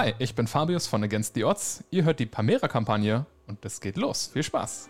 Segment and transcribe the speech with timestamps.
[0.00, 1.82] Hi, ich bin Fabius von Against the Odds.
[1.90, 4.30] Ihr hört die Pamera-Kampagne und es geht los.
[4.32, 4.88] Viel Spaß.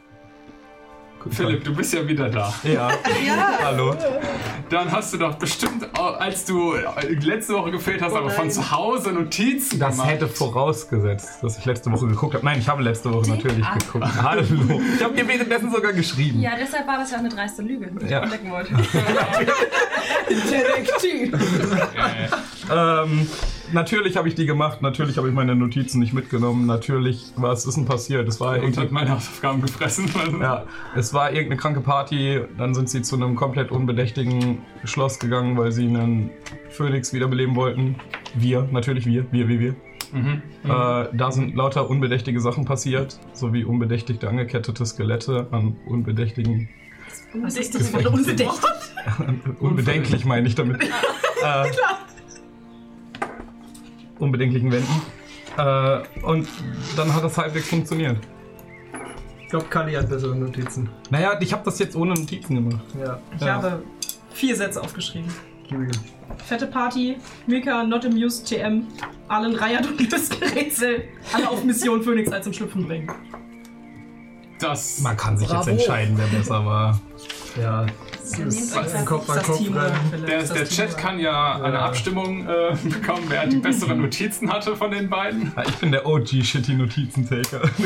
[1.31, 2.53] Philipp, du bist ja wieder da.
[2.62, 2.90] Ja.
[3.26, 3.58] Ja.
[3.65, 3.97] Hallo.
[4.69, 8.71] Dann hast du doch bestimmt, als du äh, letzte Woche gefehlt hast, aber von zu
[8.71, 10.10] Hause Notizen Das gemacht.
[10.10, 12.45] hätte vorausgesetzt, dass ich letzte Woche geguckt habe.
[12.45, 13.79] Nein, ich habe letzte Woche natürlich Ah.
[13.79, 14.04] geguckt.
[14.22, 14.43] Hallo.
[14.95, 16.43] Ich habe dir währenddessen sogar geschrieben.
[16.43, 18.25] Ja, deshalb war das ja eine dreiste Lüge, die ich Ja.
[18.25, 18.75] entdecken wollte.
[22.70, 23.27] Ähm,
[23.72, 24.82] natürlich habe ich die gemacht.
[24.82, 26.66] Natürlich habe ich meine Notizen nicht mitgenommen.
[26.66, 28.28] Natürlich, was ist denn passiert?
[28.28, 30.10] Es war und irgendwie hat meine Hausaufgaben gefressen.
[30.40, 30.64] Ja,
[30.95, 35.73] es war irgendeine kranke Party, dann sind sie zu einem komplett unbedächtigen Schloss gegangen, weil
[35.73, 36.30] sie einen
[36.70, 37.96] Phönix wiederbeleben wollten.
[38.34, 39.74] Wir, natürlich wir, wir, wir, wir.
[40.12, 40.42] Mhm.
[40.64, 40.68] Äh,
[41.12, 46.68] da sind lauter unbedächtige Sachen passiert, sowie unbedächtigte angekettete Skelette an unbedächtigen,
[47.42, 48.48] Was ist das für unbedächtig?
[49.60, 50.82] unbedenklich meine ich damit,
[51.42, 51.64] äh,
[54.19, 55.02] unbedenklichen Wänden.
[55.57, 56.49] Äh, und
[56.97, 58.16] dann hat das halbwegs funktioniert.
[59.43, 60.88] Ich glaube, Kali hat bessere Notizen.
[61.11, 62.85] Naja, ich habe das jetzt ohne Notizen gemacht.
[63.02, 63.19] Ja.
[63.35, 63.55] Ich Ja.
[63.55, 63.83] habe
[64.33, 65.33] vier Sätze aufgeschrieben.
[66.47, 68.87] Fette Party, Mika, Not Amused, TM,
[69.29, 71.05] Allen Reiert und löst Rätsel.
[71.33, 73.11] Alle auf Mission Phoenix als zum Schlüpfen bringen.
[74.61, 75.01] Das.
[75.01, 75.61] Man kann sich Bravo.
[75.71, 77.01] jetzt entscheiden, wer besser war.
[77.61, 77.87] Ja.
[78.20, 80.27] Das ist ein Kopf an Kopf rennen.
[80.27, 81.87] Der, der Chat kann ja, eine Ja.
[81.87, 85.53] Abstimmung äh, bekommen, wer die besseren Notizen hatte von den beiden.
[85.56, 86.06] Ja, ich bin der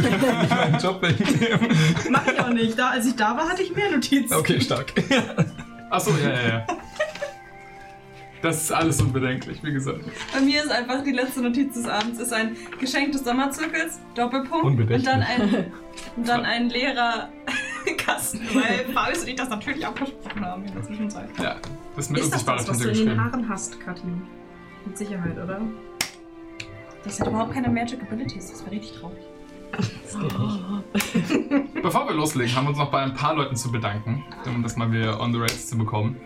[0.03, 1.77] kannst mir nicht meinen Job wegnehmen.
[2.11, 2.79] Mach ich auch nicht.
[2.79, 4.34] Da, als ich da war, hatte ich mehr Notizen.
[4.34, 4.92] Okay, stark.
[5.91, 6.67] Achso, ja, ja, ja.
[8.42, 10.01] Das ist alles unbedenklich, wie gesagt.
[10.34, 14.91] Bei mir ist einfach die letzte Notiz des Abends ist ein Geschenk des Sommerzirkels, Doppelpunkt.
[14.91, 15.73] Und dann ein,
[16.17, 17.29] und dann ein leerer
[17.97, 21.29] Kasten, weil Fabius und ich das natürlich abgesprochen haben in der Zwischenzeit.
[21.39, 21.57] Ja,
[21.97, 23.21] das ist mit Ist das das, was du in den.
[23.21, 24.23] Haaren hast, Katin?
[24.87, 25.61] Mit Sicherheit, oder?
[27.05, 29.19] Das hat überhaupt keine Magic Abilities, das wäre richtig traurig.
[31.83, 34.77] Bevor wir loslegen, haben wir uns noch bei ein paar Leuten zu bedanken, um das
[34.77, 36.21] mal wieder on the rails zu bekommen.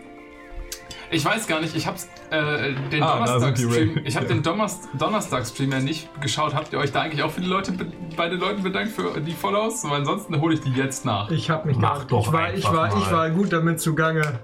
[1.09, 1.97] Ich weiß gar nicht, ich habe
[2.31, 6.53] äh, den Ah, Donnerstag-Stream, ich habe den Donnerst- Donnerstag-Stream ja nicht geschaut.
[6.53, 7.87] Habt ihr euch da eigentlich auch für die Leute, be-
[8.17, 9.85] bei den Leuten bedankt für die Follows?
[9.85, 11.31] Weil ansonsten hole ich die jetzt nach.
[11.31, 14.39] Ich hab mich Mach gar doch ich war, ich war, ich war gut damit zugange,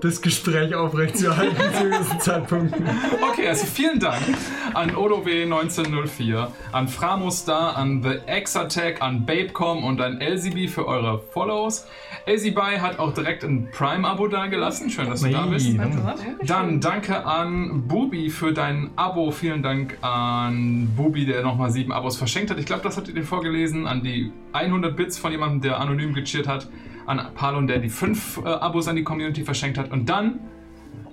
[0.00, 2.84] das Gespräch aufrechtzuerhalten zu gewissen Zeitpunkten.
[3.20, 4.22] Okay, also vielen Dank
[4.74, 11.86] an OdoW1904, an Framustar, an The X-Attack, an Babecom und an LCB für eure Follows.
[12.26, 14.90] LCB hat auch direkt ein Prime-Abo dagelassen.
[14.90, 15.68] Schön, dass du da bist.
[16.46, 19.32] Dann danke an Bubi für dein Abo.
[19.32, 22.58] Vielen Dank an Bubi, der nochmal sieben Abos verschenkt hat.
[22.58, 23.86] Ich glaube, das habt ihr dir vorgelesen.
[23.86, 26.68] An die 100 Bits von jemandem, der anonym gecheert hat.
[27.06, 29.90] An Palon, der die fünf äh, Abos an die Community verschenkt hat.
[29.90, 30.40] Und dann,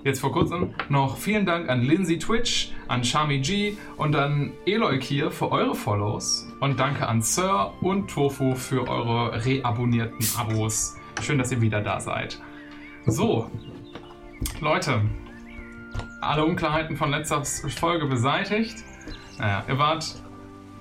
[0.03, 4.99] jetzt vor kurzem, noch vielen Dank an Lindsay Twitch, an Shami G und an Eloy
[4.99, 6.47] Kier für eure Follows.
[6.59, 10.95] Und danke an Sir und Tofu für eure reabonnierten Abos.
[11.21, 12.39] Schön, dass ihr wieder da seid.
[13.05, 13.49] So,
[14.61, 15.01] Leute,
[16.21, 18.77] alle Unklarheiten von letzter Folge beseitigt.
[19.37, 20.21] Naja, ihr wart,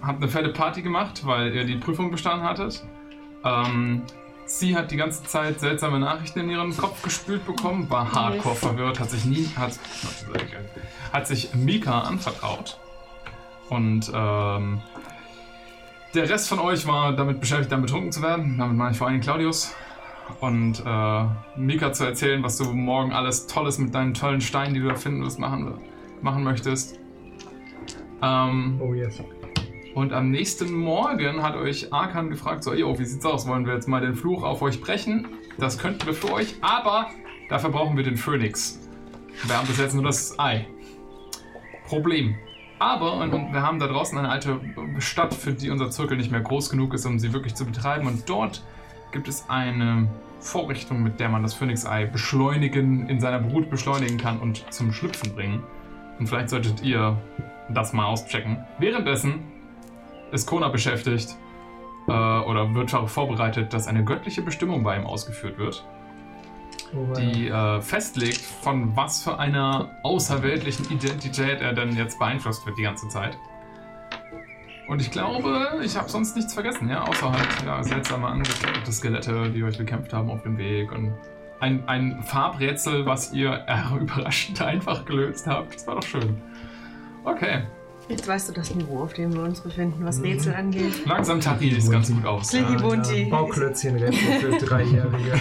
[0.02, 2.84] habt eine fette Party gemacht, weil ihr die Prüfung bestanden hattet.
[3.44, 4.02] Ähm,
[4.48, 9.00] sie hat die ganze Zeit seltsame Nachrichten in ihren Kopf gespült bekommen, war hardcore verwirrt,
[9.00, 9.78] hat sich nie, hat,
[11.12, 12.78] hat sich Mika anvertraut.
[13.68, 14.80] Und ähm,
[16.14, 18.56] der Rest von euch war damit beschäftigt, dann betrunken zu werden.
[18.58, 19.74] Damit meine ich vor allem Claudius
[20.40, 21.24] und äh,
[21.56, 24.94] Mika zu erzählen, was du morgen alles Tolles mit deinen tollen Steinen, die du da
[24.94, 25.78] finden wirst, machen,
[26.22, 26.98] machen möchtest.
[28.22, 29.22] Ähm, Oh yes.
[29.98, 33.48] Und am nächsten Morgen hat euch Arkan gefragt, so, yo, wie sieht's aus?
[33.48, 35.26] Wollen wir jetzt mal den Fluch auf euch brechen?
[35.58, 37.08] Das könnten wir für euch, aber
[37.48, 38.78] dafür brauchen wir den Phönix.
[39.44, 40.68] Wir haben bis jetzt nur das Ei.
[41.88, 42.36] Problem.
[42.78, 44.60] Aber, und, und wir haben da draußen eine alte
[44.98, 48.06] Stadt, für die unser Zirkel nicht mehr groß genug ist, um sie wirklich zu betreiben.
[48.06, 48.62] Und dort
[49.10, 50.06] gibt es eine
[50.38, 55.34] Vorrichtung, mit der man das Phönix-Ei beschleunigen, in seiner Brut beschleunigen kann und zum Schlüpfen
[55.34, 55.64] bringen.
[56.20, 57.20] Und vielleicht solltet ihr
[57.68, 58.58] das mal auschecken.
[58.78, 59.57] Währenddessen
[60.32, 61.36] ist Kona beschäftigt
[62.08, 65.84] äh, oder wird darauf vorbereitet, dass eine göttliche Bestimmung bei ihm ausgeführt wird,
[66.94, 72.78] Oh, die äh, festlegt, von was für einer außerweltlichen Identität er denn jetzt beeinflusst wird
[72.78, 73.36] die ganze Zeit.
[74.86, 79.50] Und ich glaube, ich habe sonst nichts vergessen, ja, außer halt ja, seltsame angekleidete Skelette,
[79.50, 81.12] die euch bekämpft haben auf dem Weg und
[81.60, 85.74] ein, ein Farbrätsel, was ihr äh, überraschend einfach gelöst habt.
[85.74, 86.40] Das war doch schön.
[87.24, 87.64] Okay.
[88.08, 91.04] Jetzt weißt du das Niveau, auf dem wir uns befinden, was Rätsel angeht.
[91.04, 92.48] Langsam tariert es ganz gut aus.
[92.48, 92.78] Clicky Ja.
[92.80, 93.24] Bunti.
[93.26, 95.32] Bauklötzchen-Rätsel für Dreijährige.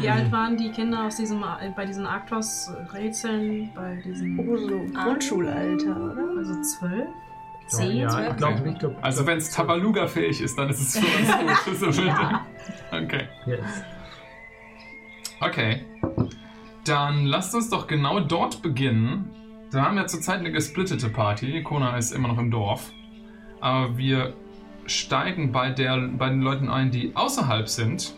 [0.00, 1.44] Wie alt waren die Kinder aus diesem,
[1.76, 3.70] bei diesen Arktos-Rätseln?
[3.74, 4.36] Bei diesen.
[4.48, 6.24] Oh, so Grundschulalter, oder?
[6.38, 7.06] Also zwölf?
[7.68, 8.30] Zehn, ja, zwölf?
[8.30, 8.96] ich glaube, ich glaube.
[9.00, 11.30] Also wenn es Tabaluga fähig ist, dann ist es für uns
[11.66, 11.76] gut.
[11.78, 12.40] So bitte.
[12.90, 13.28] okay.
[13.46, 13.60] Yes.
[15.40, 15.84] Okay.
[16.84, 19.30] Dann lasst uns doch genau dort beginnen.
[19.72, 21.62] Wir haben ja zurzeit eine gesplittete Party.
[21.62, 22.92] Kona ist immer noch im Dorf.
[23.60, 24.34] Aber wir
[24.84, 28.14] steigen bei, der, bei den Leuten ein, die außerhalb sind.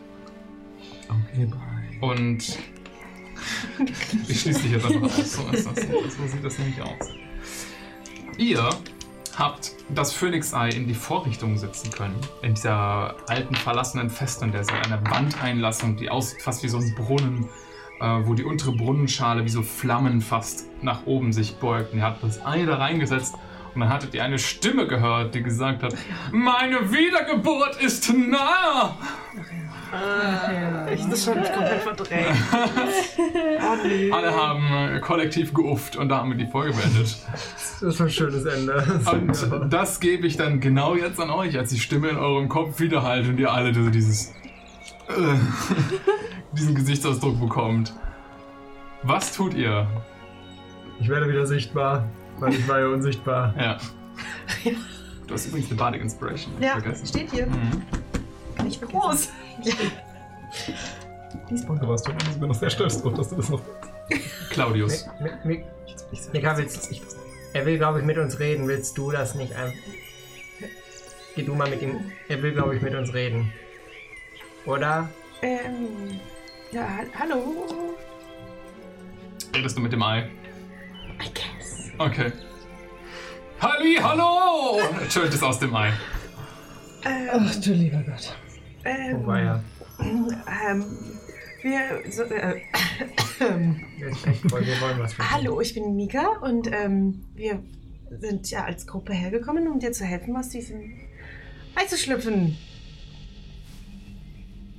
[1.08, 2.10] Okay, bye.
[2.10, 2.38] Und
[4.28, 5.32] ich schließe dich jetzt einfach aus.
[5.32, 5.86] So ist das.
[6.16, 7.08] So sieht das nämlich aus.
[8.36, 8.68] Ihr
[9.36, 12.18] habt das Phönixei in die Vorrichtung setzen können.
[12.42, 16.94] In dieser alten, verlassenen Festung, der ist eine Wandeinlassung, die aussieht fast wie so ein
[16.96, 17.48] Brunnen,
[18.00, 21.92] äh, wo die untere Brunnenschale wie so Flammen fast nach oben sich beugt.
[21.92, 23.34] Und ihr habt das Ei da reingesetzt
[23.74, 25.94] und dann hattet ihr eine Stimme gehört, die gesagt hat,
[26.32, 28.96] meine Wiedergeburt ist nah!
[30.92, 32.26] Ich das schon komplett verdrängt.
[32.52, 34.10] oh nee.
[34.10, 37.16] Alle haben äh, kollektiv geufft und da haben wir die Folge beendet.
[37.32, 38.84] Das ist ein schönes Ende.
[39.10, 42.80] Und das gebe ich dann genau jetzt an euch, als die Stimme in eurem Kopf
[42.80, 44.34] widerhallt und ihr alle dieses
[46.52, 47.92] diesen Gesichtsausdruck bekommt.
[49.02, 49.86] Was tut ihr?
[51.00, 52.04] Ich werde wieder sichtbar,
[52.38, 53.54] weil ich war ja unsichtbar.
[53.58, 53.78] Ja.
[55.26, 56.54] Du hast übrigens eine Bardic Inspiration.
[56.58, 57.06] ich Ja, Vergessen.
[57.06, 57.46] steht hier.
[57.46, 57.82] Mhm.
[58.56, 59.30] Kann ich groß.
[61.50, 63.60] Du warst schon, ich bin noch sehr stolz drauf, dass du das noch.
[64.50, 65.04] Claudius.
[65.44, 65.64] Mik-
[66.56, 66.92] willst,
[67.52, 68.68] er will, glaube ich, mit uns reden.
[68.68, 69.72] Willst du das nicht ein...
[71.34, 72.12] Geh du mal mit ihm.
[72.28, 73.52] Er will, glaube ich, mit uns reden.
[74.66, 75.08] Oder?
[75.42, 76.20] Ähm,
[76.72, 77.66] ja, ha- hallo.
[79.54, 80.20] Redest du mit dem Ei?
[81.20, 81.90] I guess.
[81.98, 82.32] Okay.
[83.60, 84.80] Halli, hallo!
[85.12, 85.92] Tönt es aus dem Ei.
[87.04, 88.34] Ähm, Ach du lieber Gott.
[88.84, 89.64] ähm, war er?
[90.00, 90.84] ähm,
[91.62, 91.80] wir,
[92.10, 92.60] so, äh,
[93.38, 97.62] wir wollen was hallo, ich bin Mika und ähm, wir
[98.20, 100.92] sind ja als Gruppe hergekommen, um dir zu helfen, aus diesem
[101.74, 102.56] Ei zu schlüpfen.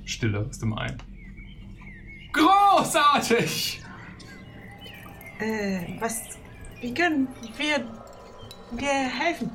[0.06, 0.86] Stille aus dem Ei.
[2.32, 3.82] Großartig!
[5.38, 6.22] Äh, was,
[6.80, 7.78] wie können wir
[8.78, 9.50] dir helfen?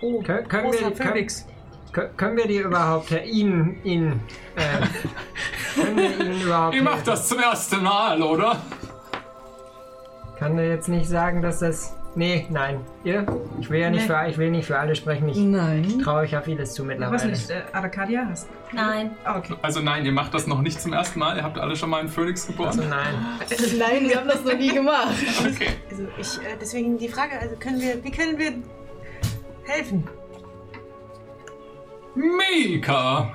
[0.00, 1.46] Oh, Kön- können wir- können- Phönix.
[1.92, 4.20] Kö- Können wir dir überhaupt, Herr ihn, ihn,
[4.56, 4.86] äh,
[5.74, 6.74] können wir ihn überhaupt...
[6.76, 8.60] Ihr macht das zum ersten Mal, oder?
[10.38, 11.94] Kann er jetzt nicht sagen, dass das...
[12.18, 12.80] Nee, nein.
[13.04, 13.24] Ihr?
[13.60, 14.12] Ich will ja nicht, Nee.
[14.12, 15.28] für, ich will nicht für alle sprechen.
[15.28, 16.00] Ich Nein.
[16.02, 17.30] traue euch ja vieles zu Ich weiß mittlerweile.
[17.30, 19.12] nicht, äh, Arcadia hast Nein.
[19.22, 19.54] Ah, okay.
[19.62, 21.36] Also nein, ihr macht das noch nicht zum ersten Mal.
[21.36, 22.88] Ihr habt alle schon mal einen Phönix Also geboren.
[22.90, 23.14] nein.
[23.78, 25.14] Nein, wir haben das noch nie gemacht.
[25.38, 25.68] Okay.
[25.88, 28.52] Also ich, äh, deswegen die Frage, also können wir, wie können wir
[29.64, 30.08] helfen?
[32.16, 33.32] Mika!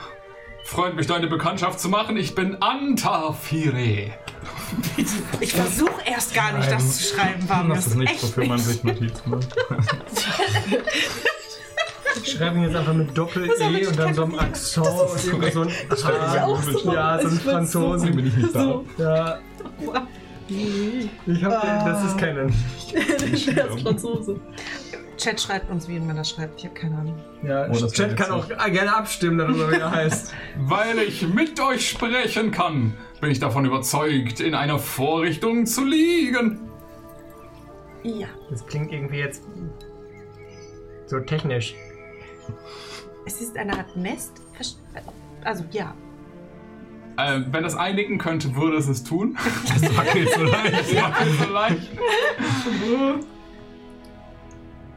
[0.65, 2.17] Freut mich, deine Bekanntschaft zu machen.
[2.17, 4.13] Ich bin Antafire.
[5.39, 7.87] Ich versuche erst gar nicht, das zu schreiben, Das Vamius.
[7.87, 9.47] ist nicht, wofür man sich Notizen macht.
[12.23, 15.69] Ich schreibe ihn jetzt einfach mit Doppel-E und dann so einem Akzent und so ein
[15.69, 16.93] H.
[16.93, 18.15] Ja, so ein Franzosen.
[18.15, 18.81] bin ich nicht da.
[18.97, 19.39] Ja.
[20.47, 22.53] Ich hab den, das ist kennen.
[22.93, 24.39] Der ist Franzose.
[25.23, 26.59] Chat schreibt uns, wie man das schreibt.
[26.59, 27.17] Ich habe keine Ahnung.
[27.43, 30.33] Ja, Oh, das Chat kann auch gerne abstimmen darüber, wie er heißt.
[30.57, 36.59] Weil ich mit euch sprechen kann, bin ich davon überzeugt, in einer Vorrichtung zu liegen.
[38.03, 38.27] Ja.
[38.49, 39.43] Das klingt irgendwie jetzt
[41.05, 41.73] so technisch.
[43.25, 44.41] Es ist eine Art Nest.
[45.45, 45.95] Also ja.
[47.15, 49.37] Äh, wenn das einigen könnte, würde es es tun.
[49.67, 50.73] Das wackelt so leicht.
[50.93, 51.91] Das wackelt so leicht.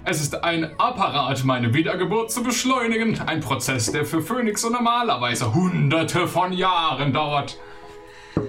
[0.09, 3.21] Es ist ein Apparat, meine Wiedergeburt zu beschleunigen.
[3.27, 7.59] Ein Prozess, der für Phönixe normalerweise hunderte von Jahren dauert.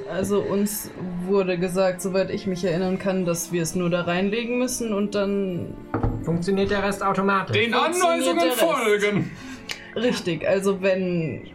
[0.07, 0.91] Also uns
[1.25, 5.15] wurde gesagt, soweit ich mich erinnern kann, dass wir es nur da reinlegen müssen und
[5.15, 5.73] dann
[6.23, 7.57] Funktioniert der Rest automatisch?
[7.57, 9.31] Den Anweisungen folgen.
[9.95, 11.49] Richtig, also wenn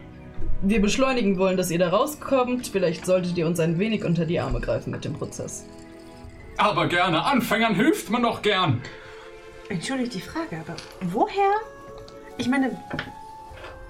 [0.63, 4.39] wir beschleunigen wollen, dass ihr da rauskommt, vielleicht solltet ihr uns ein wenig unter die
[4.39, 5.65] Arme greifen mit dem Prozess.
[6.57, 8.81] Aber gerne, Anfängern hilft man doch gern.
[9.69, 11.53] Entschuldigt die Frage, aber woher?
[12.37, 12.77] Ich meine,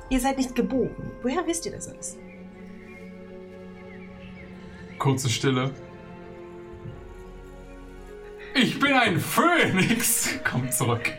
[0.10, 1.12] ihr seid nicht geboren.
[1.22, 2.18] Woher wisst ihr das alles?
[5.00, 5.72] Kurze Stille.
[8.56, 10.30] Ich bin ein Phönix.
[10.44, 11.12] Kommt zurück.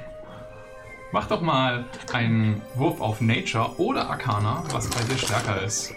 [1.12, 5.92] Mach doch mal einen Wurf auf Nature oder Arcana, was bei dir stärker ist.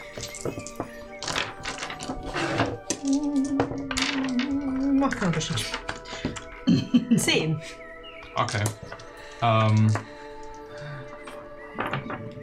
[5.00, 5.66] Macht keinen Unterschied.
[7.18, 7.60] Zehn.
[8.38, 8.64] Okay.
[9.42, 9.92] Ähm.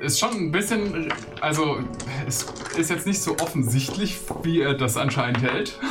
[0.00, 1.12] Ist schon ein bisschen.
[1.40, 1.78] Also,
[2.26, 2.42] es
[2.76, 5.78] ist jetzt nicht so offensichtlich, wie er das anscheinend hält.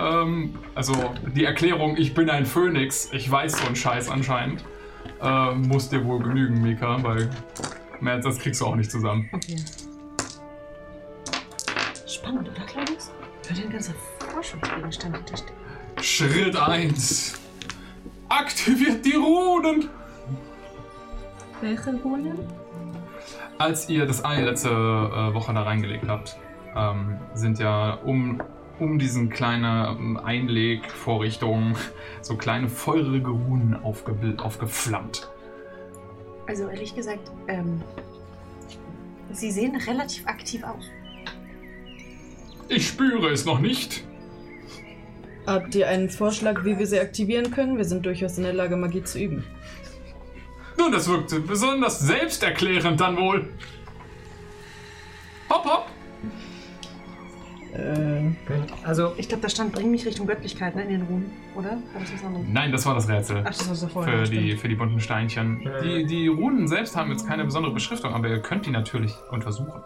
[0.00, 4.64] Ähm, also, die Erklärung, ich bin ein Phönix, ich weiß so einen Scheiß anscheinend.
[5.20, 7.28] äh, muss dir wohl genügen, Mika, weil
[7.98, 9.28] mehr als das kriegst du auch nicht zusammen.
[9.32, 9.56] Okay.
[12.06, 13.10] Spannend, oder Claudius?
[13.44, 13.94] Könnte ein ganzer
[14.32, 15.56] Forschungsgegenstand hinterstehen.
[16.00, 17.34] Schritt 1.
[18.28, 19.88] Aktiviert die Runen!
[21.60, 22.38] Welche Runen?
[23.56, 26.36] Als ihr das Ei letzte äh, Woche da reingelegt habt,
[26.76, 28.40] ähm, sind ja um,
[28.78, 31.76] um diesen kleine ähm, Einlegvorrichtung
[32.20, 35.30] so kleine feurige Runen aufge aufgeflammt.
[36.46, 37.82] Also ehrlich gesagt, ähm,
[39.32, 40.84] sie sehen relativ aktiv aus.
[42.68, 44.04] Ich spüre es noch nicht.
[45.48, 47.78] Habt ihr einen Vorschlag, wie wir sie aktivieren können?
[47.78, 49.44] Wir sind durchaus in der Lage, Magie zu üben.
[50.76, 53.48] Nun, das wirkt besonders selbsterklärend dann wohl.
[55.48, 55.86] Hopp, hopp.
[57.74, 58.30] Äh,
[58.84, 61.70] Also, Ich glaube, da stand, bring mich Richtung Göttlichkeit ne, in den Runen, oder?
[61.70, 62.46] War das was anderes?
[62.50, 63.38] Nein, das war das Rätsel.
[63.40, 65.66] Ach, Das du für, vorher die, für die bunten Steinchen.
[65.66, 65.82] Äh.
[65.82, 69.80] Die, die Runen selbst haben jetzt keine besondere Beschriftung, aber ihr könnt die natürlich untersuchen.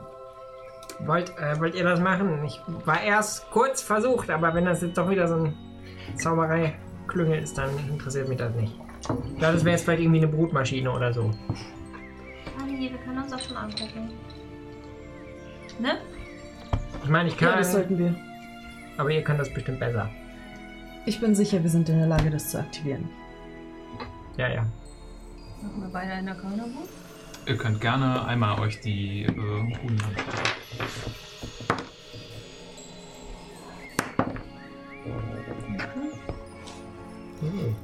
[1.06, 2.44] Wollt, äh, wollt ihr das machen?
[2.44, 5.54] Ich war erst kurz versucht, aber wenn das jetzt doch wieder so ein
[6.16, 8.73] Zauberei-Klüngel ist, dann interessiert mich das nicht.
[9.00, 11.30] Ich glaube, das wäre jetzt vielleicht irgendwie eine Brutmaschine oder so.
[12.59, 14.11] Ah, nee, wir können uns das schon angucken.
[15.78, 15.99] Ne?
[17.02, 18.14] Ich meine, ich kann, ja, das sollten wir.
[18.97, 20.09] aber ihr könnt das bestimmt besser.
[21.04, 23.09] Ich bin sicher, wir sind in der Lage, das zu aktivieren.
[24.37, 24.64] Ja, ja.
[25.62, 26.88] Machen wir beide eine Körnerwurf?
[27.44, 30.42] Ihr könnt gerne einmal euch die äh, Runen anschauen.
[37.40, 37.76] Hm.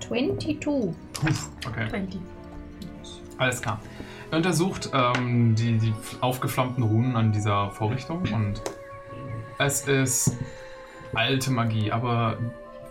[0.00, 0.68] 22.
[1.66, 2.20] Okay, 20.
[3.38, 3.80] alles klar.
[4.30, 8.62] Ihr untersucht ähm, die, die aufgeflammten Runen an dieser Vorrichtung und
[9.58, 10.36] es ist
[11.12, 12.38] alte Magie, aber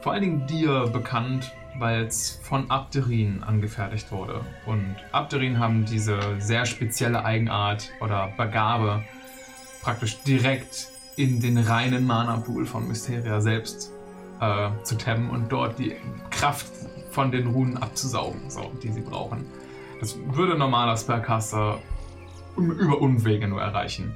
[0.02, 4.42] vor allen Dingen dir bekannt, weil es von Abderin angefertigt wurde.
[4.66, 9.04] Und Abderin haben diese sehr spezielle Eigenart oder Begabe,
[9.82, 13.92] praktisch direkt in den reinen Mana-Pool von Mysteria selbst
[14.42, 15.96] äh, zu tabben und dort die
[16.30, 16.68] Kraft
[17.12, 19.46] von den Runen abzusaugen, so, die sie brauchen.
[20.00, 21.80] Das würde ein normaler Spellcaster
[22.58, 24.16] über Umwege nur erreichen.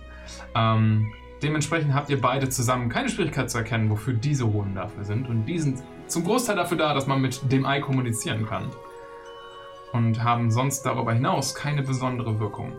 [0.55, 1.11] Ähm,
[1.41, 5.27] dementsprechend habt ihr beide zusammen keine Schwierigkeit zu erkennen, wofür diese Runen dafür sind.
[5.27, 8.69] Und die sind zum Großteil dafür da, dass man mit dem Ei kommunizieren kann.
[9.93, 12.73] Und haben sonst darüber hinaus keine besondere Wirkung.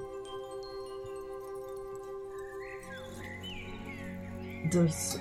[4.71, 5.21] Das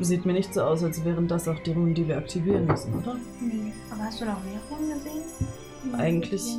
[0.00, 2.94] sieht mir nicht so aus, als wären das auch die Runen, die wir aktivieren müssen,
[2.94, 3.16] oder?
[3.40, 3.72] Nee.
[3.90, 5.94] Aber hast du noch mehr Runen gesehen?
[5.94, 6.58] Eigentlich-?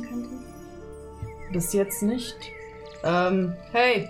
[1.52, 2.36] Bis jetzt nicht.
[3.02, 4.08] Ähm, hey!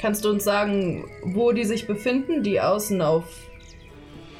[0.00, 2.42] Kannst du uns sagen, wo die sich befinden?
[2.42, 3.24] Die außen auf.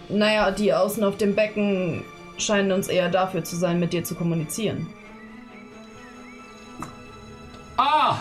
[0.08, 2.04] Naja, die außen auf dem Becken
[2.38, 4.86] scheinen uns eher dafür zu sein, mit dir zu kommunizieren.
[7.76, 8.18] Ah!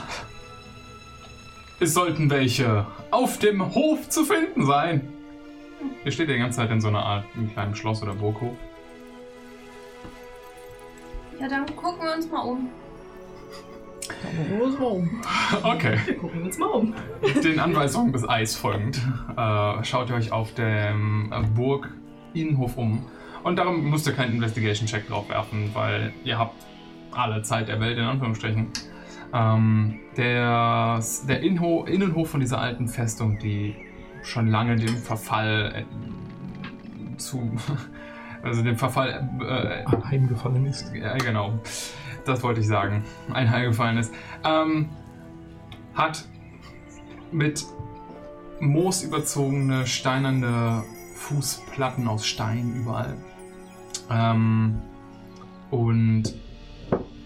[1.80, 5.12] Es sollten welche auf dem Hof zu finden sein.
[6.06, 8.56] Ihr steht ja die ganze Zeit in so einer Art einem kleinen Schloss oder Burghof.
[11.40, 12.70] Ja, dann gucken wir uns mal um.
[15.64, 15.98] Okay.
[16.20, 16.94] Gucken wir uns mal um.
[17.44, 18.98] Den Anweisungen des Eis folgend
[19.38, 21.90] äh, schaut ihr euch auf dem äh, Burg
[22.34, 23.06] Innenhof um.
[23.44, 26.56] Und darum müsst ihr keinen Investigation-Check drauf werfen, weil ihr habt
[27.12, 28.68] alle Zeit der Welt, in Anführungsstrichen.
[29.34, 33.76] Ähm, der der Innenhof, Innenhof von dieser alten Festung, die
[34.22, 37.52] schon lange dem Verfall äh, zu.
[38.44, 40.94] Also dem Verfall äh, Anheimgefallen ist.
[40.94, 41.62] ja, genau.
[42.26, 43.04] Das wollte ich sagen.
[43.34, 44.14] Ein Heil gefallen ist.
[44.44, 44.90] Ähm,
[45.94, 46.26] hat
[47.32, 47.66] mit
[48.60, 50.84] Moos überzogene steinerne
[51.16, 53.18] Fußplatten aus Stein überall.
[54.10, 54.82] Ähm,
[55.72, 56.36] und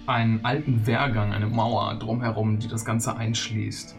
[0.08, 3.96] einen alten Wehrgang, eine Mauer drumherum, die das Ganze einschließt.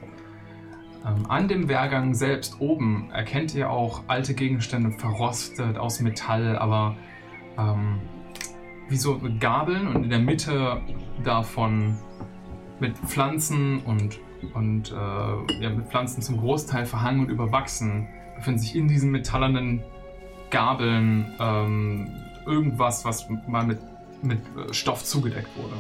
[1.07, 6.97] Ähm, an dem Wehrgang selbst oben erkennt ihr auch alte Gegenstände verrostet aus Metall, aber
[7.59, 8.01] ähm,
[8.89, 10.81] wie so Gabeln und in der Mitte
[11.23, 11.99] davon
[12.81, 14.19] mit Pflanzen und,
[14.55, 19.83] und äh, ja, mit Pflanzen zum Großteil verhangen und überwachsen befinden sich in diesen metallenen
[20.51, 22.09] Gabeln ähm,
[22.47, 23.79] irgendwas, was mal mit,
[24.23, 25.75] mit äh, Stoff zugedeckt wurde.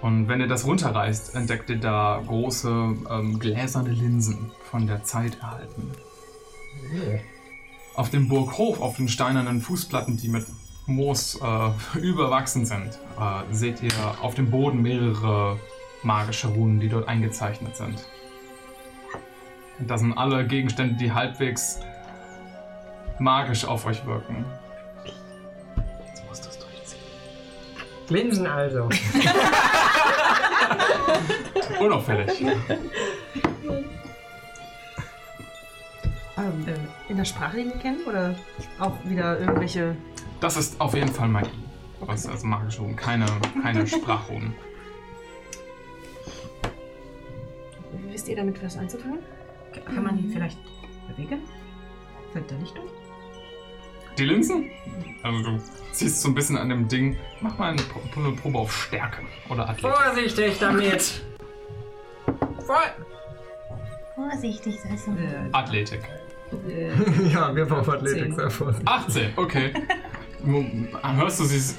[0.00, 2.68] Und wenn ihr das runterreißt, entdeckt ihr da große
[3.10, 5.90] ähm, gläserne Linsen von der Zeit erhalten.
[7.94, 10.46] Auf dem Burghof, auf den steinernen Fußplatten, die mit
[10.86, 15.58] Moos äh, überwachsen sind, äh, seht ihr auf dem Boden mehrere
[16.02, 18.04] magische Runen, die dort eingezeichnet sind.
[19.78, 21.80] Und das sind alle Gegenstände, die halbwegs
[23.18, 24.44] magisch auf euch wirken.
[28.10, 28.84] Linsen also.
[31.80, 32.44] Unauffällig.
[36.36, 36.66] Ähm,
[37.08, 38.00] in der Sprache, die wir kennen?
[38.06, 38.34] Oder
[38.78, 39.96] auch wieder irgendwelche.
[40.40, 41.50] Das ist auf jeden Fall Magie.
[42.00, 43.26] Was also magische Runen, keine,
[43.62, 44.54] keine Sprachrunen.
[48.10, 49.18] Wisst ihr damit was anzufangen?
[49.84, 50.58] Kann man die vielleicht
[51.08, 51.42] bewegen?
[52.32, 52.90] Fällt da nicht durch?
[54.18, 54.70] Die Linsen?
[55.22, 55.60] Also du
[55.92, 57.16] ziehst so ein bisschen an dem Ding.
[57.40, 59.96] Mach mal eine, Pro- eine Probe auf Stärke oder Athletik.
[59.98, 61.22] Vorsichtig damit!
[62.66, 62.80] Vor
[64.14, 65.16] Vorsichtig, sagst du.
[65.52, 66.00] Athletik.
[67.32, 68.88] ja, wir brauchen Athletik, sei vorsichtig.
[68.88, 69.72] 18, okay.
[70.44, 70.64] Du-
[71.16, 71.76] Hörst du dieses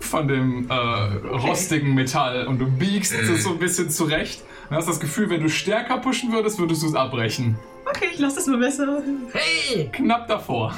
[0.00, 4.88] von dem äh, rostigen Metall und du biegst es so ein bisschen zurecht und hast
[4.88, 7.56] das Gefühl, wenn du stärker pushen würdest, würdest du es abbrechen.
[7.88, 9.02] Okay, ich lasse das mal besser.
[9.32, 9.88] Hey!
[9.92, 10.74] Knapp davor.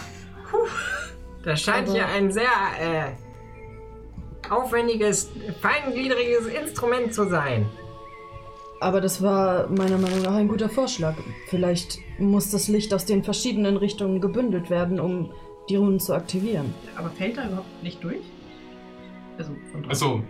[1.44, 2.42] Das scheint hier ein sehr
[2.78, 5.30] äh, aufwendiges,
[5.62, 7.66] feingliedriges Instrument zu sein.
[8.82, 11.14] Aber das war meiner Meinung nach ein guter Vorschlag.
[11.46, 15.30] Vielleicht muss das Licht aus den verschiedenen Richtungen gebündelt werden, um
[15.68, 16.74] die Runen zu aktivieren.
[16.96, 18.24] Aber fällt da überhaupt nicht durch?
[19.38, 19.88] Also von.
[19.88, 20.24] Also,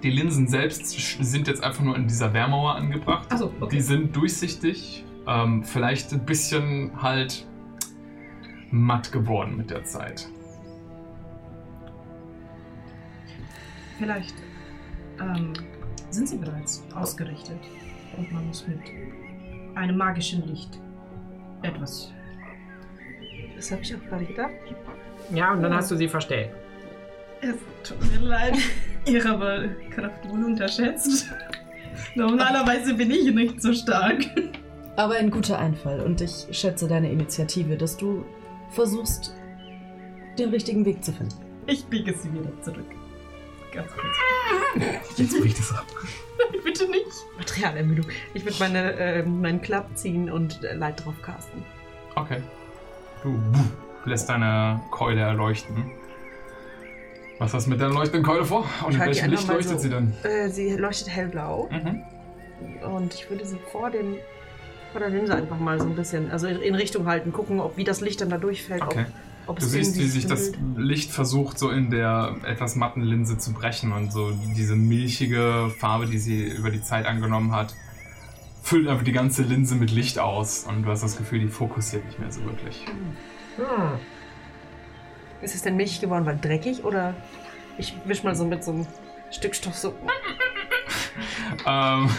[0.00, 0.86] die Linsen selbst
[1.20, 3.32] sind jetzt einfach nur in dieser Wehrmauer angebracht.
[3.32, 3.74] Achso, okay.
[3.74, 7.48] Die sind durchsichtig, ähm, vielleicht ein bisschen halt
[8.70, 10.28] matt geworden mit der Zeit.
[13.98, 14.36] Vielleicht
[15.20, 15.52] ähm,
[16.16, 17.58] sind sie bereits ausgerichtet
[18.16, 18.80] und man muss mit
[19.74, 20.78] einem magischen Licht
[21.62, 22.10] etwas.
[23.54, 24.50] Das habe ich auch gerade gedacht.
[25.32, 26.50] Ja, und dann hast du sie verstellt.
[27.42, 27.56] Es
[27.86, 28.56] tut mir leid,
[29.06, 31.26] ihr habt aber Kraft wohl unterschätzt.
[32.14, 34.24] Normalerweise bin ich nicht so stark.
[34.96, 38.24] Aber ein guter Einfall und ich schätze deine Initiative, dass du
[38.70, 39.34] versuchst,
[40.38, 41.34] den richtigen Weg zu finden.
[41.66, 42.86] Ich biege sie wieder zurück.
[43.72, 44.16] Ganz kurz.
[45.16, 45.84] Jetzt bricht es ab.
[46.38, 47.06] Nein, bitte nicht.
[47.38, 48.06] Materialermüdung.
[48.34, 51.64] Ich würde meine, äh, meinen Klapp ziehen und äh, Light drauf casten.
[52.14, 52.42] Okay.
[53.22, 53.38] Du
[54.04, 55.90] lässt deine Keule erleuchten.
[57.38, 58.64] Was hast du mit deiner leuchtenden Keule vor?
[58.86, 59.78] Und in welchem Licht leuchtet so.
[59.78, 60.14] sie denn?
[60.22, 62.02] Äh, sie leuchtet hellblau Mhm.
[62.94, 64.16] und ich würde sie vor dem
[64.92, 67.76] vor der Linse einfach mal so ein bisschen, also in, in Richtung halten, gucken, ob
[67.76, 68.80] wie das Licht dann da durchfällt.
[68.82, 69.04] Okay.
[69.06, 70.86] Ob, ob Du siehst, wie sich das bündelt.
[70.86, 76.06] Licht versucht, so in der etwas matten Linse zu brechen und so diese milchige Farbe,
[76.06, 77.74] die sie über die Zeit angenommen hat,
[78.62, 82.04] füllt einfach die ganze Linse mit Licht aus und du hast das Gefühl, die fokussiert
[82.04, 82.84] nicht mehr so wirklich.
[83.56, 83.98] Hm.
[85.40, 87.14] Ist es denn milchig geworden, weil dreckig oder
[87.78, 88.86] ich wisch mal so mit so einem
[89.30, 89.94] Stück Stoff so.
[91.66, 92.10] Ähm,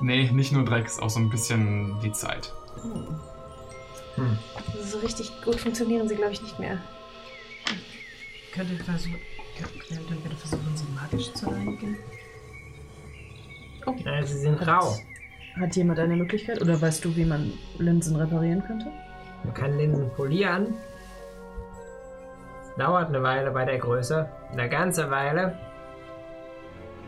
[0.00, 2.52] nee, nicht nur Dreck, ist auch so ein bisschen die Zeit.
[4.82, 6.78] So richtig gut funktionieren sie, glaube ich, nicht mehr.
[8.52, 9.16] Könnte versuchen,
[9.88, 11.96] könnte versuchen, sie magisch zu reinigen?
[14.04, 14.96] Ja, sie sind rau.
[15.58, 18.86] Hat jemand eine Möglichkeit oder weißt du, wie man Linsen reparieren könnte?
[19.44, 20.74] Man kann Linsen polieren.
[22.76, 24.28] Dauert eine Weile bei der Größe.
[24.52, 25.58] Eine ganze Weile.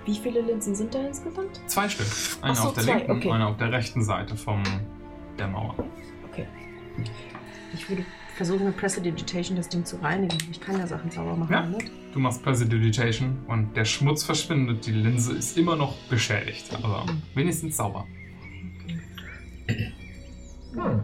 [0.04, 1.60] Wie viele Linsen sind da insgesamt?
[1.66, 2.06] Zwei Stück.
[2.42, 3.28] Eine so, auf der zwei, linken okay.
[3.28, 4.62] und eine auf der rechten Seite vom,
[5.38, 5.76] der Mauer.
[7.74, 8.04] Ich würde
[8.36, 10.36] versuchen, mit Prestidigitation das Ding zu reinigen.
[10.50, 11.52] Ich kann ja Sachen sauber machen.
[11.52, 11.66] Ja.
[11.66, 11.78] Ne?
[12.12, 14.86] Du machst Prestidigitation und der Schmutz verschwindet.
[14.86, 18.06] Die Linse ist immer noch beschädigt, aber wenigstens sauber.
[20.74, 21.02] Hm.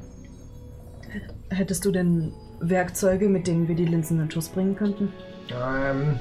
[1.50, 5.12] Hättest du denn Werkzeuge, mit denen wir die Linsen in Schuss bringen könnten?
[5.50, 6.18] Ähm,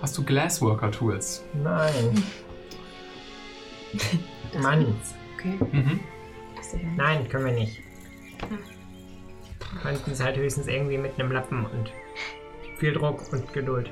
[0.00, 1.44] Hast du Glassworker-Tools?
[1.62, 2.22] nein.
[4.60, 4.86] Mann.
[5.34, 5.58] Okay.
[5.72, 6.00] Mhm.
[6.96, 7.82] Nein, können wir nicht.
[9.82, 11.92] Könnten es halt höchstens irgendwie mit einem Lappen und
[12.78, 13.90] viel Druck und Geduld.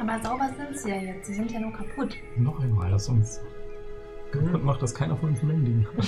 [0.00, 1.26] Aber sauber sind sie ja jetzt.
[1.26, 2.14] Sie sind ja nur kaputt.
[2.36, 3.40] Noch einmal, das uns
[4.30, 6.06] kaputt macht, dass keiner von uns Mending hat.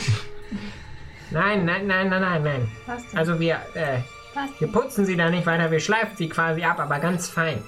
[1.33, 2.69] Nein, nein, nein, nein, nein, nein.
[2.87, 3.19] Was denn?
[3.19, 3.99] Also wir, äh,
[4.35, 4.73] Was wir denn?
[4.73, 7.63] putzen sie da nicht weiter, wir schleifen sie quasi ab, aber ganz fein.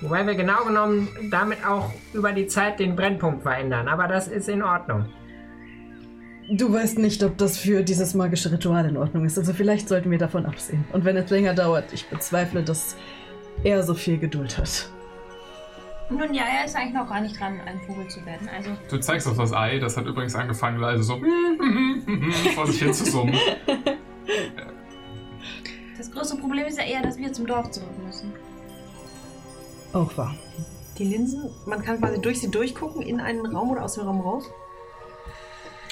[0.00, 4.48] Wobei wir genau genommen damit auch über die Zeit den Brennpunkt verändern, aber das ist
[4.48, 5.06] in Ordnung.
[6.54, 9.38] Du weißt nicht, ob das für dieses magische Ritual in Ordnung ist.
[9.38, 10.84] Also vielleicht sollten wir davon absehen.
[10.92, 12.94] Und wenn es länger dauert, ich bezweifle, dass
[13.64, 14.90] er so viel Geduld hat.
[16.10, 18.50] Nun ja, er ist eigentlich noch gar nicht dran, ein Vogel zu werden.
[18.54, 21.18] Also, Du zeigst auf das Ei, das hat übrigens angefangen, leise so
[22.54, 23.34] vor sich hin zu summen.
[25.96, 28.30] das größte Problem ist ja eher, dass wir zum Dorf zurück müssen.
[29.94, 30.34] Auch wahr.
[30.98, 34.20] Die Linsen, man kann quasi durch sie durchgucken, in einen Raum oder aus dem Raum
[34.20, 34.44] raus.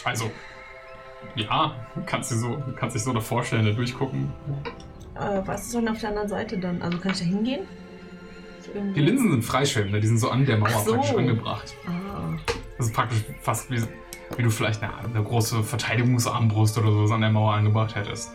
[0.05, 0.31] Also,
[1.37, 1.75] ja,
[2.07, 4.33] kannst du so, kannst dich so da vorstellen, da durchgucken.
[5.15, 6.81] Äh, was ist denn auf der anderen Seite dann?
[6.83, 7.61] Also kann ich da hingehen?
[8.95, 10.93] Die Linsen sind freischwebende, die sind so an der Mauer so.
[10.95, 11.75] praktisch angebracht.
[11.87, 12.37] Ah.
[12.79, 13.83] Das ist praktisch fast wie,
[14.37, 18.33] wie du vielleicht eine, eine große Verteidigungsarmbrust oder sowas an der Mauer angebracht hättest.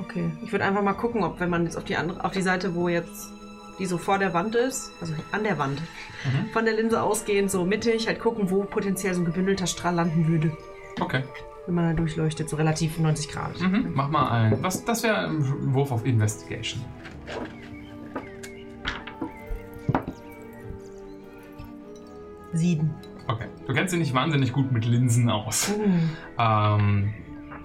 [0.00, 0.30] Okay.
[0.44, 2.74] Ich würde einfach mal gucken, ob wenn man jetzt auf die andere, auf die Seite,
[2.74, 3.30] wo jetzt
[3.78, 5.80] die so vor der Wand ist, also an der Wand,
[6.24, 6.50] Mhm.
[6.52, 10.26] von der Linse ausgehend, so mittig, halt gucken, wo potenziell so ein gebündelter Strahl landen
[10.26, 10.52] würde,
[11.00, 11.22] Okay.
[11.68, 13.60] Wenn man da durchleuchtet, so relativ 90 Grad.
[13.60, 13.90] Mhm.
[13.94, 14.62] Mach mal ein.
[14.62, 16.82] Was, das wäre ein Wurf auf Investigation.
[22.54, 22.94] Sieben.
[23.26, 23.44] Okay.
[23.66, 25.70] Du kennst dich nicht wahnsinnig gut mit Linsen aus.
[25.76, 26.10] Mhm.
[26.38, 27.14] Ähm,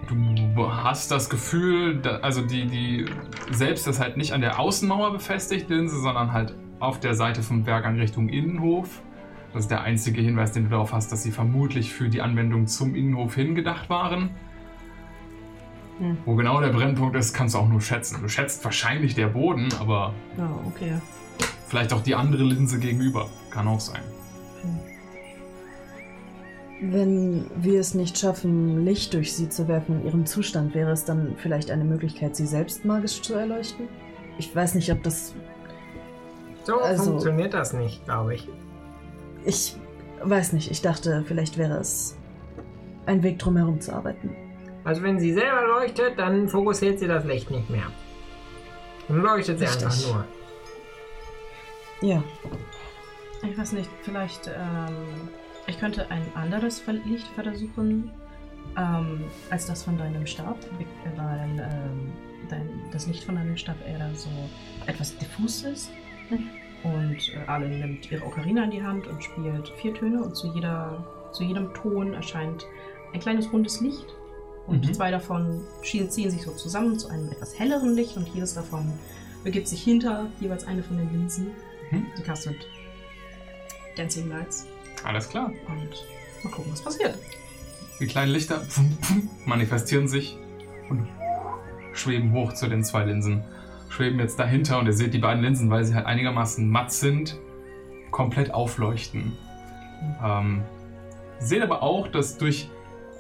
[0.10, 3.06] du hast das Gefühl, da, also die, die
[3.52, 7.64] selbst ist halt nicht an der Außenmauer befestigt, Linse, sondern halt auf der Seite vom
[7.64, 9.02] Bergang Richtung Innenhof.
[9.54, 12.66] Das ist der einzige Hinweis, den du darauf hast, dass sie vermutlich für die Anwendung
[12.68, 14.32] zum Innenhof hingedacht waren.
[16.00, 16.18] Hm.
[16.26, 18.18] Wo genau der Brennpunkt ist, kannst du auch nur schätzen.
[18.22, 20.94] Du schätzt wahrscheinlich der Boden, aber Ja, okay.
[21.68, 23.30] vielleicht auch die andere Linse gegenüber.
[23.52, 24.02] Kann auch sein.
[26.82, 31.06] Wenn wir es nicht schaffen, Licht durch sie zu werfen in ihrem Zustand, wäre es
[31.06, 33.88] dann vielleicht eine Möglichkeit, sie selbst magisch zu erleuchten?
[34.38, 35.34] Ich weiß nicht, ob das.
[36.64, 38.50] So Also- funktioniert das nicht, glaube ich.
[39.46, 39.76] Ich
[40.22, 40.72] weiß nicht.
[40.72, 42.18] Ich dachte, vielleicht wäre es
[43.06, 44.36] ein Weg, drumherum zu arbeiten.
[44.84, 47.88] Also wenn sie selber leuchtet, dann fokussiert sie das Licht nicht mehr.
[49.08, 49.86] Dann leuchtet sie Richtig.
[49.86, 50.26] einfach nur.
[52.10, 52.24] Ja.
[53.50, 55.30] Ich weiß nicht, vielleicht, ähm,
[55.68, 58.12] ich könnte ein anderes Licht versuchen,
[58.78, 60.58] ähm, als das von deinem Stab,
[61.16, 62.14] weil ähm,
[62.50, 64.30] dein, das Licht von deinem Stab eher so
[64.86, 65.92] etwas diffus ist.
[66.84, 70.48] Und äh, alle nimmt ihre Ocarina in die Hand und spielt vier Töne und zu,
[70.54, 72.66] jeder, zu jedem Ton erscheint
[73.14, 74.06] ein kleines rundes Licht.
[74.68, 74.94] Und Mhm.
[74.94, 78.92] zwei davon ziehen sich so zusammen zu einem etwas helleren Licht und jedes davon
[79.44, 81.48] begibt sich hinter jeweils eine von den Linsen.
[81.92, 82.06] Mhm.
[82.18, 82.56] Die castet
[83.98, 84.66] Dancing Lights
[85.04, 85.48] Alles klar.
[85.68, 87.18] und mal gucken, was passiert.
[88.00, 88.62] Die kleinen Lichter
[89.46, 90.38] manifestieren sich
[90.90, 91.08] und
[91.94, 93.44] schweben hoch zu den zwei Linsen.
[93.94, 97.38] Schweben jetzt dahinter und ihr seht die beiden Linsen, weil sie halt einigermaßen matt sind,
[98.10, 99.34] komplett aufleuchten.
[100.24, 100.64] Ähm,
[101.40, 102.70] seht aber auch, dass durch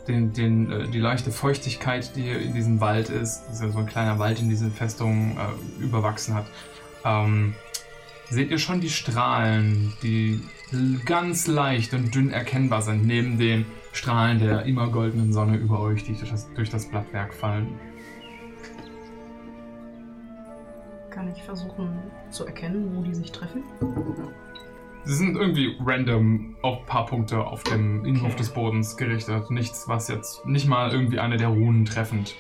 [0.08, 3.70] den, den, äh, die leichte Feuchtigkeit, die hier in diesem Wald ist, das ist ja
[3.70, 6.46] so ein kleiner Wald in diese Festung äh, überwachsen hat,
[7.06, 7.54] ähm,
[8.30, 10.42] seht ihr schon die Strahlen, die
[11.06, 16.04] ganz leicht und dünn erkennbar sind, neben den Strahlen der immer goldenen Sonne über euch,
[16.04, 17.68] die durch das, durch das Blattwerk fallen.
[21.14, 21.90] Kann ich versuchen
[22.32, 23.64] zu erkennen, wo die sich treffen?
[25.04, 29.52] Sie sind irgendwie random auf ein paar Punkte auf dem Innenhof des Bodens gerichtet.
[29.52, 32.34] Nichts, was jetzt nicht mal irgendwie eine der Runen treffend.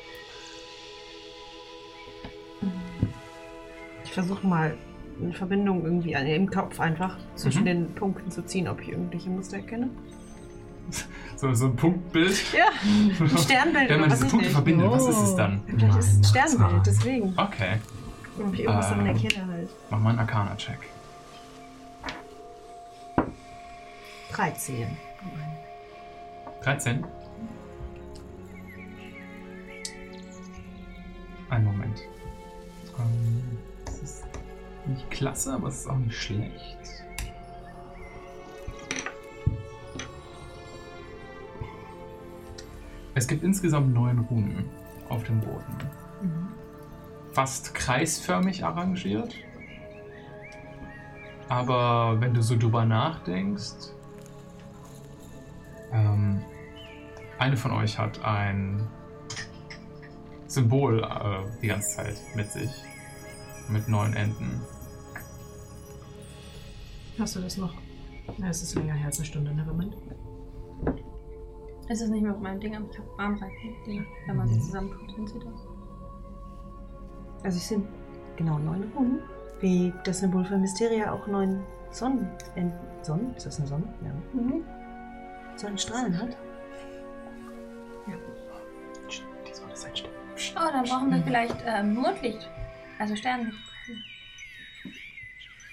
[4.05, 4.75] Ich versuche mal
[5.21, 7.65] eine Verbindung irgendwie an- im Kopf einfach zwischen Mhm.
[7.65, 9.89] den Punkten zu ziehen, ob ich irgendwelche Muster erkenne.
[11.35, 12.31] So, so ein Punktbild.
[12.53, 12.65] Ja,
[13.19, 14.51] ein Sternbild Wenn man diese Punkte nicht.
[14.53, 15.37] verbindet, was ist es Oh.
[15.37, 15.61] dann?
[15.67, 17.33] Vielleicht ist es ein Sternbild, deswegen.
[17.37, 17.77] Okay,
[18.39, 18.97] Ob ich irgendwas Ähm.
[19.05, 19.69] damit erkenne halt.
[19.89, 20.79] mach mal einen Arcana-Check.
[24.31, 24.97] 13.
[26.63, 27.05] 13.
[31.49, 31.99] Einen Moment.
[32.97, 34.23] Ähm, das ist
[34.87, 36.77] nicht klasse, aber es ist auch nicht schlecht.
[43.15, 44.65] Es gibt insgesamt neun Runen
[45.09, 46.52] auf dem Boden.
[47.33, 49.35] Fast kreisförmig arrangiert.
[51.49, 53.91] Aber wenn du so drüber nachdenkst,
[55.91, 56.41] ähm,
[57.39, 58.87] eine von euch hat ein
[60.47, 62.71] Symbol äh, die ganze Zeit mit sich.
[63.69, 64.61] Mit neun Enden.
[67.17, 67.73] Hast du das noch?
[68.37, 69.95] Ja, es ist länger her als eine Stunde, Nevermind.
[71.89, 74.05] Es ist nicht mehr auf meinem Ding, aber ich habe Armreifen-Dinge.
[74.27, 75.72] Wenn man sie zusammentut, sind sie das.
[77.43, 77.85] Also es sind
[78.37, 79.19] genau neun Runen.
[79.59, 82.27] Wie das Symbol für Mysteria auch neun Sonnen.
[83.01, 83.35] Sonnen?
[83.35, 83.93] Ist das eine Sonne?
[84.03, 84.41] Ja.
[84.41, 84.63] Mhm.
[85.55, 86.35] Sonnenstrahlen hat.
[88.07, 90.13] Die soll das einstellen.
[90.55, 92.49] Oh, dann brauchen wir vielleicht ähm, Mondlicht.
[92.99, 93.57] Also Sternlicht.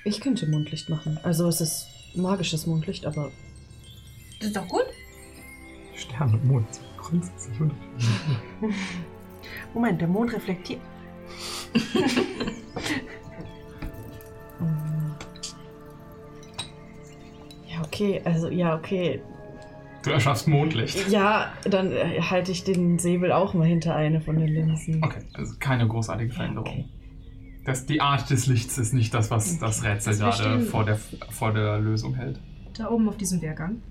[0.04, 1.18] Ich könnte Mondlicht machen.
[1.22, 3.30] Also es ist magisches Mondlicht, aber
[4.38, 4.86] Das ist doch gut.
[5.94, 8.38] Stern und Mond sind grundsätzlich unterschiedlich.
[9.74, 10.80] Moment, der Mond reflektiert.
[17.68, 19.20] ja okay, also ja okay,
[20.02, 21.10] Du erschaffst Mondlicht.
[21.10, 25.02] ja dann äh, halte ich den Säbel auch mal hinter eine von den Linsen.
[25.04, 26.68] Okay, also keine großartige Ja, Veränderung.
[26.70, 26.84] okay.
[27.66, 30.84] Das, die Art des Lichts ist nicht das, was das Rätsel Also wir gerade vor
[30.86, 32.40] der, vor der Lösung hält.
[32.78, 33.82] Da oben auf diesem Wehrgang.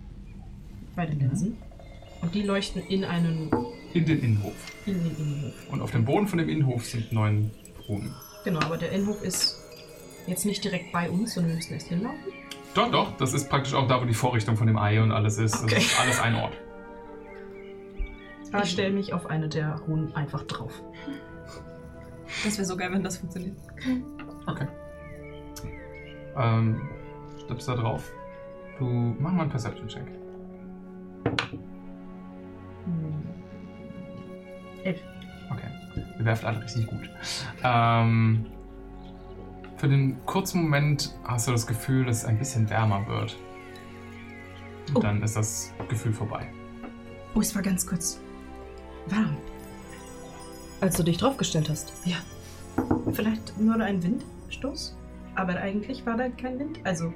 [0.96, 1.56] Bei den Linsen.
[2.24, 3.52] Und die leuchten in einen.
[3.94, 4.54] In den Innenhof.
[4.88, 5.54] in den Innenhof.
[5.72, 7.52] Und auf dem Boden von dem Innenhof sind neun
[7.90, 8.16] Runen.
[8.46, 9.60] Genau, aber der Innenhof ist
[10.28, 12.32] jetzt nicht direkt bei uns, sondern wir müssen erst hinlaufen.
[12.74, 15.38] Doch, doch, das ist praktisch auch da, wo die Vorrichtung von dem Ei und alles
[15.40, 15.64] ist.
[15.64, 15.76] Okay.
[15.76, 16.54] Das ist alles ein Ort.
[18.64, 20.72] Ich stelle mich auf eine der Runen einfach drauf.
[22.44, 23.58] Das wäre so geil, wenn das funktioniert.
[24.48, 24.68] Okay.
[26.38, 26.82] Ähm,
[27.44, 28.12] stippst da drauf.
[28.78, 28.86] Du
[29.20, 30.06] mach mal einen Perception-Check.
[32.86, 33.24] Hm.
[34.84, 35.02] Elf.
[36.18, 37.10] Ihr werft alle richtig gut.
[37.64, 38.46] Ähm,
[39.78, 43.38] für den kurzen Moment hast du das Gefühl, dass es ein bisschen wärmer wird.
[44.90, 45.00] Und Oh.
[45.02, 46.48] dann ist das Gefühl vorbei.
[47.36, 48.20] Oh, es war ganz kurz.
[49.08, 49.38] Warm.
[50.82, 51.94] Als du dich draufgestellt hast.
[52.06, 52.18] Ja.
[53.14, 54.96] Vielleicht nur ein Windstoß?
[55.36, 56.80] Aber eigentlich war da kein Wind.
[56.84, 57.14] Also.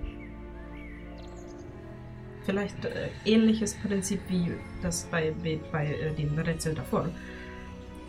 [2.46, 7.10] Vielleicht äh, ähnliches Prinzip wie das bei, bei, bei äh, dem Rätsel davor.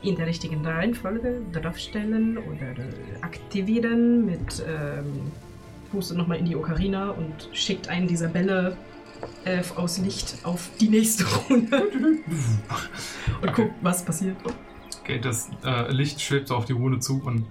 [0.05, 2.75] In der richtigen Reihenfolge draufstellen oder
[3.23, 4.63] aktivieren mit.
[4.69, 5.33] Ähm,
[5.91, 8.77] pustet nochmal in die Ocarina und schickt einen dieser Bälle
[9.45, 11.83] äh, aus Licht auf die nächste Runde.
[11.89, 13.53] und Okay.
[13.55, 14.37] guckt, was passiert.
[15.03, 17.47] Okay, das äh, Licht schwebt auf die Rune zu und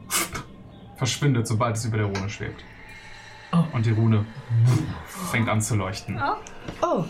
[0.98, 2.64] verschwindet, sobald es über der Rune schwebt.
[3.52, 3.64] Oh.
[3.74, 4.26] Und die Rune
[5.32, 6.20] fängt an zu leuchten.
[6.82, 7.06] Oh,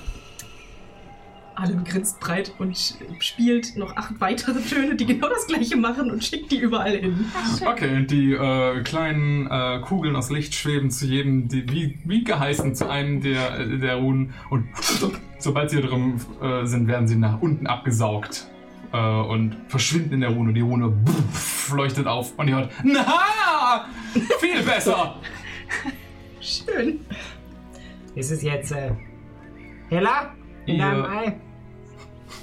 [1.55, 2.77] Allen grinst breit und
[3.19, 7.25] spielt noch acht weitere Töne, die genau das gleiche machen und schickt die überall hin.
[7.65, 12.75] Okay, die äh, kleinen äh, Kugeln aus Licht schweben zu jedem, die, wie, wie geheißen,
[12.75, 14.33] zu einem der, äh, der Runen.
[14.49, 14.67] Und
[15.39, 18.47] sobald sie drin äh, sind, werden sie nach unten abgesaugt.
[18.93, 20.53] Äh, und verschwinden in der Rune.
[20.53, 20.93] Die Rune
[21.73, 23.85] leuchtet auf und ihr hört, na,
[24.39, 25.15] viel besser.
[26.39, 26.99] Schön.
[28.13, 28.91] Ist es jetzt äh,
[29.89, 31.33] heller in Ihr-?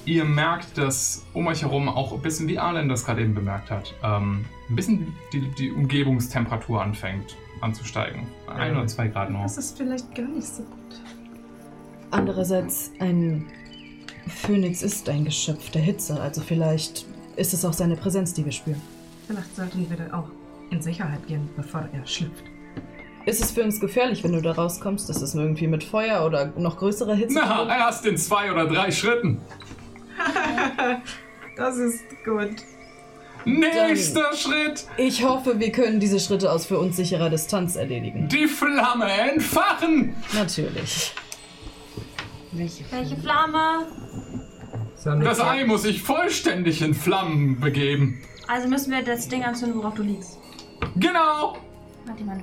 [0.07, 3.71] Ihr merkt, dass um euch herum auch ein bisschen wie Arlen das gerade eben bemerkt
[3.71, 8.27] hat, ähm, ein bisschen die, die Umgebungstemperatur anfängt anzusteigen.
[8.47, 9.43] Ein oder zwei Grad nur.
[9.43, 11.01] Das ist vielleicht gar nicht so gut.
[12.11, 13.47] andererseits, ein
[14.27, 17.07] Phönix ist ein Geschöpf der Hitze, also vielleicht
[17.37, 18.81] ist es auch seine Präsenz, die wir spüren.
[19.27, 20.29] Vielleicht sollten wir da auch
[20.71, 22.50] in Sicherheit gehen, bevor er schlüpft.
[23.27, 25.11] Ist es für uns gefährlich, wenn du da rauskommst?
[25.11, 27.35] Ist es irgendwie mit Feuer oder noch größerer Hitze?
[27.35, 27.71] Na, verbunden?
[27.71, 29.41] erst in zwei oder drei Schritten.
[31.57, 32.55] Das ist gut.
[33.45, 34.87] Nächster Schritt.
[34.97, 38.29] Ich hoffe, wir können diese Schritte aus für uns sicherer Distanz erledigen.
[38.29, 40.15] Die Flamme entfachen.
[40.33, 41.15] Natürlich.
[42.53, 43.87] Welche Flamme?
[44.97, 48.23] So eine Das Ei muss sich vollständig in Flammen begeben.
[48.49, 50.39] Also müssen wir das Ding anzünden, worauf du liegst.
[50.97, 51.59] Genau.
[52.07, 52.41] Warte mal,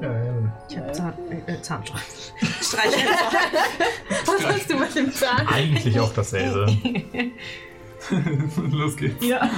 [0.00, 0.06] Backe.
[0.06, 2.02] Ähm, Ich habe Zahn, äh, äh, Zahnstreich.
[4.26, 5.46] Was hast du mit dem Zahn?
[5.46, 6.66] Eigentlich auch dasselbe.
[8.70, 9.24] Los geht's.
[9.24, 9.48] Ja,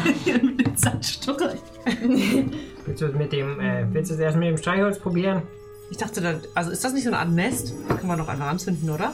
[0.42, 1.60] mit dem Zahnstreich.
[2.84, 5.42] willst du es mit dem, äh, willst du es erst mit dem Streichholz probieren?
[5.90, 7.74] Ich dachte dann, also ist das nicht so eine Art Nest?
[7.88, 9.12] Das können wir doch einfach anzünden, oder?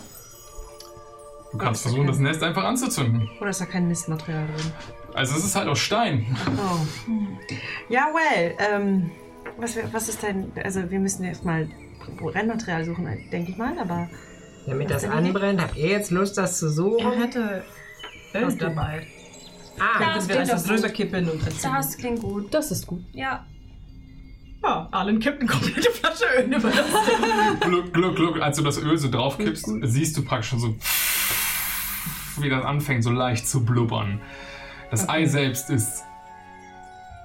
[1.53, 3.29] Du kannst versuchen, das Nest einfach anzuzünden.
[3.41, 4.73] Oder ist da kein Nistmaterial drin?
[5.15, 6.37] Also es ist halt aus Stein.
[6.57, 6.87] Oh.
[7.89, 9.11] Ja, well, ähm,
[9.61, 11.69] was, was ist denn, also wir müssen erstmal
[12.19, 14.09] Brennmaterial suchen, denke ich mal, aber
[14.67, 17.13] Damit das anbrennt, habt ihr jetzt Lust, das zu Er suchen?
[17.13, 17.65] hätte
[18.35, 19.07] Öl dabei.
[19.79, 20.13] Ah, Ja.
[20.13, 20.77] Könnten wir einfach doch gut.
[20.77, 21.75] drüber kippen und erzählen.
[21.75, 22.53] Das klingt gut.
[22.55, 23.03] Das ist gut.
[23.13, 23.45] Ja.
[24.63, 28.41] Ja, Alan kippt eine komplette Flasche Öl über das Gluck, gluck, gluck.
[28.43, 30.75] Als du das Öl so draufkippst, siehst du praktisch schon so,
[32.43, 34.21] wie das anfängt, so leicht zu blubbern.
[34.91, 36.05] Das Ei selbst ist.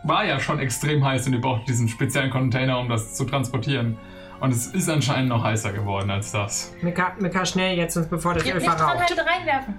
[0.05, 3.97] War ja schon extrem heiß und ihr braucht diesen speziellen Container, um das zu transportieren.
[4.39, 6.73] Und es ist anscheinend noch heißer geworden als das.
[6.81, 8.99] Mika, Mika, schnell jetzt, sonst bevor das Öl verraucht.
[8.99, 9.75] halt reinwerfen.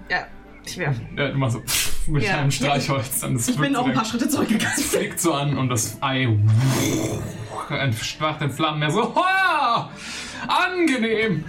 [0.65, 1.01] ich werfe.
[1.15, 1.61] Ja, immer so
[2.07, 2.39] mit Ja.
[2.39, 3.19] einem Streichholz.
[3.21, 4.73] Dann Ich bin auch ein paar Schritte zurückgegangen.
[4.77, 6.27] Es fliegt so an und das Ei
[7.69, 9.13] entfacht in Flammen mehr so.
[9.15, 9.89] "Hoa!
[10.47, 11.45] Angenehm!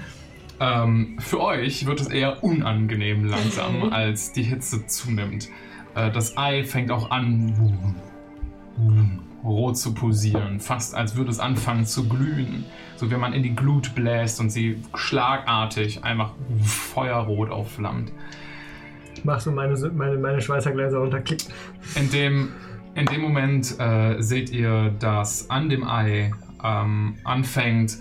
[0.60, 5.48] Ähm, für euch wird es eher unangenehm langsam, als die Hitze zunimmt.
[5.94, 7.94] Äh, das Ei fängt auch an,
[9.44, 12.64] rot zu pulsieren, fast als würde es anfangen zu glühen.
[12.96, 16.32] So wenn man in die Glut bläst und sie schlagartig einfach
[16.64, 18.12] feuerrot aufflammt.
[19.24, 21.48] Machst du meine, meine, meine Schweißergläser runterklicken?
[21.94, 22.52] In dem,
[22.94, 26.32] in dem Moment äh, seht ihr, dass an dem Ei
[26.64, 27.98] ähm, anfängt,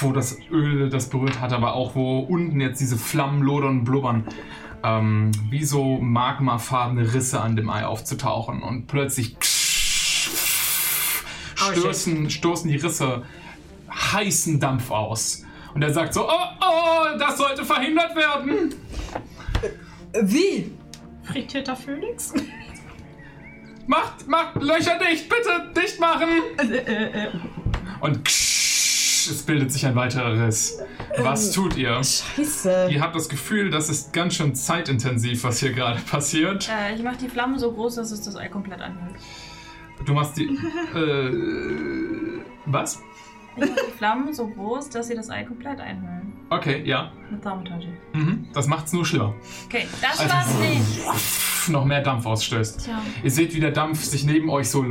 [0.00, 3.84] wo das Öl das berührt hat, aber auch wo unten jetzt diese Flammen lodern und
[3.84, 4.24] blubbern,
[4.82, 9.36] ähm, wie so magmafarbene Risse an dem Ei aufzutauchen und plötzlich
[11.56, 13.24] stoßen, stoßen die Risse
[13.90, 15.44] heißen Dampf aus.
[15.74, 18.74] Und er sagt so, oh, oh, das sollte verhindert werden.
[20.22, 20.72] Wie?
[21.24, 22.32] Frittierter Phönix?
[23.86, 26.28] Macht, macht Löcher dicht, bitte dicht machen.
[28.00, 28.77] Und ksch,
[29.30, 30.78] es bildet sich ein weiterer Riss.
[31.18, 31.94] Was tut ihr?
[32.02, 32.88] Scheiße.
[32.90, 36.68] Ihr habt das Gefühl, das ist ganz schön zeitintensiv, was hier gerade passiert.
[36.68, 39.14] Äh, ich mache die Flammen so groß, dass es das Ei komplett anhält.
[40.04, 40.48] Du machst die.
[40.94, 43.00] Äh, was?
[43.60, 46.32] Die Flammen so groß, dass sie das Ei komplett einhüllen.
[46.50, 47.12] Okay, ja.
[47.30, 47.88] Mit Thaumaturgy.
[48.14, 48.46] Mhm.
[48.54, 49.34] Das macht's nur schlimmer.
[49.66, 51.68] Okay, das Also- war's nicht.
[51.68, 52.86] Noch mehr Dampf ausstößt.
[52.86, 53.02] Tja.
[53.22, 54.82] Ihr seht, wie der Dampf sich neben euch so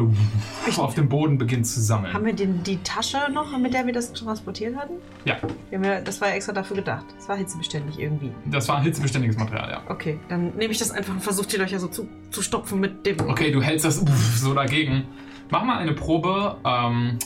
[0.77, 2.13] auf dem Boden beginnt zu sammeln.
[2.13, 4.93] Haben wir den, die Tasche noch, mit der wir das transportiert hatten?
[5.25, 5.37] Ja,
[5.71, 7.05] Wir haben ja, das war ja extra dafür gedacht.
[7.17, 8.31] Das war hitzebeständig irgendwie.
[8.45, 9.81] das war ein hitzebeständiges Material, ja.
[9.89, 13.03] Okay, dann nehme ich das einfach und versuche die Löcher so zu, zu stopfen mit
[13.07, 13.19] dem.
[13.27, 13.95] Okay, du hältst das
[14.35, 15.05] so dagegen.
[15.49, 17.17] Mach mal eine Probe ähm,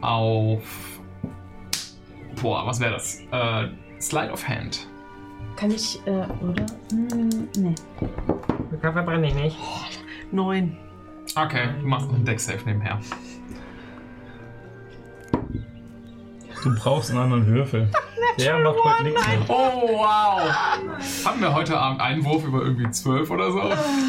[0.00, 1.00] auf.
[2.40, 3.20] Boah, was wäre das?
[3.32, 3.68] Äh,
[4.00, 4.86] Slide of Hand.
[5.56, 6.66] Kann ich, äh, oder?
[6.90, 7.74] Hm, nee.
[8.80, 9.58] Da verbrenne ich nicht.
[10.30, 10.76] Neun.
[11.34, 13.00] Okay, du machst einen Deck-Safe nebenher.
[16.62, 17.88] Du brauchst einen anderen Würfel.
[18.38, 19.38] Der macht heute nichts mehr.
[19.48, 20.40] Oh, wow!
[21.24, 23.60] Hatten wir heute Abend einen Wurf über irgendwie 12 oder so?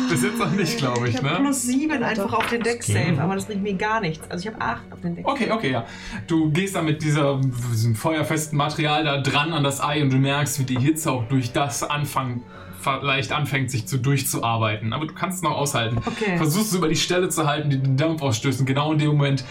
[0.09, 1.39] Bis jetzt noch nicht, glaube ich, Ich habe ne?
[1.41, 2.83] plus sieben einfach auf den Deck.
[2.83, 4.29] Save, aber das bringt mir gar nichts.
[4.29, 5.85] Also ich habe acht auf den Deck Okay, okay, ja.
[6.27, 7.39] Du gehst dann mit dieser,
[7.71, 11.27] diesem feuerfesten Material da dran an das Ei und du merkst, wie die Hitze auch
[11.27, 12.43] durch das Anfang
[12.81, 14.93] vielleicht anfängt, sich zu durchzuarbeiten.
[14.93, 15.97] Aber du kannst es noch aushalten.
[16.05, 16.37] Okay.
[16.37, 18.59] Versuchst es über die Stelle zu halten, die den Dampf ausstößt.
[18.59, 19.43] Und genau in dem Moment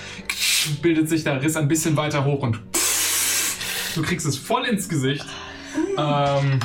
[0.82, 2.60] bildet sich der Riss ein bisschen weiter hoch und
[3.94, 5.24] du kriegst es voll ins Gesicht.
[5.96, 6.60] Ähm,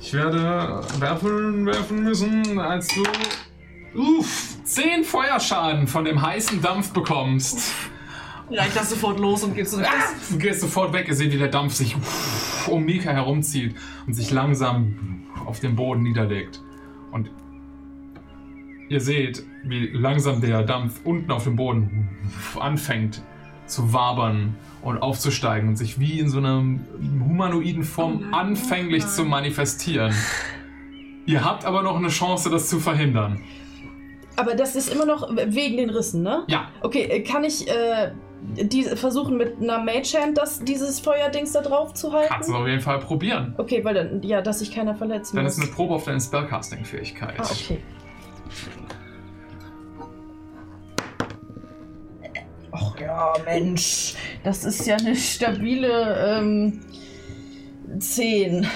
[0.00, 3.02] ich werde werfen, werfen müssen, als du
[3.98, 7.72] uff, 10 Feuerschaden von dem heißen Dampf bekommst.
[8.50, 9.86] Reicht das sofort los und gehst zurück.
[10.30, 11.96] Du gehst sofort weg, ihr seht, wie der Dampf sich
[12.68, 13.74] um Mika herumzieht
[14.06, 16.62] und sich langsam auf den Boden niederlegt.
[17.10, 17.30] Und
[18.88, 22.08] ihr seht, wie langsam der Dampf unten auf dem Boden
[22.58, 23.22] anfängt
[23.66, 26.62] zu wabern und aufzusteigen und sich wie in so einer
[27.28, 30.14] humanoiden Form anfänglich zu manifestieren.
[31.26, 33.40] Ihr habt aber noch eine Chance, das zu verhindern.
[34.36, 36.44] Aber das ist immer noch wegen den Rissen, ne?
[36.46, 41.52] Ja, Okay, äh, kann ich äh, die, versuchen mit einer Mage Hand das, dieses Feuerdings
[41.52, 42.28] da drauf zu halten?
[42.32, 43.54] kannst du auf jeden Fall probieren.
[43.56, 45.56] Okay, weil dann, ja, dass sich keiner verletzen Dann muss.
[45.56, 47.34] ist eine Probe auf deine Spellcasting-Fähigkeit.
[47.38, 47.78] ah, okay.
[52.78, 54.14] Ach ja, Mensch.
[54.44, 56.80] Das ist ja eine stabile ähm,
[57.98, 58.66] 10.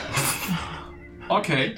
[1.30, 1.74] Okay.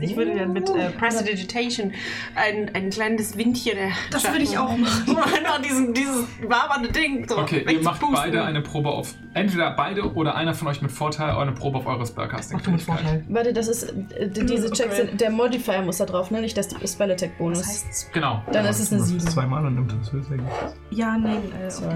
[0.00, 1.92] Ich würde dann mit äh, Prestidigitation
[2.34, 3.78] ein, ein kleines Windchen.
[3.78, 5.04] Äh, Das würde ich auch machen.
[5.42, 7.26] Genau, diesen, dieses wabernde Ding.
[7.28, 9.14] So Okay, ihr macht beide eine Probe auf.
[9.34, 12.58] Entweder beide oder einer von euch mit Vorteil eine Probe auf eure Spellcasting.
[12.58, 13.24] Mach du mit Vorteil.
[13.28, 13.84] Warte, das ist.
[13.84, 15.20] Äh, diese Checks sind.
[15.20, 16.40] Der Modifier muss da drauf, ne?
[16.40, 17.58] Nicht das Spell Attack Bonus.
[17.60, 18.42] Das heißt, Genau.
[18.52, 19.20] dann ist es eine Das 7.
[19.20, 20.54] zweimal und nimmt das höchste Ergebnis.
[20.90, 21.94] Ja, nein, äh, auf Sorry.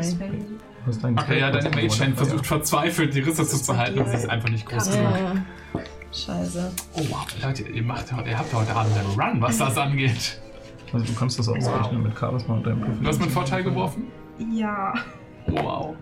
[0.88, 4.16] ist dein Okay, ja, deine Mage Hand versucht verzweifelt die Risse zu halten und sie
[4.16, 5.10] ist einfach nicht groß genug.
[5.12, 5.80] Ja.
[6.16, 6.72] Scheiße.
[6.94, 10.40] Oh wow, Leute, ihr, macht, ihr habt heute Abend einen Run, was das angeht.
[10.92, 13.02] Also du kannst das ausrechnen mit Charisma und deinem Profil.
[13.02, 14.04] Du hast mit Vorteil geworfen?
[14.50, 14.94] Ja,
[15.48, 15.94] Wow.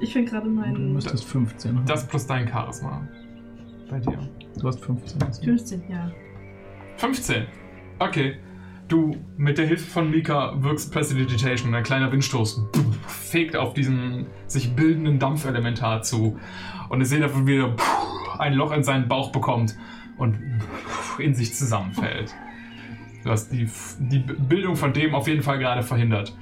[0.00, 1.86] ich finde gerade Du meinen müsstest 15 haben.
[1.86, 3.06] Das plus dein Charisma.
[3.88, 4.18] Bei dir.
[4.58, 5.20] Du hast 15.
[5.44, 6.10] 15, ja.
[6.96, 7.46] 15.
[7.98, 8.36] Okay.
[8.88, 11.74] Du mit der Hilfe von Mika wirkst Prestidigitation.
[11.74, 12.62] Ein kleiner Windstoß
[13.06, 16.38] fegt auf diesen sich bildenden Dampfelementar zu.
[16.88, 17.74] Und ihr seht einfach, wie er
[18.42, 19.76] ein Loch in seinen Bauch bekommt
[20.18, 20.38] und
[21.18, 22.34] in sich zusammenfällt.
[23.24, 26.34] Du hast die, die Bildung von dem auf jeden Fall gerade verhindert.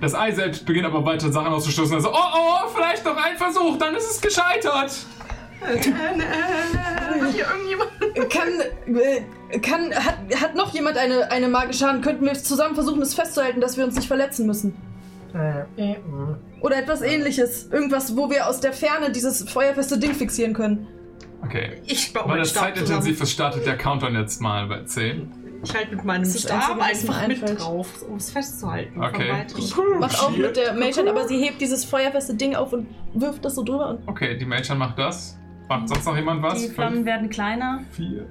[0.00, 1.94] Das Ei selbst beginnt aber weiter Sachen auszustoßen.
[1.94, 5.06] Also, oh, oh, vielleicht noch ein Versuch, dann ist es gescheitert.
[8.28, 8.60] Kann.
[8.94, 9.94] Äh, kann.
[9.94, 12.04] Hat, hat noch jemand eine, eine magische Hand?
[12.04, 14.74] Könnten wir zusammen versuchen, es festzuhalten, dass wir uns nicht verletzen müssen?
[15.34, 15.96] Äh, äh.
[16.60, 17.68] Oder etwas ähnliches.
[17.70, 20.86] Irgendwas, wo wir aus der Ferne dieses feuerfeste Ding fixieren können.
[21.44, 21.82] Okay.
[21.86, 25.30] ich baue Weil das Stab zeitintensiv ist, startet der Countdown jetzt mal bei 10.
[25.30, 25.44] zusammen.
[25.64, 27.60] Ich halte mit meinem Stab einfach mit einfällt.
[27.60, 29.02] drauf, um es festzuhalten.
[29.02, 29.32] Okay.
[29.32, 29.98] Weitem.
[29.98, 33.54] Macht auch mit der Mage aber sie hebt dieses feuerfeste Ding auf und wirft das
[33.54, 34.06] so drüber und.
[34.06, 35.38] Okay, die Mage macht das.
[35.68, 36.62] Macht sonst noch jemand was?
[36.62, 37.80] Die Flammen werden kleiner.
[37.92, 38.26] 4,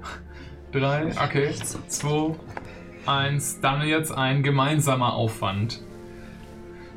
[0.72, 1.52] 3, okay,
[1.88, 2.36] 2,
[3.06, 3.60] 1.
[3.60, 5.80] Dann jetzt ein gemeinsamer Aufwand.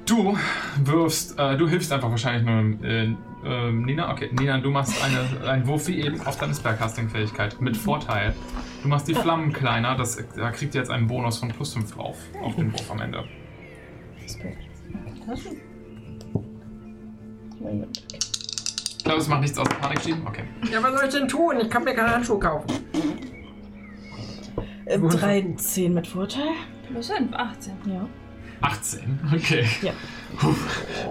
[0.05, 0.37] Du
[0.83, 4.11] wirfst, äh, du hilfst einfach wahrscheinlich nur äh, äh, Nina.
[4.11, 8.35] Okay, Nina, du machst eine, einen Wurf wie eben auf deine Spellcasting-Fähigkeit mit Vorteil.
[8.83, 11.93] Du machst die Flammen kleiner, das, da kriegt ihr jetzt einen Bonus von plus 5
[11.93, 13.23] drauf, auf den Wurf am Ende.
[14.25, 14.37] Ich
[19.03, 20.25] glaube, es macht nichts aus Panik schieben.
[20.27, 20.43] Okay.
[20.71, 21.59] Ja, was soll ich denn tun?
[21.61, 22.67] Ich kann mir keine Handschuhe kaufen.
[24.85, 26.53] Äh, 13 mit Vorteil?
[26.87, 27.73] Plus 5, 18.
[27.87, 28.07] Ja.
[28.61, 29.65] 18, okay.
[29.81, 29.93] Ja.
[30.39, 30.53] Puh.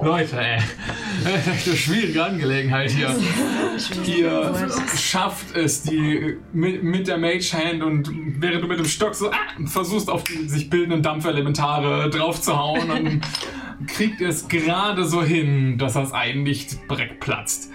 [0.03, 0.57] Leute, ey.
[0.57, 3.17] Echt eine schwierige Angelegenheit hier.
[4.05, 9.15] Ihr schafft es, die mit, mit der Mage Hand und während du mit dem Stock
[9.15, 9.37] so ah,
[9.67, 13.21] versuchst, auf die sich bildenden Dampfelementare draufzuhauen und
[13.87, 17.71] kriegt es gerade so hin, dass das Ei nicht direkt platzt.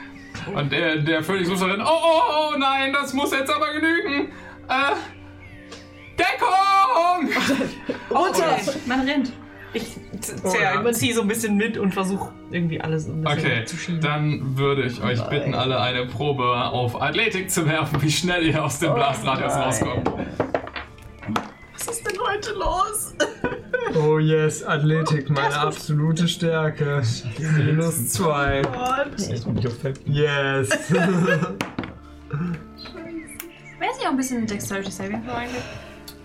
[0.53, 2.21] Und der, der Phönix ruft dann, oh, oh,
[2.53, 4.31] oh, nein, das muss jetzt aber genügen.
[4.67, 4.95] Äh,
[6.17, 7.29] Deckung!
[8.09, 8.57] Runter!
[8.85, 9.33] Man rennt.
[9.73, 9.95] Ich
[10.93, 14.01] ziehe so ein bisschen mit und versuche irgendwie alles ein bisschen Okay, zu schieben.
[14.01, 18.63] dann würde ich euch bitten, alle eine Probe auf Athletik zu werfen, wie schnell ihr
[18.63, 20.11] aus dem Blastradius rauskommt.
[21.73, 23.15] Was ist denn heute los?
[23.93, 27.01] Oh yes, Athletik, meine absolute Stärke.
[27.57, 28.61] Minus zwei.
[30.05, 30.69] Yes.
[30.91, 31.57] Wäre
[33.91, 35.63] es nicht auch ein bisschen Dexterity Saving Throw eigentlich?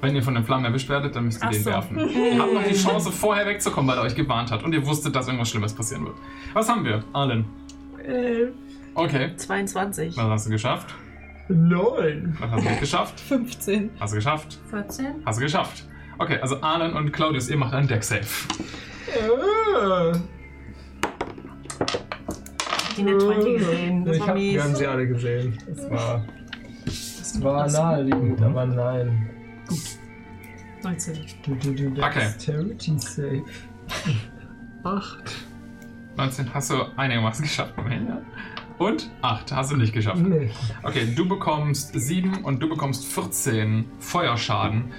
[0.01, 1.71] Wenn ihr von den Flammen erwischt werdet, dann müsst ihr Ach den so.
[1.71, 1.99] werfen.
[1.99, 5.15] Ihr habt noch die Chance, vorher wegzukommen, weil er euch gewarnt hat und ihr wusstet,
[5.17, 6.17] dass irgendwas Schlimmes passieren wird.
[6.53, 7.03] Was haben wir?
[7.13, 7.45] Arlen.
[8.07, 8.47] Äh,
[8.95, 9.33] Okay.
[9.37, 10.17] 22.
[10.17, 10.95] Was hast du geschafft?
[11.49, 12.35] Neun.
[12.41, 13.21] Was hast du nicht geschafft?
[13.29, 13.91] 15.
[14.01, 14.59] Hast du geschafft?
[14.71, 15.07] 14.
[15.25, 15.85] Hast du geschafft?
[16.19, 18.23] Okay, also Arlen und Claudius, ihr macht einen Deck-Save.
[18.23, 20.17] Äh.
[22.97, 24.05] Die Net 20 gesehen.
[24.07, 24.79] Das Ich war hab, wir haben mies.
[24.79, 25.59] sie alle gesehen.
[25.71, 26.25] Es war,
[26.87, 29.29] es war naheliegend, aber nein.
[30.87, 31.19] 19.
[31.45, 32.21] Du, du, du, Okay.
[32.21, 33.43] Dexterity Save.
[34.85, 35.35] Acht.
[36.17, 37.77] 19 hast du einigermaßen geschafft.
[37.77, 38.21] Moment, ja.
[38.79, 40.19] Und 8 hast du nicht geschafft.
[40.21, 40.51] Nee.
[40.83, 44.93] Okay, du bekommst 7 und du bekommst 14 Feuerschaden.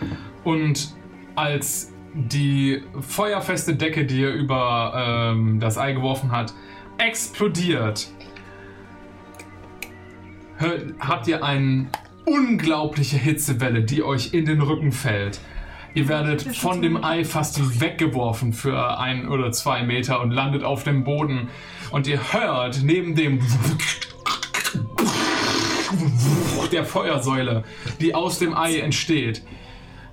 [0.44, 0.96] Und
[1.36, 6.54] als die feuerfeste Decke, die er über ähm, das Ei geworfen hat,
[6.98, 8.10] explodiert,
[10.58, 11.88] hör- habt ihr eine
[12.26, 15.40] unglaubliche Hitzewelle, die euch in den Rücken fällt.
[15.98, 20.84] Ihr werdet von dem Ei fast weggeworfen für ein oder zwei Meter und landet auf
[20.84, 21.50] dem Boden.
[21.90, 23.40] Und ihr hört neben dem
[26.72, 27.64] der Feuersäule,
[28.00, 29.42] die aus dem Ei entsteht,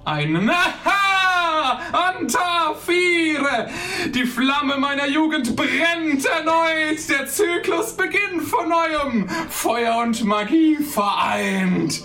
[0.07, 1.81] ein Naha!
[1.93, 3.69] Antafire!
[4.15, 7.11] Die Flamme meiner Jugend brennt erneut!
[7.11, 9.29] Der Zyklus beginnt von neuem!
[9.51, 12.05] Feuer und Magie vereint!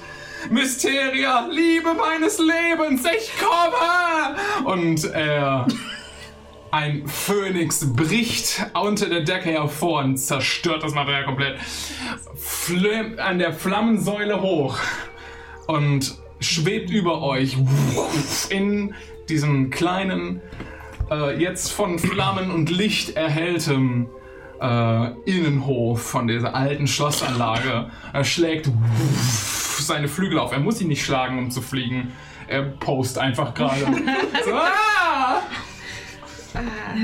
[0.49, 4.35] Mysteria, Liebe meines Lebens, ich komme!
[4.65, 5.67] Und er.
[6.71, 11.59] Ein Phönix bricht unter der Decke hervor und zerstört das Material komplett.
[12.35, 14.77] Flim an der Flammensäule hoch
[15.65, 17.57] und schwebt über euch
[18.49, 18.93] in
[19.29, 20.41] diesem kleinen,
[21.09, 24.07] äh, jetzt von Flammen und Licht erhelltem
[24.61, 27.89] äh, Innenhof von dieser alten Schlossanlage.
[28.13, 28.69] Er schlägt
[29.89, 30.53] seine Flügel auf.
[30.53, 32.13] Er muss ihn nicht schlagen, um zu fliegen.
[32.47, 33.81] Er post einfach gerade.
[34.45, 35.41] so, ah!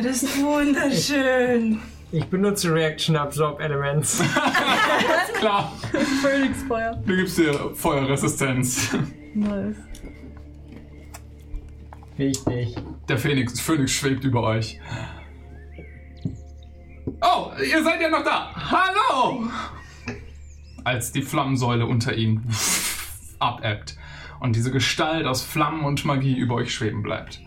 [0.01, 1.81] Das ist wunderschön.
[2.11, 4.23] Ich benutze Reaction Absorb Elements.
[5.39, 5.71] Klar,
[6.21, 6.95] Phoenix-Feuer.
[7.05, 8.95] du gibst dir Feuerresistenz.
[9.33, 9.75] Nice.
[12.17, 12.75] Wichtig.
[13.09, 14.79] Der Phoenix, Phoenix schwebt über euch.
[17.21, 18.51] Oh, ihr seid ja noch da.
[18.55, 19.43] Hallo!
[20.86, 22.43] Als die Flammensäule unter ihm
[23.39, 23.97] abebbt
[24.39, 27.41] und diese Gestalt aus Flammen und Magie über euch schweben bleibt.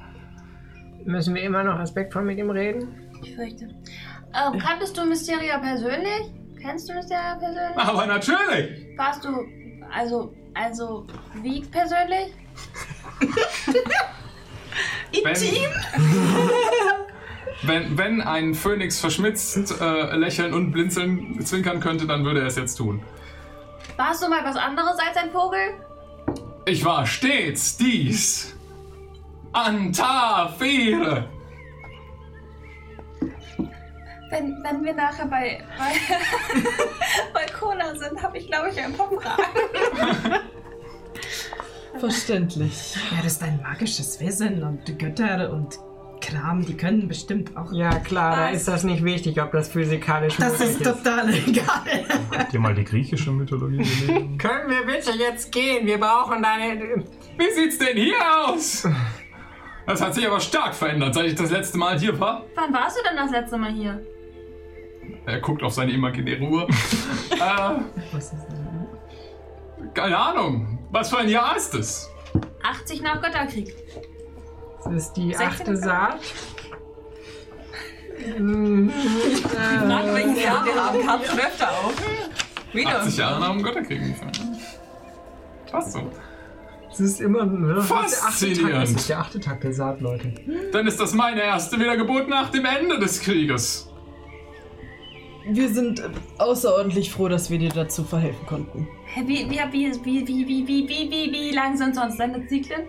[1.05, 2.89] Müssen wir immer noch respektvoll mit ihm reden?
[3.23, 3.67] Ich fürchte.
[4.35, 6.33] Ähm, kanntest du Mysteria persönlich?
[6.61, 7.77] Kennst du Mysteria persönlich?
[7.77, 8.99] Aber natürlich!
[8.99, 9.31] Warst du,
[9.91, 11.07] also, also,
[11.43, 12.35] wie persönlich?
[15.25, 15.35] Wenn,
[17.63, 22.57] wenn, wenn ein Phönix verschmitzt äh, lächeln und blinzeln, zwinkern könnte, dann würde er es
[22.57, 23.03] jetzt tun.
[23.99, 25.75] Warst du mal was anderes als ein Vogel?
[26.67, 28.55] Ich war stets dies.
[29.53, 31.29] Antafire.
[34.31, 35.95] Wenn, wenn wir nachher bei, bei,
[37.35, 40.43] bei Cola sind, habe ich, glaube ich, ein paar Fragen.
[41.99, 42.95] Verständlich.
[43.11, 45.81] Ja, das ist ein magisches Wesen und Götter und
[46.29, 47.73] Kram, die können bestimmt auch.
[47.73, 52.05] Ja, klar, da ist das nicht wichtig, ob das physikalisch Das möglich ist total egal.
[52.37, 54.37] Habt ihr mal die griechische Mythologie gelesen?
[54.39, 55.87] Können wir bitte jetzt gehen?
[55.87, 57.05] Wir brauchen deine.
[57.39, 58.87] Wie sieht's denn hier aus?
[59.87, 62.45] Das hat sich aber stark verändert, seit ich das letzte Mal hier war.
[62.57, 64.03] Wann warst du denn das letzte Mal hier?
[65.25, 66.69] Er guckt auf seine imaginäre Uhr.
[67.31, 67.75] äh,
[69.95, 70.79] keine Ahnung.
[70.91, 72.11] Was für ein Jahr ist es?
[72.63, 73.75] 80 nach Götterkrieg.
[74.85, 75.47] Das ist die 16.
[75.47, 76.21] achte Saat.
[79.87, 81.03] Frag, welches Jahr wir haben.
[81.05, 81.95] Kam schon öfter auf.
[82.73, 83.01] Wieder.
[83.01, 84.31] 80 Jahre nach dem Götterkrieg ungefähr.
[85.71, 86.11] Passt so.
[86.91, 87.75] Es ist immer ne?
[87.75, 88.75] Der Faszinierend.
[88.75, 90.33] das ist der achte Tag der Saat, Leute.
[90.73, 93.89] Dann ist das meine erste Wiedergeburt nach dem Ende des Krieges.
[95.51, 96.09] Wir sind äh,
[96.39, 98.89] außerordentlich froh, dass wir dir dazu verhelfen konnten.
[99.15, 102.83] Wie, wie, wie, wie, wie, wie, wie, wie, wie lang sind sonst deine Zyklen?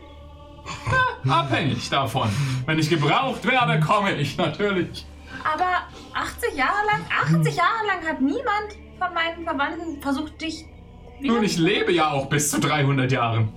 [1.29, 2.29] Abhängig davon.
[2.65, 5.05] Wenn ich gebraucht werde, komme ich natürlich.
[5.43, 5.83] Aber
[6.13, 7.05] 80 Jahre lang,
[7.43, 10.65] 80 Jahre lang hat niemand von meinen Verwandten versucht, dich
[11.19, 11.33] wieder...
[11.33, 13.53] Nun, ich lebe ja auch bis zu 300 Jahren.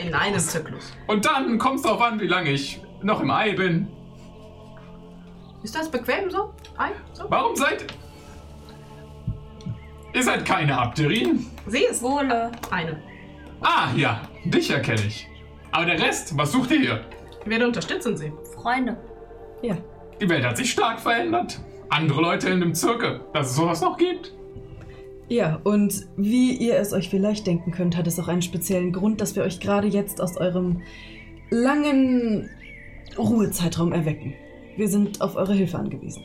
[0.00, 0.92] In einem Zyklus.
[1.06, 3.88] Und dann kommt es darauf an, wie lange ich noch im Ei bin.
[5.62, 6.52] Ist das bequem so?
[6.76, 6.90] Ei?
[7.12, 7.24] So?
[7.28, 7.86] Warum seid
[10.12, 11.46] ihr seid keine Abderin?
[11.66, 12.52] Sie ist Wohle.
[12.70, 13.02] eine.
[13.60, 15.28] Ah, ja, dich erkenne ich.
[15.70, 17.00] Aber der Rest, was sucht ihr hier?
[17.44, 18.32] Wir unterstützen sie.
[18.54, 18.96] Freunde.
[19.62, 19.76] Ja.
[20.20, 21.60] Die Welt hat sich stark verändert.
[21.88, 24.32] Andere Leute in dem Zirkel, dass es sowas noch gibt.
[25.28, 29.20] Ja, und wie ihr es euch vielleicht denken könnt, hat es auch einen speziellen Grund,
[29.20, 30.82] dass wir euch gerade jetzt aus eurem
[31.50, 32.50] langen
[33.16, 34.34] Ruhezeitraum erwecken.
[34.76, 36.24] Wir sind auf eure Hilfe angewiesen.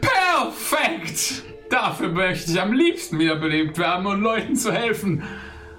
[0.00, 1.44] Perfekt!
[1.70, 5.22] Dafür möchte ich am liebsten wiederbelebt werden und Leuten zu helfen.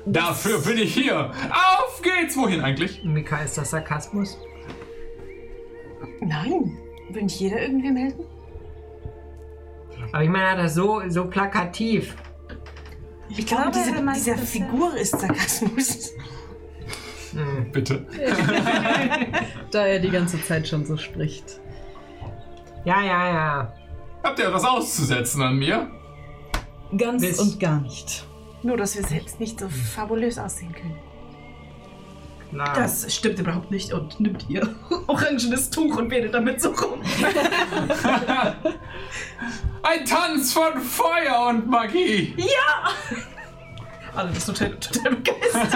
[0.06, 1.32] Dafür bin ich hier.
[1.50, 2.38] Auf geht's!
[2.38, 3.04] Wohin eigentlich?
[3.04, 4.38] Mika, ist das Sarkasmus?
[6.22, 6.78] Nein.
[7.10, 8.24] Will nicht jeder irgendwie melden?
[10.12, 12.16] Aber ich meine, das so, so plakativ.
[13.30, 14.66] Ich glaube, glaube, er diese, meint dieser das, ja.
[14.66, 16.14] Figur ist Sarkasmus.
[17.72, 18.06] Bitte.
[19.72, 21.60] Da er die ganze Zeit schon so spricht.
[22.86, 23.74] Ja, ja, ja.
[24.24, 25.90] Habt ihr etwas auszusetzen an mir?
[26.98, 28.26] Ganz Bis- und gar nicht.
[28.64, 30.98] Nur, dass wir selbst nicht so fabulös aussehen können.
[32.52, 32.74] Klar.
[32.74, 34.68] Das stimmt überhaupt nicht und nimmt ihr
[35.08, 37.00] orangenes Tuch und betet damit so rum.
[39.84, 42.34] Ein Tanz von Feuer und Magie.
[42.38, 42.90] Ja!
[44.16, 45.68] Alle das total, total begeistert.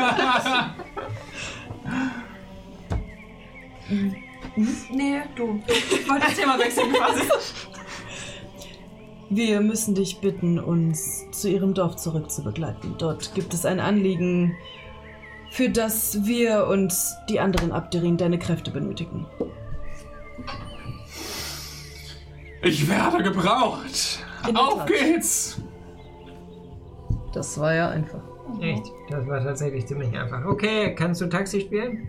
[4.89, 5.61] Nee, du.
[5.67, 7.21] Ich wollte das Thema wechseln quasi.
[9.29, 12.95] Wir müssen dich bitten, uns zu ihrem Dorf zurückzubegleiten.
[12.97, 14.55] Dort gibt es ein Anliegen,
[15.49, 16.93] für das wir und
[17.29, 19.25] die anderen Abderin deine Kräfte benötigen.
[22.61, 24.19] Ich werde gebraucht.
[24.53, 24.87] Auf Tat.
[24.87, 25.61] geht's.
[27.33, 28.21] Das war ja einfach.
[28.61, 28.85] Echt?
[29.09, 30.45] Das war tatsächlich ziemlich einfach.
[30.45, 32.07] Okay, kannst du Taxi spielen?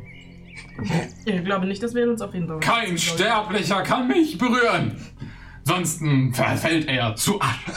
[1.24, 2.60] Ich glaube nicht, dass wir uns auf jeden Fall.
[2.60, 4.96] Kein Sterblicher kann mich berühren.
[5.64, 6.02] Sonst
[6.32, 7.72] verfällt er zu Asche.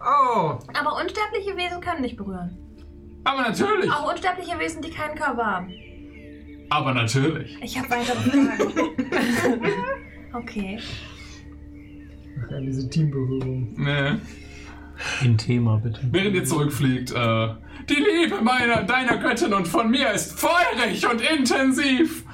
[0.00, 2.56] Oh, Aber unsterbliche Wesen können nicht berühren.
[3.24, 3.90] Aber natürlich.
[3.90, 5.72] Auch unsterbliche Wesen, die keinen Körper haben.
[6.70, 7.58] Aber natürlich.
[7.60, 8.72] Ich habe weitere Fragen.
[10.32, 10.78] okay.
[12.44, 13.74] Ach ja, diese Teamberührung.
[13.76, 14.18] Nee.
[15.22, 16.00] In Thema, bitte.
[16.10, 17.48] Während ihr zurückfliegt, äh,
[17.88, 22.24] die Liebe meiner, deiner Göttin und von mir ist feurig und intensiv.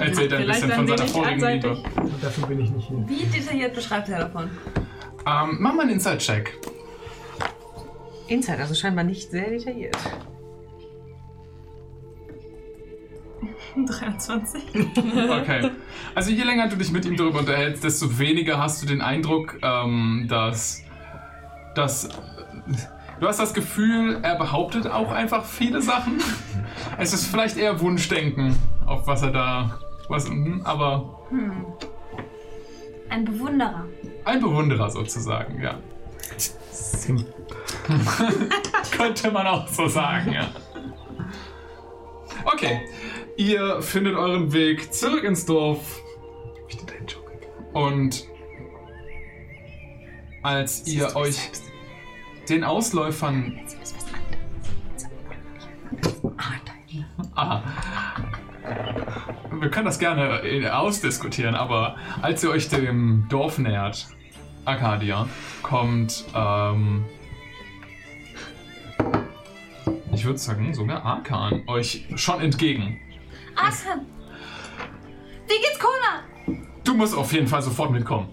[0.00, 1.82] Erzählt ein Vielleicht bisschen von seiner vorigen Liebe.
[2.20, 3.04] dafür bin ich nicht hier.
[3.08, 4.50] Wie detailliert beschreibt er davon?
[5.26, 6.58] Ähm, mach mal einen Inside-Check.
[8.28, 9.96] Inside, also scheinbar nicht sehr detailliert.
[13.86, 14.62] 23.
[14.74, 15.70] Okay.
[16.14, 19.58] Also je länger du dich mit ihm darüber unterhältst, desto weniger hast du den Eindruck,
[19.62, 20.82] ähm, dass,
[21.74, 22.08] dass
[23.20, 26.20] du hast das Gefühl, er behauptet auch einfach viele Sachen.
[26.98, 29.78] Es ist vielleicht eher Wunschdenken, auf was er da,
[30.08, 31.66] was, mhm, aber Hm.
[33.08, 33.84] Ein Bewunderer.
[34.24, 35.78] ein Bewunderer sozusagen, ja.
[36.70, 37.24] Simp.
[38.90, 40.48] Könnte man auch so sagen, ja.
[42.44, 42.80] Okay,
[43.36, 46.00] ihr findet euren Weg zurück ins Dorf.
[47.72, 48.24] Und
[50.42, 51.36] als ihr euch
[52.48, 53.60] den Ausläufern.
[57.34, 57.62] Aha.
[59.60, 64.06] Wir können das gerne äh, ausdiskutieren, aber als ihr euch dem Dorf nähert,
[64.64, 65.28] Arcadia,
[65.62, 67.04] kommt ähm,
[70.16, 72.98] ich würde sagen, sogar Arkan euch schon entgegen.
[73.54, 74.06] Arkan!
[75.46, 76.60] Wie geht's Kona?
[76.82, 78.28] Du musst auf jeden Fall sofort mitkommen.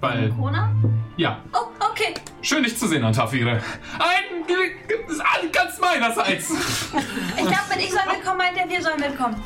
[0.00, 0.74] Weil, Kona?
[1.16, 2.14] ja, Oh, okay.
[2.42, 3.62] schön dich zu sehen, Antafire.
[3.98, 6.50] Ein Glück ist alles ganz meinerseits.
[6.50, 9.42] Ich glaube, wenn ich soll mitkommen, meint er, wir sollen mitkommen.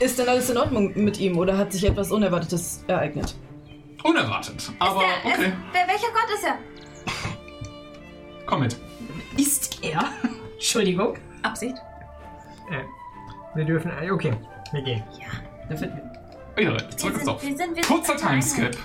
[0.00, 3.34] Ist denn alles in Ordnung mit ihm oder hat sich etwas Unerwartetes ereignet?
[4.02, 6.58] Unerwartet, aber ist der, okay, ist, wer, welcher Gott ist er?
[8.46, 8.76] komm mit.
[9.36, 10.04] Ist er?
[10.54, 11.16] Entschuldigung.
[11.42, 11.76] Absicht.
[12.70, 12.82] Äh,
[13.56, 13.90] Wir dürfen.
[14.02, 14.32] äh, Okay,
[14.72, 15.02] wir gehen.
[16.56, 17.42] Irre, zurück ins sind- Dorf.
[17.42, 18.16] wir sind- wir sind Kurzer.
[18.16, 18.76] Timeskip.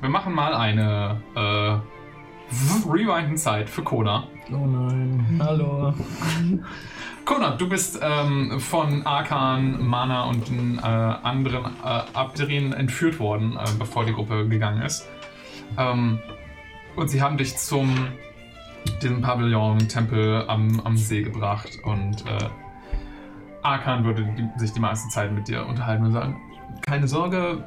[0.00, 1.97] Wir machen mal eine äh,
[2.86, 4.26] Rewind-Zeit für Kona.
[4.50, 5.38] Oh nein.
[5.40, 5.92] Hallo.
[7.24, 13.56] Kona, du bist ähm, von Arkan, Mana und den äh, anderen äh, Abderinen entführt worden,
[13.56, 15.06] äh, bevor die Gruppe gegangen ist.
[15.76, 16.18] Ähm,
[16.96, 17.94] und sie haben dich zum
[19.02, 22.48] diesem Pavillon-Tempel am, am See gebracht und äh,
[23.62, 26.40] Arkan würde die, sich die meiste Zeit mit dir unterhalten und sagen,
[26.88, 27.62] keine Sorge,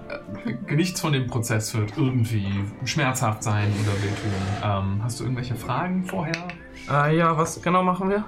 [0.67, 2.47] äh, nichts von dem Prozess wird irgendwie
[2.85, 4.31] schmerzhaft sein oder wehtun.
[4.63, 6.47] Ähm, hast du irgendwelche Fragen vorher?
[6.89, 8.25] Äh, ja, was genau machen wir?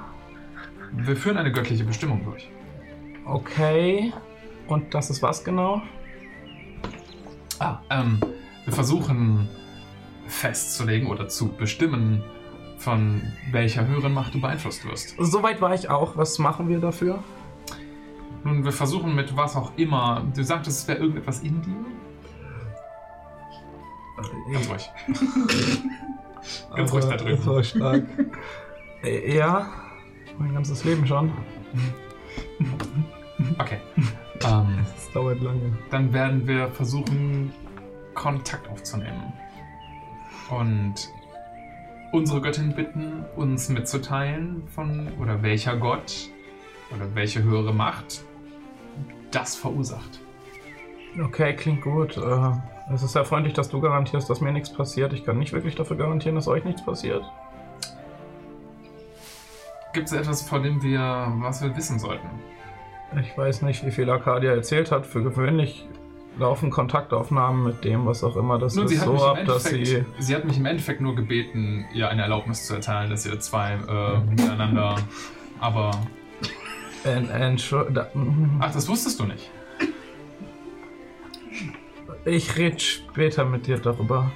[0.91, 2.47] Wir führen eine göttliche Bestimmung durch.
[3.25, 4.13] Okay.
[4.67, 5.81] Und das ist was genau?
[7.57, 8.19] Ah, ähm,
[8.65, 9.49] wir versuchen
[10.27, 12.23] festzulegen oder zu bestimmen,
[12.77, 13.21] von
[13.51, 15.15] welcher höheren Macht du beeinflusst wirst.
[15.17, 16.17] Soweit war ich auch.
[16.17, 17.23] Was machen wir dafür?
[18.43, 20.25] Nun, wir versuchen mit was auch immer.
[20.35, 21.85] Du sagtest, es wäre irgendetwas in dir?
[24.51, 24.89] Ganz ruhig.
[26.75, 27.41] Ganz ruhig da drüben.
[27.41, 28.03] So stark.
[29.03, 29.67] Äh, ja,
[30.37, 31.31] mein ganzes Leben schon.
[33.59, 33.79] Okay.
[34.45, 35.77] Ähm, Das dauert lange.
[35.91, 37.51] dann werden wir versuchen,
[38.13, 39.31] Kontakt aufzunehmen.
[40.49, 40.95] Und
[42.11, 46.29] unsere Göttin bitten, uns mitzuteilen, von oder welcher Gott
[46.93, 48.23] oder welche höhere Macht
[49.33, 50.19] das verursacht.
[51.21, 52.17] Okay, klingt gut.
[52.17, 55.13] Äh, es ist sehr freundlich, dass du garantierst, dass mir nichts passiert.
[55.13, 57.23] Ich kann nicht wirklich dafür garantieren, dass euch nichts passiert.
[59.93, 62.27] Gibt es etwas, vor dem wir, was wir wissen sollten?
[63.21, 65.05] Ich weiß nicht, wie viel Arcadia erzählt hat.
[65.05, 65.87] Für gewöhnlich
[66.39, 70.03] laufen Kontaktaufnahmen mit dem, was auch immer das sie ist, so ab, dass sie.
[70.17, 73.73] Sie hat mich im Endeffekt nur gebeten, ihr eine Erlaubnis zu erteilen, dass ihr zwei
[73.73, 74.95] äh, miteinander.
[75.59, 75.91] Aber.
[77.05, 78.09] En- Entschu- da-
[78.59, 79.49] Ach, das wusstest du nicht.
[82.25, 84.31] Ich rede später mit dir darüber.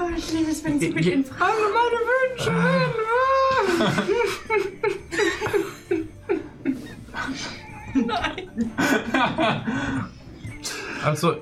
[0.00, 1.98] Oh, ich liebe es, wenn sie mit den Frauen meine
[2.38, 2.52] Wünsche
[11.04, 11.36] Also,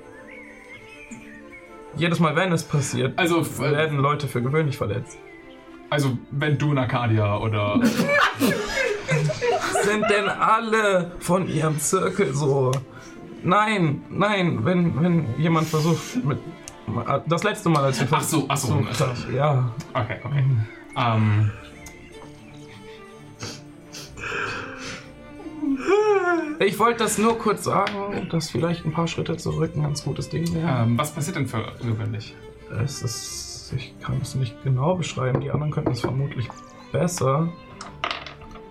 [1.97, 5.19] jedes Mal, wenn es passiert, Also, werden Leute für gewöhnlich verletzt.
[5.91, 7.81] Also, wenn du in Arcadia oder.
[9.85, 12.73] Sind denn alle von ihrem Zirkel so?
[13.43, 16.39] Nein, nein, wenn, wenn jemand versucht mit.
[17.27, 19.73] Das letzte Mal, als wir Ach so, ach so, haben, Ja.
[19.93, 20.45] Okay, okay.
[20.97, 21.51] Ähm,
[26.59, 30.29] Ich wollte das nur kurz sagen, dass vielleicht ein paar Schritte zurück ein ganz gutes
[30.29, 30.85] Ding wäre.
[30.85, 32.35] ähm, was passiert denn für gewöhnlich?
[32.83, 33.73] Es ist.
[33.77, 36.49] Ich kann es nicht genau beschreiben, die anderen könnten es vermutlich
[36.93, 37.49] besser.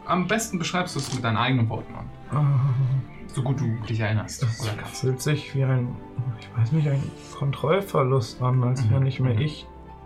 [0.05, 2.09] Am besten beschreibst du es mit deinen eigenen Worten an.
[2.31, 2.45] Ah,
[3.27, 4.41] So gut du dich erinnerst.
[4.41, 5.01] Kannst.
[5.01, 5.95] fühlt sich wie ein,
[6.39, 7.01] ich weiß nicht, ein
[7.37, 9.05] Kontrollverlust an, als wäre Mhm.
[9.05, 9.65] nicht mehr ich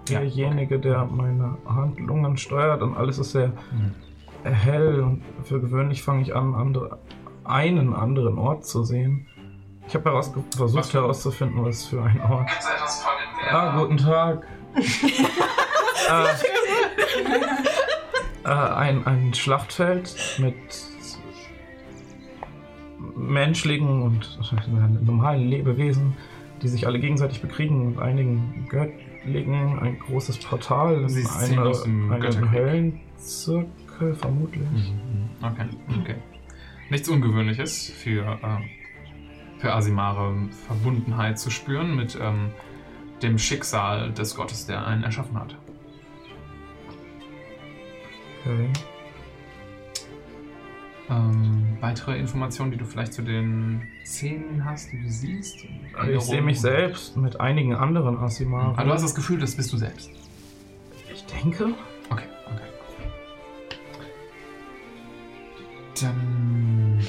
[0.09, 3.93] Ja, derjenige, der meine Handlungen steuert und alles ist sehr Mhm.
[4.43, 6.97] hell und für gewöhnlich fange ich an, andere,
[7.43, 9.27] einen anderen Ort zu sehen.
[9.87, 12.47] Ich habe versucht Was herauszufinden, was für ein Ort.
[12.47, 13.11] Kannst du etwas von
[13.49, 14.47] den Ah, guten Tag.
[14.75, 14.81] äh,
[18.43, 20.55] äh, ein, ein Schlachtfeld mit
[23.15, 24.39] menschlichen und
[25.05, 26.15] normalen Lebewesen,
[26.61, 29.79] die sich alle gegenseitig bekriegen und einigen Göttlichen.
[29.79, 32.51] Ein großes Portal in Sie eine, aus dem einen.
[32.51, 34.69] Höllenzirkel, vermutlich.
[34.69, 35.29] Mhm.
[35.41, 35.65] Okay,
[36.01, 36.15] okay.
[36.89, 38.63] Nichts Ungewöhnliches für, ähm,
[39.59, 40.33] für Asimare
[40.67, 42.49] Verbundenheit zu spüren mit ähm,
[43.21, 45.55] dem Schicksal des Gottes, der einen erschaffen hat.
[48.45, 48.69] Okay.
[51.09, 55.57] Ähm, weitere Informationen, die du vielleicht zu den Szenen hast, die du siehst?
[56.11, 58.77] Ich sehe mich selbst mit einigen anderen Asimaren.
[58.77, 60.11] Ah, du hast das Gefühl, das bist du selbst.
[61.11, 61.73] ich denke.
[62.11, 62.63] Okay, okay.
[66.01, 66.99] Dann.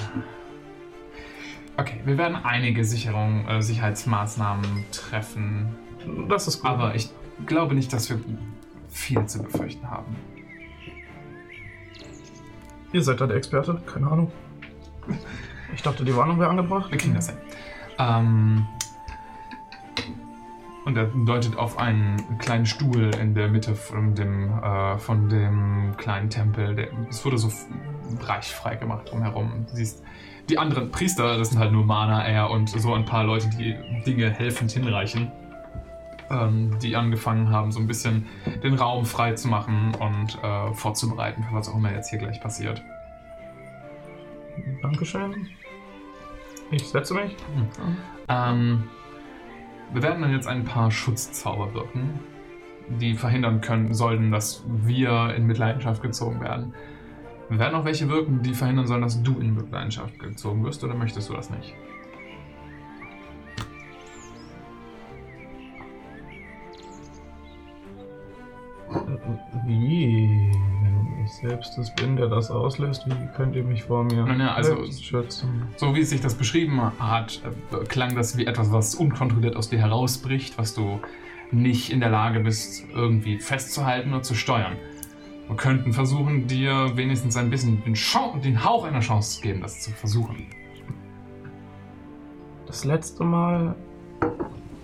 [1.77, 5.69] Okay, wir werden einige Sicherung, äh, Sicherheitsmaßnahmen treffen,
[6.29, 6.71] Das ist gut.
[6.71, 7.11] aber ich
[7.47, 8.21] glaube nicht, dass wir
[8.91, 10.15] viel zu befürchten haben.
[12.93, 13.81] Ihr seid da der Experte?
[13.93, 14.33] Keine Ahnung.
[15.75, 16.91] Ich dachte, die Warnung wäre angebracht.
[16.91, 17.39] Wir kriegen das hin.
[17.99, 18.67] Ähm,
[20.85, 25.95] und er deutet auf einen kleinen Stuhl in der Mitte von dem, äh, von dem
[25.99, 26.89] kleinen Tempel.
[27.09, 27.67] Es wurde so f-
[28.19, 29.67] Bereich frei gemacht drumherum.
[29.69, 30.03] Du siehst
[30.49, 33.77] die anderen Priester, das sind halt nur Mana, er und so ein paar Leute, die
[34.05, 35.31] Dinge helfend hinreichen.
[36.31, 38.27] Ähm, die angefangen haben, so ein bisschen
[38.63, 42.41] den Raum frei zu machen und äh, vorzubereiten, für was auch immer jetzt hier gleich
[42.41, 42.81] passiert.
[44.81, 45.49] Dankeschön.
[46.71, 47.37] Ich setze mich.
[48.29, 48.85] Ähm,
[49.93, 52.21] wir werden dann jetzt ein paar Schutzzauber wirken,
[52.89, 56.75] die verhindern können sollten, dass wir in Mitleidenschaft gezogen werden.
[57.49, 60.95] Wir werden auch welche wirken, die verhindern sollen, dass du in Mitleidenschaft gezogen wirst, oder
[60.95, 61.75] möchtest du das nicht?
[69.67, 70.51] Wie?
[70.83, 74.55] Wenn ich selbst es bin, der das auslöst, wie könnt ihr mich vor mir Naja,
[74.55, 75.63] also- schützen?
[75.77, 77.41] So wie es sich das beschrieben hat,
[77.73, 80.99] äh, klang das wie etwas, was unkontrolliert aus dir herausbricht, was du
[81.53, 84.73] nicht in der Lage bist, irgendwie festzuhalten oder zu steuern.
[85.49, 89.61] Wir könnten versuchen, dir wenigstens ein bisschen den, Chan- den Hauch einer Chance zu geben,
[89.61, 90.47] das zu versuchen.
[92.67, 93.75] Das letzte Mal,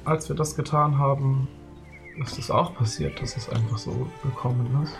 [0.04, 1.46] als wir das getan haben,
[2.22, 4.96] ist es auch passiert, dass es einfach so gekommen ist.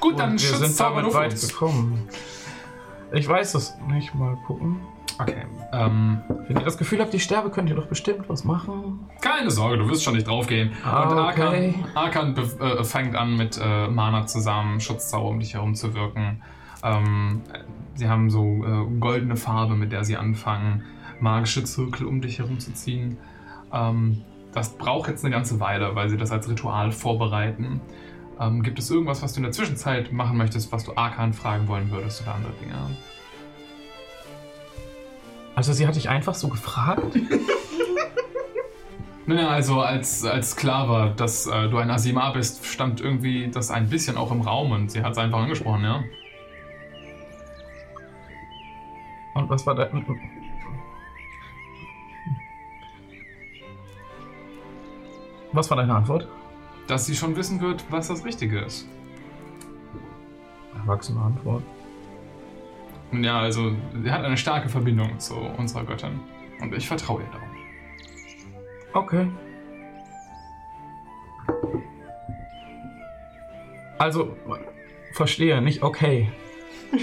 [0.00, 1.48] Gut, dann Und wir sind Schutzzauber damit weit uns.
[1.48, 2.08] gekommen.
[3.12, 4.14] Ich weiß es nicht.
[4.14, 4.80] Mal gucken.
[5.20, 5.44] Okay.
[5.72, 9.00] Ähm, Wenn ihr das Gefühl habt, ich sterbe, könnt ihr doch bestimmt was machen.
[9.20, 10.72] keine Sorge, du wirst schon nicht draufgehen.
[10.84, 11.74] Ah, Und okay.
[11.96, 15.92] Arkan, Arkan bef- äh, fängt an, mit äh, Mana zusammen Schutzzauber um dich herum zu
[15.94, 16.40] wirken.
[16.84, 17.42] Ähm,
[17.96, 20.84] sie haben so äh, goldene Farbe, mit der sie anfangen,
[21.18, 23.16] magische Zirkel um dich herum zu ziehen.
[23.72, 27.80] Ähm, das braucht jetzt eine ganze Weile, weil sie das als Ritual vorbereiten.
[28.40, 31.68] Ähm, gibt es irgendwas, was du in der Zwischenzeit machen möchtest, was du Arkan fragen
[31.68, 32.74] wollen würdest oder andere Dinge?
[35.54, 37.02] Also sie hat dich einfach so gefragt?
[39.28, 43.70] Naja, also als, als klar war, dass äh, du ein Asima bist, stand irgendwie das
[43.70, 46.02] ein bisschen auch im Raum und sie hat es einfach angesprochen, ja.
[49.34, 49.90] Und was war da?
[55.52, 56.28] Was war deine Antwort?
[56.86, 58.88] Dass sie schon wissen wird, was das Richtige ist.
[60.74, 61.62] Erwachsene Antwort.
[63.12, 63.72] Ja, also
[64.02, 66.20] sie hat eine starke Verbindung zu unserer Göttin.
[66.60, 67.48] Und ich vertraue ihr darum.
[68.94, 69.28] Okay.
[73.98, 74.36] Also,
[75.12, 76.30] verstehe, nicht okay.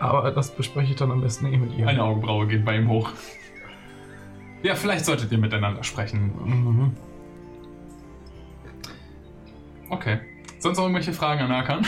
[0.00, 1.86] Aber das bespreche ich dann am besten eh mit ihr.
[1.86, 3.10] Eine Augenbraue geht bei ihm hoch.
[4.62, 6.32] Ja, vielleicht solltet ihr miteinander sprechen.
[6.44, 6.96] Mhm.
[9.88, 10.20] Okay.
[10.58, 11.86] Sonst noch irgendwelche Fragen an Arkan?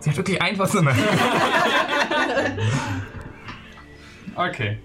[0.00, 0.94] Sie hat wirklich einfach so eine.
[4.36, 4.78] Okay.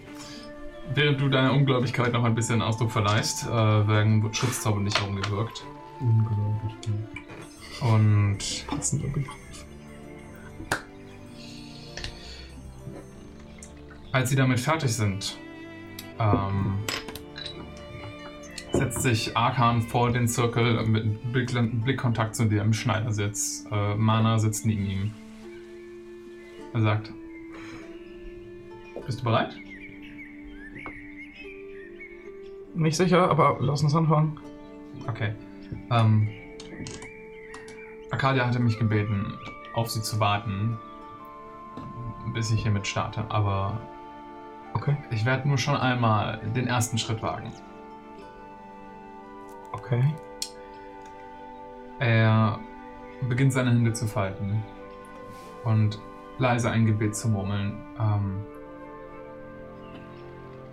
[0.94, 5.20] Während du deiner Ungläubigkeit noch ein bisschen Ausdruck verleihst, äh, werden Schutzzauber um dich herum
[5.22, 5.64] gewirkt.
[6.00, 6.76] Unglaublich.
[7.82, 9.28] Und Passender Begriff.
[14.12, 15.38] als sie damit fertig sind,
[16.20, 16.80] ähm,
[18.74, 21.52] setzt sich Arkan vor den Zirkel mit Blick,
[21.84, 23.66] Blickkontakt zu dir im Schneidersitz.
[23.72, 25.12] Äh, Mana sitzt neben ihm.
[26.74, 27.12] Er sagt:
[29.06, 29.56] Bist du bereit?
[32.76, 34.40] Nicht sicher, aber lass uns anfangen.
[35.08, 35.34] Okay.
[35.92, 36.30] Ähm,
[38.12, 39.34] Arcadia hatte mich gebeten,
[39.74, 40.78] auf sie zu warten,
[42.34, 43.80] bis ich hiermit starte, aber
[44.74, 44.96] Okay.
[45.12, 47.52] ich werde nur schon einmal den ersten Schritt wagen.
[49.72, 50.04] Okay.
[52.00, 52.60] Er
[53.28, 54.64] beginnt seine Hände zu falten
[55.66, 56.00] und
[56.38, 57.78] leise ein Gebet zu murmeln.
[58.00, 58.46] Ähm,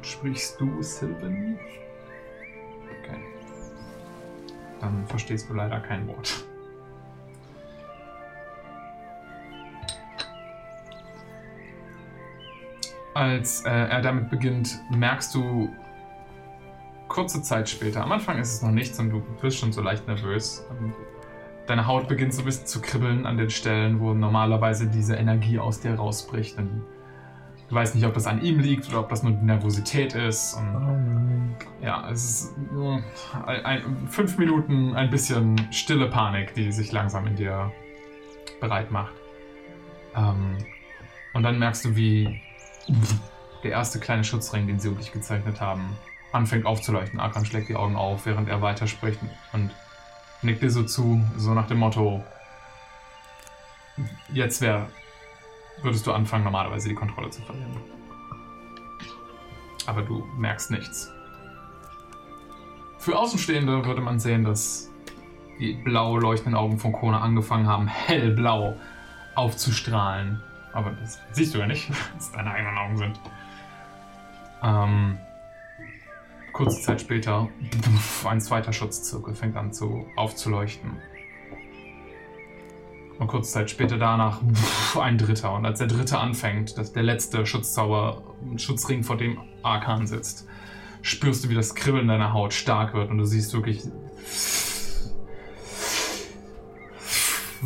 [0.03, 1.59] sprichst du Sylvan?
[3.03, 3.19] Okay.
[4.81, 6.47] Dann verstehst du leider kein Wort.
[13.17, 15.75] Als äh, er damit beginnt, merkst du
[17.09, 20.07] kurze Zeit später, am Anfang ist es noch nichts und du bist schon so leicht
[20.07, 20.67] nervös.
[21.67, 25.59] Deine Haut beginnt so ein bisschen zu kribbeln an den Stellen, wo normalerweise diese Energie
[25.59, 26.59] aus dir rausbricht.
[26.59, 26.83] Und
[27.71, 30.55] du weißt nicht, ob das an ihm liegt oder ob das nur die Nervosität ist.
[30.55, 31.57] Oh Und nein.
[31.81, 33.03] ja, es ist nur
[33.47, 37.73] ein, ein, fünf Minuten ein bisschen stille Panik, die sich langsam in dir
[38.61, 39.15] bereit macht.
[40.15, 40.59] Ähm,
[41.33, 42.43] und dann merkst du, wie
[43.63, 45.97] der erste kleine Schutzring, den sie um dich gezeichnet haben,
[46.33, 47.21] anfängt aufzuleuchten.
[47.21, 49.21] Akram schlägt die Augen auf, während er weiterspricht
[49.53, 49.71] und
[50.43, 52.25] nickt dir so zu, so nach dem Motto:
[54.33, 54.89] Jetzt wär,
[55.83, 57.77] würdest du anfangen, normalerweise die Kontrolle zu verlieren.
[59.87, 61.11] Aber du merkst nichts.
[62.99, 64.91] Für Außenstehende würde man sehen, dass
[65.61, 68.77] die blau leuchtenden Augen von Kona angefangen haben, hellblau
[69.35, 70.43] aufzustrahlen.
[70.77, 73.21] Aber das siehst du ja nicht, es deine eigenen Augen sind.
[74.63, 75.19] Ähm,
[76.53, 77.49] kurze Zeit später,
[78.29, 80.99] ein zweiter Schutzzirkel fängt an zu aufzuleuchten.
[83.19, 84.43] Und kurze Zeit später danach
[85.01, 85.55] ein dritter.
[85.55, 88.23] Und als der dritte anfängt, dass der letzte Schutzzauber,
[88.59, 90.47] Schutzring vor dem Arkan sitzt,
[91.01, 93.83] spürst du, wie das Kribbeln deiner Haut stark wird und du siehst wirklich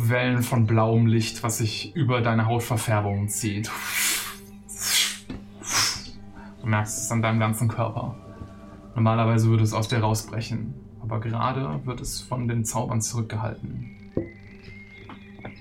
[0.09, 3.71] Wellen von blauem Licht, was sich über deine Hautverfärbung zieht.
[6.61, 8.15] Du merkst es an deinem ganzen Körper.
[8.95, 13.97] Normalerweise würde es aus dir rausbrechen, aber gerade wird es von den Zaubern zurückgehalten.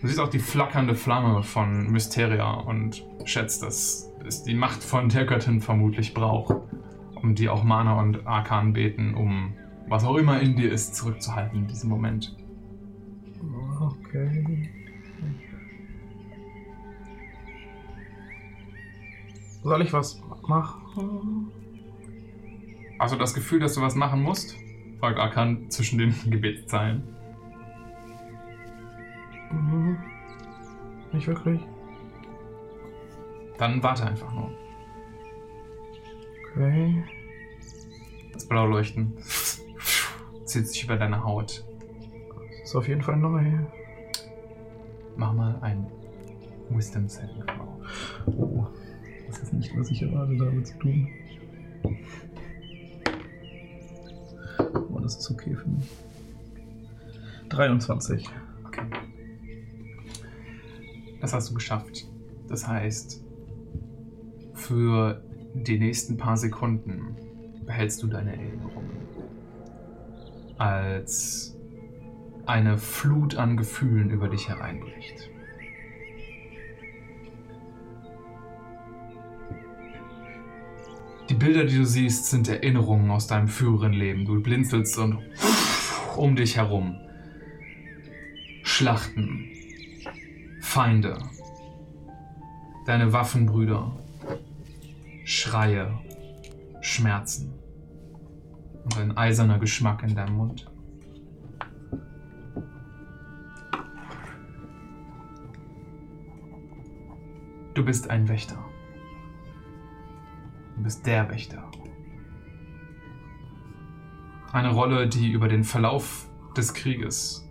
[0.00, 5.08] Du siehst auch die flackernde Flamme von Mysteria und schätzt, dass es die Macht von
[5.08, 6.54] der Göttin vermutlich braucht,
[7.14, 9.54] um die auch Mana und Arkan beten, um
[9.88, 12.34] was auch immer in dir ist, zurückzuhalten in diesem Moment.
[13.80, 14.68] Okay.
[19.62, 21.50] Soll ich was machen?
[22.98, 24.56] Hast du das Gefühl, dass du was machen musst?
[24.98, 27.02] fragt Arkan zwischen den Gebetszeilen.
[29.50, 29.96] Mhm.
[31.12, 31.60] Nicht wirklich.
[33.56, 34.50] Dann warte einfach nur.
[36.52, 37.02] Okay.
[38.32, 39.16] Das Blauleuchten
[40.44, 41.64] zieht sich über deine Haut.
[42.70, 43.42] Ist auf jeden Fall neu.
[45.16, 45.88] Mach mal ein
[46.68, 48.36] Wisdom Saving Throw.
[48.38, 48.64] Oh.
[49.26, 51.08] Das ist nicht, was ich erwartet habe zu tun.
[54.72, 55.90] Aber das ist okay für mich.
[57.48, 58.28] 23.
[58.68, 58.86] Okay.
[61.20, 62.06] Das hast du geschafft.
[62.46, 63.20] Das heißt,
[64.54, 67.16] für die nächsten paar Sekunden
[67.66, 68.92] behältst du deine Erinnerungen.
[70.56, 71.56] Als
[72.50, 75.30] eine Flut an Gefühlen über dich hereinbricht.
[81.28, 84.24] Die Bilder, die du siehst, sind Erinnerungen aus deinem früheren Leben.
[84.24, 85.20] Du blinzelst und
[86.16, 86.96] um dich herum.
[88.64, 89.48] Schlachten,
[90.60, 91.18] Feinde,
[92.84, 93.96] deine Waffenbrüder,
[95.24, 96.00] Schreie,
[96.80, 97.54] Schmerzen
[98.82, 100.69] und ein eiserner Geschmack in deinem Mund.
[107.80, 108.58] Du bist ein Wächter.
[110.76, 111.64] Du bist der Wächter.
[114.52, 117.48] Eine Rolle, die über den Verlauf des Krieges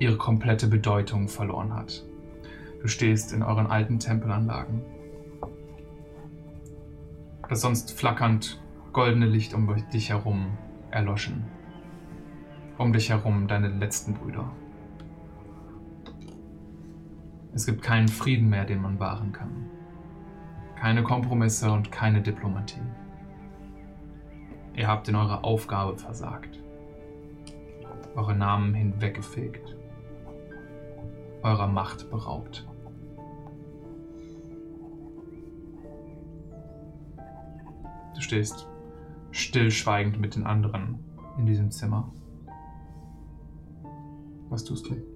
[0.00, 2.04] ihre komplette Bedeutung verloren hat.
[2.82, 4.82] Du stehst in euren alten Tempelanlagen.
[7.48, 8.60] Das sonst flackernd
[8.92, 10.58] goldene Licht um dich herum
[10.90, 11.44] erloschen.
[12.76, 14.50] Um dich herum deine letzten Brüder.
[17.52, 19.68] Es gibt keinen Frieden mehr, den man wahren kann.
[20.76, 22.80] Keine Kompromisse und keine Diplomatie.
[24.74, 26.58] Ihr habt in eurer Aufgabe versagt.
[28.14, 29.76] Eure Namen hinweggefegt.
[31.42, 32.66] Eurer Macht beraubt.
[38.14, 38.68] Du stehst
[39.32, 40.98] stillschweigend mit den anderen
[41.38, 42.12] in diesem Zimmer.
[44.48, 45.09] Was tust du?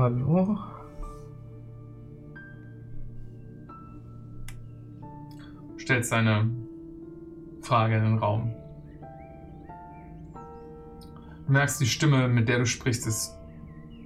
[0.00, 0.56] Hallo?
[5.76, 6.48] stellst seine
[7.62, 8.54] Frage in den Raum.
[11.46, 13.36] Du merkst, die Stimme, mit der du sprichst, ist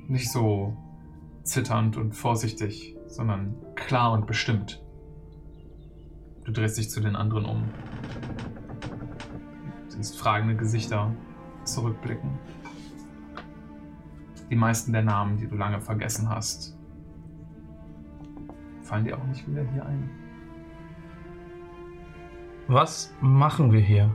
[0.08, 0.74] nicht so
[1.42, 4.82] zitternd und vorsichtig, sondern klar und bestimmt.
[6.44, 7.64] Du drehst dich zu den anderen um.
[9.88, 11.14] Siehst fragende Gesichter
[11.64, 12.30] zurückblicken.
[14.50, 16.76] Die meisten der Namen, die du lange vergessen hast,
[18.82, 20.10] fallen dir auch nicht wieder hier ein.
[22.68, 24.10] Was machen wir hier?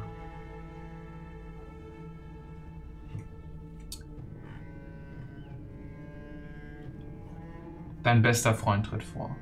[8.04, 9.36] Dein bester Freund tritt vor.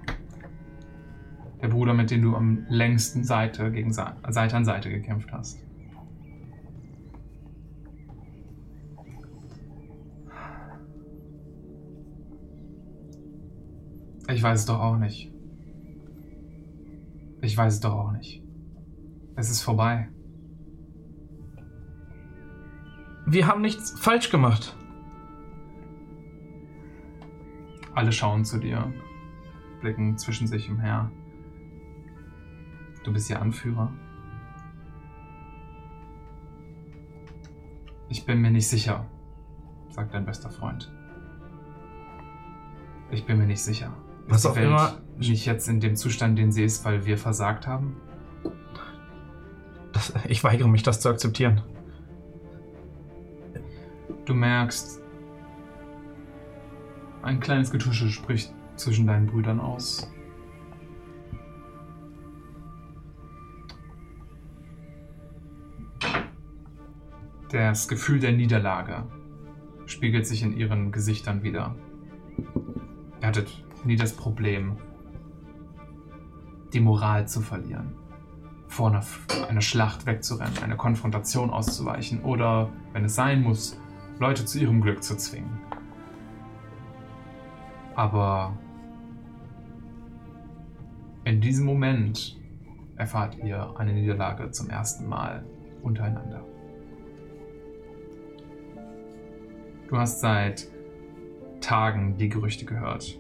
[1.62, 5.65] Der Bruder, mit dem du am längsten Seite, gegen Seite, an Seite gekämpft hast.
[14.28, 15.32] Ich weiß es doch auch nicht.
[17.42, 18.44] Ich weiß es doch auch nicht.
[19.36, 20.10] Es ist vorbei.
[23.28, 24.76] Wir haben nichts falsch gemacht.
[27.94, 28.92] Alle schauen zu dir,
[29.80, 31.12] blicken zwischen sich umher.
[33.04, 33.94] Du bist ihr Anführer.
[38.10, 39.06] Ich bin mir nicht sicher,
[39.90, 40.92] sagt dein bester Freund.
[43.12, 43.92] Ich bin mir nicht sicher.
[44.28, 47.68] Was auch Welt immer- nicht jetzt in dem Zustand, den sie ist, weil wir versagt
[47.68, 47.96] haben?
[49.94, 51.62] Das, ich weigere mich, das zu akzeptieren.
[54.26, 55.02] Du merkst,
[57.22, 60.10] ein kleines Getusche spricht zwischen deinen Brüdern aus.
[67.52, 69.04] Das Gefühl der Niederlage
[69.86, 71.76] spiegelt sich in ihren Gesichtern wieder.
[73.22, 74.78] Ihr hattet nie das Problem,
[76.74, 77.96] die Moral zu verlieren,
[78.68, 79.04] vor einer,
[79.48, 83.80] einer Schlacht wegzurennen, eine Konfrontation auszuweichen oder, wenn es sein muss,
[84.20, 85.60] Leute zu ihrem Glück zu zwingen.
[87.96, 88.58] Aber
[91.24, 92.38] in diesem Moment
[92.98, 95.46] erfahrt ihr eine Niederlage zum ersten Mal
[95.82, 96.46] untereinander.
[99.88, 100.68] Du hast seit
[101.62, 103.18] Tagen die Gerüchte gehört.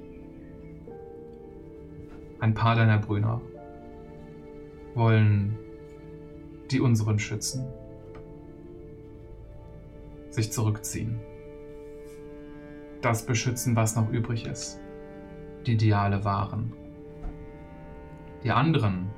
[2.46, 3.42] Ein paar deiner Brüder
[4.94, 5.58] wollen
[6.70, 7.66] die unseren schützen,
[10.30, 11.20] sich zurückziehen,
[13.02, 14.80] das beschützen, was noch übrig ist,
[15.66, 16.72] die Ideale wahren.
[18.44, 19.10] Die anderen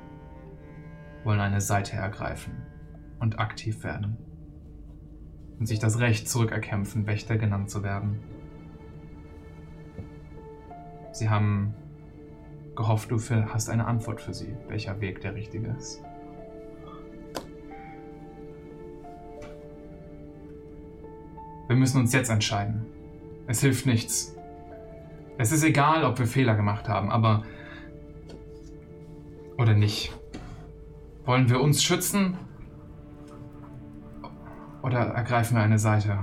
[1.22, 2.54] wollen eine Seite ergreifen
[3.20, 4.16] und aktiv werden
[5.58, 8.20] und sich das Recht zurückerkämpfen, Wächter genannt zu werden.
[11.12, 11.74] Sie haben
[12.78, 16.00] gehofft, du hast eine Antwort für sie, welcher Weg der richtige ist.
[21.66, 22.86] Wir müssen uns jetzt entscheiden.
[23.48, 24.36] Es hilft nichts.
[25.38, 27.42] Es ist egal, ob wir Fehler gemacht haben, aber...
[29.58, 30.16] Oder nicht.
[31.24, 32.38] Wollen wir uns schützen?
[34.82, 36.16] Oder ergreifen wir eine Seite?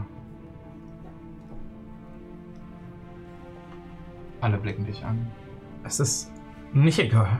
[4.39, 5.27] Alle blicken dich an.
[5.83, 6.31] Es ist
[6.75, 7.39] nicht egal.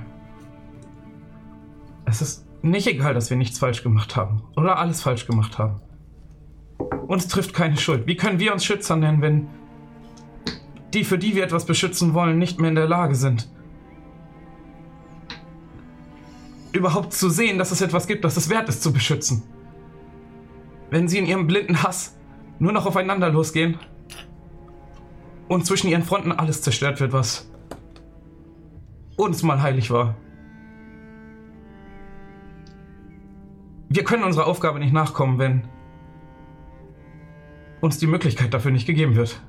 [2.06, 4.44] Es ist nicht egal, dass wir nichts falsch gemacht haben.
[4.56, 5.82] Oder alles falsch gemacht haben.
[7.08, 8.08] Uns trifft keine Schuld.
[8.08, 9.48] Wie können wir uns Schützer nennen, wenn
[10.94, 13.50] die, für die wir etwas beschützen wollen, nicht mehr in der Lage sind?
[16.72, 19.44] Überhaupt zu sehen, dass es etwas gibt, das es wert ist zu beschützen.
[20.90, 22.18] Wenn sie in ihrem blinden Hass
[22.60, 23.78] nur noch aufeinander losgehen
[25.48, 27.50] und zwischen ihren Fronten alles zerstört wird, was
[29.18, 30.16] uns mal heilig war.
[33.90, 35.68] Wir können unserer Aufgabe nicht nachkommen, wenn
[37.82, 39.42] uns die Möglichkeit dafür nicht gegeben wird.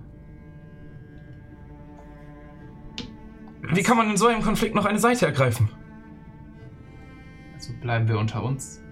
[3.62, 5.68] Wie kann man in so einem Konflikt noch eine Seite ergreifen?
[7.54, 8.82] Also bleiben wir unter uns.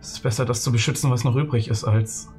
[0.00, 2.33] Es ist besser, das zu beschützen, was noch übrig ist, als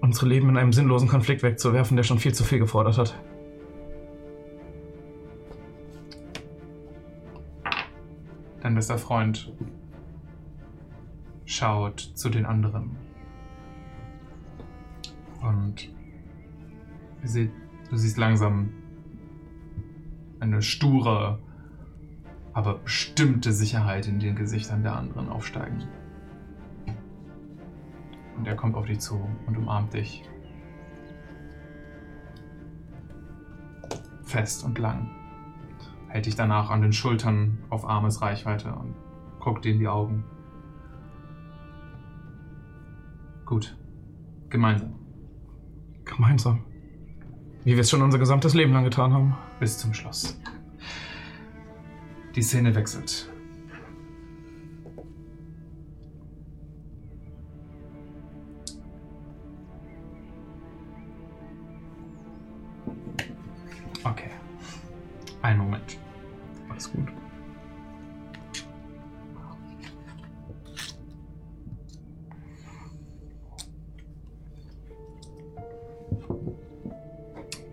[0.00, 3.18] unsere Leben in einem sinnlosen Konflikt wegzuwerfen, der schon viel zu viel gefordert hat.
[8.60, 9.52] Dein bester Freund
[11.44, 12.96] schaut zu den anderen.
[15.40, 15.88] Und
[17.22, 18.70] du siehst langsam
[20.40, 21.38] eine sture,
[22.52, 25.84] aber bestimmte Sicherheit in den Gesichtern der anderen aufsteigen.
[28.38, 30.24] Und er kommt auf dich zu und umarmt dich.
[34.22, 35.10] Fest und lang.
[36.08, 38.94] Hält dich danach an den Schultern auf Armesreichweite und
[39.40, 40.24] guckt dir in die Augen.
[43.44, 43.76] Gut.
[44.50, 44.94] Gemeinsam.
[46.04, 46.64] Gemeinsam.
[47.64, 49.36] Wie wir es schon unser gesamtes Leben lang getan haben.
[49.58, 50.40] Bis zum Schluss.
[52.36, 53.30] Die Szene wechselt.
[65.48, 65.98] Einen Moment.
[66.68, 67.08] Alles gut.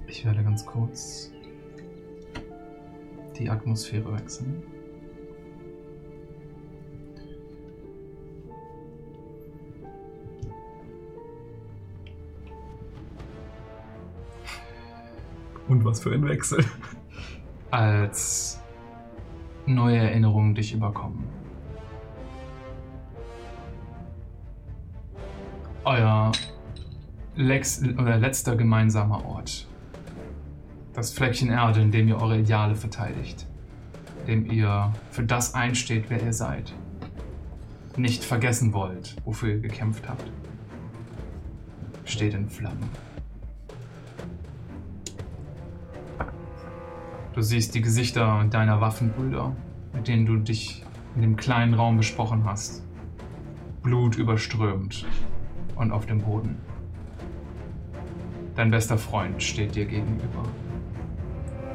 [0.08, 1.34] Ich werde ganz kurz
[3.38, 4.64] die Atmosphäre wechseln.
[15.68, 16.64] Und was für ein Wechsel.
[17.72, 18.62] Als
[19.66, 21.24] neue Erinnerungen dich überkommen.
[25.84, 26.32] Euer
[27.36, 29.68] Lex letzter gemeinsamer Ort.
[30.94, 33.46] Das Fleckchen Erde, in dem ihr eure Ideale verteidigt.
[34.22, 36.74] In dem ihr für das einsteht, wer ihr seid.
[37.98, 40.32] Nicht vergessen wollt, wofür ihr gekämpft habt.
[42.06, 42.90] Steht in Flammen.
[47.36, 49.54] Du siehst die Gesichter deiner Waffenbrüder,
[49.92, 50.86] mit denen du dich
[51.18, 52.88] in dem kleinen Raum besprochen hast.
[53.84, 55.06] Blut überströmt
[55.76, 56.58] und auf dem Boden.
[58.56, 60.44] Dein bester Freund steht dir gegenüber.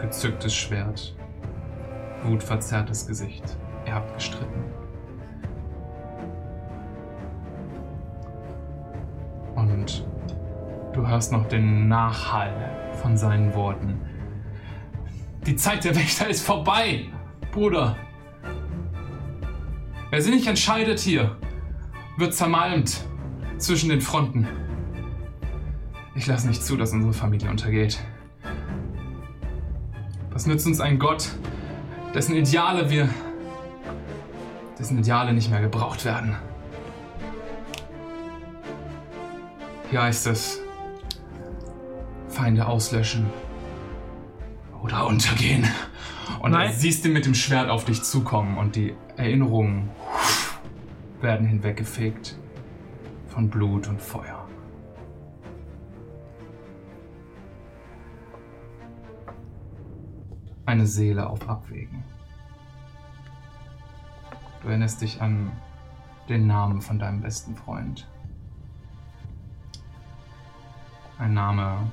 [0.01, 1.15] Gezücktes Schwert,
[2.25, 3.59] wutverzerrtes Gesicht.
[3.85, 4.65] Ihr habt gestritten.
[9.57, 10.07] Und
[10.95, 12.55] du hörst noch den Nachhall
[13.03, 14.01] von seinen Worten.
[15.47, 17.07] Die Zeit der Wächter ist vorbei,
[17.51, 17.97] Bruder.
[20.11, 21.37] Wer sich nicht entscheidet hier,
[22.19, 23.01] wird zermalmt
[23.57, 24.47] zwischen den Fronten.
[26.15, 27.99] Ich lasse nicht zu, dass unsere Familie untergeht.
[30.31, 31.31] Was nützt uns ein Gott,
[32.15, 33.09] dessen Ideale wir.
[34.79, 36.37] dessen Ideale nicht mehr gebraucht werden?
[39.91, 40.61] Hier heißt es:
[42.29, 43.27] Feinde auslöschen
[44.83, 45.69] oder untergehen.
[46.41, 46.69] Und Nein.
[46.69, 49.91] dann siehst du mit dem Schwert auf dich zukommen und die Erinnerungen
[51.21, 52.37] werden hinweggefegt
[53.29, 54.47] von Blut und Feuer.
[60.65, 62.05] Eine Seele auf Abwägen.
[64.63, 65.53] Du erinnerst dich an
[66.29, 68.09] den Namen von deinem besten Freund.
[71.19, 71.91] Ein Name,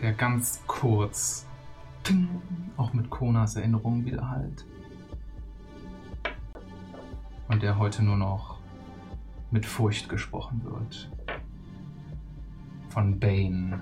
[0.00, 1.46] der ganz kurz
[2.76, 4.64] auch mit Konas Erinnerungen widerhallt.
[7.48, 8.58] Und der heute nur noch
[9.50, 11.10] mit Furcht gesprochen wird.
[12.88, 13.80] Von Bane,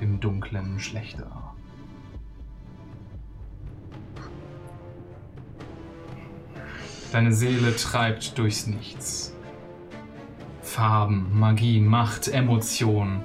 [0.00, 1.54] dem dunklen Schlechter.
[7.12, 9.34] Deine Seele treibt durchs Nichts.
[10.62, 13.22] Farben, Magie, Macht, Emotionen.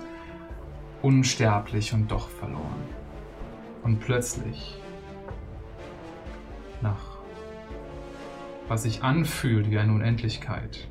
[1.02, 2.97] Unsterblich und doch verloren.
[3.88, 4.76] Und plötzlich,
[6.82, 7.00] nach
[8.68, 10.90] was sich anfühlt wie eine Unendlichkeit,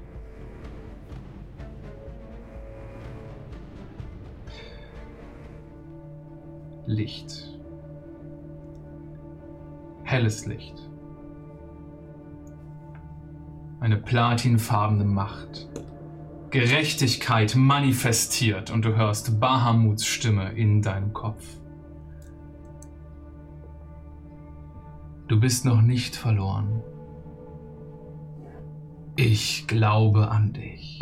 [6.87, 7.51] Licht.
[10.05, 10.89] Helles Licht.
[13.79, 15.69] Eine platinfarbene Macht.
[16.49, 21.45] Gerechtigkeit manifestiert und du hörst Bahamuts Stimme in deinem Kopf.
[25.29, 26.85] Du bist noch nicht verloren.
[29.17, 31.01] Ich glaube an dich.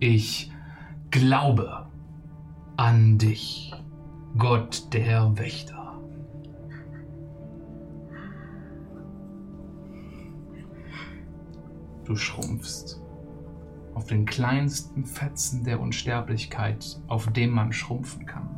[0.00, 0.52] Ich
[1.10, 1.86] glaube
[2.76, 3.72] an dich,
[4.36, 5.98] Gott der Wächter.
[12.04, 13.00] Du schrumpfst
[13.94, 18.51] auf den kleinsten Fetzen der Unsterblichkeit, auf dem man schrumpfen kann.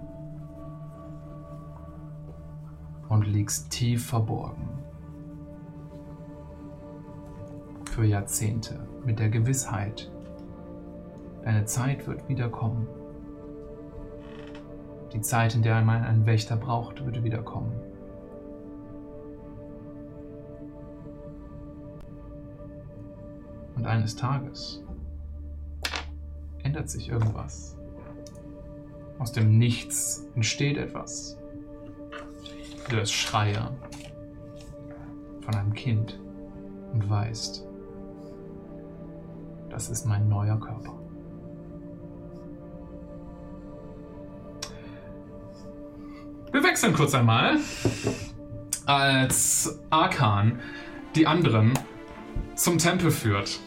[3.09, 4.69] Und liegst tief verborgen.
[7.91, 10.11] Für Jahrzehnte mit der Gewissheit,
[11.45, 12.89] deine Zeit wird wiederkommen.
[15.13, 17.73] Die Zeit, in der man einen Wächter braucht, würde wiederkommen.
[23.77, 24.83] Und eines Tages
[26.65, 27.77] ändert sich irgendwas.
[29.19, 31.39] Aus dem Nichts entsteht etwas.
[32.89, 33.71] Du hörst Schreie
[35.41, 36.21] von einem Kind
[36.93, 37.65] und weißt,
[39.71, 40.93] das ist mein neuer Körper.
[46.53, 47.57] Wir wechseln kurz einmal.
[48.87, 50.61] Als Arkan
[51.17, 51.73] die anderen
[52.55, 53.59] zum Tempel führt.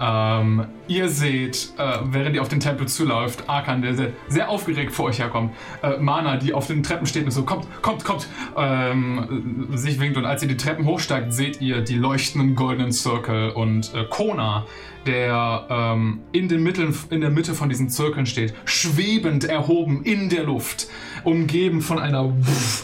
[0.00, 4.92] Ähm, ihr seht, äh, während ihr auf den Tempel zuläuft, Arkan, der sehr, sehr aufgeregt
[4.92, 5.54] vor euch herkommt.
[5.82, 10.16] Äh, Mana, die auf den Treppen steht und so, kommt, kommt, kommt, ähm, sich winkt.
[10.16, 14.64] Und als ihr die Treppen hochsteigt, seht ihr die leuchtenden goldenen Circle und äh, Kona,
[15.06, 20.28] der ähm, in, den Mitteln, in der Mitte von diesen Zirkeln steht, schwebend erhoben in
[20.28, 20.88] der Luft,
[21.24, 22.32] umgeben von einer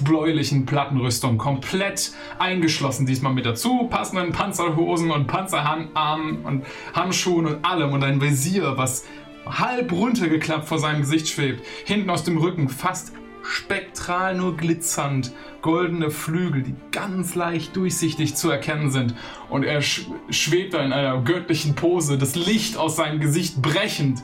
[0.00, 6.64] bläulichen Plattenrüstung, komplett eingeschlossen, diesmal mit dazu passenden Panzerhosen und Panzerarmen und
[6.94, 7.92] Handschuhen und allem.
[7.92, 9.04] Und ein Visier, was
[9.46, 13.12] halb runtergeklappt vor seinem Gesicht schwebt, hinten aus dem Rücken fast
[13.46, 15.32] spektral nur glitzernd,
[15.62, 19.14] goldene Flügel, die ganz leicht durchsichtig zu erkennen sind.
[19.48, 24.22] Und er sch schwebt da in einer göttlichen Pose, das Licht aus seinem Gesicht brechend.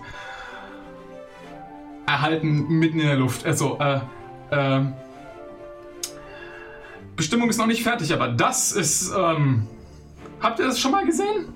[2.06, 3.46] Erhalten mitten in der Luft.
[3.46, 4.00] Also, äh,
[4.50, 4.80] äh,
[7.16, 9.66] Bestimmung ist noch nicht fertig, aber das ist, ähm,
[10.40, 11.48] habt ihr das schon mal gesehen?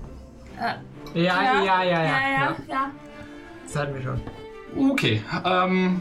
[0.59, 0.77] Ja,
[1.15, 1.85] ja, ja, ja.
[1.85, 2.57] ja, ja, ja.
[2.69, 2.91] ja.
[3.65, 4.21] Das hatten wir schon.
[4.91, 6.01] Okay, ähm.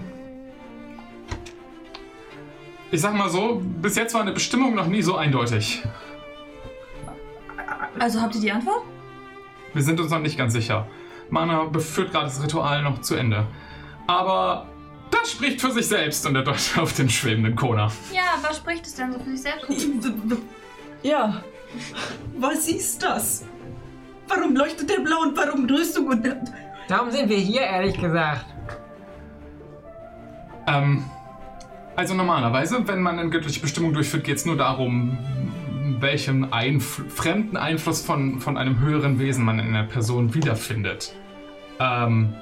[2.92, 5.84] Ich sag mal so, bis jetzt war eine Bestimmung noch nie so eindeutig.
[8.00, 8.84] Also habt ihr die Antwort?
[9.74, 10.88] Wir sind uns noch nicht ganz sicher.
[11.30, 13.46] Mana beführt gerade das Ritual noch zu Ende.
[14.08, 14.68] Aber
[15.12, 17.92] das spricht für sich selbst und er deutet auf den schwebenden Kona.
[18.14, 19.76] Ja, was spricht es denn so für sich selbst?
[21.04, 21.42] Ja,
[22.38, 23.46] Was ist das?
[24.28, 26.26] Warum leuchtet der blau und warum Rüstung und.
[26.88, 28.46] Darum sind wir hier, ehrlich gesagt.
[30.68, 31.04] Ähm,
[31.96, 35.18] also normalerweise, wenn man eine göttliche Bestimmung durchführt, geht es nur darum,
[36.00, 41.16] welchen Einf fremden Einfluss von, von einem höheren Wesen man in einer Person wiederfindet.
[41.80, 42.34] Ähm,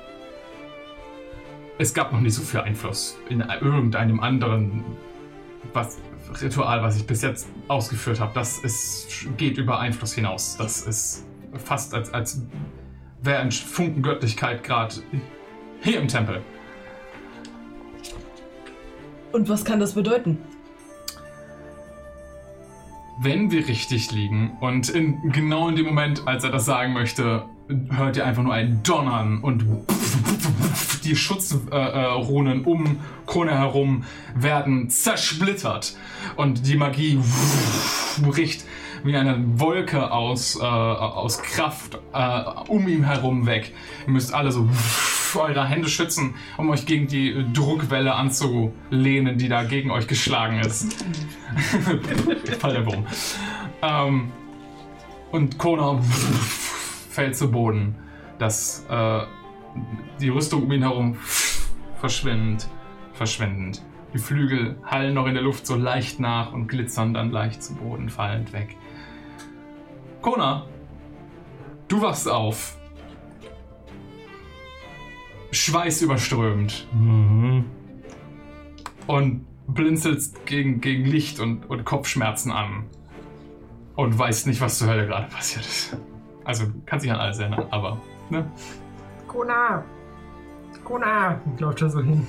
[1.78, 4.84] es gab noch nicht so viel Einfluss in irgendeinem anderen
[5.74, 5.98] was,
[6.42, 8.32] Ritual, was ich bis jetzt ausgeführt habe.
[8.34, 10.58] Das ist, geht über Einfluss hinaus.
[10.58, 11.26] Das ist
[11.64, 12.42] fast als, als
[13.22, 14.96] wäre ein Funken Göttlichkeit gerade
[15.82, 16.42] hier im Tempel.
[19.34, 20.38] Und was kann das bedeuten?
[23.20, 27.46] Wenn wir richtig liegen und in, genau in dem Moment, als er das sagen möchte,
[27.90, 29.66] hört ihr einfach nur ein Donnern und
[31.04, 34.04] die Schutzrunen Runen um Krone herum
[34.36, 35.96] werden zersplittert
[36.36, 37.20] und die Magie
[38.22, 38.66] bricht
[39.04, 43.74] wie eine Wolke aus, äh, aus Kraft äh, um ihn herum weg.
[44.08, 44.68] Ihr müsst alle so
[45.36, 50.94] eure Hände schützen, um euch gegen die Druckwelle anzulehnen, die da gegen euch geschlagen ist.
[52.60, 53.06] Fall der Wurm.
[53.82, 54.32] Ähm,
[55.32, 56.00] und Kona
[57.10, 57.96] fällt zu Boden.
[58.38, 59.22] Das, äh,
[60.22, 61.18] die Rüstung um ihn herum
[62.00, 62.68] verschwindet,
[63.14, 63.82] verschwindend.
[64.14, 67.74] Die Flügel hallen noch in der Luft so leicht nach und glitzern dann leicht zu
[67.74, 68.76] Boden fallend weg.
[70.24, 70.66] Kona,
[71.90, 72.78] du wachst auf.
[75.52, 76.88] Schweiß überströmt.
[79.06, 82.86] Und blinzelst gegen, gegen Licht und, und Kopfschmerzen an.
[83.96, 85.98] Und weißt nicht, was zur Hölle gerade passiert ist.
[86.46, 88.50] Also, kannst dich an alles erinnern, aber, ne?
[89.28, 89.84] Kona!
[90.86, 91.40] Kona!
[91.60, 92.26] Läuft da so hin.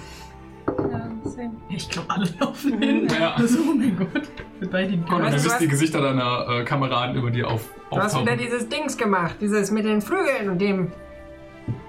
[0.66, 1.52] Ja, same.
[1.68, 3.08] Ich glaube, alle laufen hin.
[3.18, 3.34] Ja.
[3.34, 4.22] Also, oh mein Gott.
[4.60, 5.58] Mit beiden Kona, du siehst was?
[5.58, 9.36] die Gesichter deiner äh, Kameraden über dir auf, Du hast wieder dieses Dings gemacht.
[9.40, 10.90] Dieses mit den Flügeln und dem.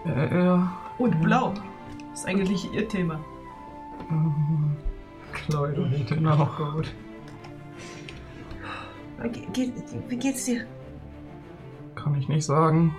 [0.06, 0.72] Äh, ja.
[0.97, 1.53] Und blau.
[2.11, 3.19] Das ist eigentlich ihr Thema.
[5.49, 6.49] Du nicht Genau.
[6.57, 6.93] gut.
[9.23, 9.72] Ge- ge-
[10.07, 10.65] Wie geht's dir?
[11.95, 12.95] Kann ich nicht sagen.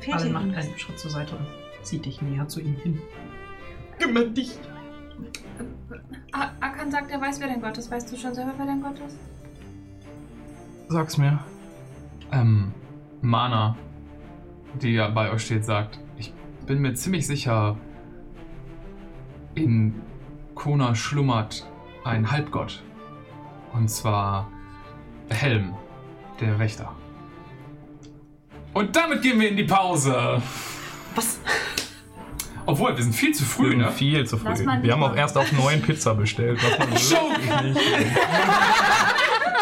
[0.00, 1.46] Fehlt Alle macht einen Schritt zur Seite und
[1.84, 3.00] zieht dich näher zu ihm hin.
[3.98, 4.58] Kümmer dich.
[6.60, 7.90] Akan sagt, er weiß, wer dein Gott ist.
[7.90, 9.16] Weißt du schon selber, wer dein Gott ist?
[10.88, 11.38] Sag's mir.
[12.32, 12.72] Ähm,
[13.20, 13.76] Mana,
[14.80, 16.32] die ja bei euch steht, sagt, ich
[16.66, 17.76] bin mir ziemlich sicher,
[19.54, 20.00] in
[20.54, 21.66] Kona schlummert
[22.04, 22.82] ein Halbgott.
[23.72, 24.50] Und zwar
[25.30, 25.74] Helm,
[26.40, 26.94] der Wächter.
[28.72, 30.40] Und damit gehen wir in die Pause.
[31.14, 31.40] Was?
[32.68, 33.90] Obwohl, wir sind viel zu Wir früh, sind ne?
[33.90, 34.50] viel zu früh.
[34.82, 36.60] Wir haben auch erst auf neun Pizza bestellt.
[36.62, 37.64] Was man Joke!
[37.64, 37.80] nicht.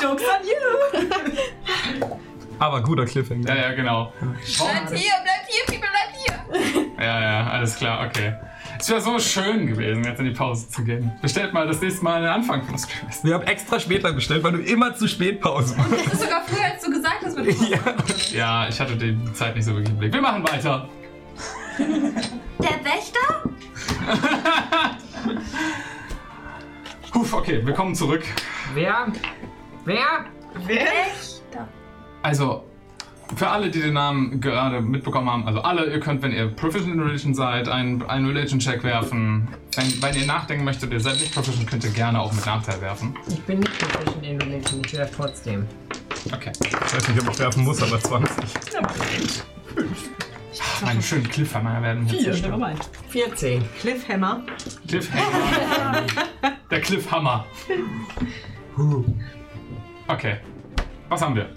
[0.03, 0.99] Jokes on you!
[2.59, 3.49] Aber guter Cliffhanger.
[3.49, 4.13] Ja, ja, genau.
[4.19, 7.05] Bleibt hier, bleibt hier, People, bleibt hier!
[7.05, 8.35] Ja, ja, alles klar, okay.
[8.81, 11.13] Es wäre so schön gewesen, jetzt in die Pause zu gehen.
[11.23, 13.09] Bestellt mal das nächste Mal den Anfang von Stream.
[13.23, 15.93] Wir haben extra später bestellt, weil du immer zu spät Pause machst.
[16.07, 17.79] Das ist sogar früher, als du gesagt hast, mit ja.
[18.33, 20.13] Ja, ich hatte die Zeit nicht so wirklich im Blick.
[20.13, 20.89] Wir machen weiter.
[21.79, 23.43] Der Wächter?
[27.13, 28.23] Puh, okay, wir kommen zurück.
[28.75, 29.07] Wer?
[29.85, 30.27] Wer?
[30.67, 31.69] Wächter.
[32.23, 32.65] Also,
[33.35, 36.95] für alle, die den Namen gerade mitbekommen haben, also alle, ihr könnt, wenn ihr Proficient
[36.95, 39.49] in Religion seid, einen, einen Religion-Check werfen.
[39.75, 42.81] Wenn, wenn ihr nachdenken möchtet, ihr seid nicht Proficient, könnt ihr gerne auch mit Nachteil
[42.81, 43.17] werfen.
[43.29, 45.67] Ich bin nicht proficient in Religion, ich werfe trotzdem.
[46.33, 46.53] Okay.
[46.65, 48.45] Ich weiß nicht, ob ich werfen muss, aber 20.
[50.83, 52.53] Meine schönen Cliffhanger werden jetzt Vier, zerstört.
[52.59, 52.91] nevermind.
[53.11, 53.65] 14.
[53.81, 54.43] Cliffhammer.
[54.89, 56.03] Cliffhanger.
[56.71, 57.45] Der Cliffhammer.
[60.09, 60.37] Okay.
[61.09, 61.51] Was haben wir?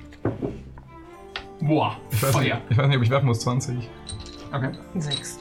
[1.62, 2.62] Boah, Ich weiß, nicht, Feuer.
[2.70, 3.40] ich weiß nicht, ob ich werfen muss.
[3.42, 3.90] 20.
[4.54, 4.72] Okay.
[4.96, 5.40] Sechs.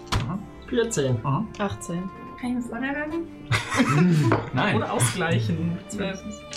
[0.69, 1.19] 14.
[1.59, 2.11] 18.
[2.41, 4.33] Kann ich vorher sagen?
[4.53, 4.77] Nein.
[4.77, 5.79] Oder ausgleichen.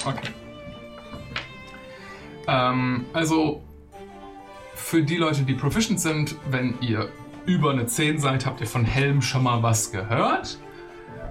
[0.05, 0.29] Okay.
[2.47, 3.63] Ähm, also,
[4.81, 7.09] für die Leute, die proficient sind, wenn ihr
[7.45, 10.57] über eine 10 seid, habt ihr von Helm schon mal was gehört.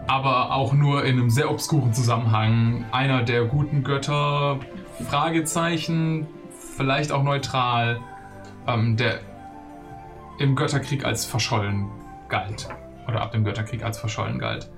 [0.06, 2.84] Aber auch nur in einem sehr obskuren Zusammenhang.
[2.90, 4.58] Einer der guten Götter,
[5.08, 6.26] Fragezeichen,
[6.76, 8.00] vielleicht auch neutral,
[8.66, 9.20] ähm, der
[10.38, 11.90] im Götterkrieg als verschollen
[12.28, 12.68] galt.
[13.06, 14.70] Oder ab dem Götterkrieg als verschollen galt.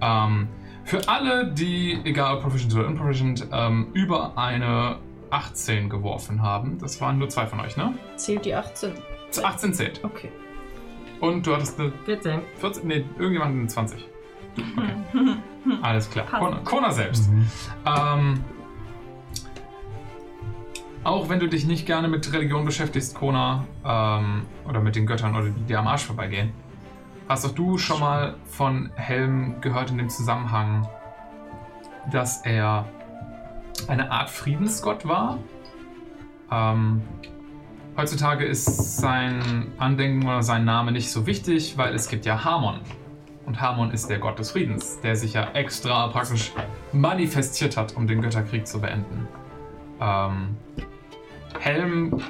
[0.00, 0.48] Ähm,
[0.84, 4.96] Für alle, die, egal ob proficient oder unproficient, ähm, über eine
[5.30, 7.94] 18 geworfen haben, das waren nur zwei von euch, ne?
[8.16, 8.94] Zählt die 18.
[9.42, 10.04] 18 zählt.
[10.04, 10.30] Okay.
[11.20, 12.40] Und du hattest eine 14.
[12.56, 14.08] 14, nee, irgendjemand eine 20.
[14.56, 15.36] Okay.
[15.82, 16.26] Alles klar.
[16.26, 17.30] Kona, Kona selbst.
[17.30, 17.46] Mhm.
[17.86, 18.44] Ähm,
[21.04, 25.34] auch wenn du dich nicht gerne mit Religion beschäftigst, Kona, ähm, oder mit den Göttern
[25.34, 26.52] oder die dir am Arsch vorbeigehen,
[27.28, 30.88] hast auch du schon mal von Helm gehört in dem Zusammenhang,
[32.10, 32.86] dass er
[33.88, 35.38] eine Art Friedensgott war.
[36.50, 37.02] Ähm,
[37.96, 42.80] heutzutage ist sein Andenken oder sein Name nicht so wichtig, weil es gibt ja Harmon.
[43.46, 46.52] Und Harmon ist der Gott des Friedens, der sich ja extra praktisch
[46.92, 49.26] manifestiert hat, um den Götterkrieg zu beenden.
[50.00, 50.56] Ähm,
[51.58, 52.22] Helm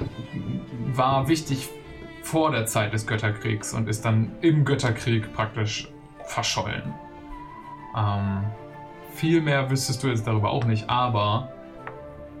[0.93, 1.69] war wichtig
[2.23, 5.89] vor der Zeit des Götterkriegs und ist dann im Götterkrieg praktisch
[6.25, 6.93] verschollen.
[7.97, 8.43] Ähm,
[9.11, 11.51] viel mehr wüsstest du jetzt darüber auch nicht, aber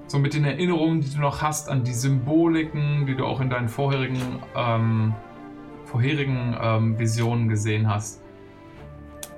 [0.07, 3.49] so mit den Erinnerungen, die du noch hast an die Symboliken, die du auch in
[3.49, 4.21] deinen vorherigen,
[4.55, 5.13] ähm,
[5.85, 8.21] vorherigen ähm, Visionen gesehen hast,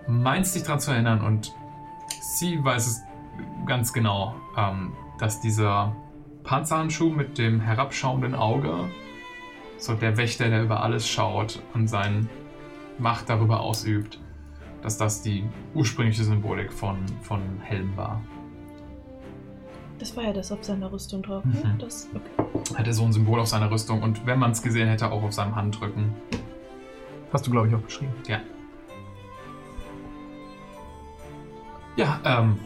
[0.07, 1.53] meinst dich daran zu erinnern und
[2.21, 3.01] sie weiß es
[3.65, 5.95] ganz genau, ähm, dass dieser
[6.43, 8.89] Panzerhandschuh mit dem herabschauenden Auge,
[9.77, 12.27] so der Wächter, der über alles schaut und seine
[12.97, 14.19] Macht darüber ausübt,
[14.83, 15.43] dass das die
[15.73, 18.21] ursprüngliche Symbolik von, von Helm war.
[19.97, 21.45] Das war ja das auf seiner Rüstung drauf.
[21.45, 21.53] Mhm.
[21.53, 21.75] Ne?
[21.79, 22.77] Das, okay.
[22.77, 25.31] Hatte so ein Symbol auf seiner Rüstung und wenn man es gesehen hätte, auch auf
[25.31, 26.13] seinem Handrücken.
[27.31, 28.13] Hast du, glaube ich, auch beschrieben.
[28.27, 28.41] Ja.
[31.95, 32.59] Ja, ähm.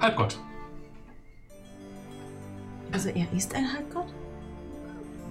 [0.00, 0.38] Halbgott.
[2.92, 4.06] Also er ist ein Halbgott?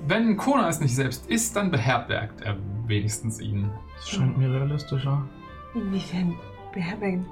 [0.07, 3.71] Wenn Kona es nicht selbst ist, dann beherbergt er wenigstens ihn.
[3.95, 5.27] Das scheint mir realistischer.
[5.73, 6.35] Inwiefern
[6.71, 7.25] beherbergen?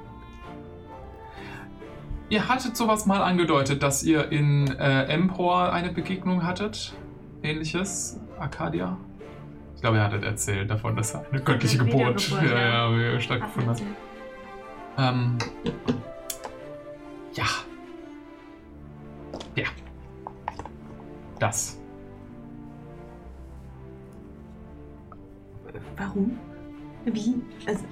[2.29, 6.95] Ihr hattet sowas mal angedeutet, dass ihr in äh, Empor eine Begegnung hattet.
[7.43, 8.19] Ähnliches.
[8.39, 8.97] Arcadia.
[9.75, 12.89] Ich glaube, ihr hattet erzählt davon, dass eine göttliche Geburt ja.
[12.89, 13.83] ja, stattgefunden hat.
[14.97, 15.37] Ähm.
[17.33, 17.45] Ja.
[19.55, 19.65] Ja.
[21.39, 21.82] Das.
[25.97, 26.37] Warum?
[27.05, 27.41] Wie?
[27.67, 27.83] Also,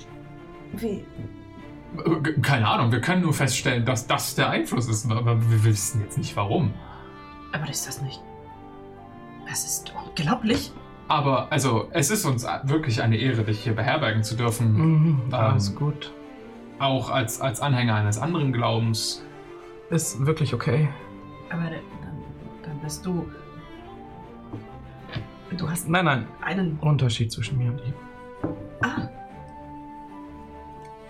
[0.74, 1.06] wie?
[1.98, 6.02] Äh, Keine Ahnung, wir können nur feststellen, dass das der Einfluss ist, aber wir wissen
[6.02, 6.74] jetzt nicht warum.
[7.54, 8.22] Aber ist das nicht.
[9.48, 10.72] Das ist unglaublich.
[11.10, 14.74] Aber, also, es ist uns wirklich eine Ehre, dich hier beherbergen zu dürfen.
[14.74, 16.14] Mhm, alles Ähm, gut.
[16.80, 19.24] Auch als, als Anhänger eines anderen Glaubens.
[19.90, 20.88] Ist wirklich okay.
[21.50, 21.74] Aber dann,
[22.64, 23.30] dann bist du.
[25.58, 26.28] Du hast Nein, nein.
[26.42, 26.78] einen.
[26.80, 27.94] Unterschied zwischen mir und ihm.
[28.82, 29.10] Ah.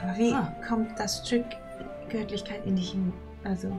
[0.01, 0.53] Aber wie Ah.
[0.67, 1.45] kommt das Stück
[2.09, 3.13] Göttlichkeit in dich hin?
[3.43, 3.71] Also,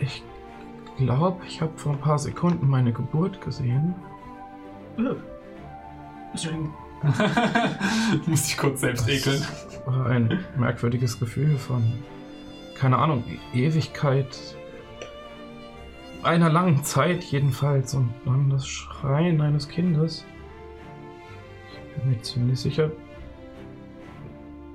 [0.00, 0.22] Ich
[0.96, 3.94] glaube, ich habe vor ein paar Sekunden meine Geburt gesehen.
[4.98, 5.14] Oh.
[6.30, 6.72] Entschuldigung.
[8.26, 9.42] Muss ich kurz selbst ekeln.
[9.86, 11.82] War ein merkwürdiges Gefühl von,
[12.78, 13.24] keine Ahnung,
[13.54, 14.38] Ewigkeit.
[16.22, 20.24] Einer langen Zeit jedenfalls und dann das Schreien eines Kindes.
[21.96, 22.90] Ich bin mir ziemlich sicher,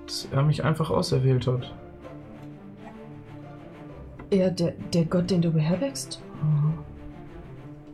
[0.06, 1.74] dass er mich einfach auserwählt hat.
[4.32, 6.74] Er, der, der Gott, den du beherbergst, Mhm.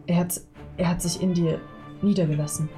[0.07, 0.41] er hat,
[0.77, 1.59] er hat sich in dir
[2.01, 2.69] niedergelassen.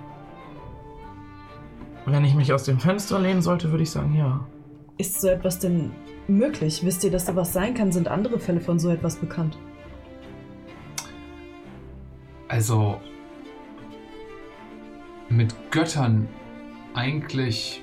[2.06, 4.46] Wenn ich mich aus dem Fenster lehnen sollte, würde ich sagen, ja.
[4.98, 5.92] Ist so etwas denn
[6.28, 6.84] möglich?
[6.84, 7.92] Wisst ihr, dass sowas sein kann?
[7.92, 9.58] Sind andere Fälle von so etwas bekannt?
[12.54, 13.02] Also,
[15.28, 16.30] mit Göttern
[16.94, 17.82] eigentlich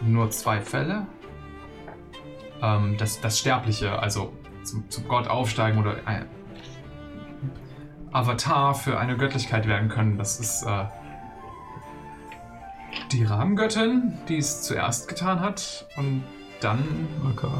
[0.00, 1.06] nur zwei Fälle.
[2.62, 4.32] Ähm, das, das Sterbliche, also
[4.62, 6.24] zum, zum Gott aufsteigen oder ein
[8.10, 10.86] Avatar für eine Göttlichkeit werden können, das ist äh,
[13.12, 16.24] die Rahmengöttin, die es zuerst getan hat und
[16.62, 17.06] dann
[17.36, 17.50] Okay,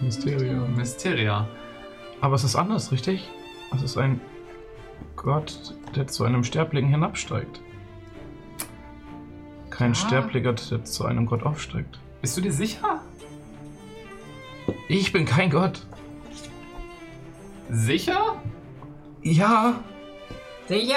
[0.00, 0.74] Mysterium.
[0.74, 1.46] Mysteria.
[2.22, 3.28] Aber es ist anders, richtig?
[3.74, 4.18] Es ist ein
[5.16, 7.60] Gott, der zu einem Sterblichen hinabsteigt.
[9.70, 9.94] Kein Ja.
[9.94, 11.98] Sterblicher, der zu einem Gott aufsteigt.
[12.20, 13.00] Bist du dir sicher?
[14.88, 15.84] Ich bin kein Gott.
[17.70, 18.36] Sicher?
[19.22, 19.74] Ja,
[20.68, 20.96] Sicher?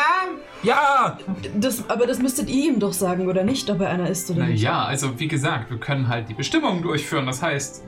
[0.63, 1.17] ja!
[1.55, 4.45] Das, aber das müsstet ihr ihm doch sagen, oder nicht, ob er einer ist oder
[4.45, 4.63] nicht.
[4.63, 7.25] Naja, also wie gesagt, wir können halt die Bestimmung durchführen.
[7.25, 7.83] Das heißt,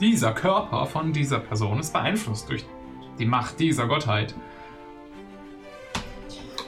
[0.00, 2.64] dieser Körper von dieser Person ist beeinflusst durch
[3.18, 4.34] die Macht dieser Gottheit.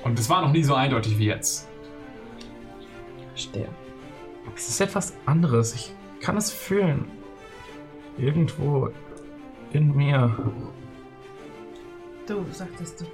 [0.07, 1.69] Und es war noch nie so eindeutig wie jetzt.
[3.31, 3.69] Verstehe.
[4.55, 5.75] Es ist etwas anderes.
[5.75, 7.07] Ich kann es fühlen.
[8.17, 8.91] Irgendwo
[9.73, 10.37] in mir.
[12.29, 13.05] Du sagtest, du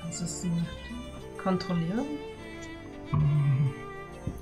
[0.00, 0.54] kannst es nicht
[1.42, 2.06] kontrollieren?
[3.10, 3.70] Mm,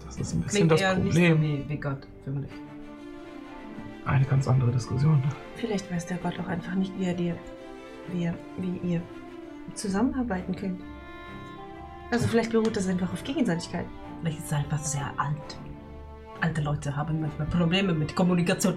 [0.05, 1.15] Das ist ein bisschen Klingt das eher Problem.
[1.15, 2.51] nicht so wie, wie Gott für mich.
[4.05, 5.23] Eine ganz andere Diskussion.
[5.57, 7.37] Vielleicht weiß der Gott auch einfach nicht, wie er dir,
[8.13, 9.01] wie, er, wie ihr
[9.75, 10.81] zusammenarbeiten könnt.
[12.11, 13.87] Also vielleicht beruht das einfach auf Gegenseitigkeit.
[14.21, 15.59] Vielleicht ist es einfach sehr alt.
[16.41, 18.75] Alte Leute haben manchmal Probleme mit Kommunikation.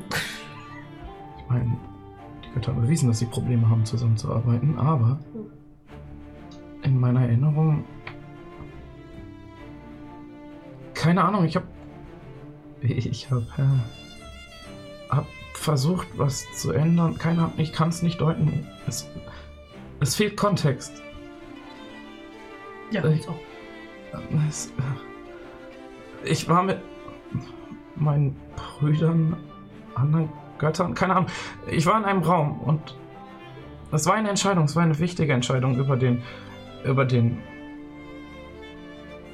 [1.38, 1.78] Ich meine,
[2.44, 5.20] die Götter haben bewiesen, dass sie Probleme haben, zusammenzuarbeiten, aber
[6.84, 7.84] in meiner Erinnerung.
[10.94, 11.64] Keine Ahnung, ich hab.
[12.82, 13.42] Ich hab.
[13.58, 13.64] Äh,
[15.10, 17.18] hab versucht, was zu ändern.
[17.18, 18.66] Keine Ahnung, ich kann es nicht deuten.
[18.88, 19.10] Es,
[20.00, 21.02] es fehlt Kontext.
[22.92, 23.36] Ja, uns auch.
[24.48, 24.74] Es,
[26.24, 26.80] ich war mit
[27.96, 29.38] meinen Brüdern,
[29.96, 31.30] anderen Göttern, keine Ahnung.
[31.70, 32.96] Ich war in einem Raum und
[33.92, 36.22] es war eine Entscheidung, es war eine wichtige Entscheidung über den,
[36.84, 37.40] über den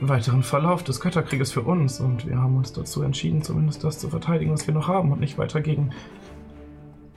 [0.02, 4.10] weiteren Verlauf des Götterkrieges für uns und wir haben uns dazu entschieden, zumindest das zu
[4.10, 5.92] verteidigen, was wir noch haben und nicht weiter gegen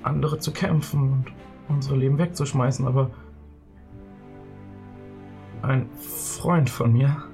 [0.02, 1.26] andere zu kämpfen und
[1.68, 3.10] unsere Leben wegzuschmeißen, aber
[5.62, 7.24] ein Freund von mir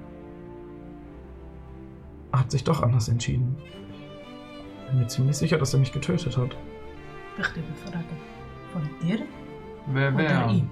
[2.33, 3.57] hat sich doch anders entschieden.
[4.89, 6.57] Bin mir ziemlich sicher, dass er mich getötet hat.
[7.37, 8.05] Wichtige Frage.
[8.73, 9.19] Von dir
[9.87, 10.49] Wer, oder wer?
[10.51, 10.71] ihm?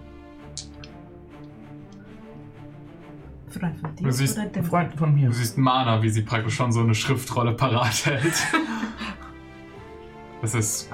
[3.49, 5.29] Freund von dir Du siehst oder dem Freund von mir.
[5.29, 8.35] Du siehst Mana, wie sie praktisch schon so eine Schriftrolle parat hält.
[10.41, 10.91] Das ist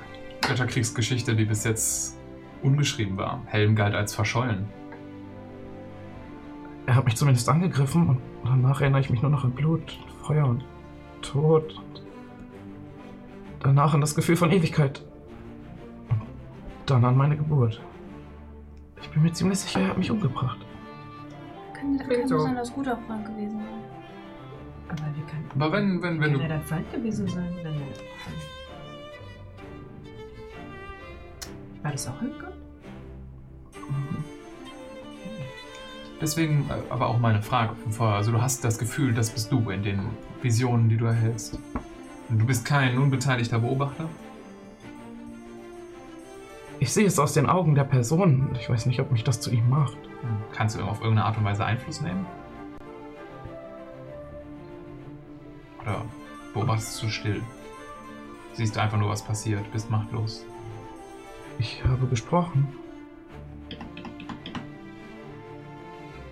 [0.46, 2.18] Götterkriegsgeschichte, die bis jetzt
[2.62, 3.42] ungeschrieben war.
[3.46, 4.66] Helm galt als verschollen.
[6.88, 10.46] Er hat mich zumindest angegriffen und danach erinnere ich mich nur noch an Blut, Feuer
[10.46, 10.64] und
[11.20, 11.74] Tod.
[11.76, 12.00] Und
[13.60, 15.04] danach an das Gefühl von Ewigkeit.
[16.08, 16.22] Und
[16.86, 17.78] dann an meine Geburt.
[19.02, 20.56] Ich bin mir ziemlich sicher, er hat mich umgebracht.
[21.74, 22.36] Könnte, Klingt kann so.
[22.36, 23.66] besonders guter Freund gewesen sein.
[24.88, 26.54] Aber wie kann, Aber wenn, wenn, wenn kann er du.
[26.54, 27.50] dein Feind gewesen sein?
[27.62, 27.80] Wenn er,
[31.84, 32.32] war das auch ein
[36.20, 38.16] Deswegen äh, aber auch meine Frage von vorher.
[38.16, 40.00] Also du hast das Gefühl, das bist du in den
[40.42, 41.58] Visionen, die du erhältst.
[42.28, 44.08] Und du bist kein unbeteiligter Beobachter?
[46.80, 48.50] Ich sehe es aus den Augen der Person.
[48.60, 49.96] Ich weiß nicht, ob mich das zu ihm macht.
[49.96, 50.38] Hm.
[50.52, 52.26] Kannst du auf irgendeine Art und Weise Einfluss nehmen?
[55.82, 56.02] Oder
[56.54, 57.42] beobachtest du still?
[58.54, 60.44] Siehst du einfach nur, was passiert, bist machtlos.
[61.58, 62.77] Ich habe gesprochen.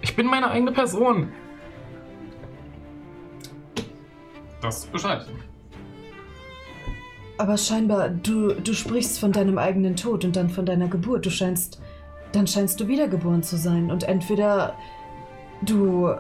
[0.07, 1.33] Ich bin meine eigene Person.
[4.63, 5.29] Das beschreibt.
[7.39, 11.27] Aber scheinbar, du, du sprichst von deinem eigenen Tod und dann von deiner Geburt.
[11.27, 11.83] Du scheinst.
[12.31, 13.91] Dann scheinst du wiedergeboren zu sein.
[13.91, 14.77] Und entweder
[15.63, 16.15] du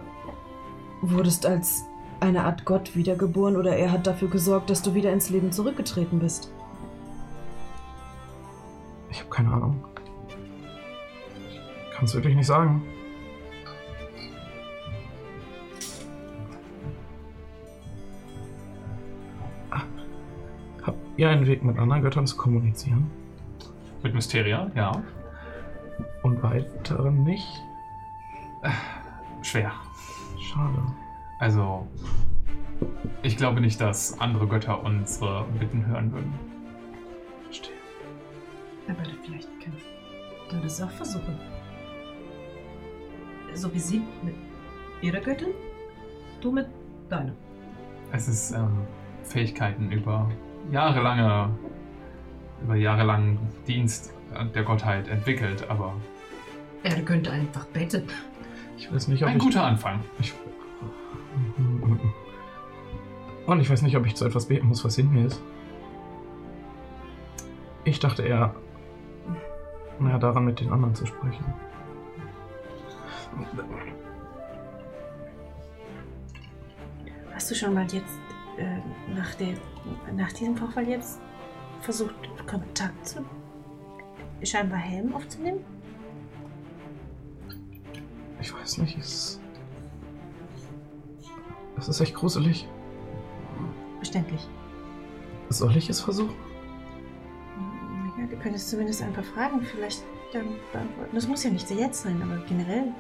[1.01, 1.85] wurdest als
[2.19, 6.19] eine Art Gott wiedergeboren oder er hat dafür gesorgt, dass du wieder ins Leben zurückgetreten
[6.19, 6.53] bist.
[9.11, 9.85] Ich habe keine Ahnung.
[11.89, 12.83] Ich kann es wirklich nicht sagen.
[21.17, 23.11] Ihr einen Weg mit anderen Göttern zu kommunizieren?
[24.03, 25.03] Mit Mysteria, ja.
[26.23, 27.49] Und weiteren nicht?
[29.43, 29.73] Schwer.
[30.39, 30.83] Schade.
[31.39, 31.87] Also,
[33.23, 36.33] ich glaube nicht, dass andere Götter unsere Bitten hören würden.
[37.45, 37.75] Verstehe.
[38.89, 39.87] Aber vielleicht kannst
[40.51, 41.39] du das auch versuchen.
[43.55, 44.35] So wie sie mit
[45.01, 45.49] ihrer Göttin,
[46.41, 46.67] du mit
[47.09, 47.33] deiner.
[48.13, 48.87] Es ist ähm,
[49.23, 50.29] Fähigkeiten über
[50.71, 51.51] jahrelange,
[52.63, 54.13] über jahrelangen Dienst
[54.55, 55.95] der Gottheit entwickelt, aber
[56.83, 58.05] Er könnte einfach beten.
[58.77, 59.43] Ich weiß nicht, ob ein ich...
[59.43, 60.01] guter Anfang.
[60.19, 60.35] Ich,
[63.47, 65.41] und ich weiß nicht, ob ich zu etwas beten muss, was in mir ist.
[67.85, 68.55] Ich dachte eher,
[70.01, 71.45] naja, daran mit den anderen zu sprechen.
[77.33, 78.19] Hast du schon mal jetzt
[78.59, 78.79] äh,
[79.15, 79.57] nach, dem,
[80.15, 81.21] nach diesem Vorfall jetzt
[81.81, 82.15] versucht,
[82.47, 83.25] Kontakt zu
[84.43, 85.65] scheinbar Helm aufzunehmen?
[88.41, 89.41] Ich weiß nicht, es.
[91.79, 92.69] Es ist echt gruselig.
[93.97, 94.49] Verständlich.
[95.49, 96.35] Soll ich es versuchen?
[98.19, 100.03] Ja, du könntest zumindest ein paar Fragen vielleicht
[100.33, 101.15] dann beantworten.
[101.15, 102.93] Das muss ja nicht so jetzt sein, aber generell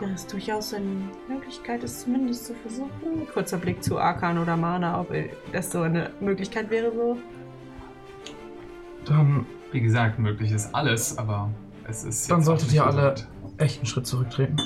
[0.00, 3.26] wäre es durchaus eine Möglichkeit, es zumindest zu versuchen.
[3.32, 5.14] Kurzer Blick zu Arkan oder Mana, ob
[5.52, 7.16] das so eine Möglichkeit wäre, so.
[9.04, 11.50] Dann, Wie gesagt, möglich ist alles, aber
[11.88, 12.30] es ist.
[12.30, 13.14] dann solltet ihr alle
[13.58, 14.56] echt einen Schritt zurücktreten.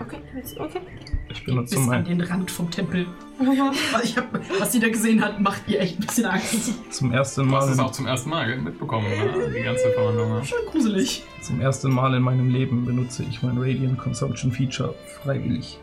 [0.00, 0.20] Okay,
[0.58, 0.80] okay.
[1.28, 3.06] Ich Geht benutze bis an den Rand vom Tempel.
[3.38, 6.92] Was, ich hab, was sie da gesehen hat, macht ihr echt ein bisschen Angst.
[6.92, 9.52] zum ersten Du hast Mal, es auch zum ersten Mal mitbekommen, ne?
[9.54, 10.42] die ganze Verwandlung.
[10.42, 11.22] Schon gruselig.
[11.42, 15.78] zum ersten Mal in meinem Leben benutze ich mein Radiant Consumption Feature freiwillig.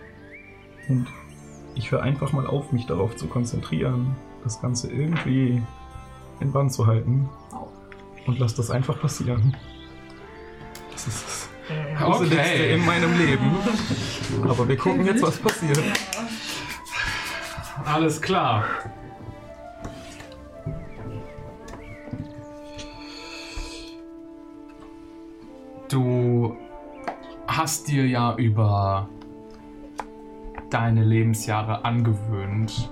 [0.89, 1.07] Und
[1.75, 5.61] ich höre einfach mal auf, mich darauf zu konzentrieren, das Ganze irgendwie
[6.39, 7.29] in Bann zu halten.
[8.25, 9.55] Und lass das einfach passieren.
[10.91, 11.49] Das ist das
[11.97, 12.73] Gruseligste Okay.
[12.75, 13.51] in meinem Leben.
[14.43, 15.79] Aber wir gucken jetzt, was passiert.
[17.83, 18.63] Alles klar.
[25.89, 26.55] Du
[27.47, 29.09] hast dir ja über
[30.69, 32.91] deine Lebensjahre angewöhnt,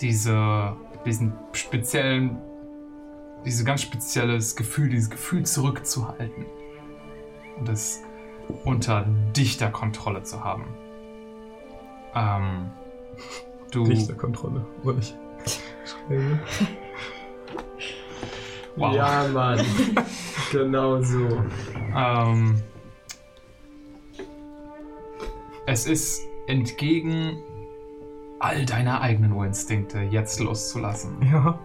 [0.00, 2.38] diese, diesen speziellen,
[3.44, 6.46] dieses ganz spezielles Gefühl, dieses Gefühl zurückzuhalten
[7.60, 8.02] und es
[8.64, 9.06] unter
[9.36, 10.64] dichter Kontrolle zu haben.
[12.14, 12.70] Ähm,
[13.70, 15.16] du, Richterkontrolle, oder nicht?
[18.76, 18.94] Wow.
[18.94, 19.60] Ja, Mann.
[20.52, 21.42] genau so.
[21.94, 22.62] Ähm,
[25.66, 27.42] es ist entgegen
[28.38, 31.18] all deiner eigenen Urinstinkte jetzt loszulassen.
[31.30, 31.58] Ja.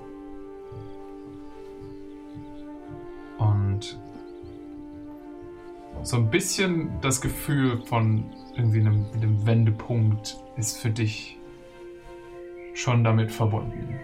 [3.38, 4.00] Und
[6.06, 11.40] so ein bisschen das Gefühl von irgendwie einem, einem Wendepunkt ist für dich
[12.76, 14.00] schon damit verbunden.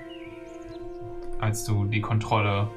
[1.40, 2.69] Als du die Kontrolle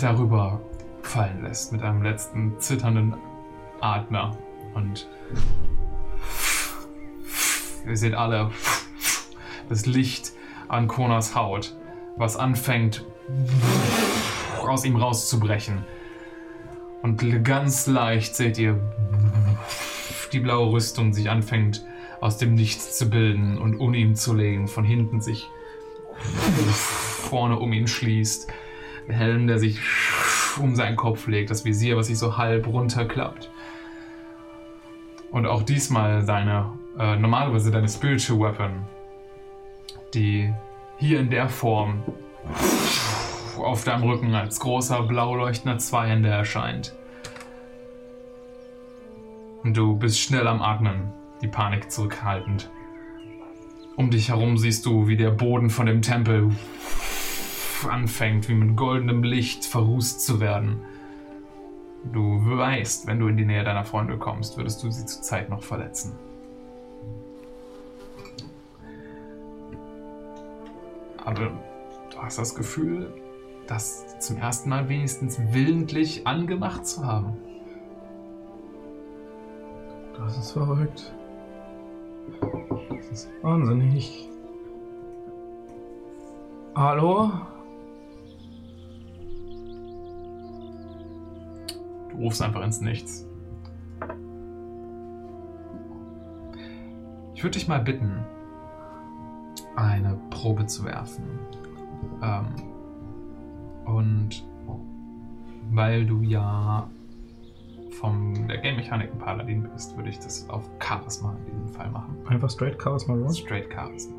[0.00, 0.62] darüber
[1.02, 3.14] fallen lässt mit einem letzten zitternden
[3.80, 4.36] Atmer.
[4.74, 5.06] Und
[7.86, 8.50] ihr seht alle
[9.68, 10.32] das Licht
[10.68, 11.76] an Konas Haut,
[12.16, 13.04] was anfängt
[14.66, 15.84] aus ihm rauszubrechen.
[17.02, 18.80] Und ganz leicht seht ihr
[20.32, 21.84] die blaue Rüstung sich anfängt
[22.20, 25.48] aus dem Nichts zu bilden und um ihn zu legen, von hinten sich
[26.16, 28.48] vorne um ihn schließt.
[29.08, 29.78] Der Helm, der sich
[30.58, 33.50] um seinen Kopf legt, das Visier, was sich so halb runterklappt.
[35.30, 38.84] Und auch diesmal seine, äh, normalerweise deine Spiritual Weapon,
[40.14, 40.52] die
[40.98, 42.02] hier in der Form
[43.58, 46.94] auf deinem Rücken als großer blau leuchtender Zweihänder erscheint.
[49.62, 51.12] Und du bist schnell am Atmen,
[51.42, 52.70] die Panik zurückhaltend.
[53.96, 56.50] Um dich herum siehst du, wie der Boden von dem Tempel
[57.88, 60.82] anfängt, wie mit goldenem Licht verrußt zu werden.
[62.12, 65.48] Du weißt, wenn du in die Nähe deiner Freunde kommst, würdest du sie zur Zeit
[65.48, 66.12] noch verletzen.
[71.24, 71.50] Aber du
[72.18, 73.12] hast das Gefühl,
[73.66, 77.36] das zum ersten Mal wenigstens willentlich angemacht zu haben.
[80.16, 81.12] Das ist verrückt.
[82.88, 84.28] Das ist wahnsinnig.
[86.74, 87.30] Hallo?
[92.10, 93.26] Du rufst einfach ins Nichts.
[97.34, 98.24] Ich würde dich mal bitten,
[99.76, 101.38] eine Probe zu werfen.
[102.22, 102.46] Ähm,
[103.86, 104.44] und
[105.70, 106.88] weil du ja
[108.00, 112.16] vom der Game Mechaniken Paladin bist, würde ich das auf Charisma in diesem Fall machen.
[112.26, 113.32] Einfach straight Charisma Roll?
[113.32, 114.16] Straight Charisma.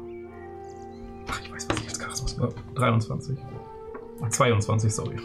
[1.28, 2.50] Ach, ich weiß, was ich jetzt Charisma war.
[2.76, 3.38] 23.
[4.22, 5.18] Ach, 22, sorry.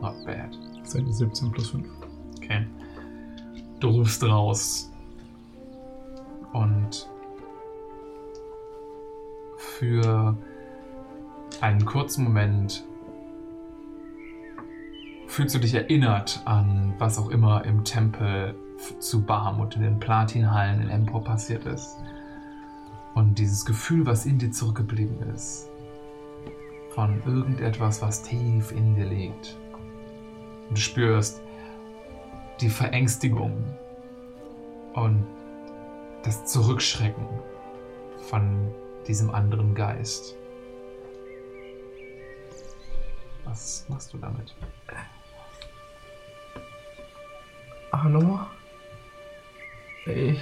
[0.00, 0.58] Not bad.
[0.80, 1.86] Das sind die 17 plus 5.
[2.38, 2.66] Okay.
[3.80, 4.90] Du rufst raus.
[6.52, 7.08] Und
[9.56, 10.36] für
[11.60, 12.84] einen kurzen Moment
[15.34, 18.54] fühlst du dich erinnert an was auch immer im Tempel
[19.00, 21.96] zu Bahamut in den Platinhallen in Empor passiert ist.
[23.14, 25.68] Und dieses Gefühl, was in dir zurückgeblieben ist,
[26.90, 29.58] von irgendetwas, was tief in dir liegt.
[30.68, 31.42] Und du spürst
[32.60, 33.76] die Verängstigung
[34.92, 35.26] und
[36.22, 37.26] das Zurückschrecken
[38.28, 38.72] von
[39.08, 40.36] diesem anderen Geist.
[43.44, 44.54] Was machst du damit?
[48.02, 48.40] Hallo?
[50.06, 50.40] Ich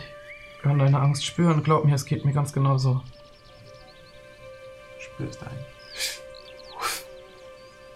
[0.62, 1.62] kann deine Angst spüren.
[1.62, 3.02] Glaub mir, es geht mir ganz genauso.
[4.98, 5.64] Spürst eine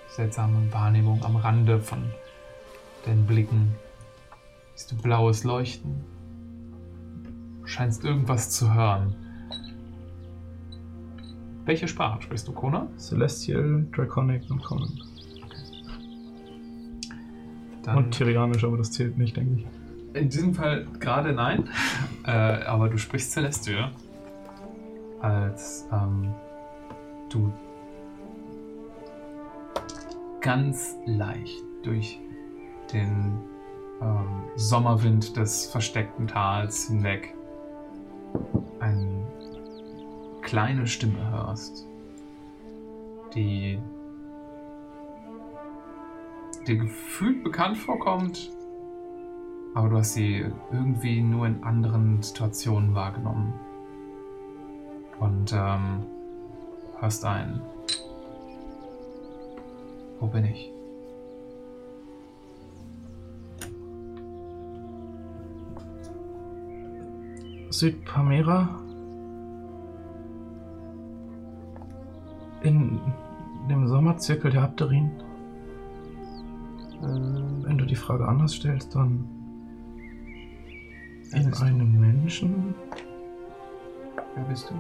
[0.09, 2.11] seltsame Wahrnehmung am Rande von
[3.07, 3.75] den Blicken
[4.77, 6.05] Siehst du blaues Leuchten.
[7.63, 9.17] Du scheinst irgendwas zu hören.
[11.65, 12.87] Welche Sprache sprichst du, Kona?
[12.99, 15.01] Celestial, Draconic und Common.
[17.87, 20.21] Dann Und Tyrianisch, aber das zählt nicht, denke ich.
[20.21, 21.69] In diesem Fall gerade nein,
[22.27, 23.93] äh, aber du sprichst Celestial,
[25.21, 26.35] als ähm,
[27.31, 27.53] du
[30.41, 32.19] ganz leicht durch
[32.93, 33.39] den
[34.03, 37.35] ähm, Sommerwind des versteckten Tals hinweg
[38.81, 39.27] eine
[40.43, 41.87] kleine Stimme hörst,
[43.35, 43.79] die
[46.67, 48.51] dir gefühlt bekannt vorkommt,
[49.75, 53.53] aber du hast sie irgendwie nur in anderen Situationen wahrgenommen.
[55.19, 56.07] Und ähm,
[56.99, 57.61] hörst ein.
[60.19, 60.73] Wo bin ich?
[67.71, 68.81] Südpamera.
[72.63, 73.01] In
[73.69, 75.11] dem Sommerzirkel der Abderin.
[77.03, 79.29] Äh, Wenn du die Frage anders stellst, dann
[81.33, 81.67] in bist du?
[81.67, 82.75] einem Menschen.
[84.35, 84.75] Wer bist du?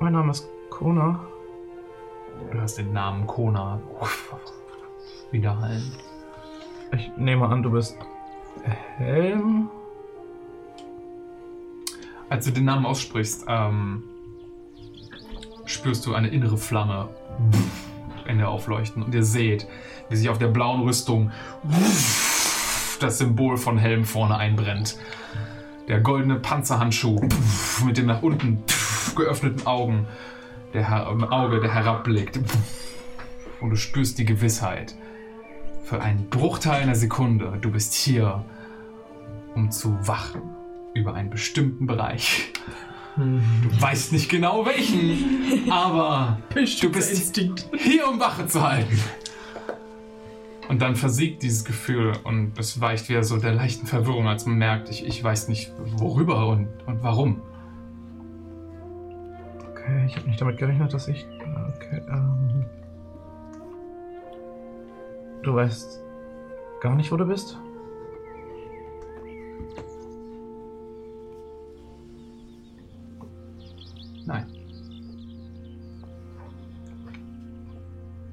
[0.00, 1.20] Mein Name ist Kona.
[2.52, 3.80] Du hörst den Namen Kona
[5.30, 5.92] wiederhallen.
[6.96, 7.96] Ich nehme an, du bist
[8.96, 9.68] Helm.
[12.28, 14.02] Als du den Namen aussprichst, ähm,
[15.64, 17.08] spürst du eine innere Flamme
[17.38, 17.50] in
[18.38, 19.66] der Aufleuchten und ihr seht,
[20.08, 21.30] wie sich auf der blauen Rüstung
[23.00, 24.98] das Symbol von Helm vorne einbrennt.
[25.88, 27.20] Der goldene Panzerhandschuh
[27.84, 28.62] mit den nach unten
[29.16, 30.06] geöffneten Augen,
[30.72, 32.38] der Her Auge, der herabblickt.
[33.60, 34.94] Und du spürst die Gewissheit.
[35.84, 38.44] Für einen Bruchteil einer Sekunde, du bist hier,
[39.54, 40.42] um zu wachen
[40.94, 42.52] über einen bestimmten Bereich.
[43.16, 47.40] Du weißt nicht genau welchen, aber du bist
[47.76, 48.98] hier, um Wache zu halten.
[50.68, 54.56] Und dann versiegt dieses Gefühl und es weicht wieder so der leichten Verwirrung, als man
[54.56, 57.42] merkt, ich, ich weiß nicht worüber und, und warum.
[59.72, 61.26] Okay, ich habe nicht damit gerechnet, dass ich.
[61.76, 62.64] Okay, ähm.
[65.42, 66.00] Du weißt
[66.80, 67.58] gar nicht, wo du bist?
[74.26, 74.46] Nein.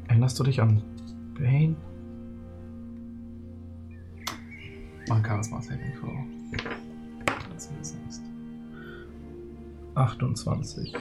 [0.07, 0.81] Erinnerst du dich an
[1.37, 1.75] Bane?
[5.07, 6.17] Mach ein Charisma Saving Throw.
[7.53, 8.23] Dass du das sagst.
[9.95, 10.93] 28.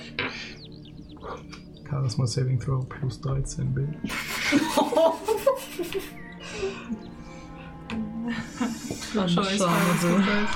[1.89, 3.97] Charisma Saving Throw plus 13 Bild.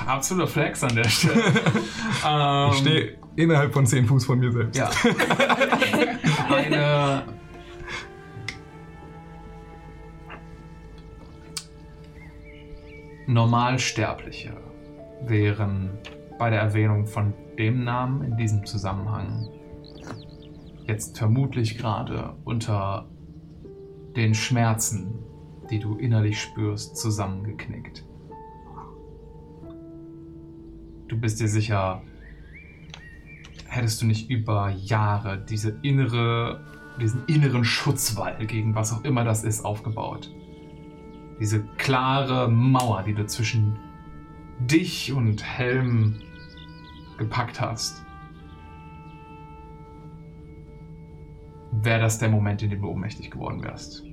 [0.05, 1.41] Absoluter Flex an der Stelle.
[2.27, 4.77] ähm, Ich stehe innerhalb von 10 Fuß von mir selbst.
[4.77, 4.89] Ja.
[6.49, 7.23] Eine.
[13.27, 14.57] Normalsterbliche
[15.21, 15.91] wären
[16.37, 19.47] bei der Erwähnung von dem Namen in diesem Zusammenhang
[20.87, 23.07] jetzt vermutlich gerade unter
[24.15, 25.13] den Schmerzen,
[25.71, 28.05] die du innerlich spürst, zusammengeknickt.
[31.07, 32.03] Du bist dir sicher,
[33.67, 36.63] hättest du nicht über Jahre diese innere,
[36.99, 40.33] diesen inneren Schutzwall gegen was auch immer das ist aufgebaut.
[41.39, 43.77] Diese klare Mauer, die du zwischen
[44.59, 46.21] dich und Helm
[47.17, 48.05] gepackt hast.
[51.71, 54.03] Wäre das der Moment, in dem du ohnmächtig geworden wärst.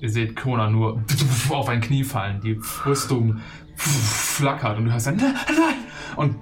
[0.00, 1.02] Ihr seht Kona nur
[1.50, 3.40] auf ein Knie fallen, die Rüstung
[3.76, 5.34] flackert und du hörst ein Nein!
[6.16, 6.36] Und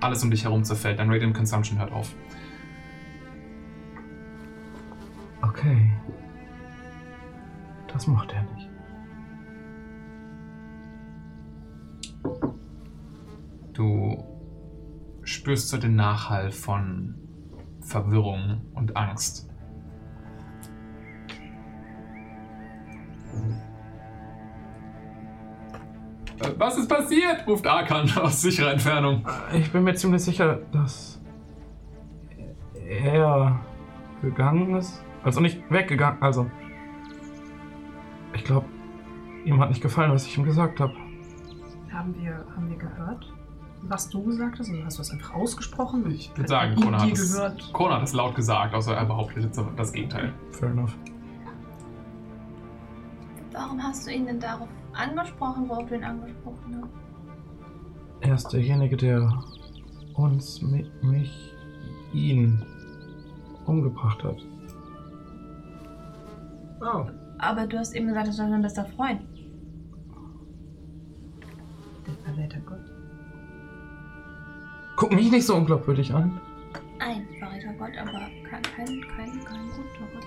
[0.00, 0.98] alles um dich herum zerfällt.
[0.98, 2.14] Dein Radiant Consumption hört auf.
[5.42, 5.92] Okay.
[7.92, 8.68] Das macht er nicht.
[13.72, 14.24] Du
[15.22, 17.14] spürst so den Nachhall von
[17.80, 19.47] Verwirrung und Angst.
[26.56, 27.46] Was ist passiert?
[27.46, 29.24] ruft Arkan aus sicherer Entfernung.
[29.52, 31.20] Ich bin mir ziemlich sicher, dass
[32.86, 33.60] er
[34.22, 35.02] gegangen ist.
[35.24, 36.22] Also nicht weggegangen.
[36.22, 36.50] Also.
[38.34, 38.66] Ich glaube,
[39.44, 40.94] ihm hat nicht gefallen, was ich ihm gesagt habe.
[41.92, 43.32] Haben wir, haben wir gehört,
[43.82, 44.70] was du gesagt hast?
[44.70, 46.08] Oder hast du es einfach ausgesprochen?
[46.10, 47.72] Ich würde sagen, Kona hat, es, gehört.
[47.72, 50.32] Kona hat es laut gesagt, außer er behauptet jetzt das Gegenteil.
[50.52, 50.96] Fair enough.
[53.58, 56.92] Warum hast du ihn denn darauf angesprochen, worauf du ihn angesprochen hast?
[58.28, 59.32] Er ist derjenige, der
[60.14, 61.52] uns, mi- mich,
[62.12, 62.62] ihn
[63.66, 64.36] umgebracht hat.
[66.80, 67.06] Oh,
[67.38, 69.22] Aber du hast eben gesagt, das ist dein bester Freund.
[72.06, 72.78] der verräter Gott.
[74.96, 76.40] Guck mich nicht so unglaubwürdig an.
[77.00, 78.86] Ein verräter Gott, aber kein, kein,
[79.16, 80.26] kein, kein guter Gott.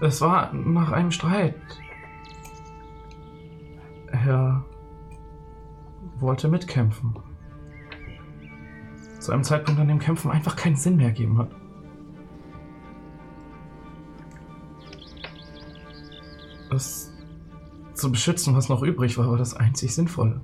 [0.00, 1.54] Es war nach einem Streit.
[4.08, 4.64] Er
[6.18, 7.14] wollte mitkämpfen.
[9.18, 11.50] Zu einem Zeitpunkt, an dem Kämpfen einfach keinen Sinn mehr ergeben hat.
[16.70, 17.12] Das
[17.94, 20.40] zu beschützen, was noch übrig war, war das einzig Sinnvolle.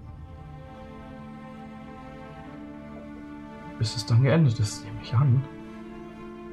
[3.79, 5.45] Bis es dann geendet ist, nehme ich an.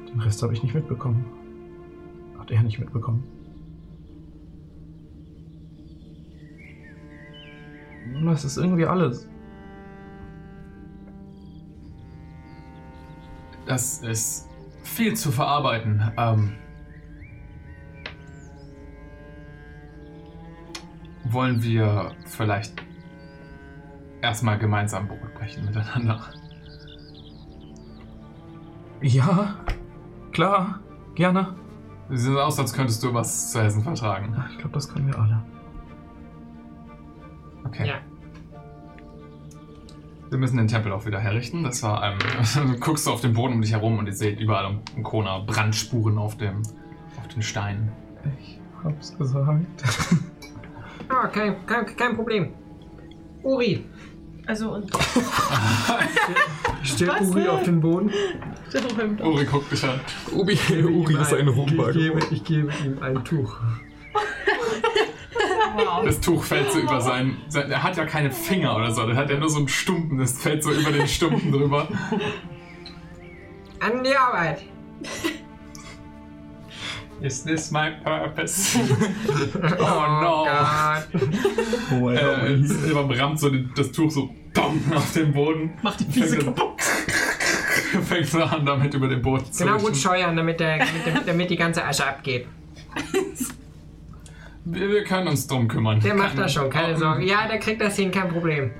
[0.08, 1.37] Den Rest habe ich nicht mitbekommen.
[2.48, 3.22] Hat er nicht mitbekommen.
[8.24, 9.28] Das ist irgendwie alles.
[13.66, 14.48] Das ist
[14.82, 16.10] viel zu verarbeiten.
[16.16, 16.54] Ähm,
[21.24, 22.82] wollen wir vielleicht
[24.22, 26.30] erstmal gemeinsam Brot brechen miteinander?
[29.02, 29.54] Ja,
[30.32, 30.80] klar,
[31.14, 31.67] gerne.
[32.10, 34.34] Sie sehen aus, als könntest du was zu essen vertragen.
[34.36, 35.42] Ja, Ich glaube, das können wir alle.
[37.64, 37.86] Okay.
[37.86, 37.94] Ja.
[40.30, 41.64] Wir müssen den Tempel auch wieder herrichten.
[41.64, 42.18] Das war, ähm,
[42.72, 45.38] du guckst du auf den Boden um dich herum und ihr seht überall um, Kona
[45.40, 46.62] Brandspuren auf dem,
[47.18, 47.90] auf den Steinen.
[48.40, 49.66] Ich hab's gesagt.
[51.08, 52.52] Ah, kein, kein, kein Problem.
[53.42, 53.84] Uri.
[54.48, 54.90] Also, und
[56.82, 58.10] Steht Uri auf den Boden?
[59.22, 60.00] Uri guckt dich an.
[60.32, 63.54] Ubi, Uri ist ein Ich gebe, ich gebe ihm ein Tuch.
[65.76, 66.02] Wow.
[66.04, 67.36] Das Tuch fällt so über seinen.
[67.48, 69.06] sein- Er hat ja keine Finger oder so.
[69.06, 70.16] Der hat ja nur so einen Stumpen.
[70.18, 71.86] Das fällt so über den Stumpen drüber.
[73.80, 74.62] An die Arbeit.
[77.20, 78.76] Is this my purpose?
[78.78, 80.44] oh no.
[80.46, 81.08] Gott.
[82.00, 82.54] Oh Äh,
[82.90, 85.70] überrammt so den- das Tuch so bam, auf den Boden.
[85.82, 86.80] macht die Füße kaputt.
[86.80, 91.06] so- Fängt so an, damit über den Boden zu Genau gut scheuern, damit, der, mit
[91.06, 92.46] dem- damit die ganze Asche abgeht.
[94.70, 95.98] Wir, wir können uns drum kümmern.
[96.00, 97.24] Der macht das schon, keine Oh, Sorge.
[97.24, 98.72] Ja, der kriegt das hin, kein Problem.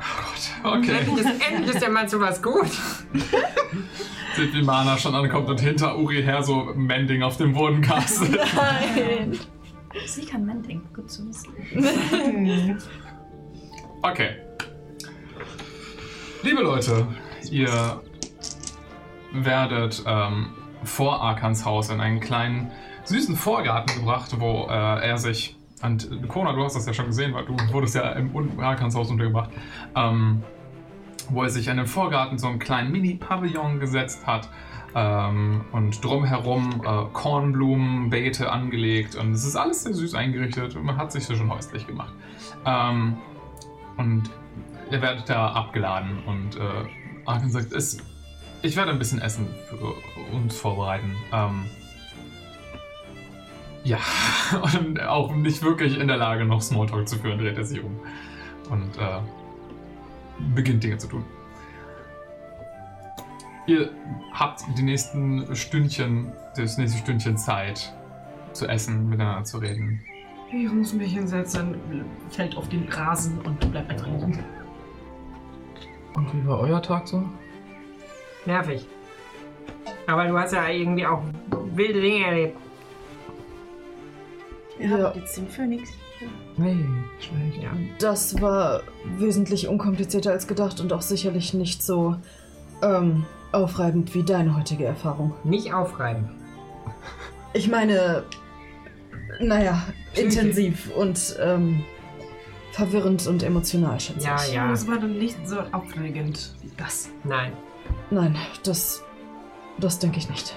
[0.62, 0.98] Okay.
[0.98, 2.66] Endlich ist, endlich ist der Mann zu was gut.
[4.36, 8.39] Seht, wie Mana schon ankommt und hinter Uri her so Mending auf dem Boden castet.
[8.55, 9.39] Nein.
[10.06, 10.82] Sie kann Mending.
[10.94, 11.52] Gut zu wissen.
[14.01, 14.36] Okay.
[16.44, 17.09] Liebe Leute,
[17.51, 18.01] ihr
[19.32, 20.51] werdet ähm,
[20.85, 22.70] vor Arkans Haus in einen kleinen,
[23.02, 25.57] süßen Vorgarten gebracht, wo äh, er sich.
[25.82, 28.94] Und Kona, du hast das ja schon gesehen, weil du wurdest ja im Un- Arkans
[28.94, 29.50] Haus untergebracht.
[29.94, 30.42] Ähm,
[31.30, 34.48] wo er sich in den Vorgarten so einen kleinen Mini-Pavillon gesetzt hat.
[34.94, 39.14] Ähm, und drumherum äh, Kornblumenbeete angelegt.
[39.16, 42.14] Und es ist alles sehr süß eingerichtet und man hat sich so schon häuslich gemacht.
[42.64, 43.18] Ähm,
[43.98, 44.30] und
[44.90, 46.60] ihr werdet da abgeladen und äh,
[47.26, 47.98] Arkan sagt, es,
[48.62, 49.94] ich werde ein bisschen Essen für
[50.34, 51.14] uns vorbereiten.
[51.34, 51.66] Ähm,
[53.89, 53.98] ja,
[54.78, 57.98] und auch nicht wirklich in der Lage, noch Smalltalk zu führen, dreht er sich um
[58.70, 59.20] und äh,
[60.55, 61.24] beginnt Dinge zu tun.
[63.66, 63.90] Ihr
[64.32, 67.93] habt die nächsten Stündchen, das nächste Stündchen Zeit
[68.52, 70.02] zu essen, miteinander zu reden.
[70.51, 71.77] Ich muss mich hinsetzen,
[72.31, 74.43] fällt auf den Rasen und bleibt einfach liegen.
[76.15, 77.23] Und wie war euer Tag so?
[78.47, 78.86] Nervig.
[80.06, 81.23] Aber du hast ja irgendwie auch
[81.74, 82.59] wilde Dinge erlebt.
[84.78, 84.98] Ihr Ja.
[85.05, 85.90] habt jetzt den Phönix.
[86.56, 86.76] Nee,
[87.20, 87.62] schlecht.
[87.62, 87.70] Ja.
[88.00, 88.82] Das war
[89.18, 92.16] wesentlich unkomplizierter als gedacht und auch sicherlich nicht so
[92.82, 95.34] ähm, aufreibend wie deine heutige Erfahrung.
[95.44, 96.28] Nicht aufreiben.
[97.55, 98.24] Ich meine,
[99.40, 99.82] naja,
[100.14, 101.84] intensiv und ähm,
[102.72, 104.52] verwirrend und emotional, schätze Ja, ich.
[104.52, 104.68] ja.
[104.68, 107.10] Das war dann nicht so aufregend wie das.
[107.24, 107.52] Nein.
[108.10, 109.02] Nein, das,
[109.78, 110.55] das denke ich nicht.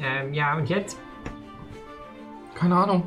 [0.00, 0.98] Ähm, ja, und jetzt?
[2.54, 3.02] Keine Ahnung.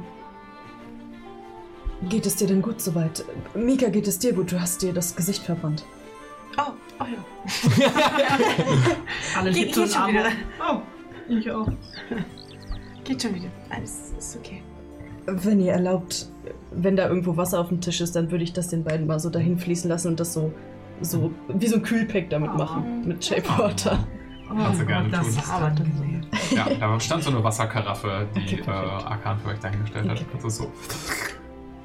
[2.10, 3.24] Geht es dir denn gut soweit?
[3.54, 4.52] Mika, geht es dir gut?
[4.52, 5.86] Du hast dir das Gesicht verbrannt.
[6.58, 7.88] Oh, oh ja.
[9.38, 10.32] Alle Ge geht schon wieder.
[10.60, 10.82] Oh,
[11.30, 11.68] ich auch.
[13.04, 13.50] Geht schon wieder.
[13.70, 14.62] Alles ist okay.
[15.26, 16.30] Wenn ihr erlaubt,
[16.72, 19.20] wenn da irgendwo Wasser auf dem Tisch ist, dann würde ich das den beiden mal
[19.20, 20.52] so dahin fließen lassen und das so,
[21.02, 23.08] so wie so ein Kühlpack damit machen.
[23.08, 24.08] Mit Shape Water.
[24.48, 25.38] Kannst du gerne das tun.
[25.38, 26.21] ist dann so.
[26.52, 30.26] Ja, da stand so eine Wasserkaraffe, die äh, Arkan für euch dahingestellt hat.
[30.34, 30.72] Das ist so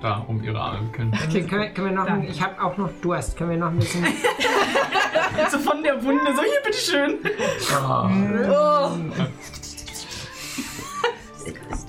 [0.01, 1.13] da um ihre Arme wickeln.
[1.13, 3.37] Okay, können wir, können wir noch, ein, ich habe auch noch Durst.
[3.37, 4.05] Können wir noch ein bisschen.
[5.51, 7.19] so von der Wunde, so hier, bitteschön.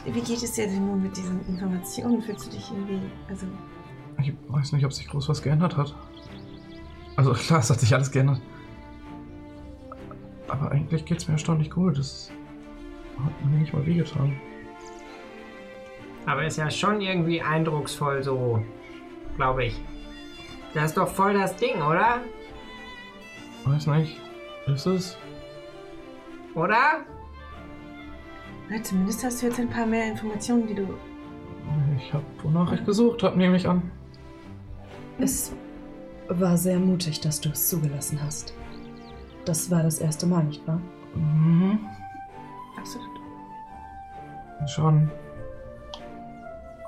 [0.05, 2.21] Wie geht es dir denn nun mit diesen Informationen?
[2.21, 3.01] Fühlst du dich irgendwie.
[3.29, 3.45] Also.
[4.21, 5.93] Ich weiß nicht, ob sich groß was geändert hat.
[7.15, 8.41] Also klar, es hat sich alles geändert.
[10.47, 11.97] Aber eigentlich geht's mir erstaunlich gut.
[11.97, 12.31] Das
[13.23, 14.35] hat mir nicht mal wehgetan.
[16.26, 18.61] Aber ist ja schon irgendwie eindrucksvoll so,
[19.38, 19.81] glaube ich.
[20.73, 22.22] Das ist doch voll das Ding, oder?
[23.65, 24.19] Weiß nicht.
[24.68, 25.18] Ist es?
[26.53, 27.06] Oder?
[28.69, 30.88] Na, zumindest hast du jetzt ein paar mehr Informationen, die du.
[31.98, 33.91] Ich habe wonach ich gesucht habe, nehme ich an.
[35.19, 35.53] Es
[36.27, 38.53] war sehr mutig, dass du es zugelassen hast.
[39.45, 40.81] Das war das erste Mal, nicht wahr?
[41.15, 41.80] Mhm.
[42.88, 44.69] Absolut.
[44.69, 45.11] Schon.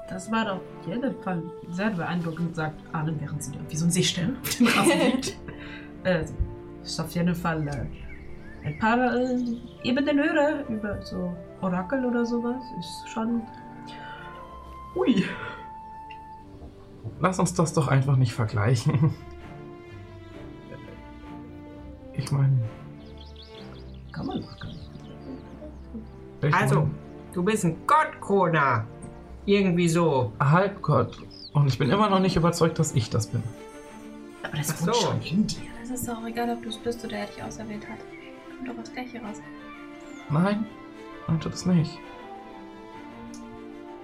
[0.08, 3.92] Das war auf jeden Fall sehr beeindruckend, sagt Arlen, während sie da wie so ein
[3.92, 5.38] Seestern auf dem Rasen liegt.
[6.04, 6.24] äh,
[6.82, 9.38] ist auf jeden Fall äh, ein paar äh,
[9.84, 12.64] Ebenen höher über so Orakel oder sowas.
[12.80, 13.42] Ist schon.
[14.96, 15.26] Ui.
[17.20, 19.14] Lass uns das doch einfach nicht vergleichen.
[22.14, 22.58] Ich meine.
[24.14, 24.79] Kann man machen.
[26.42, 26.88] Ich Also,
[27.34, 28.86] du bist ein Gott, Kona.
[29.46, 30.32] Irgendwie so.
[30.40, 31.18] Halbgott.
[31.54, 33.44] Und ich bin immer noch nicht überzeugt, dass ich das bin.
[34.44, 35.02] Aber das Ach wohnt so.
[35.02, 35.58] schon in dir.
[35.82, 37.98] Das ist doch egal, ob du es bist oder er dich auserwählt hat.
[38.56, 39.42] Kommt doch aufs Gleiche raus.
[40.30, 40.66] Nein,
[41.28, 41.98] er tut es nicht.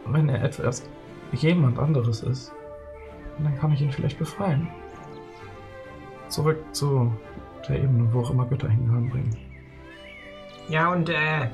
[0.08, 0.84] Wenn er etwas
[1.32, 2.52] jemand anderes ist,
[3.38, 4.68] dann kann ich ihn vielleicht befreien.
[6.30, 7.12] Zurück zu
[7.68, 9.38] der Ebene, wo auch immer Götter hingehören, bringen.
[10.70, 11.50] Ja, und äh.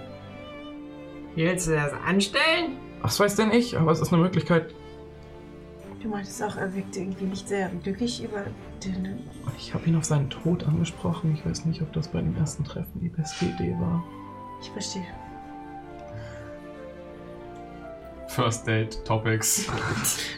[1.35, 2.77] Wie willst du das anstellen?
[3.01, 4.73] Was weiß denn ich, aber es ist eine Möglichkeit.
[6.01, 8.45] Du meintest auch, er wirkte irgendwie nicht sehr glücklich über
[8.83, 9.19] den.
[9.57, 11.33] Ich habe ihn auf seinen Tod angesprochen.
[11.33, 14.03] Ich weiß nicht, ob das bei dem ersten Treffen die beste Idee war.
[14.61, 15.05] Ich verstehe.
[18.27, 19.67] First Date Topics.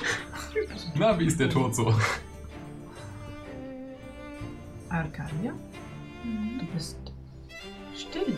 [0.95, 1.93] Na, wie ist der Tod so?
[4.89, 5.53] Arcadia,
[6.59, 6.97] du bist
[7.95, 8.37] still.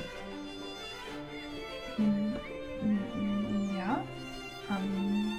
[1.97, 4.03] Ja.
[4.69, 5.31] Ähm,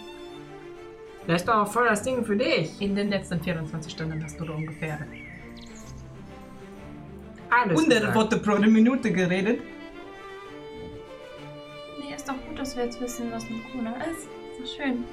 [1.26, 2.80] Das ist doch voll das Ding für dich.
[2.80, 4.98] In den letzten 24 Stunden hast du da ungefähr
[7.50, 7.78] Alles.
[7.78, 8.14] 100 gesagt.
[8.14, 9.60] Worte pro Minute geredet.
[11.98, 14.28] nee, ist doch gut, dass wir jetzt wissen, was mit Kuna ist.
[14.62, 15.04] Ist doch schön.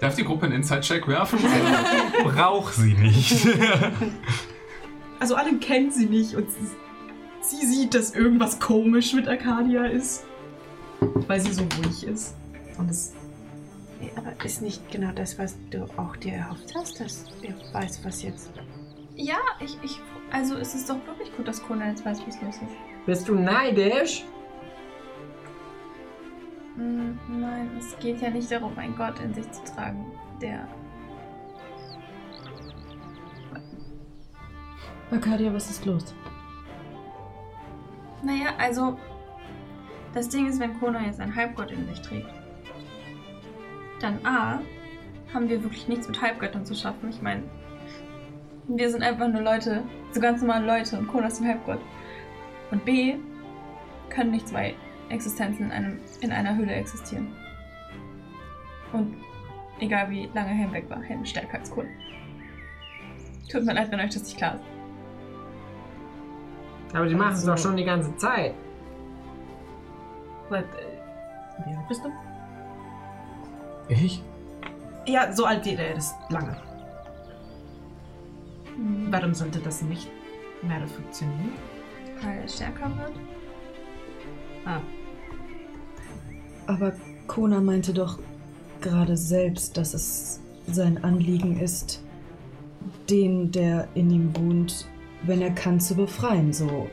[0.00, 1.38] Darf die Gruppe einen Inside-Check werfen?
[2.24, 3.46] Brauch sie nicht.
[5.20, 6.58] Also alle kennt sie nicht und sie,
[7.52, 10.24] sie sieht, dass irgendwas komisch mit Arcadia ist.
[11.26, 12.34] Weil sie so ruhig ist.
[12.78, 13.12] Und es
[14.02, 18.04] Nee, aber ist nicht genau das, was du auch dir erhofft hast, dass er weiß,
[18.04, 18.50] was jetzt.
[19.14, 20.00] Ja, ich, ich.
[20.32, 23.06] Also es ist doch wirklich gut, dass Kuna jetzt weiß, wie es los ist.
[23.06, 24.24] Bist du neidisch?
[26.76, 30.04] Mm, Nein, es geht ja nicht darum, einen Gott in sich zu tragen,
[30.40, 30.66] der.
[35.12, 36.12] Arcadia, was ist los?
[38.22, 38.98] Naja, also.
[40.14, 42.28] Das Ding ist, wenn Kona jetzt einen Halbgott in sich trägt,
[43.98, 44.60] dann A,
[45.32, 47.08] haben wir wirklich nichts mit Halbgöttern zu schaffen.
[47.08, 47.44] Ich meine,
[48.68, 51.80] wir sind einfach nur Leute, so ganz normale Leute und Kona ist ein Halbgott.
[52.70, 53.14] Und B,
[54.10, 54.74] können nicht zwei
[55.08, 57.28] Existenzen in, einem, in einer Höhle existieren.
[58.92, 59.16] Und
[59.80, 61.88] egal wie lange Helm weg war, Helm stärker als Kona.
[63.50, 64.71] Tut mir leid, wenn euch das nicht klar ist.
[66.92, 68.54] Aber die machen es Also- doch schon die ganze Zeit.
[70.50, 72.10] Seit, äh, wie alt bist du?
[73.88, 74.22] Ich?
[75.06, 76.14] Ja, so alt wie er ist.
[76.28, 76.56] Lange.
[78.76, 79.08] Mhm.
[79.10, 80.08] Warum sollte das nicht
[80.62, 81.52] mehr funktionieren?
[82.22, 83.12] Weil er stärker wird.
[84.64, 84.80] Ah,
[86.68, 86.92] Aber
[87.26, 88.18] Kona meinte doch
[88.80, 92.02] gerade selbst, dass es sein Anliegen ist,
[93.10, 94.86] den, der in ihm wohnt,
[95.24, 96.52] wenn er kann, zu befreien.
[96.52, 96.88] So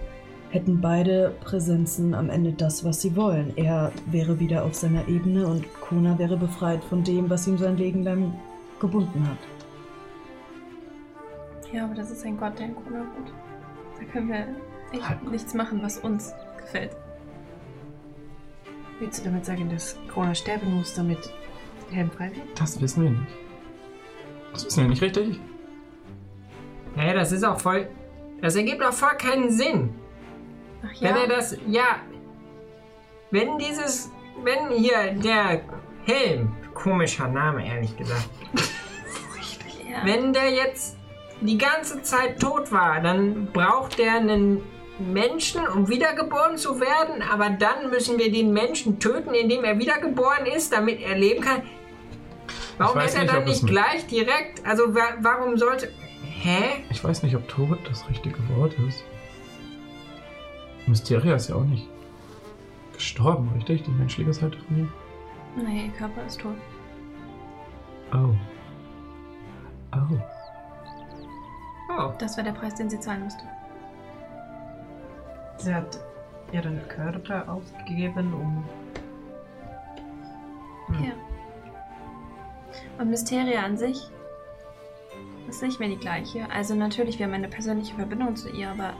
[0.50, 3.54] hätten beide Präsenzen am Ende das, was sie wollen.
[3.56, 7.78] Er wäre wieder auf seiner Ebene und Kona wäre befreit von dem, was ihm sein
[7.78, 8.34] Leben lang
[8.80, 9.38] gebunden hat.
[11.72, 13.32] Ja, aber das ist ein Gott, der in Kona wohnt.
[14.00, 14.48] Da können wir
[14.92, 15.32] echt Halbgott.
[15.32, 16.96] nichts machen, was uns gefällt.
[19.00, 21.32] Willst du damit sagen, dass Krona sterben muss, damit
[21.92, 22.60] Helm frei wird?
[22.60, 23.28] Das wissen wir nicht.
[24.52, 25.40] Das wissen wir nicht richtig.
[26.96, 27.88] Naja, das ist auch voll.
[28.42, 29.94] Das ergibt doch voll keinen Sinn.
[30.84, 31.10] Ach ja.
[31.10, 31.98] Wenn er das, ja,
[33.32, 34.12] wenn dieses,
[34.44, 35.62] wenn hier der
[36.06, 38.30] Helm, komischer Name, ehrlich gesagt,
[39.90, 40.06] ja.
[40.06, 40.98] wenn der jetzt
[41.42, 44.62] die ganze Zeit tot war, dann braucht der einen
[45.00, 50.46] Menschen, um wiedergeboren zu werden, aber dann müssen wir den Menschen töten, indem er wiedergeboren
[50.46, 51.64] ist, damit er leben kann.
[52.78, 54.66] Warum ist er nicht, dann nicht gleich direkt?
[54.66, 55.92] Also wa warum sollte...
[56.42, 56.86] Hä?
[56.90, 59.04] Ich weiß nicht, ob tot das richtige Wort ist.
[60.88, 61.88] Mysteria ist ja auch nicht
[62.94, 63.84] gestorben, richtig?
[63.84, 64.94] Die menschliche Seite von ihm.
[65.58, 66.56] Nee, ihr Körper ist tot.
[68.14, 68.34] Oh.
[69.94, 70.20] Oh.
[71.90, 72.14] Oh.
[72.20, 73.44] Das war der Preis, den sie zahlen musste.
[75.58, 76.00] Sie hat
[76.54, 78.64] ihren Körper aufgegeben, um.
[81.04, 81.12] Ja.
[82.98, 84.10] Und Mysteria an sich
[85.50, 86.50] ist nicht mehr die gleiche.
[86.52, 88.94] Also natürlich, wir haben eine persönliche Verbindung zu ihr, aber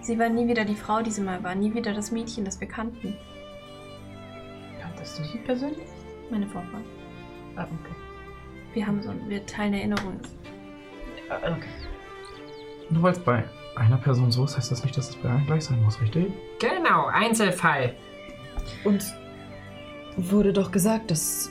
[0.00, 1.54] sie war nie wieder die Frau, die sie mal war.
[1.54, 3.16] Nie wieder das Mädchen, das wir kannten.
[4.80, 5.88] Kanntest du sie persönlich?
[6.30, 6.84] Meine Vorfahren.
[7.56, 7.94] Ah, okay.
[8.72, 10.20] Wir haben so, wir teilen Erinnerungen.
[11.30, 11.68] Ah, okay.
[12.90, 15.46] Nur weil es bei einer Person so ist, heißt das nicht, dass es bei allen
[15.46, 16.32] gleich sein muss, richtig?
[16.60, 17.94] Genau, Einzelfall.
[18.84, 19.04] Und
[20.16, 21.50] wurde doch gesagt, dass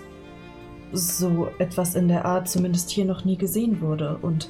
[0.91, 4.17] so etwas in der Art zumindest hier noch nie gesehen wurde.
[4.21, 4.47] Und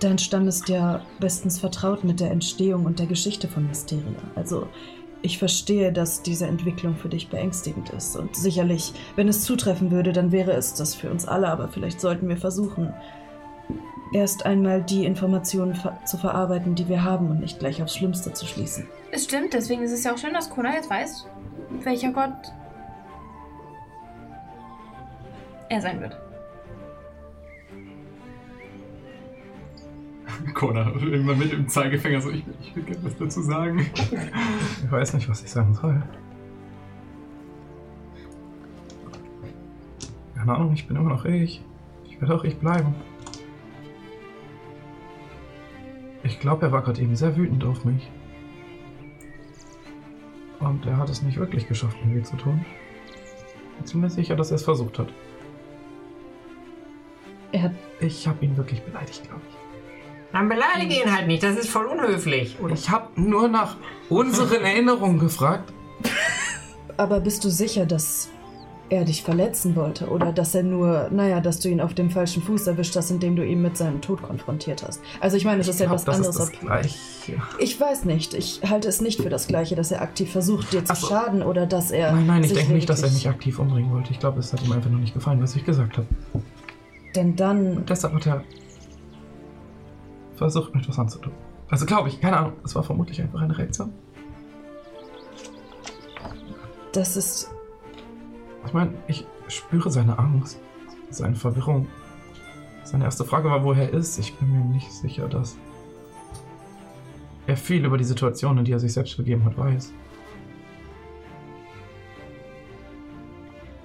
[0.00, 4.04] dein Stamm ist ja bestens vertraut mit der Entstehung und der Geschichte von Mysteria.
[4.34, 4.66] Also
[5.22, 8.16] ich verstehe, dass diese Entwicklung für dich beängstigend ist.
[8.16, 11.48] Und sicherlich, wenn es zutreffen würde, dann wäre es das für uns alle.
[11.48, 12.92] Aber vielleicht sollten wir versuchen,
[14.12, 18.32] erst einmal die Informationen ver zu verarbeiten, die wir haben und nicht gleich aufs Schlimmste
[18.32, 18.86] zu schließen.
[19.10, 21.26] Es stimmt, deswegen ist es ja auch schön, dass Kona jetzt weiß,
[21.82, 22.32] welcher Gott
[25.68, 26.18] er sein wird.
[30.54, 33.86] Kona, immer mit dem Zeigefinger so, ich, ich will gerne was dazu sagen.
[34.84, 36.02] Ich weiß nicht, was ich sagen soll.
[40.34, 41.62] Keine Ahnung, ich bin immer noch ich.
[42.04, 42.94] Ich werde auch ich bleiben.
[46.22, 48.10] Ich glaube, er war gerade eben sehr wütend auf mich.
[50.60, 52.64] Und er hat es nicht wirklich geschafft, mir weh zu tun.
[53.70, 55.12] Ich bin ziemlich sicher, dass er es versucht hat.
[57.52, 59.56] Er Ich habe ihn wirklich beleidigt, glaube ich.
[60.32, 62.58] Dann beleidige ihn halt nicht, das ist voll unhöflich.
[62.60, 63.76] Und Ich habe nur nach
[64.10, 65.72] unseren Erinnerungen gefragt.
[66.98, 68.28] Aber bist du sicher, dass
[68.90, 70.08] er dich verletzen wollte?
[70.08, 73.36] Oder dass er nur, naja, dass du ihn auf dem falschen Fuß erwischt hast, indem
[73.36, 75.00] du ihn mit seinem Tod konfrontiert hast?
[75.20, 76.28] Also ich meine, es ist ja das anderes.
[76.28, 76.92] ist das Gleiche.
[77.58, 78.34] ich weiß nicht.
[78.34, 81.06] Ich halte es nicht für das Gleiche, dass er aktiv versucht, dir zu so.
[81.08, 82.12] schaden oder dass er.
[82.12, 84.12] Nein, nein, ich denke nicht, dass er mich aktiv umbringen wollte.
[84.12, 86.06] Ich glaube, es hat ihm einfach nur nicht gefallen, was ich gesagt habe.
[87.18, 87.78] Denn dann.
[87.78, 88.44] Und deshalb hat er
[90.36, 91.32] versucht, mir etwas anzutun.
[91.68, 92.52] Also glaube ich, keine Ahnung.
[92.64, 93.92] Es war vermutlich einfach eine Reaktion.
[96.92, 97.50] Das ist.
[98.64, 100.60] Ich meine, ich spüre seine Angst,
[101.10, 101.88] seine Verwirrung.
[102.84, 104.16] Seine erste Frage war, wo er ist.
[104.20, 105.56] Ich bin mir nicht sicher, dass
[107.48, 109.92] er viel über die Situation, in die er sich selbst begeben hat, weiß.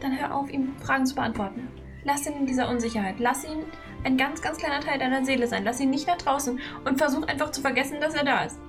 [0.01, 1.67] Dann hör auf, ihm Fragen zu beantworten.
[2.05, 3.15] Lass ihn in dieser Unsicherheit.
[3.19, 3.63] Lass ihn
[4.03, 5.63] ein ganz, ganz kleiner Teil deiner Seele sein.
[5.63, 8.59] Lass ihn nicht nach draußen und versuch einfach zu vergessen, dass er da ist.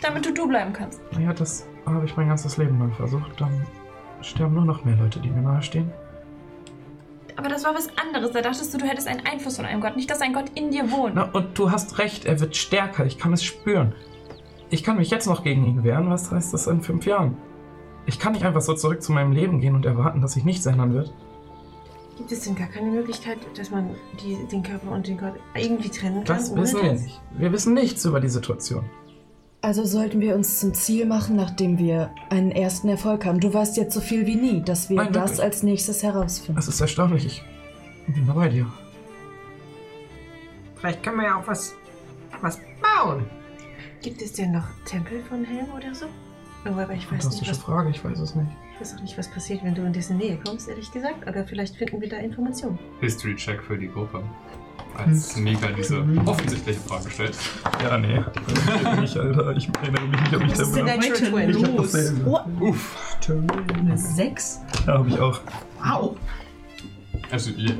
[0.00, 1.00] Damit du du bleiben kannst.
[1.12, 3.40] Naja, das habe ich mein ganzes Leben lang versucht.
[3.40, 3.66] Dann
[4.20, 5.90] sterben nur noch mehr Leute, die mir nahestehen.
[7.36, 8.32] Aber das war was anderes.
[8.32, 9.96] Da dachtest du, du hättest einen Einfluss von einem Gott.
[9.96, 11.14] Nicht, dass ein Gott in dir wohnt.
[11.14, 13.06] Na, und du hast recht, er wird stärker.
[13.06, 13.94] Ich kann es spüren.
[14.68, 16.10] Ich kann mich jetzt noch gegen ihn wehren.
[16.10, 17.36] Was heißt das in fünf Jahren?
[18.04, 20.66] Ich kann nicht einfach so zurück zu meinem Leben gehen und erwarten, dass sich nichts
[20.66, 21.14] ändern wird.
[22.22, 25.88] Gibt es denn gar keine Möglichkeit, dass man die, den Körper und den Gott irgendwie
[25.88, 26.36] trennen kann?
[26.36, 27.20] Das wissen wir nicht.
[27.36, 28.84] Wir wissen nichts über die Situation.
[29.60, 33.40] Also sollten wir uns zum Ziel machen, nachdem wir einen ersten Erfolg haben.
[33.40, 36.54] Du weißt jetzt so viel wie nie, dass wir Nein, das als nächstes herausfinden.
[36.54, 37.42] Das ist erstaunlich.
[38.06, 38.72] Ich bin da bei dir.
[40.76, 41.74] vielleicht können wir ja auch was,
[42.40, 43.24] was bauen.
[44.00, 46.06] Gibt es denn noch Tempel von Helm oder so?
[46.64, 48.48] Aber ich weiß, nicht, Fantastische was, Frage, ich weiß es nicht.
[48.74, 51.26] ich weiß auch nicht, was passiert, wenn du in dessen Nähe kommst, ehrlich gesagt.
[51.26, 52.78] Aber vielleicht finden wir da Informationen.
[53.00, 54.22] History-Check für die Gruppe.
[54.96, 57.36] Als Mika diese offensichtliche Frage stellt.
[57.82, 58.22] Ja, nee.
[59.02, 59.56] Ich, Alter.
[59.56, 61.50] Ich erinnere mich nicht, ob ich Das ist der da Natural.
[61.50, 62.44] Ich hab dasselbe.
[62.60, 63.16] Uff.
[63.20, 63.96] Terminal.
[63.96, 64.60] Sechs?
[64.86, 65.40] Ja, hab ich auch.
[65.82, 66.16] Wow.
[67.30, 67.76] Also, ihr, äh,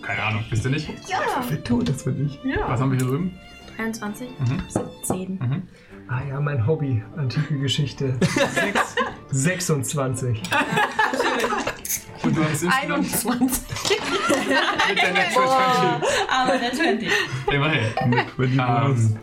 [0.00, 0.88] keine Ahnung, wisst ihr nicht?
[1.08, 1.18] Ja.
[1.46, 2.38] Wer tut das für dich?
[2.66, 3.38] Was haben wir hier drüben?
[3.76, 4.28] 23.
[4.38, 4.62] Mhm.
[4.68, 5.38] 17.
[5.38, 5.62] Mhm.
[6.08, 7.02] Ah ja, mein Hobby.
[7.16, 8.16] Antike Geschichte.
[8.20, 8.96] Sechs,
[9.30, 10.42] 26.
[12.22, 13.62] Und du hast insgesamt 21.
[14.88, 17.08] mit der Natural Aber der 20.
[17.08, 17.54] 20.
[17.54, 18.24] Immerhin.
[18.36, 19.18] Mit Ähm,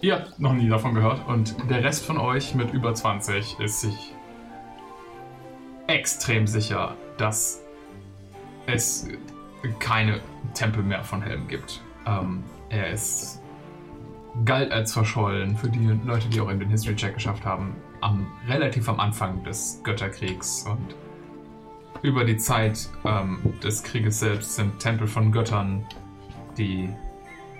[0.00, 3.80] Ihr habt noch nie davon gehört und der Rest von euch mit über 20 ist
[3.80, 4.14] sich
[5.88, 7.62] extrem sicher, dass
[8.66, 9.08] es
[9.80, 10.20] keine
[10.54, 11.82] Tempel mehr von Helm gibt.
[12.06, 13.37] Ähm, er ist
[14.44, 18.26] galt als verschollen für die Leute, die auch in den History Check geschafft haben, am,
[18.46, 20.94] relativ am Anfang des Götterkriegs und
[22.02, 25.84] über die Zeit ähm, des Krieges selbst sind Tempel von Göttern,
[26.56, 26.88] die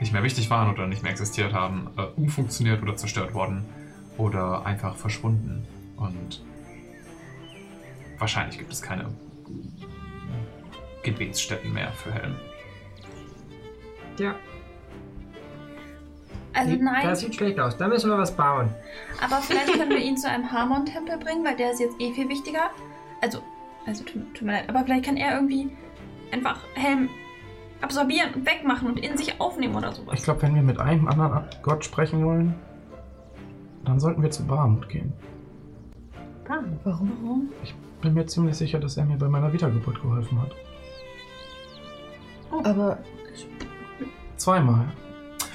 [0.00, 3.64] nicht mehr wichtig waren oder nicht mehr existiert haben, äh, umfunktioniert oder zerstört worden
[4.16, 5.66] oder einfach verschwunden.
[5.96, 6.44] Und
[8.18, 9.12] wahrscheinlich gibt es keine
[11.02, 12.36] Gebetsstätten mehr für Helm.
[14.18, 14.36] Ja,
[16.59, 17.76] Also nein, das sieht schlecht aus.
[17.76, 18.70] Da müssen wir was bauen.
[19.22, 22.28] aber vielleicht können wir ihn zu einem Harmon-Tempel bringen, weil der ist jetzt eh viel
[22.28, 22.70] wichtiger.
[23.20, 23.40] Also,
[23.86, 25.70] also tut, tut mir leid, aber vielleicht kann er irgendwie
[26.32, 27.09] einfach Helm
[27.80, 30.18] absorbieren und wegmachen und in sich aufnehmen oder sowas.
[30.18, 32.55] Ich glaube, wenn wir mit einem anderen Gott sprechen wollen,
[33.85, 35.12] dann sollten wir zu Bahamut gehen.
[36.47, 36.78] Bam.
[36.85, 37.51] Warum?
[38.02, 40.52] Bin mir ziemlich sicher, dass er mir bei meiner Wiedergeburt geholfen hat.
[42.64, 42.98] Aber
[44.36, 44.86] Zweimal.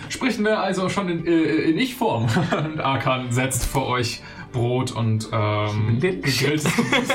[0.09, 2.27] Sprechen wir also schon in, äh, in Ich-Form.
[2.65, 4.21] Und Arkan setzt vor euch
[4.51, 7.13] Brot und ähm, gegrilltes Gemüse,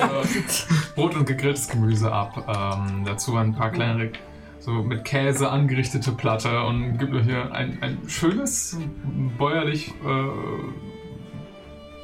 [0.97, 2.45] Brot und gegrilltes Gemüse ab.
[2.49, 4.11] Ähm, dazu ein paar kleinere,
[4.59, 8.77] so mit Käse angerichtete Platte und gibt euch hier ein, ein schönes,
[9.39, 10.25] bäuerlich äh,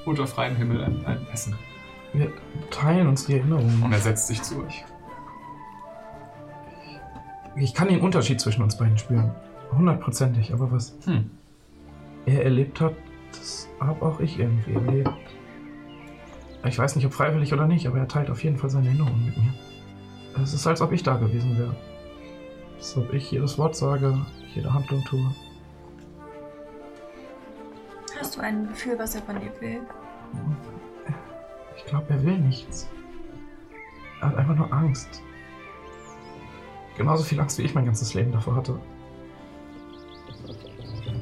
[0.09, 1.57] unter freiem Himmel ein, ein Essen.
[2.13, 2.33] Wir
[2.71, 3.83] teilen uns die Erinnerungen.
[3.83, 4.85] Und er setzt sich zu euch.
[7.57, 9.35] Ich kann den Unterschied zwischen uns beiden spüren.
[9.77, 11.31] Hundertprozentig, aber was Hm.
[12.27, 12.95] er erlebt hat,
[13.33, 15.11] das habe auch ich irgendwie erlebt.
[16.67, 19.27] Ich weiß nicht, ob freiwillig oder nicht, aber er teilt auf jeden Fall seine Erinnerungen
[19.27, 19.53] mit mir.
[20.43, 21.75] Es ist, als ob ich da gewesen wäre.
[22.77, 24.17] Als ob ich jedes Wort sage,
[24.55, 25.31] jede Handlung tue.
[28.19, 29.81] Hast du ein Gefühl, was er von dir will?
[31.77, 32.89] Ich glaube, er will nichts.
[34.21, 35.23] Er hat einfach nur Angst.
[36.97, 38.79] Genauso viel Angst, wie ich mein ganzes Leben davor hatte.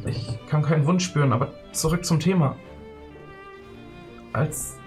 [0.04, 2.56] Ich kann keinen Wunsch spüren, aber zurück zum Thema.
[4.32, 4.78] Als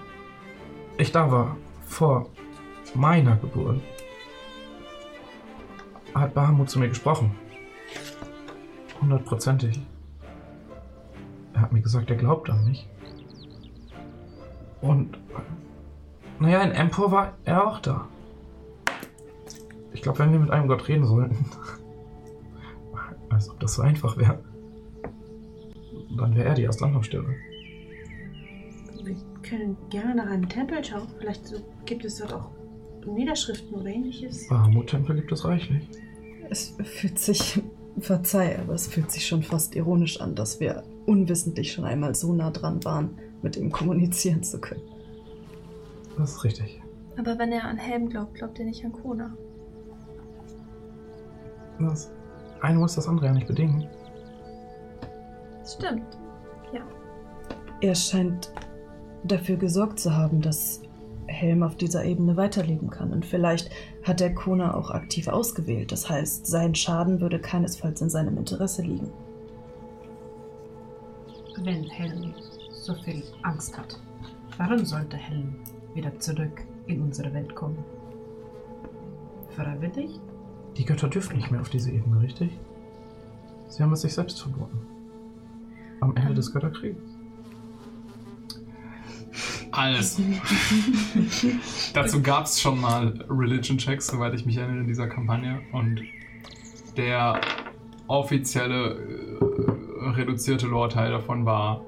[0.98, 2.30] ich da war, vor
[2.94, 3.82] meiner Geburt,
[6.14, 7.36] hat Bahamut zu mir gesprochen.
[9.02, 9.82] Hundertprozentig.
[11.54, 12.88] Er hat mir gesagt, er glaubt an mich.
[14.82, 15.18] Und
[16.40, 18.08] naja, in Empor war er auch da.
[19.94, 21.46] Ich glaube, wenn wir mit einem Gott reden sollten,
[23.30, 24.40] als ob das so einfach wäre,
[26.18, 27.36] dann wäre er die erste Anlaufstelle.
[29.04, 31.08] Wir können gerne nach einem Tempel schauen.
[31.20, 32.50] Vielleicht so, gibt es dort auch
[33.06, 34.48] Niederschriften oder ähnliches.
[34.48, 35.88] Bahamut-Tempel gibt es reichlich.
[36.50, 37.62] es fühlt sich,
[38.00, 42.34] verzeih, aber es fühlt sich schon fast ironisch an, dass wir unwissentlich schon einmal so
[42.34, 43.12] nah dran waren,
[43.42, 44.82] mit ihm kommunizieren zu können.
[46.18, 46.82] Das ist richtig.
[47.18, 49.36] Aber wenn er an Helm glaubt, glaubt er nicht an Kona.
[51.80, 52.10] Das
[52.62, 53.88] eine muss das andere ja nicht bedingen.
[55.66, 56.18] Stimmt.
[57.82, 58.52] Er scheint
[59.24, 60.82] dafür gesorgt zu haben, dass
[61.28, 63.12] Helm auf dieser Ebene weiterleben kann.
[63.12, 63.70] Und vielleicht
[64.04, 65.92] hat der Kona auch aktiv ausgewählt.
[65.92, 69.12] Das heißt, sein Schaden würde keinesfalls in seinem Interesse liegen.
[71.64, 72.34] Wenn Helm
[72.72, 74.00] so viel Angst hat,
[74.58, 75.56] warum sollte Helm
[75.94, 77.84] wieder zurück in unsere Welt kommen?
[79.50, 80.20] Freiwillig?
[80.78, 82.52] Die Götter dürfen nicht mehr auf diese Ebene, richtig?
[83.70, 84.95] Sie haben es sich selbst verboten.
[86.02, 87.16] Am Ende des Götterkriegs.
[89.72, 90.22] Alles.
[91.94, 95.62] Dazu gab es schon mal Religion-Checks, soweit ich mich erinnere, in dieser Kampagne.
[95.74, 96.02] Und
[96.96, 97.42] der
[98.08, 101.82] offizielle äh, reduzierte Lore-Teil davon war,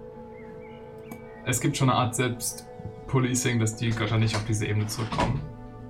[1.45, 5.39] es gibt schon eine Art Selbstpolicing, dass die Götter nicht auf diese Ebene zurückkommen.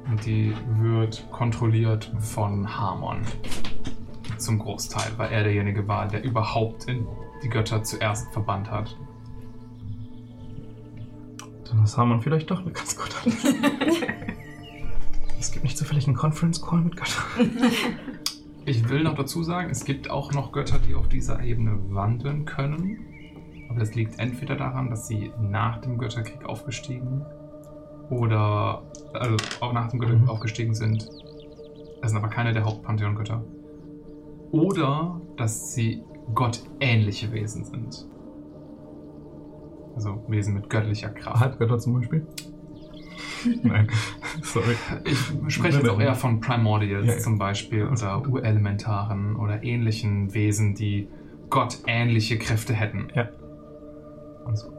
[0.07, 3.21] Und die wird kontrolliert von Harmon.
[4.37, 7.07] Zum Großteil, weil er derjenige war, der überhaupt in
[7.43, 8.97] die Götter zuerst verbannt hat.
[11.69, 13.15] Dann ist Harmon vielleicht doch eine ganz gute
[15.39, 17.23] Es gibt nicht zufällig einen Conference Call mit Göttern.
[18.65, 22.43] Ich will noch dazu sagen, es gibt auch noch Götter, die auf dieser Ebene wandeln
[22.43, 22.99] können.
[23.69, 27.25] Aber das liegt entweder daran, dass sie nach dem Götterkrieg aufgestiegen
[28.09, 28.83] oder
[29.13, 30.29] also auch nach dem Götterkrieg Mhm.
[30.29, 31.07] aufgestiegen sind.
[32.01, 33.41] Das sind aber keine der Hauptpantheon-Götter.
[34.51, 36.03] Oder dass sie
[36.33, 38.07] gottähnliche Wesen sind.
[39.95, 41.39] Also Wesen mit göttlicher Kraft.
[41.39, 42.27] Halbgötter zum Beispiel.
[43.63, 43.87] Nein,
[44.43, 44.75] sorry.
[45.05, 47.19] Ich spreche jetzt auch eher von Primordials Ja, ja.
[47.19, 51.09] zum Beispiel oder Urelementaren oder ähnlichen Wesen, die
[51.49, 53.07] gottähnliche Kräfte hätten.
[53.15, 53.29] Ja.
[54.45, 54.73] Alles gut.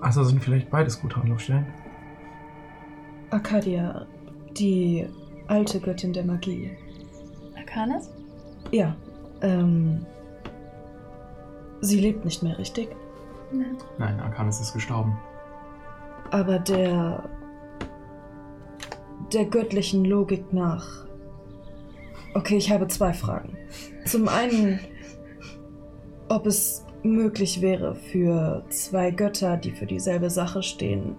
[0.00, 1.66] Also sind vielleicht beides gute Anlaufstellen.
[3.30, 4.06] Arcadia,
[4.56, 5.06] die
[5.48, 6.70] alte Göttin der Magie.
[7.56, 8.10] Arcanis?
[8.70, 8.96] Ja,
[9.42, 10.06] ähm.
[11.80, 12.88] Sie lebt nicht mehr, richtig?
[13.52, 13.76] Nein.
[13.98, 15.18] Nein, Arcanis ist gestorben.
[16.30, 17.28] Aber der.
[19.32, 21.06] der göttlichen Logik nach.
[22.34, 23.56] Okay, ich habe zwei Fragen.
[24.04, 24.80] Zum einen,
[26.28, 31.16] ob es möglich wäre für zwei Götter, die für dieselbe Sache stehen,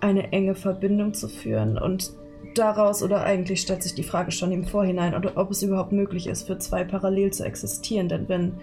[0.00, 2.14] eine enge Verbindung zu führen und
[2.54, 6.46] daraus oder eigentlich stellt sich die Frage schon im Vorhinein, ob es überhaupt möglich ist,
[6.46, 8.54] für zwei parallel zu existieren, denn wenn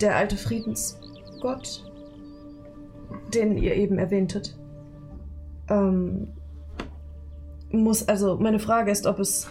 [0.00, 1.84] der alte Friedensgott,
[3.34, 4.56] den ihr eben erwähntet,
[5.68, 6.28] ähm,
[7.70, 9.48] muss, also meine Frage ist, ob es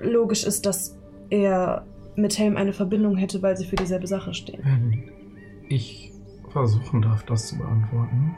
[0.00, 0.96] logisch ist, dass
[1.30, 4.60] er mit Helm eine Verbindung hätte, weil sie für dieselbe Sache stehen.
[4.62, 5.10] Wenn
[5.68, 6.12] ich
[6.50, 8.34] versuchen darf, das zu beantworten.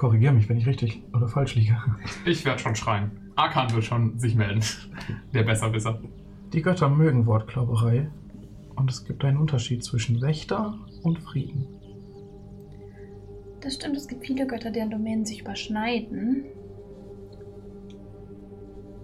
[0.00, 1.76] Korrigiere mich, wenn ich richtig oder falsch liege.
[2.24, 3.10] Ich werde schon schreien.
[3.36, 4.64] Arkan wird schon sich melden.
[5.34, 6.00] Der Besserwisser.
[6.54, 8.08] Die Götter mögen Wortklauberei
[8.76, 11.66] und es gibt einen Unterschied zwischen Wächter und Frieden.
[13.60, 16.46] Das stimmt, es gibt viele Götter, deren Domänen sich überschneiden.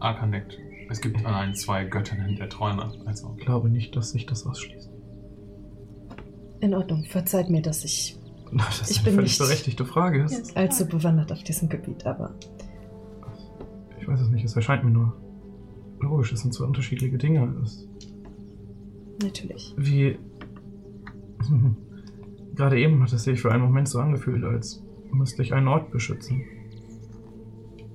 [0.01, 0.59] Arkan nickt.
[0.89, 2.91] Es gibt allein zwei Göttinnen der Träume.
[3.05, 4.89] Also, Ich glaube nicht, dass sich das ausschließt.
[6.61, 8.17] In Ordnung, verzeiht mir, dass ich
[8.53, 10.23] Das ist Ich eine bin völlig nicht- berechtigte Frage.
[10.25, 10.57] Ist.
[10.57, 12.35] allzu bewandert auf diesem Gebiet, aber
[14.01, 15.13] Ich weiß es nicht, es erscheint mir nur
[16.01, 16.33] logisch.
[16.33, 17.53] Es sind zwei unterschiedliche Dinge.
[17.65, 17.87] Es,
[19.23, 19.75] natürlich.
[19.77, 20.19] wie.
[22.55, 24.83] Gerade eben hat es sich für einen Moment so angefühlt, als
[25.13, 26.43] müsste ich einen Ort beschützen.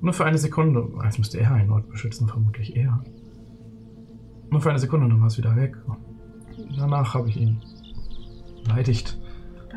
[0.01, 3.03] Nur für eine Sekunde, als müsste er einen Ort beschützen, vermutlich er.
[4.49, 5.77] Nur für eine Sekunde, dann war es wieder weg.
[6.77, 7.61] Danach habe ich ihn
[8.63, 9.19] beleidigt.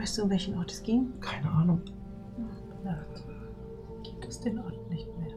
[0.05, 1.19] Weißt du, um welchen Ort es ging?
[1.23, 1.81] Keine Ahnung.
[2.85, 3.25] Nacht.
[4.03, 5.33] Gibt es den Ort nicht mehr?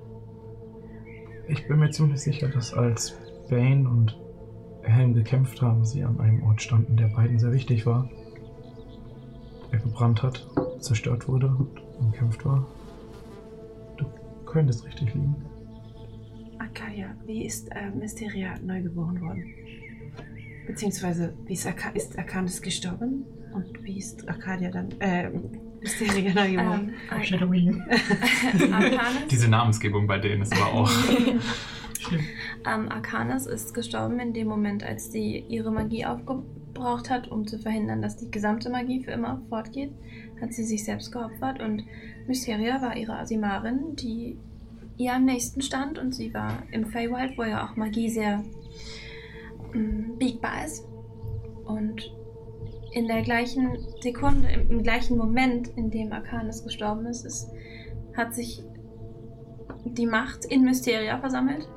[1.48, 3.15] Ich bin mir ziemlich sicher, dass als
[3.49, 4.19] Bane und
[4.81, 8.10] Helm gekämpft haben, sie an einem Ort standen, der beiden sehr wichtig war.
[9.72, 10.45] Der gebrannt hat,
[10.81, 12.68] zerstört wurde und umkämpft war.
[13.95, 14.06] Du
[14.44, 15.34] könntest richtig liegen.
[16.60, 19.45] Arcadia, wie ist äh, Mysteria neugeboren worden?
[20.68, 23.23] Beziehungsweise, wie ist, Arca ist Arcanis gestorben?
[23.58, 25.32] Und wie ist Arcadia dann, äh,
[25.82, 26.94] Mysteria neugeboren?
[27.12, 27.82] Ähm, Shadowing.
[28.72, 30.92] Arcanis, diese Namensgebung bei denen ist aber auch.
[32.68, 37.58] ähm, Arcanis ist gestorben in dem Moment, als sie ihre Magie aufgebraucht hat, um zu
[37.58, 39.92] verhindern, dass die gesamte Magie für immer fortgeht.
[40.40, 41.84] Hat sie sich selbst geopfert und
[42.28, 44.38] Mysteria war ihre Asimarin, die
[44.98, 48.44] ihr am nächsten stand und sie war im Feywild, wo ja auch Magie sehr
[49.74, 50.86] mm, biegbar ist.
[51.66, 52.12] Und
[52.98, 57.52] in der gleichen Sekunde, im, im gleichen Moment, in dem Arcanis gestorben ist, ist
[58.15, 58.64] hat sich
[59.86, 61.69] die Macht in Mysteria versammelt.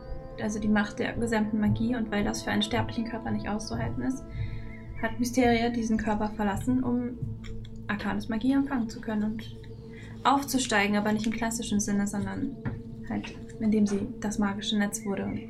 [0.42, 1.94] Also die Macht der gesamten Magie.
[1.94, 4.24] Und weil das für einen sterblichen Körper nicht auszuhalten ist,
[5.02, 7.18] hat Mysteria diesen Körper verlassen, um
[7.86, 9.58] Arcanis Magie empfangen zu können und
[10.24, 12.56] aufzusteigen, aber nicht im klassischen Sinne, sondern
[13.10, 15.40] halt, indem sie das magische Netz wurde und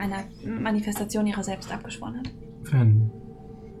[0.00, 2.30] einer Manifestation ihrer selbst abgeschworen hat.
[2.70, 3.10] Wenn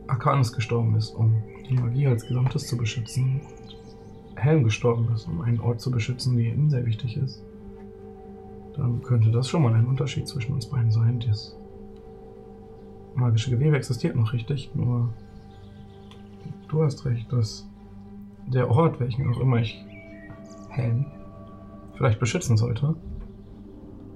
[0.08, 3.40] Arcanus gestorben ist, um die Magie als Gesamtes zu beschützen,
[4.36, 7.42] Helm gestorben ist, um einen Ort zu beschützen, der ihm sehr wichtig ist,
[8.76, 11.20] dann könnte das schon mal ein Unterschied zwischen uns beiden sein.
[11.26, 11.56] Das
[13.14, 15.12] magische Gewebe existiert noch richtig, nur
[16.68, 17.68] du hast recht, dass
[18.46, 19.84] der Ort, welchen auch immer ich
[20.70, 21.06] Helm
[21.94, 22.94] vielleicht beschützen sollte,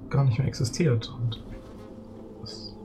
[0.09, 1.43] gar nicht mehr existiert und
[2.45, 2.77] es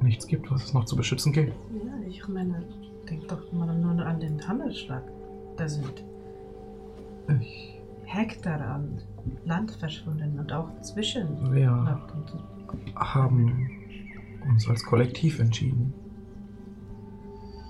[0.00, 1.52] nichts gibt, was es noch zu beschützen gilt.
[1.72, 2.64] Ja, ich meine,
[3.08, 5.02] denk doch mal nur an den Hammerschlag.
[5.56, 6.04] Da sind
[7.40, 8.98] Ich, Hektar an
[9.44, 12.00] Land verschwunden und auch zwischen wir
[12.96, 13.70] haben
[14.48, 15.94] uns als Kollektiv entschieden,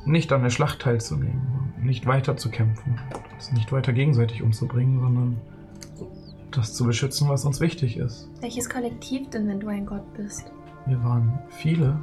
[0.07, 2.99] nicht an der Schlacht teilzunehmen, nicht weiter zu kämpfen,
[3.33, 5.41] uns nicht weiter gegenseitig umzubringen, sondern
[6.51, 8.29] das zu beschützen, was uns wichtig ist.
[8.41, 10.53] Welches Kollektiv denn, wenn du ein Gott bist?
[10.87, 11.99] Wir waren viele.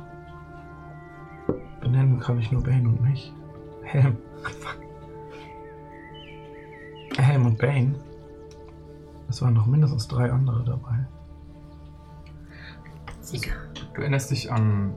[1.82, 3.34] Benennen kann ich nur Bane und mich.
[3.84, 4.18] Helm.
[4.44, 4.78] Fuck.
[7.18, 7.96] Helm und Bane.
[9.30, 11.06] Es waren noch mindestens drei andere dabei.
[13.22, 13.54] Sieger.
[13.94, 14.94] Du erinnerst dich an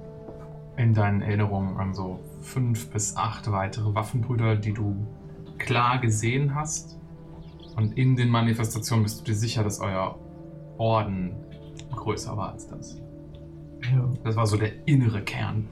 [0.77, 5.07] in deinen Erinnerungen an so fünf bis acht weitere Waffenbrüder, die du
[5.59, 6.99] klar gesehen hast.
[7.77, 10.19] Und in den Manifestationen bist du dir sicher, dass euer
[10.79, 11.33] Orden
[11.95, 13.01] größer war als das.
[13.93, 14.09] Ja.
[14.25, 15.69] Das war so der innere Kern.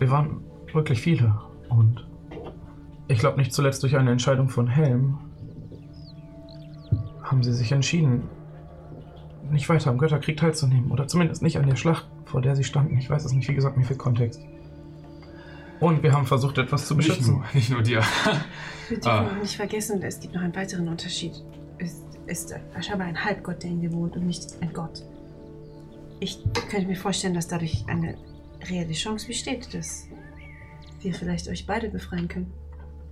[0.00, 1.38] Wir waren wirklich viele.
[1.68, 2.04] Und
[3.06, 5.18] ich glaube nicht zuletzt durch eine Entscheidung von Helm
[7.22, 8.24] haben sie sich entschieden,
[9.52, 10.90] nicht weiter am Götterkrieg teilzunehmen.
[10.90, 12.96] Oder zumindest nicht an der Schlacht, vor der sie standen.
[12.98, 14.40] Ich weiß es nicht, wie gesagt, mir fehlt Kontext.
[15.80, 17.34] Und wir haben versucht, etwas zu Nicht beschützen.
[17.36, 18.02] nur, nicht nur dir.
[18.88, 19.38] Wir dürfen Ah.
[19.40, 21.32] nicht vergessen, es gibt noch einen weiteren Unterschied.
[21.78, 25.02] Es ist scheinbar ein Halbgott, der in dir wohnt und nicht ein Gott.
[26.20, 26.38] Ich
[26.70, 28.16] könnte mir vorstellen, dass dadurch eine
[28.68, 30.08] reelle Chance besteht, dass
[31.00, 32.52] wir vielleicht euch beide befreien können.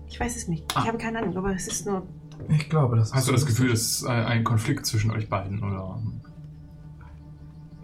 [0.09, 0.65] Ich weiß es nicht.
[0.75, 0.81] Ah.
[0.83, 2.07] Ich habe keine Ahnung, aber es ist nur.
[2.49, 5.29] Ich glaube, das Hast du ist das Gefühl, es ist ein ein Konflikt zwischen euch
[5.29, 5.63] beiden?
[5.63, 6.01] Oder?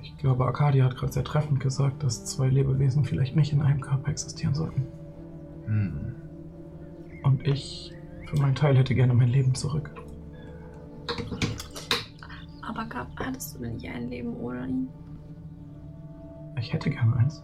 [0.03, 3.81] Ich glaube, Arcadia hat gerade sehr treffend gesagt, dass zwei Lebewesen vielleicht nicht in einem
[3.81, 4.87] Körper existieren sollten.
[5.67, 6.15] Hm.
[7.25, 7.93] Und ich,
[8.27, 9.91] für meinen Teil, hätte gerne mein Leben zurück.
[12.63, 14.89] Aber gab, hattest du denn nicht ein Leben ohne ihn?
[16.59, 17.43] Ich hätte gerne eins.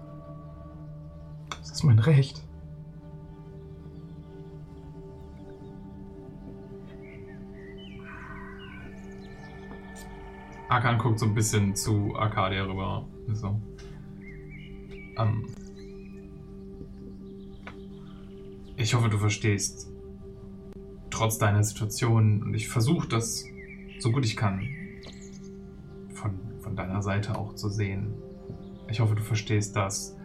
[1.70, 2.42] Das ist mein Recht.
[10.68, 13.06] Akan guckt so ein bisschen zu Arcadia rüber.
[13.32, 13.60] So.
[15.16, 15.46] Ähm,
[18.76, 19.92] ich hoffe, du verstehst.
[21.10, 23.44] Trotz deiner Situation, und ich versuche das
[24.00, 24.68] so gut ich kann,
[26.14, 28.12] von, von deiner Seite auch zu sehen.
[28.88, 30.16] Ich hoffe, du verstehst, dass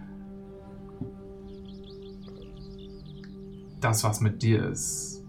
[3.86, 5.24] das, was mit dir ist,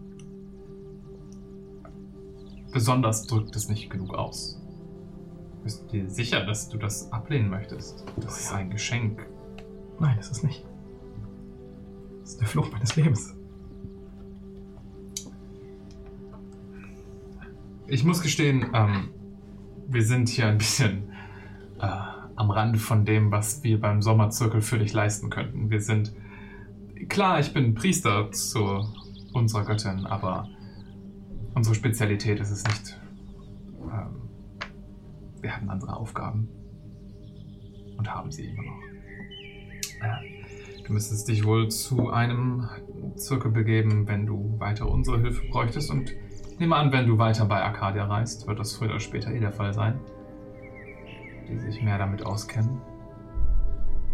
[2.72, 4.58] besonders drückt es nicht genug aus.
[5.62, 8.06] Bist du dir sicher, dass du das ablehnen möchtest?
[8.16, 9.26] Das ist ein Geschenk.
[10.00, 10.64] Nein, es ist nicht.
[12.20, 13.34] Das ist der Fluch meines Lebens.
[17.88, 19.10] Ich muss gestehen, ähm,
[19.86, 21.10] wir sind hier ein bisschen
[21.78, 21.86] äh,
[22.36, 25.68] am Rande von dem, was wir beim Sommerzirkel für dich leisten könnten.
[25.68, 26.14] Wir sind.
[27.08, 28.84] Klar, ich bin Priester zu
[29.32, 30.48] unserer Göttin, aber
[31.54, 33.00] unsere Spezialität ist es nicht.
[33.84, 34.28] Ähm,
[35.40, 36.48] wir hatten andere Aufgaben.
[37.96, 38.82] Und haben sie immer noch.
[40.02, 42.68] Äh, du müsstest dich wohl zu einem
[43.16, 45.90] Zirkel begeben, wenn du weiter unsere Hilfe bräuchtest.
[45.90, 46.12] Und
[46.58, 49.52] nehme an, wenn du weiter bei Arcadia reist, wird das früher oder später eh der
[49.52, 49.98] Fall sein.
[51.48, 52.80] Die sich mehr damit auskennen.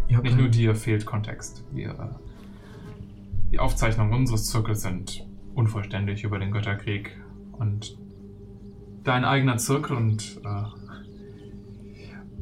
[0.07, 1.65] Nicht nur dir fehlt Kontext.
[1.71, 2.19] Wir,
[3.53, 7.15] die Aufzeichnungen unseres Zirkels sind unvollständig über den Götterkrieg.
[7.51, 7.95] Und
[9.03, 10.63] dein eigener Zirkel und äh,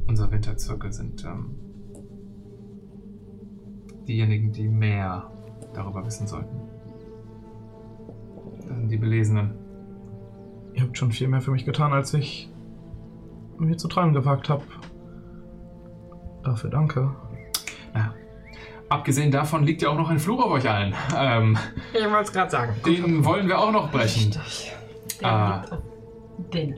[0.08, 1.56] unser Winterzirkel sind ähm,
[4.08, 5.30] diejenigen, die mehr
[5.74, 6.56] darüber wissen sollten.
[8.68, 9.56] Das sind die Belesenen.
[10.74, 12.50] Ihr habt schon viel mehr für mich getan, als ich
[13.60, 14.64] mir zu träumen gewagt habe.
[16.44, 17.14] Dafür danke.
[17.94, 18.14] Ja.
[18.92, 20.94] Abgesehen davon liegt ja auch noch ein Fluch auf euch allen.
[21.18, 21.58] Ähm,
[21.94, 22.76] Ich wollte es gerade sagen.
[22.86, 24.36] den wollen wir auch noch brechen.
[25.24, 25.64] Ah.
[26.54, 26.78] den.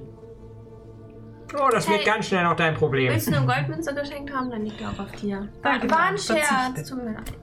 [1.55, 2.05] Oh, das wird Hey.
[2.05, 3.11] ganz schnell auch dein Problem.
[3.11, 4.51] Willst du eine Goldmünze geschenkt haben?
[4.51, 5.47] Dann liegt er auch auf dir.
[5.63, 6.87] War, genau, war ein Scherz.
[6.89, 7.33] Tut mir leid.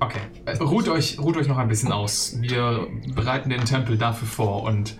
[0.00, 2.36] Okay, äh, ruht euch, ruht euch noch ein bisschen aus.
[2.40, 4.98] Wir bereiten den Tempel dafür vor und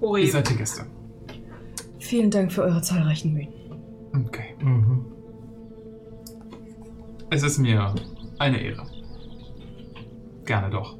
[0.00, 0.86] ihr Uri, seid die Gäste.
[1.98, 3.48] Vielen Dank für eure zahlreichen Mühen.
[4.26, 4.54] Okay.
[4.60, 5.04] Mhm.
[7.28, 7.94] Es ist mir
[8.38, 8.86] eine Ehre.
[10.44, 10.96] Gerne doch.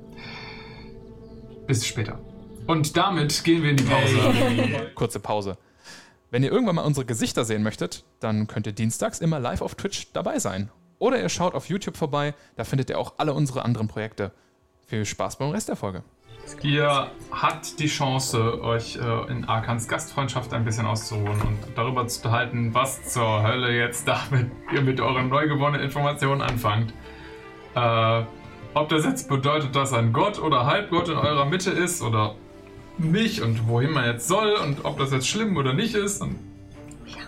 [1.67, 2.19] Bis später.
[2.67, 4.91] Und damit gehen wir in die Pause.
[4.95, 5.57] Kurze Pause.
[6.31, 9.77] Wenn ihr irgendwann mal unsere Gesichter sehen möchtet, dann könnt ihr dienstags immer live auf
[9.77, 10.71] Twitch dabei sein.
[10.99, 14.33] Oder ihr schaut auf YouTube vorbei, da findet ihr auch alle unsere anderen Projekte.
[14.87, 16.03] Viel Spaß beim Rest der Folge.
[16.63, 22.21] Ihr habt die Chance, euch äh, in Arkans Gastfreundschaft ein bisschen auszuruhen und darüber zu
[22.21, 26.93] unterhalten, was zur Hölle jetzt damit ihr mit euren neu gewonnenen Informationen anfangt.
[27.75, 28.23] Äh,
[28.75, 32.35] ob das jetzt bedeutet, dass ein Gott oder Halbgott in eurer Mitte ist oder
[32.99, 36.39] nicht und wohin man jetzt soll und ob das jetzt schlimm oder nicht ist und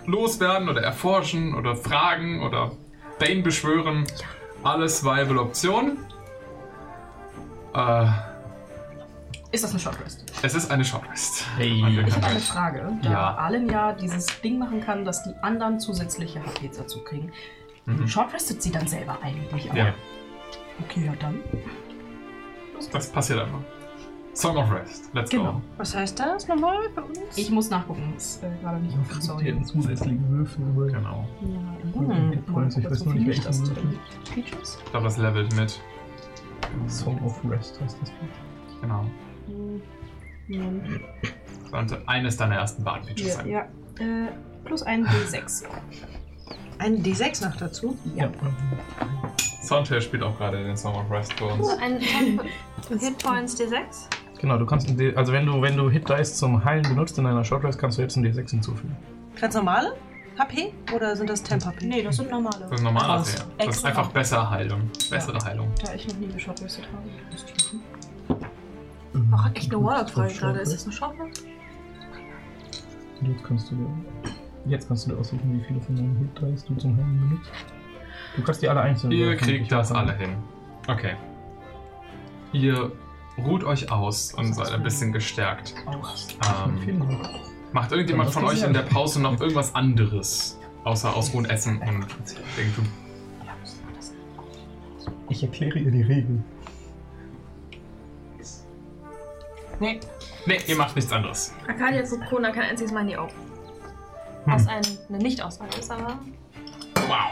[0.07, 2.73] loswerden oder erforschen oder fragen oder
[3.19, 4.05] Bane beschwören.
[4.62, 5.99] Alles viable Optionen.
[7.74, 8.07] Äh,
[9.51, 10.25] Ist das eine Shortlist?
[10.43, 11.45] es ist eine Shortlist.
[11.59, 12.99] Ich habe eine Frage.
[13.03, 13.35] Da Ja.
[13.37, 17.33] Allen ja dieses Ding machen kann, dass die anderen zusätzliche HPs dazu kriegen.
[17.87, 18.07] Mhm.
[18.07, 19.75] Shortrestet sie dann selber eigentlich auch?
[19.75, 19.95] Ja,
[20.85, 21.41] Okay, ja dann.
[22.93, 23.61] das passiert einfach.
[24.35, 25.11] Song of Rest.
[25.15, 25.61] Let's Genau.
[25.79, 27.37] Was heißt das nochmal bei uns?
[27.37, 28.15] Ich muss nachgucken.
[28.16, 29.20] Ist äh, gerade nicht offen.
[29.20, 29.49] Sorry.
[29.49, 30.93] einen zusätzlichen Würfel, aber go.
[30.93, 31.29] Genau.
[31.95, 34.31] Hm, Points, ich weiß nur nicht, welche welchen das.
[34.33, 34.79] Features?
[34.85, 35.81] Ich glaube, das levelt mit.
[36.87, 38.12] Song of Rest heißt das.
[38.81, 39.07] Genau.
[39.49, 41.01] Hm,
[41.70, 43.49] Sollte eines deiner ersten Bart-Features Ja, sein.
[43.49, 43.61] ja.
[44.01, 44.29] Äh,
[44.65, 45.65] plus ein D6.
[46.79, 47.99] Ein D6 noch dazu?
[48.15, 48.31] Ja.
[49.62, 51.69] Soundtrail spielt auch gerade den Song of Rest für uns.
[51.81, 52.43] Ein Temp
[53.01, 54.09] Hit Points D6?
[54.41, 57.19] Genau, du kannst, ein D also wenn du, wenn du Hit Dice zum Heilen benutzt
[57.19, 58.97] in deiner Short Rest, kannst du jetzt ein D6 hinzufügen.
[59.41, 59.97] Ganz normale
[60.39, 61.85] HP oder sind das Temp HP?
[61.87, 62.61] Nee, das sind normale.
[62.70, 63.33] Das ist normaler Aus.
[63.33, 63.45] Seher.
[63.59, 64.89] Das ist einfach besser Heilung.
[65.11, 65.69] Bessere Heilung.
[65.85, 67.03] Da ich noch nie geschottrüstet habe.
[69.32, 70.60] Ach, echt eine Warlock-Frage gerade.
[70.60, 71.44] Ist das eine Shortlist?
[73.20, 73.88] Jetzt kannst du dir,
[74.66, 77.50] jetzt kannst du dir aussuchen, wie viele von deinen Hit Dice du zum Heilen benutzt.
[78.36, 80.36] Du kannst die alle einzeln Ihr kriegt ich das alle hin.
[80.86, 81.16] Okay.
[82.52, 82.92] Ihr
[83.36, 85.74] ruht euch aus und seid ein bisschen gestärkt.
[85.86, 87.02] Ähm,
[87.72, 90.59] macht irgendjemand von euch in der Pause noch irgendwas anderes?
[90.84, 92.06] Außer ausruhen, essen und
[92.56, 92.88] Dinge tun.
[95.28, 96.44] Ich erkläre ihr die Regeln.
[99.80, 100.00] Nee.
[100.46, 101.52] Nee, ihr macht nichts anderes.
[101.66, 103.32] Arcadia guckt Kona kein einziges Mal in die Augen.
[104.44, 104.52] Hm.
[104.52, 106.18] Was ein, eine Nicht-Aussage ist, aber.
[107.06, 107.30] Wow.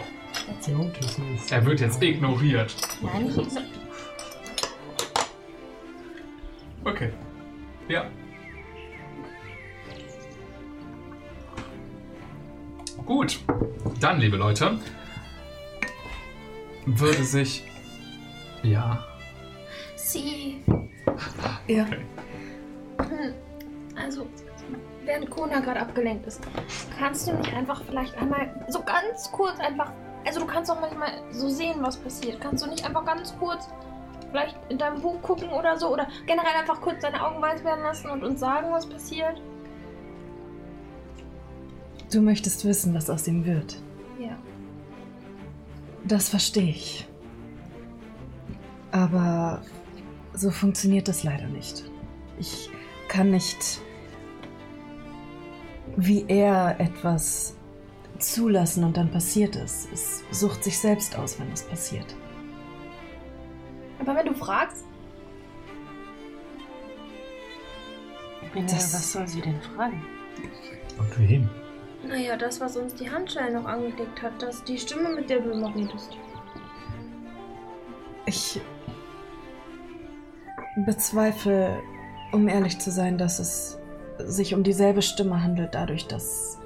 [1.50, 2.74] Er wird jetzt ignoriert.
[3.02, 3.62] Nein, nicht igno-
[6.84, 7.10] Okay.
[7.88, 8.04] Ja.
[13.04, 13.38] Gut.
[14.00, 14.78] Dann, liebe Leute,
[16.86, 17.64] würde sich.
[18.62, 19.04] Ja.
[19.96, 20.62] Sie.
[21.66, 21.84] Ja.
[21.86, 21.96] Hm,
[23.96, 24.26] Also,
[25.04, 26.40] während Kona gerade abgelenkt ist,
[26.98, 29.92] kannst du nicht einfach vielleicht einmal so ganz kurz einfach.
[30.26, 32.40] Also, du kannst doch manchmal so sehen, was passiert.
[32.40, 33.68] Kannst du nicht einfach ganz kurz
[34.30, 35.92] vielleicht in deinem Buch gucken oder so?
[35.92, 39.40] Oder generell einfach kurz deine Augen weiß werden lassen und uns sagen, was passiert?
[42.12, 43.76] Du möchtest wissen, was aus ihm wird.
[44.18, 44.36] Ja.
[46.04, 47.08] Das verstehe ich.
[48.92, 49.62] Aber
[50.32, 51.84] so funktioniert das leider nicht.
[52.38, 52.70] Ich
[53.08, 53.80] kann nicht
[55.98, 57.56] wie er etwas
[58.18, 59.88] zulassen und dann passiert es.
[59.92, 62.14] Es sucht sich selbst aus, wenn es passiert.
[64.00, 64.84] Aber wenn du fragst,
[68.54, 70.02] Das- was soll sie denn fragen?
[70.98, 71.48] Und wen?
[72.06, 75.50] naja, das, was uns die Handschellen noch angelegt hat, das die Stimme, mit der du
[75.50, 76.16] immer redest.
[78.26, 78.60] Ich
[80.84, 81.82] bezweifle,
[82.32, 83.78] um ehrlich zu sein, dass es
[84.18, 86.58] sich um dieselbe Stimme handelt, dadurch, dass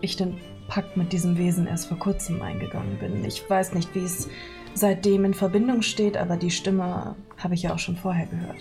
[0.00, 0.38] ich den
[0.68, 3.24] Pakt mit diesem Wesen erst vor kurzem eingegangen bin.
[3.24, 4.28] Ich weiß nicht, wie es
[4.74, 8.58] seitdem in Verbindung steht, aber die Stimme habe ich ja auch schon vorher gehört.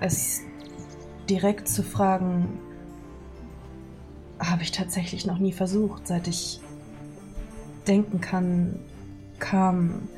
[0.00, 0.42] Es
[1.28, 2.58] direkt zu fragen,
[4.38, 6.06] habe ich tatsächlich noch nie versucht.
[6.06, 6.60] Seit ich
[7.86, 8.80] denken kann,
[9.38, 10.08] kam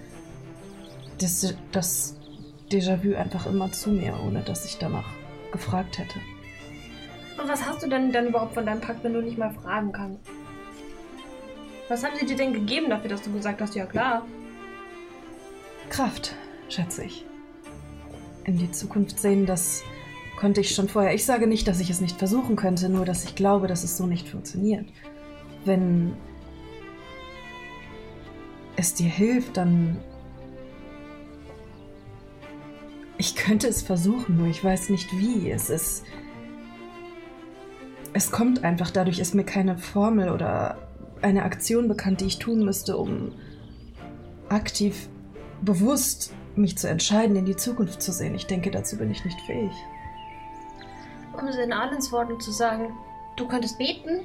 [1.18, 2.15] das, das
[2.70, 5.08] Déjà-vu einfach immer zu mir, ohne dass ich danach
[5.52, 6.18] gefragt hätte.
[7.40, 9.92] Und was hast du denn dann überhaupt von deinem Pakt, wenn du nicht mal fragen
[9.92, 10.20] kannst?
[11.88, 14.26] Was haben sie dir denn gegeben dafür, dass du gesagt hast, ja klar?
[15.90, 16.34] Kraft,
[16.68, 17.24] schätze ich.
[18.44, 19.84] In die Zukunft sehen, das
[20.36, 21.14] konnte ich schon vorher.
[21.14, 23.96] Ich sage nicht, dass ich es nicht versuchen könnte, nur dass ich glaube, dass es
[23.96, 24.86] so nicht funktioniert.
[25.64, 26.14] Wenn
[28.76, 29.98] es dir hilft, dann...
[33.18, 35.50] Ich könnte es versuchen, nur ich weiß nicht wie.
[35.50, 36.04] Es ist...
[38.12, 40.78] Es kommt einfach, dadurch ist mir keine Formel oder
[41.22, 43.32] eine Aktion bekannt, die ich tun müsste, um
[44.48, 45.08] aktiv
[45.62, 48.34] bewusst mich zu entscheiden, in die Zukunft zu sehen.
[48.34, 49.72] Ich denke, dazu bin ich nicht fähig.
[51.38, 52.94] Um es in Alens Worten zu sagen,
[53.36, 54.24] du könntest beten?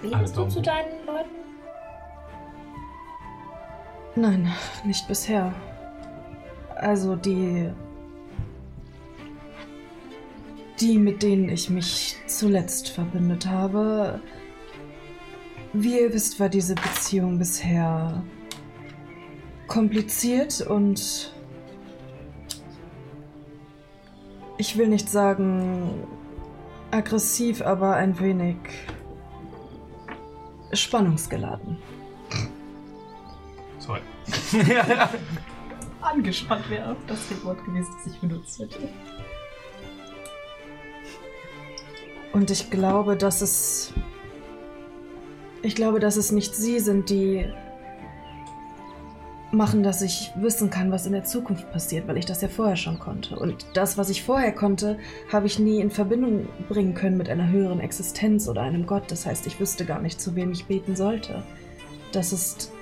[0.00, 1.49] Betest du Daumen zu deinen Leuten?
[4.20, 4.52] Nein,
[4.84, 5.54] nicht bisher.
[6.76, 7.70] Also die.
[10.78, 14.20] Die, mit denen ich mich zuletzt verbündet habe.
[15.72, 18.22] Wie ihr wisst, war diese Beziehung bisher
[19.66, 21.32] kompliziert und
[24.58, 26.06] ich will nicht sagen
[26.90, 28.56] aggressiv, aber ein wenig
[30.74, 31.78] spannungsgeladen.
[33.80, 34.00] Sorry.
[36.00, 38.78] Angespannt wäre auch das Wort gewesen, das ich benutzt hätte.
[42.32, 43.92] Und ich glaube, dass es.
[45.62, 47.44] Ich glaube, dass es nicht sie sind, die
[49.52, 52.76] machen, dass ich wissen kann, was in der Zukunft passiert, weil ich das ja vorher
[52.76, 53.38] schon konnte.
[53.38, 54.98] Und das, was ich vorher konnte,
[55.30, 59.10] habe ich nie in Verbindung bringen können mit einer höheren Existenz oder einem Gott.
[59.10, 61.42] Das heißt, ich wüsste gar nicht, zu wem ich beten sollte.
[62.12, 62.72] Das ist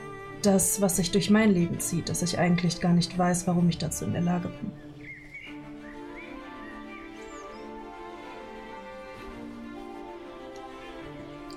[0.43, 3.78] das, was sich durch mein Leben zieht, dass ich eigentlich gar nicht weiß, warum ich
[3.78, 4.73] dazu in der Lage bin.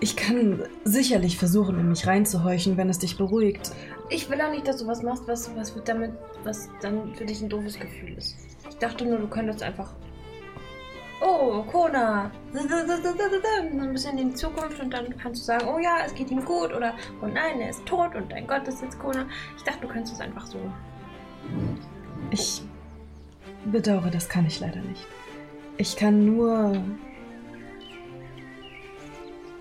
[0.04, 3.72] Ich kann sicherlich versuchen, in mich reinzuhorchen, wenn es dich beruhigt.
[4.10, 6.14] Ich will auch nicht, dass du was machst, was, was, damit,
[6.44, 8.36] was dann für dich ein doofes Gefühl ist.
[8.68, 9.94] Ich dachte nur, du könntest einfach
[11.22, 12.32] Oh, Kona!
[12.54, 16.44] Ein bisschen in die Zukunft und dann kannst du sagen, oh ja, es geht ihm
[16.44, 19.28] gut oder oh nein, er ist tot und dein Gott ist jetzt Kona.
[19.56, 20.58] Ich dachte, du könntest es einfach so.
[22.32, 22.64] Ich
[23.66, 25.06] bedauere, das kann ich leider nicht.
[25.78, 26.84] Ich kann nur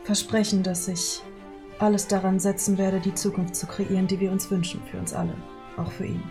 [0.05, 1.23] versprechen, dass ich
[1.78, 5.35] alles daran setzen werde, die Zukunft zu kreieren, die wir uns wünschen, für uns alle,
[5.77, 6.23] auch für ihn.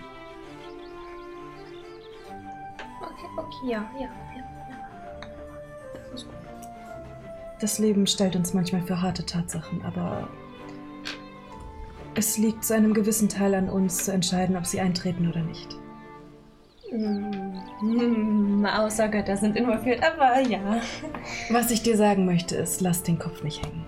[3.02, 4.10] Okay, okay, ja, ja,
[7.60, 10.30] Das Leben stellt uns manchmal für harte Tatsachen, aber
[12.16, 15.78] es liegt zu einem gewissen Teil an uns zu entscheiden, ob sie eintreten oder nicht.
[16.90, 20.82] Hm, außer Götter sind involviert, aber ja.
[21.50, 23.86] Was ich dir sagen möchte, ist, lass den Kopf nicht hängen.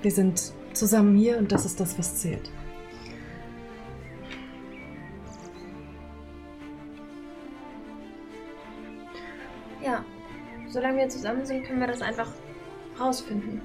[0.00, 2.50] Wir sind zusammen hier und das ist das, was zählt.
[9.84, 10.04] Ja,
[10.70, 12.28] solange wir zusammen sind, können wir das einfach
[12.98, 13.60] rausfinden.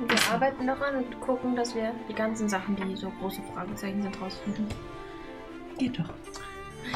[0.00, 4.02] Und wir arbeiten daran und gucken, dass wir die ganzen Sachen, die so große Fragezeichen
[4.02, 4.66] sind, rausfinden.
[5.76, 6.10] Geht doch.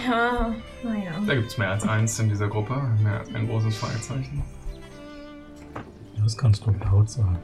[0.07, 1.13] Ja, naja.
[1.27, 2.81] Da gibt es mehr als eins in dieser Gruppe.
[3.03, 4.43] Mehr als ein großes Fragezeichen.
[6.23, 7.39] Das kannst du laut sagen.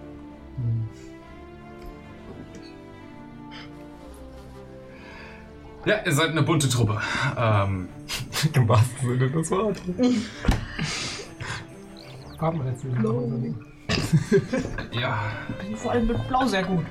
[5.84, 7.00] Ja, ihr seid eine bunte Truppe.
[7.36, 7.88] Ähm,
[8.52, 9.82] Im wahrsten Sinne des Wortes.
[12.38, 12.90] Farbenrätsel.
[14.92, 15.18] ja,
[15.76, 16.84] Vor allem mit Blau sehr gut.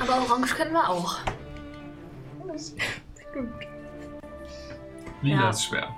[0.00, 1.18] Aber Orange können wir auch.
[5.22, 5.50] Lila Ja.
[5.50, 5.88] ist schwer.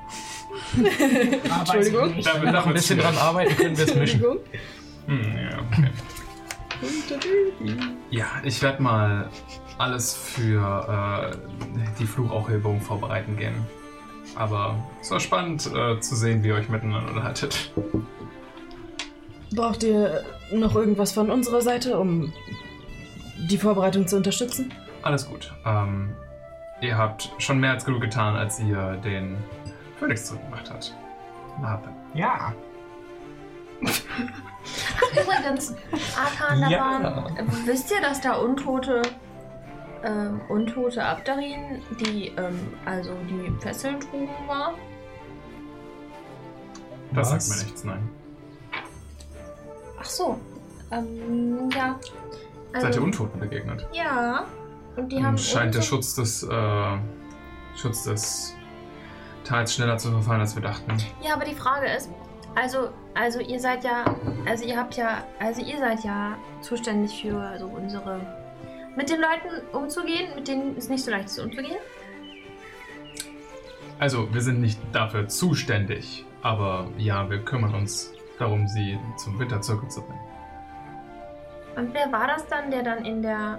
[0.77, 2.09] Entschuldigung.
[2.11, 4.23] Damit, Wenn wir noch ein bisschen dran arbeiten, können wir es mischen.
[5.07, 5.91] Hm, ja, okay.
[8.11, 9.29] Ja, ich werde mal
[9.79, 11.37] alles für äh,
[11.99, 13.67] die Fluchaufhebung vorbereiten gehen.
[14.35, 17.73] Aber es war spannend äh, zu sehen, wie ihr euch miteinander unterhaltet.
[19.55, 22.33] Braucht ihr noch irgendwas von unserer Seite, um
[23.49, 24.73] die Vorbereitung zu unterstützen?
[25.03, 25.55] Alles gut.
[25.65, 26.15] Ähm,
[26.81, 29.37] ihr habt schon mehr als genug getan, als ihr den
[29.99, 30.95] Phoenix zurückgemacht habt.
[31.61, 31.89] Warte.
[32.15, 32.53] Ja.
[35.13, 35.75] Übrigens,
[36.17, 37.27] Arkan, Ja.
[37.65, 39.03] Wisst ihr, dass da Untote.
[40.05, 44.75] Ähm, untote Abdarin, die, ähm, also die Fesseln trugen war?
[47.13, 47.47] Das Was?
[47.47, 48.09] sagt mir nichts, nein.
[49.99, 50.39] Ach so.
[50.91, 51.99] Ähm, ja.
[52.73, 53.87] Also, Seid ihr Untoten begegnet?
[53.93, 54.45] Ja.
[54.97, 55.39] Und die Dann haben.
[55.39, 56.97] scheint der Schutz des, äh,
[57.75, 58.55] Schutz des
[59.45, 60.97] Tals schneller zu verfallen, als wir dachten.
[61.23, 62.11] Ja, aber die Frage ist,
[62.55, 64.05] also, also ihr seid ja,
[64.49, 68.21] also ihr habt ja, also ihr seid ja zuständig für so unsere,
[68.97, 71.79] mit den Leuten umzugehen, mit denen es nicht so leicht ist umzugehen.
[73.99, 79.89] Also, wir sind nicht dafür zuständig, aber ja, wir kümmern uns darum, sie zum Winterzirkel
[79.89, 80.21] zu bringen.
[81.77, 83.59] Und wer war das dann, der dann in der,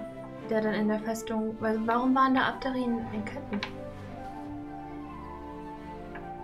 [0.50, 3.60] der dann in der Festung, weil warum waren da Abderinen in Ketten?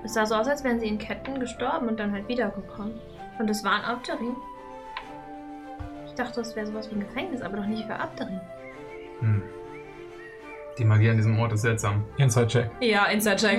[0.05, 3.01] Es sah so aus, als wären sie in Ketten gestorben und dann halt wiedergekommen.
[3.39, 4.37] Und es waren Abderinen.
[6.07, 8.41] Ich dachte, das wäre sowas wie ein Gefängnis, aber doch nicht für Abderinen.
[9.21, 9.43] Hm.
[10.79, 12.05] Die Magie an diesem Ort ist seltsam.
[12.17, 12.71] Inside-Check.
[12.81, 13.59] Ja, Inside-Check.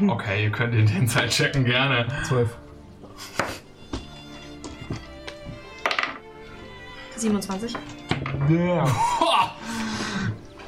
[0.08, 2.06] Okay, ihr könnt den Zeit checken, gerne.
[2.26, 2.56] 12.
[7.16, 7.74] 27.
[8.48, 8.88] Yeah.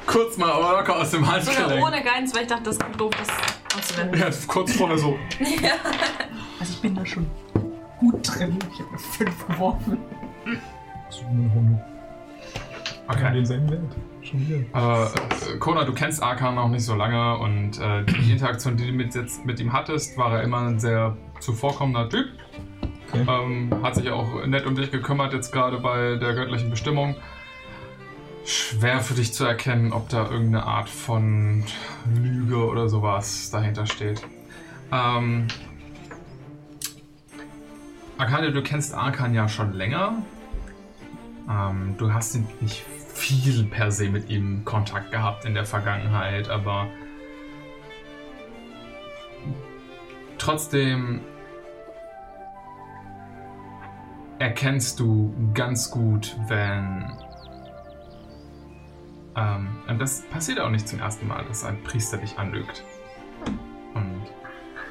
[0.05, 1.85] Kurz mal locker aus dem Sogar Handgelenk.
[1.85, 4.19] ohne Guidance, weil ich dachte, das ist doof, das anzuwenden.
[4.19, 5.17] Ja, kurz vorher so.
[6.59, 7.25] Also ich bin da schon
[7.99, 8.59] gut drin.
[8.71, 9.97] Ich habe 5 geworfen.
[11.09, 11.85] So eine Runde.
[13.07, 13.33] Okay.
[13.33, 13.81] denselben Wert.
[14.33, 18.93] Äh, Kona, du kennst Arkan noch nicht so lange und äh, die Interaktion, die du
[18.93, 22.27] mit, jetzt mit ihm hattest, war er immer ein sehr zuvorkommender Typ.
[23.09, 23.25] Okay.
[23.27, 27.15] Ähm, hat sich auch nett um dich gekümmert, jetzt gerade bei der göttlichen Bestimmung.
[28.45, 31.63] Schwer für dich zu erkennen, ob da irgendeine Art von
[32.15, 34.21] Lüge oder sowas dahinter steht.
[34.91, 35.47] Ähm,
[38.17, 40.13] Arcadia, du kennst Arkan ja schon länger.
[41.49, 42.83] Ähm, du hast nicht
[43.21, 46.87] viel per se mit ihm Kontakt gehabt in der Vergangenheit, aber
[50.39, 51.21] trotzdem
[54.39, 57.13] erkennst du ganz gut, wenn.
[59.35, 62.83] Ähm, und das passiert auch nicht zum ersten Mal, dass ein Priester dich anlügt.
[63.93, 64.23] Und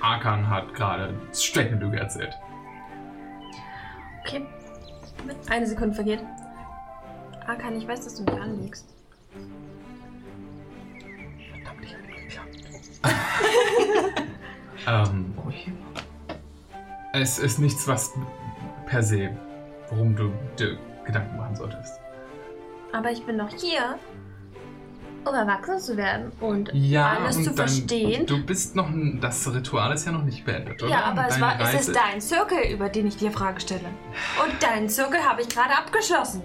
[0.00, 2.38] Arkan hat gerade straight eine Lüge erzählt.
[4.20, 4.46] Okay.
[5.48, 6.20] Eine Sekunde vergeht.
[7.50, 8.86] Arkan, ich weiß, dass du mich anlügst.
[14.86, 15.34] Ähm,
[17.12, 18.12] es ist nichts, was
[18.86, 19.30] per se,
[19.90, 22.00] worum du dir Gedanken machen solltest.
[22.92, 23.98] Aber ich bin doch hier,
[25.24, 28.26] um erwachsen zu werden und Ja, alles und zu dann, verstehen.
[28.26, 30.90] Du bist noch, ein- das Ritual ist ja noch nicht beendet, oder?
[30.90, 33.88] Ja, aber es, war, es ist dein Zirkel, über den ich dir Frage stelle.
[34.44, 36.42] Und deinen Zirkel habe ich gerade abgeschlossen.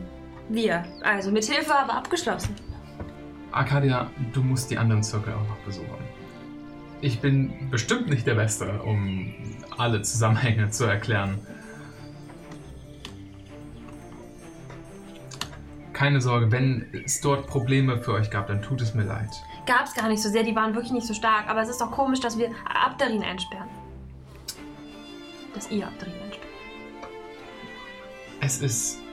[0.49, 0.85] Wir.
[1.01, 2.55] Also mit Hilfe, aber abgeschlossen.
[3.51, 6.03] Arcadia, du musst die anderen Zirkel auch noch besuchen.
[7.01, 9.33] Ich bin bestimmt nicht der Beste, um
[9.77, 11.39] alle Zusammenhänge zu erklären.
[15.93, 19.29] Keine Sorge, wenn es dort Probleme für euch gab, dann tut es mir leid.
[19.65, 21.47] Gab es gar nicht so sehr, die waren wirklich nicht so stark.
[21.47, 23.69] Aber es ist doch komisch, dass wir Abdarin einsperren.
[25.53, 26.45] Dass ihr Abdarin einsperrt.
[28.41, 29.04] Es ist.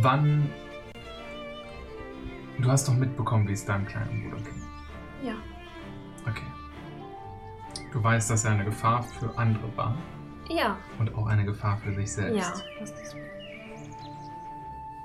[0.00, 0.50] Wann.
[2.60, 4.62] Du hast doch mitbekommen, wie es deinem kleinen Bruder ging.
[5.22, 5.34] Ja.
[6.28, 6.46] Okay.
[7.92, 9.96] Du weißt, dass er eine Gefahr für andere war
[10.48, 10.76] Ja.
[10.98, 12.36] und auch eine Gefahr für sich selbst.
[12.36, 12.80] Ja.
[12.80, 13.16] Das ist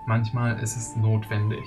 [0.06, 1.64] Manchmal ist es notwendig,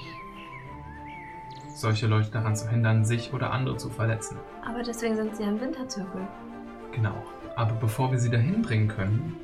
[1.69, 4.37] solche Leute daran zu hindern, sich oder andere zu verletzen.
[4.67, 6.27] aber deswegen sind sie ja im Winterzirkel.
[6.93, 7.15] Genau.
[7.55, 9.37] Aber bevor wir sie dahin bringen können,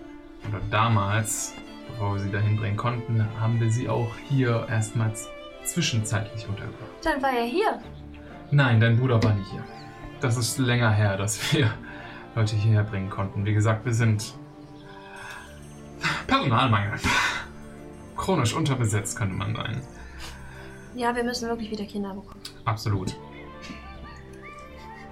[0.48, 1.54] oder damals,
[1.98, 5.28] bevor wir sie dahin bringen konnten, haben wir sie auch hier erstmals
[5.64, 6.88] zwischenzeitlich untergebracht.
[7.02, 7.80] Dann war er hier.
[8.52, 9.64] Nein, dein Bruder war nicht hier.
[10.20, 11.72] Das ist länger her, dass wir
[12.36, 13.44] Leute hierher bringen konnten.
[13.44, 14.32] Wie gesagt, wir sind
[16.28, 17.00] Personalmangel.
[18.16, 19.82] Chronisch unterbesetzt könnte man sein.
[20.94, 22.40] Ja, wir müssen wirklich wieder Kinder bekommen.
[22.64, 23.16] Absolut.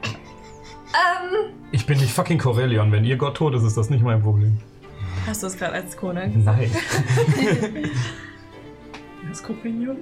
[0.04, 2.92] Ähm, Ich bin nicht fucking Corellion.
[2.92, 4.58] Wenn ihr Gott tot ist, ist das nicht mein Problem.
[5.26, 6.28] Hast du es gerade als Kone?
[6.28, 6.70] Nein.
[9.28, 9.98] Das Kopinion?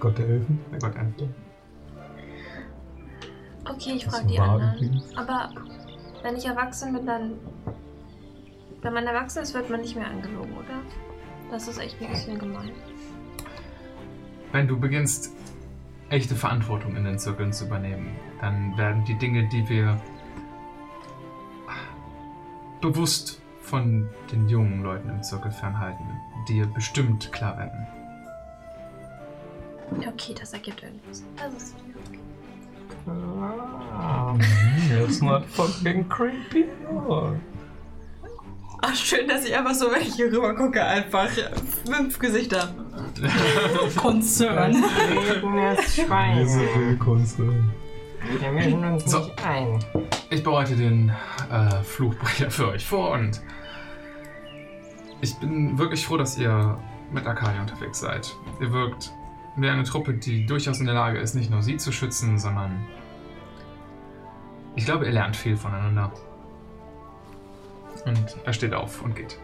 [0.00, 0.58] Gott der Elfen.
[0.70, 1.34] Der Gott Elfen.
[3.68, 5.02] okay, ich frage die anderen.
[5.16, 5.50] Aber
[6.22, 7.32] wenn ich erwachsen bin, dann.
[8.80, 10.80] Wenn man erwachsen ist, wird man nicht mehr angelogen, oder?
[11.50, 12.70] Das ist echt ein bisschen gemein.
[14.52, 15.32] Wenn du beginnst,
[16.10, 20.00] echte Verantwortung in den Zirkeln zu übernehmen, dann werden die Dinge, die wir
[22.80, 26.04] bewusst von den jungen Leuten im Zirkel fernhalten,
[26.48, 27.86] dir bestimmt klar werden.
[30.06, 31.22] Okay, das ergibt irgendwas.
[31.36, 32.18] Das ist okay.
[33.92, 34.34] Ah,
[35.02, 36.66] it's not fucking creepy.
[36.90, 37.32] Oh.
[38.80, 41.28] Ach, schön, dass ich einfach so, wenn ich hier rüber gucke, einfach
[41.86, 42.68] fünf Gesichter.
[43.96, 44.72] Concern.
[44.72, 46.46] Lebendes Schwein.
[48.40, 49.18] Wir mischen uns So.
[49.20, 49.78] nicht ein.
[50.34, 51.12] Ich bereite den
[51.48, 53.40] äh, Fluchbrecher für euch vor und
[55.20, 56.76] ich bin wirklich froh, dass ihr
[57.12, 58.34] mit Arcadia unterwegs seid.
[58.60, 59.12] Ihr wirkt
[59.54, 62.84] wie eine Truppe, die durchaus in der Lage ist, nicht nur sie zu schützen, sondern
[64.74, 66.10] ich glaube, ihr lernt viel voneinander.
[68.04, 69.38] Und er steht auf und geht.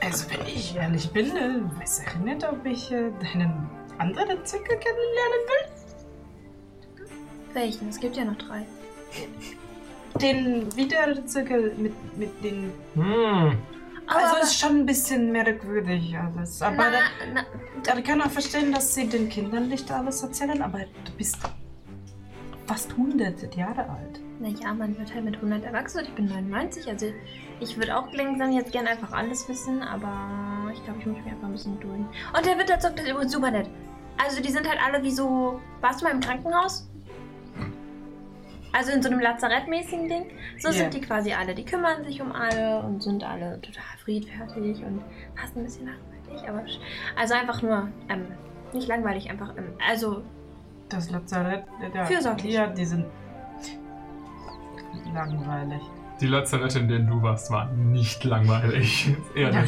[0.00, 3.68] Also, wenn ich ehrlich bin, äh, weiß ich nicht, ob ich äh, deinen
[4.00, 7.04] anderen Zirkel kennenlernen will.
[7.54, 7.88] Welchen?
[7.88, 8.66] Es gibt ja noch drei.
[10.20, 12.72] Den Wiederzirkel mit, mit den.
[12.94, 13.58] Hm.
[14.06, 16.60] Also, Aber- ist schon ein bisschen merkwürdig alles.
[16.62, 16.98] Aber Na, da,
[17.34, 17.44] na,
[17.84, 21.38] da kann auch verstehen, dass sie den Kindern nicht alles erzählen, aber du bist
[22.66, 24.20] fast hundert Jahre alt.
[24.40, 26.00] Naja, man wird halt mit 100 erwachsen.
[26.04, 27.06] Ich bin 99, also
[27.60, 31.26] ich würde auch langsam jetzt gerne einfach alles wissen, aber ich glaube, ich muss mich
[31.26, 32.08] einfach ein bisschen gedulden.
[32.36, 33.68] Und der Winterzug ist übrigens super nett.
[34.22, 35.60] Also die sind halt alle wie so...
[35.80, 36.88] Warst du mal im Krankenhaus?
[38.72, 40.26] Also in so einem Lazarettmäßigen Ding.
[40.58, 40.74] So Ja.
[40.74, 41.54] sind die quasi alle.
[41.54, 45.02] Die kümmern sich um alle und sind alle total friedfertig und
[45.34, 46.48] fast ein bisschen langweilig.
[46.48, 46.64] Aber
[47.16, 48.26] also einfach nur, ähm,
[48.72, 50.22] nicht langweilig, einfach, ähm, also
[50.88, 51.64] Das Lazarett.
[51.82, 52.52] äh, Ja, Fürsorglich.
[52.54, 53.06] Ja, die sind
[55.12, 55.80] langweilig.
[56.20, 59.14] Die Lazarette, in denen du warst, war nicht langweilig.
[59.34, 59.64] Eher Ja.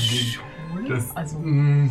[0.89, 1.91] Das, also mm,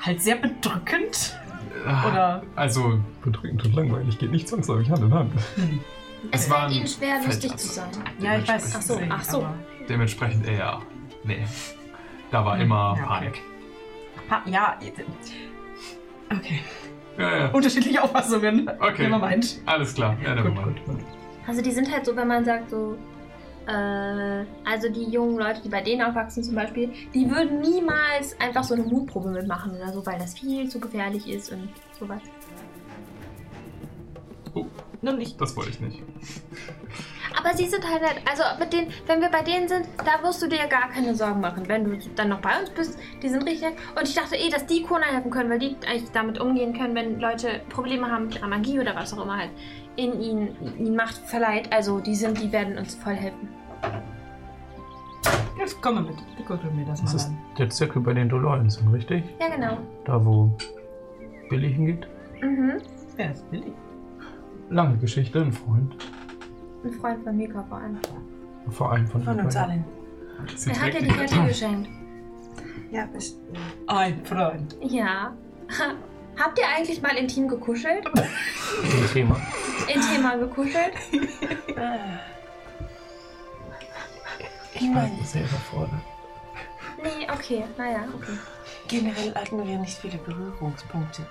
[0.00, 1.38] halt sehr bedrückend.
[1.86, 5.32] Ah, Oder Also, Bedrückend und langweilig geht nicht zwangsläufig Hand in Hand.
[6.30, 7.88] es Es war fällt ihnen schwer, lustig zu sein.
[8.18, 8.74] Ja, ich weiß.
[8.76, 9.46] Ach so, ach so.
[9.88, 10.80] dementsprechend eher.
[11.24, 11.44] Nee.
[12.30, 13.06] Da war Hm, immer ja, okay.
[13.06, 13.42] Panik.
[14.30, 14.78] Ha, ja.
[16.30, 16.60] Okay.
[17.18, 17.46] Ja, ja.
[17.50, 18.70] Unterschiedliche Auffassungen.
[18.80, 19.04] Okay.
[19.08, 19.60] Nevermind.
[19.66, 20.16] Alles klar.
[20.22, 20.86] Ja, Gut, nevermind.
[20.86, 21.04] gut, gut.
[21.46, 22.96] Also die sind halt so, wenn man sagt so,
[23.66, 28.64] äh, also die jungen Leute, die bei denen aufwachsen zum Beispiel, die würden niemals einfach
[28.64, 31.68] so eine Mutprobe mitmachen oder so, weil das viel zu gefährlich ist und
[31.98, 32.22] sowas.
[35.02, 35.40] Nur nicht.
[35.40, 36.02] Das wollte ich nicht.
[37.36, 40.42] Aber sie sind halt, halt, also mit denen, wenn wir bei denen sind, da wirst
[40.42, 41.66] du dir gar keine Sorgen machen.
[41.66, 43.70] Wenn du dann noch bei uns bist, die sind richtig.
[43.98, 46.94] Und ich dachte eh, dass die Kona helfen können, weil die eigentlich damit umgehen können,
[46.94, 49.50] wenn Leute Probleme haben mit ihrer Magie oder was auch immer halt
[49.96, 51.72] in ihnen, ihnen Macht verleiht.
[51.72, 53.48] Also die sind, die werden uns voll helfen.
[55.58, 56.16] Jetzt komm mal mit.
[56.36, 57.38] Wir gucken mir das, Das mal ist an.
[57.58, 59.22] der Zirkel bei den Dolorien sind, richtig?
[59.38, 59.78] Ja, genau.
[60.04, 60.50] Da, wo
[61.50, 62.06] Billy hingeht.
[62.40, 62.78] Mhm.
[63.16, 63.72] Wer ist Billy?
[64.70, 65.94] Lange Geschichte, ein Freund.
[66.84, 67.98] Ein Freund von Mika vor allem.
[68.70, 69.84] Vor allem von, Von uns allen.
[70.56, 71.48] Sie Er hat dir die Kette Kette.
[71.48, 71.88] geschenkt.
[72.90, 73.38] Ja, bist
[73.86, 74.76] Ein Freund.
[74.80, 75.32] Ja.
[76.38, 78.04] Ha, habt ihr eigentlich mal intim gekuschelt?
[79.12, 79.40] Thema.
[79.88, 80.94] Intim mal gekuschelt?
[84.74, 86.00] Ich meine, Sehr überfordert.
[87.02, 87.64] Nee, okay.
[87.76, 88.38] Naja, okay.
[88.88, 91.26] generell hatten wir nicht viele Berührungspunkte.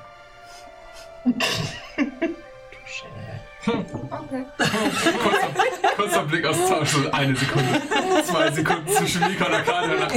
[3.64, 4.45] Okay.
[4.57, 7.81] Kurzer, kurzer Blick aus Tausch, so eine Sekunde,
[8.23, 10.07] zwei Sekunden zwischen Mika und Arcadia.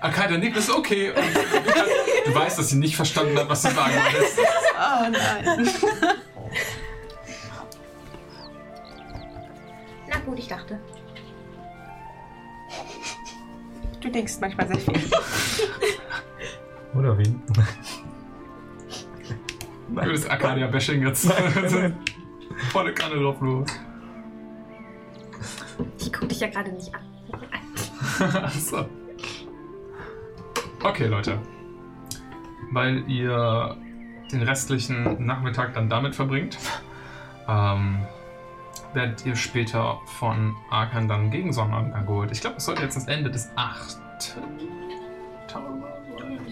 [0.00, 1.10] Arcadia nickt, ist okay.
[1.10, 1.84] Und Mika,
[2.26, 4.38] du weißt, dass sie nicht verstanden hat, was du sagen wolltest.
[4.76, 5.70] Oh nein.
[10.08, 10.80] Na gut, ich dachte.
[14.00, 15.10] Du denkst manchmal sehr viel.
[16.94, 17.40] Oder wen?
[19.88, 21.30] Du würdest Arcadia-Bashing jetzt
[22.70, 23.68] volle Kanne drauf los.
[25.98, 27.02] Ich guck dich ja gerade nicht an.
[28.44, 28.86] Achso.
[30.82, 31.38] Okay, Leute.
[32.70, 33.76] Weil ihr
[34.30, 36.58] den restlichen Nachmittag dann damit verbringt,
[37.48, 37.98] ähm,
[38.92, 42.30] werdet ihr später von Arkan dann gegen Sonnenuntergang geholt.
[42.32, 44.02] Ich glaube, es sollte jetzt das Ende des achten
[45.48, 45.82] Tages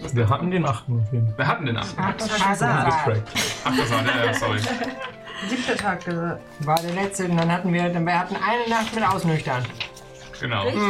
[0.01, 0.15] sein.
[0.15, 1.37] Wir hatten den achten auf jeden Fall.
[1.37, 2.01] Wir hatten den achten.
[2.01, 2.85] Hazard.
[2.85, 3.29] Getrackt.
[3.63, 4.59] Ach, das war der, ja, sorry.
[5.49, 6.01] Siebter Tag.
[6.59, 9.63] War der letzte und dann hatten wir, dann wir hatten eine Nacht mit Ausnüchtern.
[10.39, 10.63] Genau.
[10.63, 10.81] Richtig.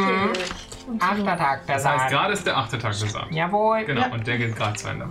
[0.99, 3.35] Achter Tag, der Das heißt, gerade ist der achte Tag des Abends.
[3.35, 3.85] Jawohl.
[3.85, 4.07] Genau, Ja.
[4.13, 5.07] und der geht gerade zu Ende.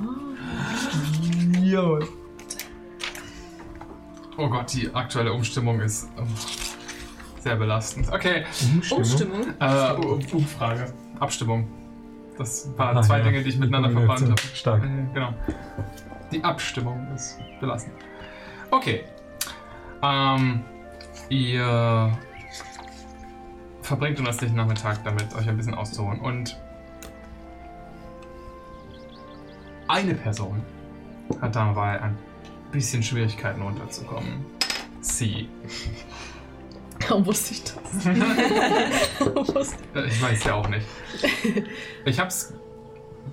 [1.61, 2.07] Jawohl.
[4.37, 6.23] Oh Gott, die aktuelle Umstimmung ist oh,
[7.41, 8.09] sehr belastend.
[8.13, 8.45] Okay,
[8.91, 9.47] Umstimmung.
[9.61, 10.93] äh, U- Umfrage.
[11.21, 11.69] Abstimmung.
[12.39, 13.25] Das waren Ah, zwei ja.
[13.25, 14.35] Dinge, die ich miteinander verbannt habe.
[14.55, 14.83] Stark.
[14.85, 15.35] Äh, genau.
[16.33, 17.95] Die Abstimmung ist belastend.
[18.71, 19.05] Okay.
[20.03, 20.65] Ähm,
[21.29, 22.19] ihr
[23.83, 26.21] verbringt den restlichen Nachmittag damit, euch ein bisschen auszuruhen.
[26.21, 26.59] Und
[29.89, 30.63] eine Person
[31.41, 32.17] hat dabei ein
[32.71, 34.45] bisschen Schwierigkeiten runterzukommen.
[35.01, 35.49] Sie.
[37.01, 38.07] Kaum wusste ich das.
[39.95, 40.87] Ich weiß ja auch nicht.
[42.05, 42.55] Ich hab's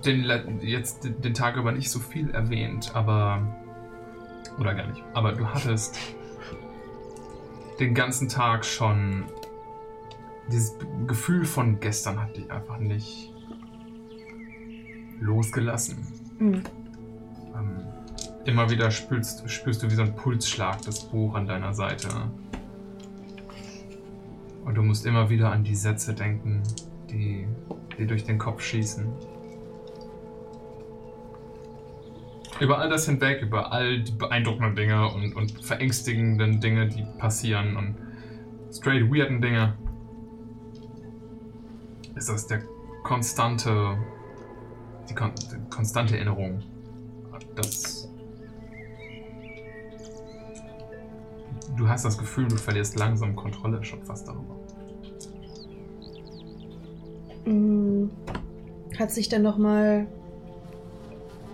[0.05, 0.25] den,
[0.61, 3.41] jetzt den Tag über nicht so viel erwähnt, aber.
[4.59, 5.03] Oder gar nicht.
[5.13, 5.97] Aber du hattest
[7.79, 9.25] den ganzen Tag schon.
[10.51, 10.75] Dieses
[11.05, 13.31] Gefühl von gestern hat dich einfach nicht
[15.19, 16.07] losgelassen.
[16.39, 16.63] Mhm.
[17.55, 17.85] Ähm,
[18.45, 22.09] immer wieder spürst, spürst du wie so ein Pulsschlag das Buch an deiner Seite.
[24.65, 26.63] Und du musst immer wieder an die Sätze denken,
[27.09, 27.47] die
[27.97, 29.07] dir durch den Kopf schießen.
[32.59, 37.77] Über all das hinweg, über all die beeindruckenden Dinge und, und verängstigenden Dinge, die passieren
[37.77, 37.95] und
[38.71, 39.77] straight weirden Dinge,
[42.15, 42.61] ist das der
[43.03, 43.97] konstante,
[45.09, 46.61] die, kon die konstante Erinnerung,
[47.55, 48.09] dass
[51.77, 54.59] du hast das Gefühl, du verlierst langsam Kontrolle schon fast darüber.
[57.45, 58.09] Mm,
[58.97, 60.07] Hat sich dann nochmal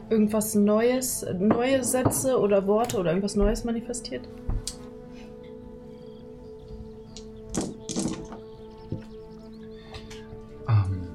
[0.09, 4.27] irgendwas Neues, neue Sätze oder Worte oder irgendwas Neues manifestiert?
[10.67, 11.07] Ähm.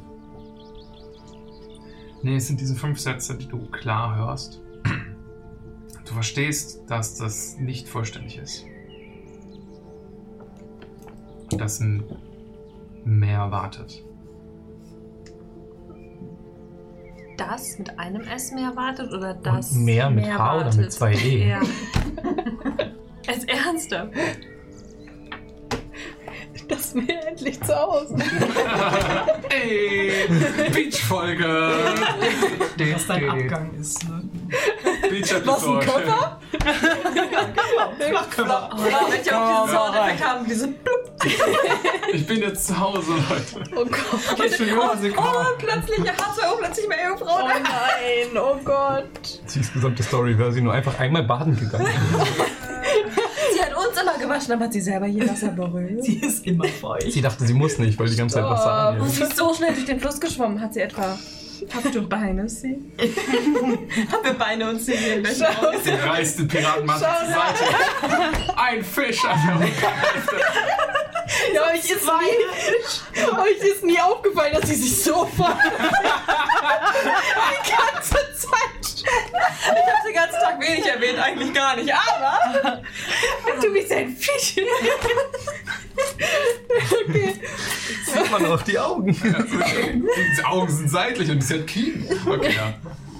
[2.22, 4.60] Nee, es sind diese fünf Sätze, die du klar hörst.
[6.04, 8.66] Du verstehst, dass das nicht vollständig ist.
[11.56, 12.02] Dass ein
[13.04, 14.04] mehr wartet.
[17.40, 20.92] Das mit einem S mehr wartet oder das Und mehr mit H oder mit wartet?
[20.92, 21.48] zwei E?
[21.48, 21.60] Ja.
[23.26, 24.10] Als ernster.
[26.68, 28.14] Das mir endlich zu Hause.
[29.48, 30.12] Ey!
[30.70, 31.46] Beach-Folge!
[32.92, 34.06] Was dein Abgang ist.
[34.06, 34.19] Ne?
[35.08, 35.86] Beach-Episode.
[35.86, 36.00] Oh,
[38.42, 41.00] damit ich auch diesen Soundeffekt haben, diese Blub.
[42.12, 43.70] Ich bin jetzt zu Hause, Leute.
[43.76, 43.94] Oh Gott.
[44.02, 47.44] Oh, plötzlich H2O, plötzlich mehr Ehefrau.
[47.44, 49.04] Oh nein, oh Gott.
[49.54, 51.86] Die insgesamte Story wäre sie nur einfach einmal baden gegangen.
[53.52, 56.02] Sie hat uns immer gewaschen, aber hat sie selber je Wasser berührt.
[56.04, 57.12] Sie ist immer feucht.
[57.12, 59.10] Sie dachte, sie muss nicht, weil die ganze Zeit Wasser Oh, anhält.
[59.14, 60.60] sie ist so schnell durch den Fluss geschwommen.
[60.60, 61.18] Hat sie etwa...
[61.74, 62.78] Habt du Beine, sie?
[64.10, 65.24] Haben wir Beine und Zehen?
[65.24, 68.56] Sie reißt den Piratenmantel zur Seite.
[68.56, 70.36] Ein Fisch an der Rückhälfte.
[71.54, 75.54] Ja, euch ist, nie, euch ist nie aufgefallen, dass sie sich so freut.
[77.64, 79.08] Die ganze Zeit schon.
[79.62, 82.82] Ich habe den ganzen Tag wenig erwähnt, eigentlich gar nicht, aber
[83.60, 84.56] du bist ein Fisch.
[87.08, 87.34] Okay.
[88.30, 89.12] Sieht man auch die Augen.
[89.12, 92.06] Die Augen sind seitlich und sie hat Kiemen.
[92.26, 92.74] Okay, ja.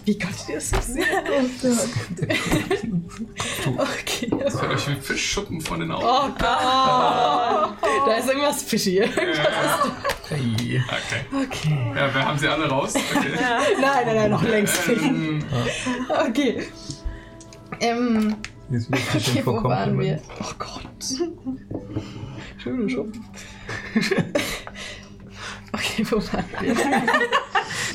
[0.05, 1.05] Wie konntet ihr das so sehen?
[3.77, 4.31] Okay.
[4.43, 6.05] Das fällt euch wie Fischschuppen von den Augen.
[6.05, 7.77] Oh Gott.
[8.07, 8.97] Da ist irgendwas fishy.
[8.99, 9.05] Ja.
[9.05, 10.83] Okay.
[11.33, 11.93] Okay.
[11.95, 12.95] Ja, wir haben sie alle raus.
[12.95, 13.31] Okay.
[13.81, 15.03] Nein, nein, nein, noch längst nicht.
[15.03, 15.45] Ähm,
[16.29, 16.67] Okay.
[17.81, 18.37] Ähm,
[18.71, 20.21] Jetzt wird okay, okay, wo waren wir?
[20.41, 20.83] Oh Gott.
[22.63, 23.25] Schöne Schuppen.
[25.73, 26.45] Okay, wo wir?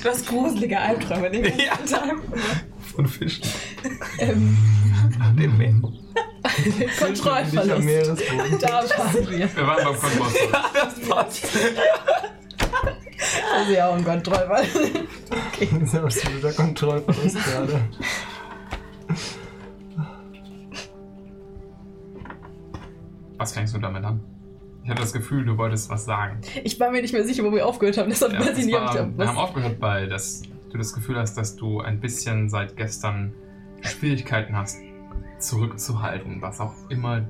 [0.01, 2.15] Du hast gruselige Albträume den ganzen Tag.
[2.95, 3.43] Von Fischen.
[4.19, 4.57] Ähm,
[5.37, 5.73] Den Meer.
[6.99, 7.83] Kontrollverlust.
[7.83, 8.59] Meeresboden.
[8.61, 9.55] Da waren wir.
[9.55, 10.31] wir waren beim Kontroll.
[10.73, 11.47] Das passt.
[13.55, 14.79] Also ja, auch ein Kontrollverlust.
[15.59, 17.81] Das ist absoluter Kontrollverlust gerade.
[23.37, 24.21] Was fängst du damit an?
[24.85, 26.41] Ich hatte das Gefühl, du wolltest was sagen.
[26.63, 28.07] Ich war mir nicht mehr sicher, wo wir aufgehört haben.
[28.07, 30.93] Deshalb Ja, weiß ich nicht, ob war, ich wir haben aufgehört bei, dass du das
[30.93, 33.33] Gefühl hast, dass du ein bisschen seit gestern
[33.81, 34.77] Schwierigkeiten hast,
[35.39, 37.27] zurückzuhalten, was auch immer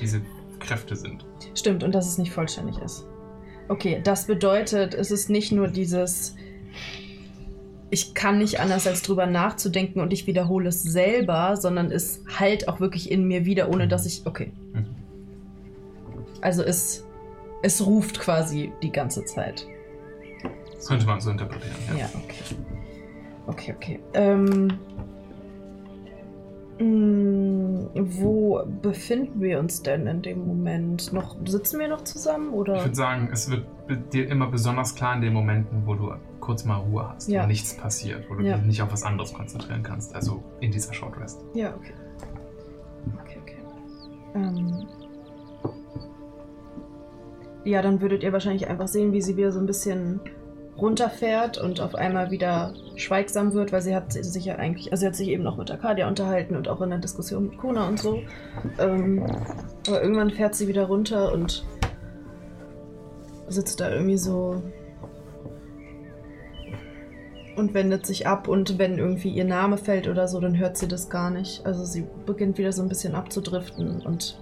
[0.00, 0.22] diese
[0.60, 1.26] Kräfte sind.
[1.56, 3.04] Stimmt, und dass es nicht vollständig ist.
[3.66, 6.36] Okay, das bedeutet, es ist nicht nur dieses,
[7.90, 12.68] ich kann nicht anders als drüber nachzudenken und ich wiederhole es selber, sondern es halt
[12.68, 14.22] auch wirklich in mir wieder, ohne dass ich.
[14.24, 14.52] Okay.
[14.72, 14.95] Mhm.
[16.46, 17.04] Also es,
[17.62, 19.66] es ruft quasi die ganze Zeit.
[20.76, 21.74] Das könnte man so interpretieren.
[21.88, 21.96] Ja.
[21.96, 22.54] Ja, okay.
[23.48, 24.00] Okay, okay.
[24.14, 24.78] Ähm,
[26.78, 31.12] mh, wo befinden wir uns denn in dem Moment?
[31.12, 32.76] Noch, sitzen wir noch zusammen oder?
[32.76, 33.66] Ich würde sagen, es wird
[34.12, 37.42] dir immer besonders klar in den Momenten, wo du kurz mal Ruhe hast, Ja.
[37.42, 38.56] wo nichts passiert, wo du Ja.
[38.58, 40.14] dich nicht auf was anderes konzentrieren kannst.
[40.14, 41.40] Also in dieser Short Rest.
[41.54, 41.94] Ja, okay.
[43.24, 43.56] Okay, okay.
[44.36, 44.86] Ähm.
[47.66, 50.20] Ja, dann würdet ihr wahrscheinlich einfach sehen, wie sie wieder so ein bisschen
[50.78, 55.06] runterfährt und auf einmal wieder schweigsam wird, weil sie hat sich ja eigentlich, also sie
[55.08, 57.98] hat sich eben noch mit Arcadia unterhalten und auch in der Diskussion mit Kona und
[57.98, 58.20] so.
[58.78, 59.26] Ähm,
[59.88, 61.66] aber irgendwann fährt sie wieder runter und
[63.48, 64.62] sitzt da irgendwie so
[67.56, 70.86] und wendet sich ab und wenn irgendwie ihr Name fällt oder so, dann hört sie
[70.86, 71.66] das gar nicht.
[71.66, 74.38] Also sie beginnt wieder so ein bisschen abzudriften und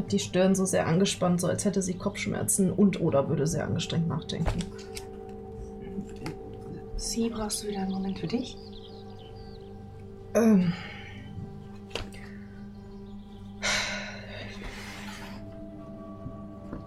[0.00, 3.64] hat die Stirn so sehr angespannt, so als hätte sie Kopfschmerzen und oder würde sehr
[3.64, 4.64] angestrengt nachdenken.
[6.96, 8.56] Sie, brauchst du wieder einen Moment für dich?
[10.34, 10.72] Ähm.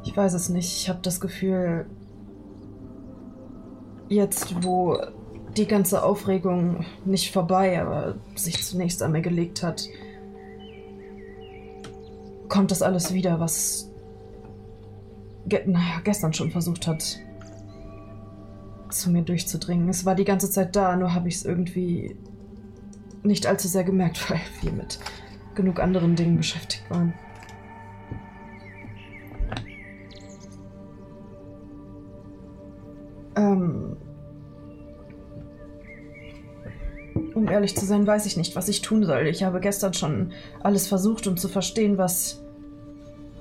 [0.03, 0.77] Ich weiß es nicht.
[0.77, 1.88] Ich habe das Gefühl,
[4.09, 4.98] jetzt wo
[5.58, 9.88] die ganze Aufregung nicht vorbei, aber sich zunächst an mir gelegt hat,
[12.53, 13.90] kommt das alles wieder, was
[15.48, 17.19] ge naja, gestern schon versucht hat,
[18.91, 19.90] zu mir durchzudringen.
[19.90, 22.15] Es war die ganze Zeit da, nur habe ich es irgendwie
[23.23, 24.99] nicht allzu sehr gemerkt, weil wir mit
[25.56, 27.15] genug anderen Dingen beschäftigt waren.
[33.35, 33.98] Ähm,
[37.33, 39.25] um ehrlich zu sein, weiß ich nicht, was ich tun soll.
[39.25, 42.42] Ich habe gestern schon alles versucht, um zu verstehen, was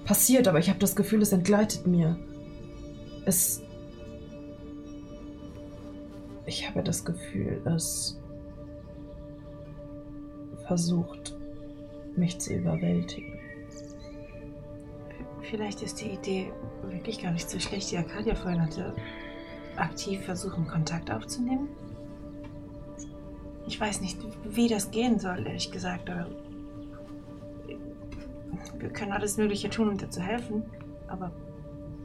[0.05, 2.17] passiert, aber ich habe das Gefühl, es entgleitet mir.
[3.25, 3.63] Es.
[6.47, 8.21] Ich habe das Gefühl, es
[10.67, 11.37] versucht,
[12.17, 13.39] mich zu überwältigen.
[15.43, 18.95] Vielleicht ist die Idee wirklich gar nicht so schlecht, die Arcadia vorhin hatte.
[19.77, 21.69] Aktiv versuchen, Kontakt aufzunehmen.
[23.67, 26.27] Ich weiß nicht, wie das gehen soll, ehrlich gesagt, aber
[28.79, 30.65] wir können alles Mögliche tun, um dir zu helfen.
[31.09, 31.33] Aber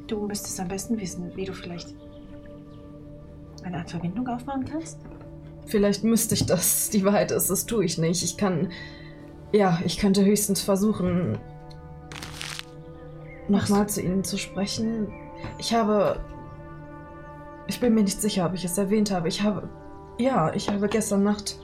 [0.07, 1.93] du müsstest am besten wissen, wie du vielleicht
[3.63, 4.99] eine Art Verbindung aufbauen kannst.
[5.65, 6.89] Vielleicht müsste ich das.
[6.89, 8.23] Die Wahrheit ist, das tue ich nicht.
[8.23, 8.71] Ich kann.
[9.51, 11.37] Ja, ich könnte höchstens versuchen,
[13.47, 15.07] nochmal zu Ihnen zu sprechen.
[15.57, 16.19] Ich habe.
[17.67, 19.27] Ich bin mir nicht sicher, ob ich es erwähnt habe.
[19.27, 19.69] Ich habe.
[20.17, 21.59] Ja, ich habe gestern Nacht.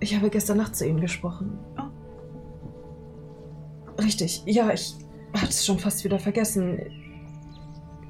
[0.00, 1.58] Ich habe gestern Nacht zu Ihnen gesprochen.
[4.02, 4.94] Richtig, ja, ich
[5.34, 6.80] hatte es schon fast wieder vergessen.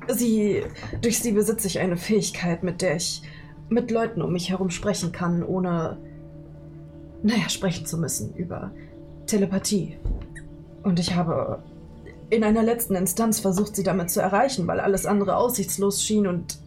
[0.08, 0.62] Sie,
[1.00, 3.22] durch sie besitze ich eine Fähigkeit, mit der ich
[3.68, 5.96] mit Leuten um mich herum sprechen kann, ohne,
[7.22, 8.70] naja, sprechen zu müssen über
[9.26, 9.96] Telepathie.
[10.82, 11.62] Und ich habe
[12.30, 16.58] in einer letzten Instanz versucht, sie damit zu erreichen, weil alles andere aussichtslos schien und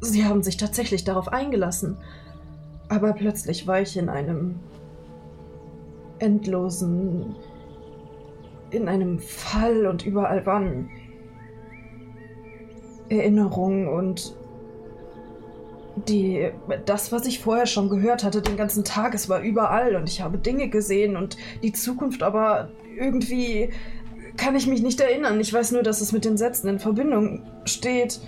[0.00, 1.96] sie haben sich tatsächlich darauf eingelassen.
[2.88, 4.56] Aber plötzlich war ich in einem
[6.18, 7.34] endlosen,
[8.72, 10.90] in einem Fall und überall waren
[13.08, 14.34] Erinnerungen und
[16.08, 16.50] die,
[16.86, 20.22] das, was ich vorher schon gehört hatte, den ganzen Tag, es war überall und ich
[20.22, 23.70] habe Dinge gesehen und die Zukunft, aber irgendwie
[24.38, 25.38] kann ich mich nicht erinnern.
[25.40, 28.20] Ich weiß nur, dass es mit den Sätzen in Verbindung steht.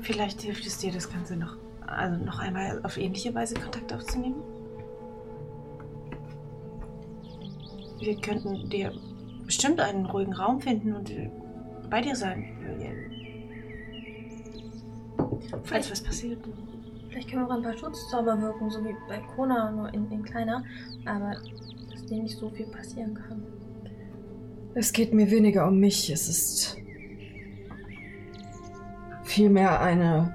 [0.00, 4.42] Vielleicht hilft es dir, das Ganze noch, also noch einmal auf ähnliche Weise Kontakt aufzunehmen.
[8.02, 8.92] Wir könnten dir
[9.46, 11.12] bestimmt einen ruhigen Raum finden und
[11.88, 12.44] bei dir sein.
[15.62, 16.38] Falls was passiert.
[17.08, 20.24] Vielleicht können wir auch ein paar Schutzzauber wirken, so wie bei Kona, nur in, in
[20.24, 20.64] kleiner.
[21.04, 21.36] Aber
[21.92, 23.42] dass dir nicht so viel passieren kann.
[24.74, 26.78] Es geht mir weniger um mich, es ist
[29.22, 30.34] vielmehr eine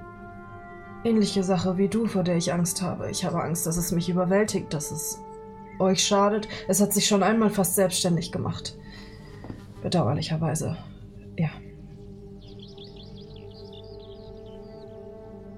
[1.04, 3.10] ähnliche Sache wie du, vor der ich Angst habe.
[3.10, 5.20] Ich habe Angst, dass es mich überwältigt, dass es
[5.78, 6.48] euch schadet.
[6.68, 8.76] Es hat sich schon einmal fast selbstständig gemacht.
[9.82, 10.76] Bedauerlicherweise.
[11.36, 11.50] Ja.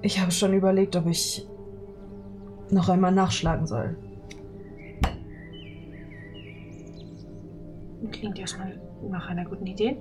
[0.02, 1.46] Ich habe schon überlegt, ob ich
[2.70, 3.96] noch einmal nachschlagen soll.
[8.10, 9.96] Klingt erstmal nach einer guten Idee.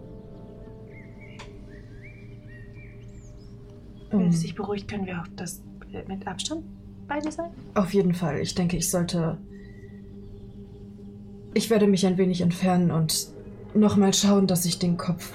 [4.09, 5.61] Wenn Ähm, es sich beruhigt, können wir auch das
[6.07, 6.63] mit Abstand
[7.07, 7.51] beide sein.
[7.75, 8.39] Auf jeden Fall.
[8.39, 9.37] Ich denke, ich sollte.
[11.53, 13.27] Ich werde mich ein wenig entfernen und
[13.73, 15.33] nochmal schauen, dass ich den Kopf.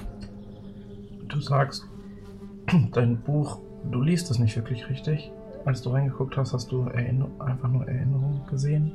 [1.28, 1.86] Du sagst,
[2.92, 3.60] dein Buch,
[3.90, 5.30] du liest es nicht wirklich richtig.
[5.64, 8.92] Als du reingeguckt hast, hast du Erinner einfach nur Erinnerungen gesehen.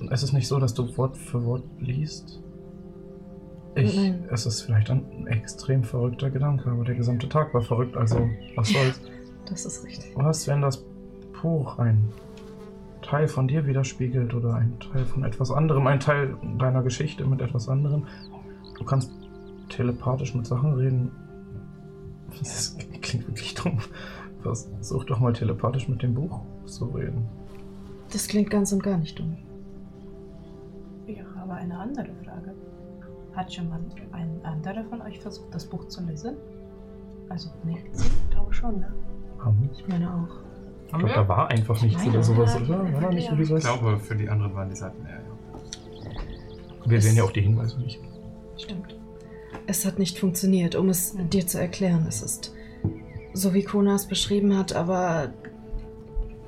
[0.00, 2.42] Und es ist nicht so, dass du Wort für Wort liest.
[3.76, 4.24] Ich, Nein.
[4.30, 8.68] es ist vielleicht ein extrem verrückter Gedanke, aber der gesamte Tag war verrückt, also was
[8.68, 9.00] soll's.
[9.48, 10.10] Das ist richtig.
[10.16, 10.84] Was, wenn das
[11.40, 12.08] Buch ein
[13.06, 17.40] Teil von dir widerspiegelt oder ein Teil von etwas anderem, ein Teil deiner Geschichte mit
[17.40, 18.06] etwas anderem?
[18.78, 19.12] Du kannst
[19.68, 21.12] telepathisch mit Sachen reden.
[22.38, 23.78] Das klingt wirklich dumm.
[24.40, 27.28] Versuch doch mal telepathisch mit dem Buch zu reden.
[28.12, 29.36] Das klingt ganz und gar nicht dumm.
[31.06, 32.54] Ich habe eine andere Frage.
[33.34, 33.80] Hat schon mal
[34.12, 36.36] ein anderer von euch versucht, das Buch zu lesen?
[37.28, 37.84] Also nicht.
[37.94, 38.92] Ich glaube schon, ne?
[39.38, 40.45] Haben Ich meine auch.
[40.86, 42.92] Ich glaube, da war einfach nichts Nein, oder sowas, ja, oder?
[42.92, 43.64] War da nicht irgendwie Ich was?
[43.64, 46.90] glaube, für die anderen waren die Seiten eher, ja.
[46.90, 48.00] Wir sehen ja auch die Hinweise nicht.
[48.56, 48.96] Stimmt.
[49.66, 52.06] Es hat nicht funktioniert, um es dir zu erklären.
[52.08, 52.54] Es ist
[53.32, 55.32] so, wie Kona es beschrieben hat, aber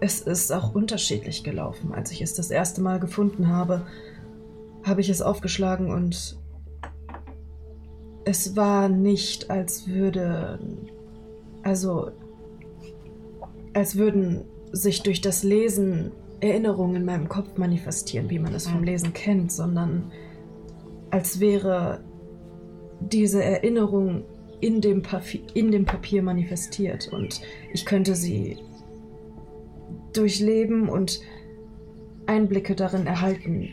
[0.00, 1.92] es ist auch unterschiedlich gelaufen.
[1.92, 3.86] Als ich es das erste Mal gefunden habe,
[4.84, 6.38] habe ich es aufgeschlagen und
[8.24, 10.60] es war nicht, als würde.
[11.64, 12.12] Also.
[13.74, 18.84] Als würden sich durch das Lesen Erinnerungen in meinem Kopf manifestieren, wie man es vom
[18.84, 20.12] Lesen kennt, sondern
[21.10, 22.00] als wäre
[23.00, 24.24] diese Erinnerung
[24.60, 27.40] in dem, Papi in dem Papier manifestiert und
[27.72, 28.58] ich könnte sie
[30.12, 31.20] durchleben und
[32.26, 33.68] Einblicke darin erhalten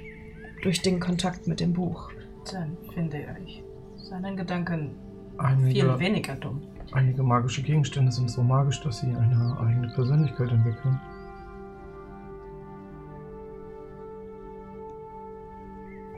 [0.62, 2.12] durch den Kontakt mit dem Buch.
[2.52, 3.64] Dann finde ich
[3.98, 4.92] seinen Gedanken
[5.38, 6.62] Einige, viel weniger dumm.
[6.92, 11.00] Einige magische Gegenstände sind so magisch, dass sie eine eigene Persönlichkeit entwickeln.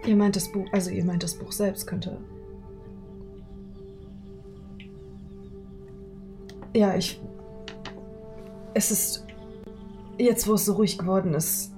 [0.06, 2.18] Ihr meint das Buch, also ihr meint das Buch selbst könnte.
[6.74, 7.20] Ja, ich.
[8.74, 9.26] Es ist.
[10.18, 11.74] Jetzt, wo es so ruhig geworden ist,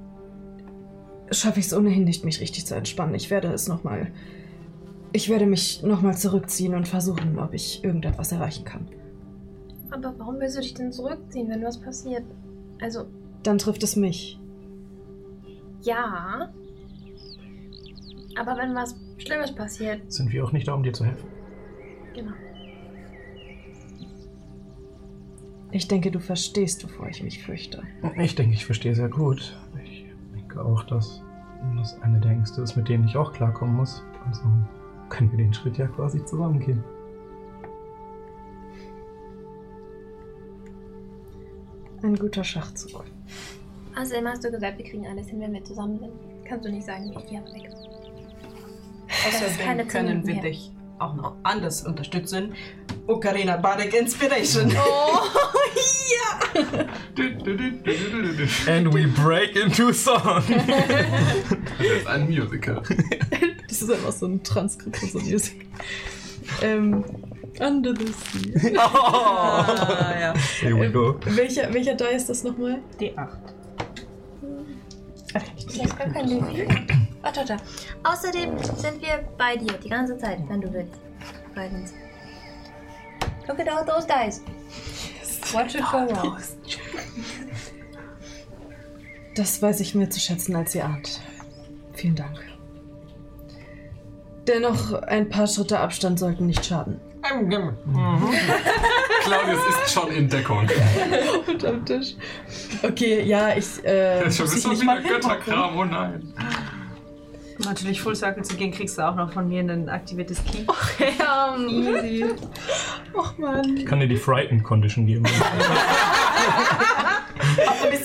[1.31, 3.15] schaffe ich es ohnehin nicht, mich richtig zu entspannen.
[3.15, 4.11] Ich werde es nochmal.
[5.11, 8.87] Ich werde mich nochmal zurückziehen und versuchen, ob ich irgendetwas erreichen kann.
[9.91, 12.23] Aber warum willst du dich denn zurückziehen, wenn was passiert?
[12.81, 13.05] Also,
[13.43, 14.39] Dann trifft es mich.
[15.81, 16.49] ja.
[18.37, 21.27] Aber wenn was Schlimmes passiert, Sind wir auch nicht da, um dir zu helfen?
[22.13, 22.31] genau.
[25.71, 27.83] Ich denke, du verstehst, wovor ich mich fürchte.
[28.17, 29.55] Ich denke, ich verstehe sehr gut.
[29.83, 31.21] Ich denke auch, dass
[31.77, 34.03] das eine der Ängste ist, mit denen ich auch klarkommen muss.
[34.25, 34.41] Also
[35.09, 36.83] können wir den Schritt ja quasi zusammen gehen.
[42.01, 43.03] Ein guter Schachzug.
[43.99, 46.13] Außerdem hast du gesagt, wir kriegen alles hin, wenn wir zusammen sind.
[46.45, 47.69] Kannst du nicht sagen, ich gehe weg.
[49.27, 52.53] Außerdem können wir dich auch noch anders unterstützen.
[53.07, 54.71] Ocarina Bardic Inspiration.
[54.77, 55.19] Oh,
[56.11, 56.85] ja!
[58.67, 60.43] And we break into song.
[61.77, 62.81] das ist ein Musical.
[63.67, 65.67] Das ist einfach so ein Transkript von so Musik.
[66.61, 67.03] Ähm,
[67.59, 68.73] Under the Sea.
[68.75, 68.79] Oh.
[68.79, 70.33] Ah, ja.
[70.61, 71.19] Here we go.
[71.25, 72.79] Ähm, welcher, welcher Die ist das nochmal?
[72.99, 73.27] D8.
[75.57, 77.07] Ich, ich gar kein D4.
[77.21, 77.57] Ah, da.
[78.03, 80.99] Außerdem sind wir bei dir die ganze Zeit, wenn du willst.
[81.53, 81.93] Guidance.
[83.47, 84.41] Look at all those guys.
[85.53, 86.37] Watch it go wrong.
[89.35, 91.21] Das weiß ich mir zu schätzen, als ihr ahnt.
[91.93, 92.39] Vielen Dank.
[94.47, 96.99] Dennoch, ein paar Schritte Abstand sollten nicht schaden.
[97.31, 97.75] Mhm.
[99.23, 100.67] Claudius ist schon in Deckung.
[101.47, 102.15] Unterm Tisch.
[102.81, 103.83] Okay, ja, ich.
[103.83, 106.33] Äh, das ist schon wieder Götterkram, oh nein.
[107.59, 110.65] Um natürlich Full Circle zu gehen, kriegst du auch noch von mir ein aktiviertes Key.
[111.19, 112.25] Ja, easy.
[113.13, 113.77] Och man.
[113.77, 115.23] Ich kann dir die Frightened Condition geben.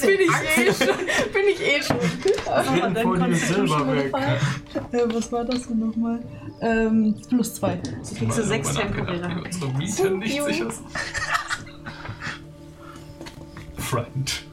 [0.00, 0.97] Bin ich eh schon.
[1.33, 1.99] Bin ich eh schon.
[2.74, 4.12] Reden vor dir Silber weg.
[4.92, 6.18] Äh, was war das denn nochmal?
[6.60, 7.76] Ähm, plus zwei.
[7.76, 9.42] Du kriegst du sechs temporäre.
[9.44, 10.68] Unsere Miete nicht sicher.
[13.78, 14.43] Frightened.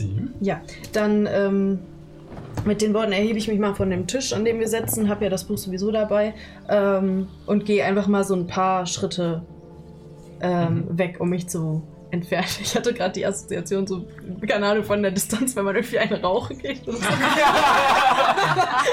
[0.00, 0.04] Okay.
[0.04, 0.44] Sie?
[0.44, 0.60] Ja,
[0.92, 1.78] dann ähm,
[2.64, 5.24] mit den Worten erhebe ich mich mal von dem Tisch, an dem wir sitzen, habe
[5.24, 6.34] ja das Buch sowieso dabei
[6.68, 9.42] ähm, und gehe einfach mal so ein paar Schritte
[10.40, 12.46] ähm, weg, um mich zu entfernen.
[12.62, 14.06] Ich hatte gerade die Assoziation so,
[14.46, 16.56] keine Ahnung, von der Distanz, wenn man irgendwie einen rauchen.
[16.56, 16.92] Und so.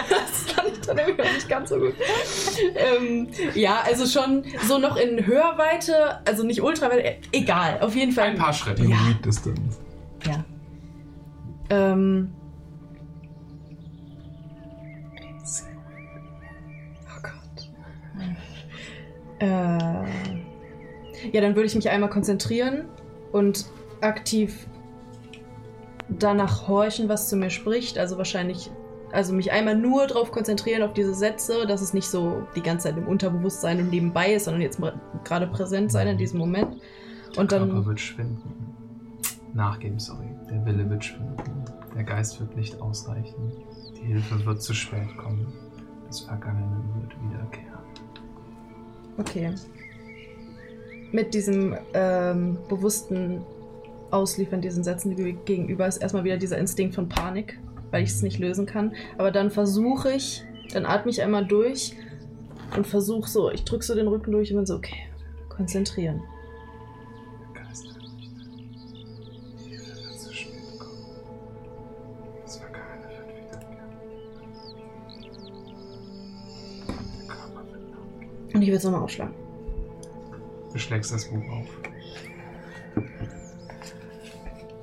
[0.09, 1.93] das fand ich dann irgendwie auch nicht ganz so gut.
[2.75, 8.13] Ähm, ja, also schon so noch in Hörweite, also nicht ultraweit, äh, egal, auf jeden
[8.13, 8.29] Fall.
[8.29, 8.83] Ein paar Schritte.
[8.83, 8.97] Ja.
[9.07, 9.79] Read Distance.
[10.25, 10.43] Ja.
[11.69, 12.33] Ähm.
[17.05, 17.69] Oh Gott.
[19.39, 19.47] Äh.
[21.31, 22.85] Ja, dann würde ich mich einmal konzentrieren
[23.31, 23.65] und
[24.01, 24.67] aktiv
[26.07, 27.97] danach horchen, was zu mir spricht.
[27.97, 28.71] Also wahrscheinlich,
[29.11, 32.87] also mich einmal nur darauf konzentrieren, auf diese Sätze, dass es nicht so die ganze
[32.87, 36.77] Zeit im Unterbewusstsein und nebenbei ist, sondern jetzt mal gerade präsent sein in diesem Moment.
[37.37, 37.85] Und Der Körper dann.
[37.85, 38.73] wird schwinden.
[39.53, 40.27] Nachgeben, sorry.
[40.51, 41.63] Der Wille wird schwinden.
[41.95, 43.51] Der Geist wird nicht ausreichen.
[43.95, 45.53] Die Hilfe wird zu spät kommen.
[46.07, 47.79] Das Vergangene wird wiederkehren.
[49.17, 49.53] Okay.
[51.11, 53.41] Mit diesem ähm, bewussten
[54.11, 57.59] Ausliefern diesen Sätzen gegenüber ist erstmal wieder dieser Instinkt von Panik,
[57.91, 58.93] weil ich es nicht lösen kann.
[59.17, 61.95] Aber dann versuche ich, dann atme ich einmal durch
[62.75, 65.07] und versuche so, ich drücke so den Rücken durch und bin so, okay,
[65.49, 66.21] konzentrieren.
[78.59, 79.33] Und ich will es nochmal aufschlagen.
[80.73, 81.65] Du schlägst das Buch auf.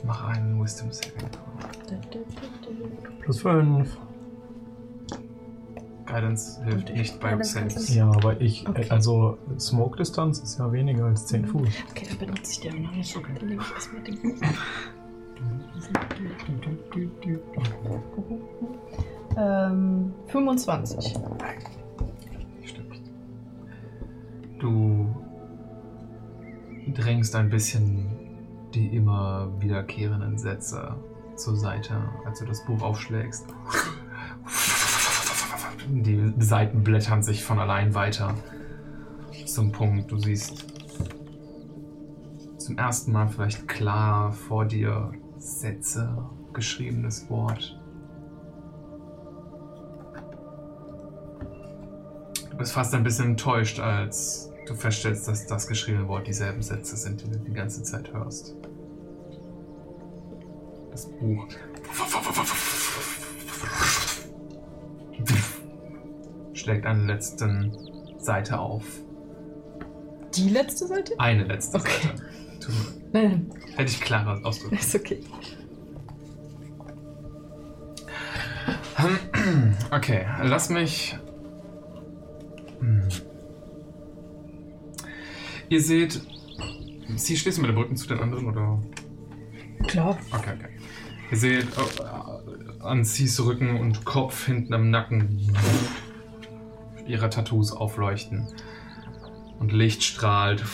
[0.02, 1.28] Mach einen Wisdom Saving.
[3.20, 3.98] Plus 5.
[6.06, 7.94] Guidance hilft nicht bei Saves.
[7.94, 8.86] Ja, aber ich, Okay.
[8.86, 11.68] äh, also Smoke-Distanz ist ja weniger als 10 Fuß.
[11.90, 13.14] Okay, dann benutze ich den noch nicht.
[13.14, 13.32] Okay.
[13.38, 14.40] Dann nehme ich erstmal den.
[19.36, 21.14] Ähm, 25.
[24.66, 25.14] Du
[26.92, 28.04] drängst ein bisschen
[28.74, 30.96] die immer wiederkehrenden Sätze
[31.36, 33.46] zur Seite, als du das Buch aufschlägst.
[35.88, 38.34] Die Seiten blättern sich von allein weiter
[39.46, 40.10] zum Punkt.
[40.10, 40.66] Du siehst
[42.58, 47.78] zum ersten Mal vielleicht klar vor dir Sätze, geschriebenes Wort.
[52.50, 56.96] Du bist fast ein bisschen enttäuscht, als du feststellst, dass das geschriebene Wort dieselben Sätze
[56.96, 58.54] sind, die du die ganze Zeit hörst.
[60.90, 61.46] Das Buch
[66.54, 67.70] schlägt eine letzte
[68.18, 68.84] Seite auf.
[70.34, 71.14] Die letzte Seite?
[71.18, 71.90] Eine letzte Okay.
[72.08, 72.22] Seite.
[72.60, 72.74] Tut
[73.12, 73.20] mir.
[73.28, 74.76] Nein, Hätte ich klarer ausdrücken.
[74.76, 75.20] ist okay.
[79.90, 81.16] Okay, lass mich.
[82.80, 83.08] Hm.
[85.68, 86.20] Ihr seht.
[87.16, 88.82] Sie schließen mit den Brücken zu den anderen, oder?
[89.86, 90.18] Klar.
[90.32, 90.68] Okay, okay.
[91.30, 95.52] Ihr seht äh, an Cis Rücken und Kopf hinten am Nacken
[97.06, 98.48] ihre Tattoos aufleuchten.
[99.58, 100.64] Und Licht strahlt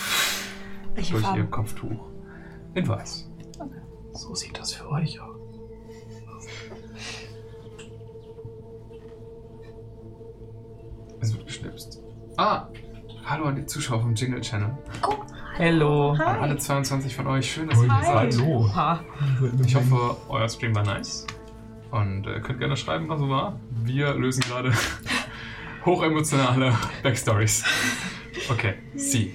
[0.95, 1.41] Welche durch Farbe?
[1.41, 2.09] ihr Kopftuch.
[2.75, 3.31] In weiß.
[4.13, 5.37] So sieht das für euch aus.
[11.21, 12.03] Es wird geschnipst.
[12.37, 12.69] Ah,
[13.25, 14.77] hallo an die Zuschauer vom Jingle Channel.
[15.55, 16.13] Hello.
[16.13, 17.51] An alle 22 von euch.
[17.53, 18.39] Schön, dass ihr hier seid.
[18.39, 18.71] Hallo.
[19.65, 21.27] Ich hoffe, euer Stream war nice.
[21.91, 23.61] Und äh, könnt gerne schreiben, was so war.
[23.85, 24.73] Wir lösen gerade
[25.85, 27.65] hochemotionale Backstories.
[28.51, 29.35] Okay, sie.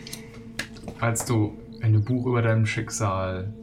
[0.99, 3.53] Als du in dem Buch über dein Schicksal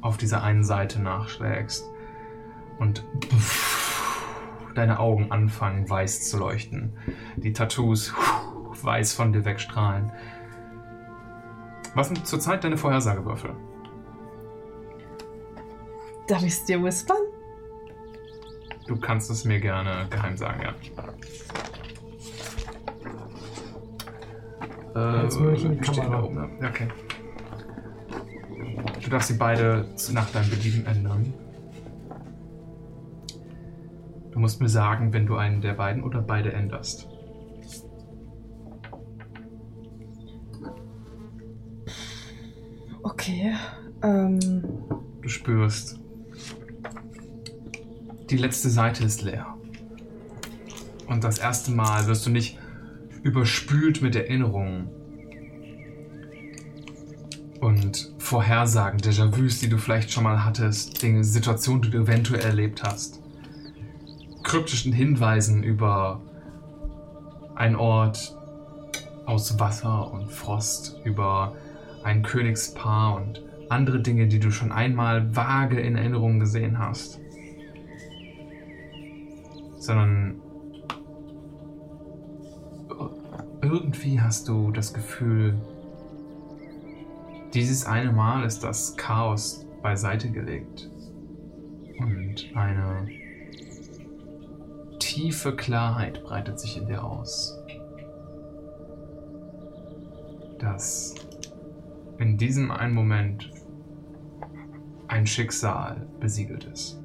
[0.00, 1.84] auf dieser einen Seite nachschlägst
[2.78, 3.04] und
[4.74, 6.92] deine Augen anfangen weiß zu leuchten,
[7.36, 8.14] die Tattoos
[8.84, 10.12] weiß von dir wegstrahlen.
[11.94, 13.50] Was sind zurzeit deine Vorhersagewürfel?
[16.26, 17.16] Darf ich es dir whispern?
[18.86, 20.74] Du kannst es mir gerne geheim sagen, ja.
[24.94, 25.28] Äh, in
[25.78, 26.16] die stehen Kamera.
[26.16, 26.48] da oben, ne?
[26.60, 26.88] Ja, okay.
[29.02, 31.34] Du darfst sie beide nach deinem Belieben ändern.
[34.32, 37.08] Du musst mir sagen, wenn du einen der beiden oder beide änderst.
[43.10, 43.54] Okay.
[44.02, 44.62] Ähm,
[45.22, 45.98] Du spürst,
[48.30, 49.46] die letzte Seite ist leer.
[51.06, 52.58] Und das erste Mal wirst du nicht
[53.22, 54.88] überspült mit Erinnerungen
[57.60, 62.82] und Vorhersagen, Déjà-vus, die du vielleicht schon mal hattest, Dinge, Situationen, die du eventuell erlebt
[62.82, 63.20] hast.
[64.42, 66.20] Kryptischen Hinweisen über
[67.54, 68.36] einen Ort
[69.26, 71.56] aus Wasser und Frost, über
[72.04, 77.20] ein Königspaar und andere Dinge, die du schon einmal vage in Erinnerung gesehen hast.
[79.78, 80.40] Sondern
[83.62, 85.60] irgendwie hast du das Gefühl,
[87.54, 90.90] dieses eine Mal ist das Chaos beiseite gelegt.
[91.98, 93.08] Und eine
[94.98, 97.58] tiefe Klarheit breitet sich in dir aus.
[100.58, 101.14] Dass
[102.18, 103.50] in diesem einen Moment
[105.08, 107.00] ein Schicksal besiegelt ist.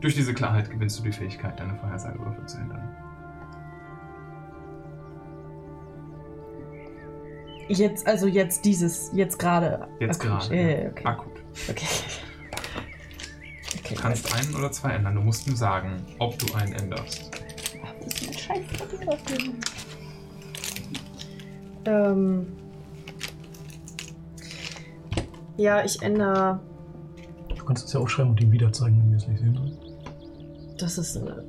[0.00, 2.96] Durch diese Klarheit gewinnst du die Fähigkeit, deine Vorhersagewürfel zu ändern.
[7.68, 9.88] jetzt, also jetzt dieses, jetzt gerade.
[9.98, 10.54] Jetzt gerade.
[10.54, 11.04] Ja, okay.
[11.04, 11.42] Akut.
[11.68, 11.86] Okay.
[13.88, 15.14] Du kannst einen oder zwei ändern.
[15.14, 17.30] Du musst nur sagen, ob du einen änderst.
[18.04, 18.62] Das ist ein scheiß.
[21.86, 22.46] Ähm.
[25.56, 26.60] Ja, ich ändere.
[27.56, 29.54] Du kannst es ja aufschreiben und ihm wieder zeigen, wenn wir es nicht sehen.
[29.54, 29.78] sollen.
[30.78, 31.44] Das ist eine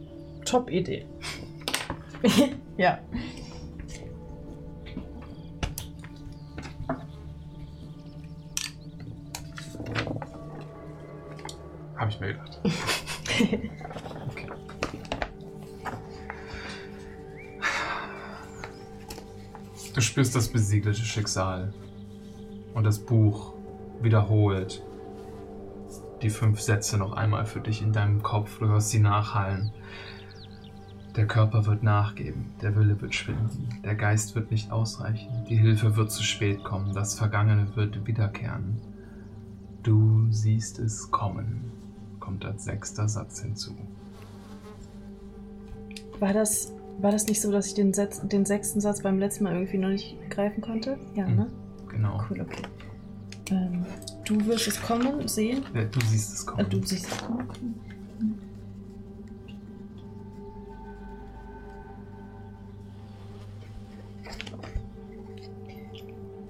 [0.46, 1.06] Top-Idee.
[2.78, 3.00] ja.
[20.18, 21.72] Spürst das besiegelte Schicksal.
[22.74, 23.54] Und das Buch
[24.02, 24.84] wiederholt
[26.24, 28.58] die fünf Sätze noch einmal für dich in deinem Kopf.
[28.58, 29.72] Du hörst sie nachhallen.
[31.16, 35.96] Der Körper wird nachgeben, der Wille wird schwinden, der Geist wird nicht ausreichen, die Hilfe
[35.96, 38.82] wird zu spät kommen, das Vergangene wird wiederkehren.
[39.84, 41.72] Du siehst es kommen,
[42.20, 43.76] kommt als sechster Satz hinzu.
[46.20, 49.44] War das, war das nicht so, dass ich den, Setz, den sechsten Satz beim letzten
[49.44, 50.98] Mal irgendwie noch nicht greifen konnte?
[51.16, 51.36] Ja, Mhm.
[51.36, 51.48] ne?
[51.90, 52.22] Genau.
[52.30, 52.62] Cool, okay.
[53.52, 53.86] Ähm,
[54.26, 55.64] du wirst es kommen, sehen.
[55.74, 56.70] Ja, du siehst es Äh, kommen.
[56.70, 57.48] du siehst es kommen.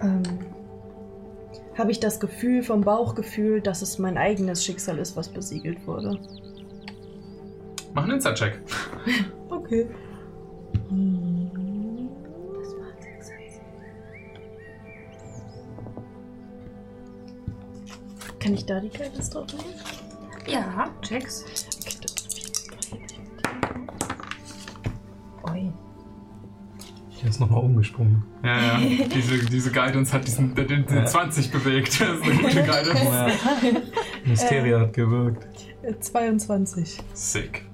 [0.01, 0.23] Ähm,
[1.77, 6.19] Habe ich das Gefühl vom Bauchgefühl, dass es mein eigenes Schicksal ist, was besiegelt wurde?
[7.93, 8.59] Mach einen Insight-Check.
[9.49, 9.87] Okay.
[18.39, 19.73] Kann ich da die Kenntnis drauf nehmen?
[20.47, 21.43] Ja, checks.
[25.51, 25.71] Oi.
[27.21, 28.23] Der ist nochmal umgesprungen.
[28.43, 29.05] Ja, ja.
[29.13, 31.99] Diese, diese Guidance hat diesen, den, den 20 bewegt.
[31.99, 33.39] Das ist eine gute Guidance.
[34.25, 35.45] Mysteria hat gewirkt.
[35.81, 36.99] Äh, 22.
[37.13, 37.65] Sick.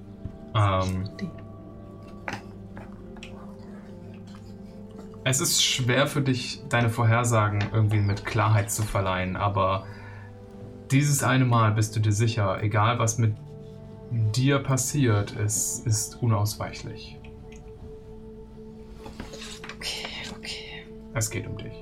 [0.56, 1.08] Ähm,
[5.24, 9.86] es ist schwer für dich, deine Vorhersagen irgendwie mit Klarheit zu verleihen, aber
[10.90, 13.34] dieses eine Mal bist du dir sicher, egal was mit
[14.10, 17.18] dir passiert, es ist unausweichlich.
[21.16, 21.72] Es geht um dich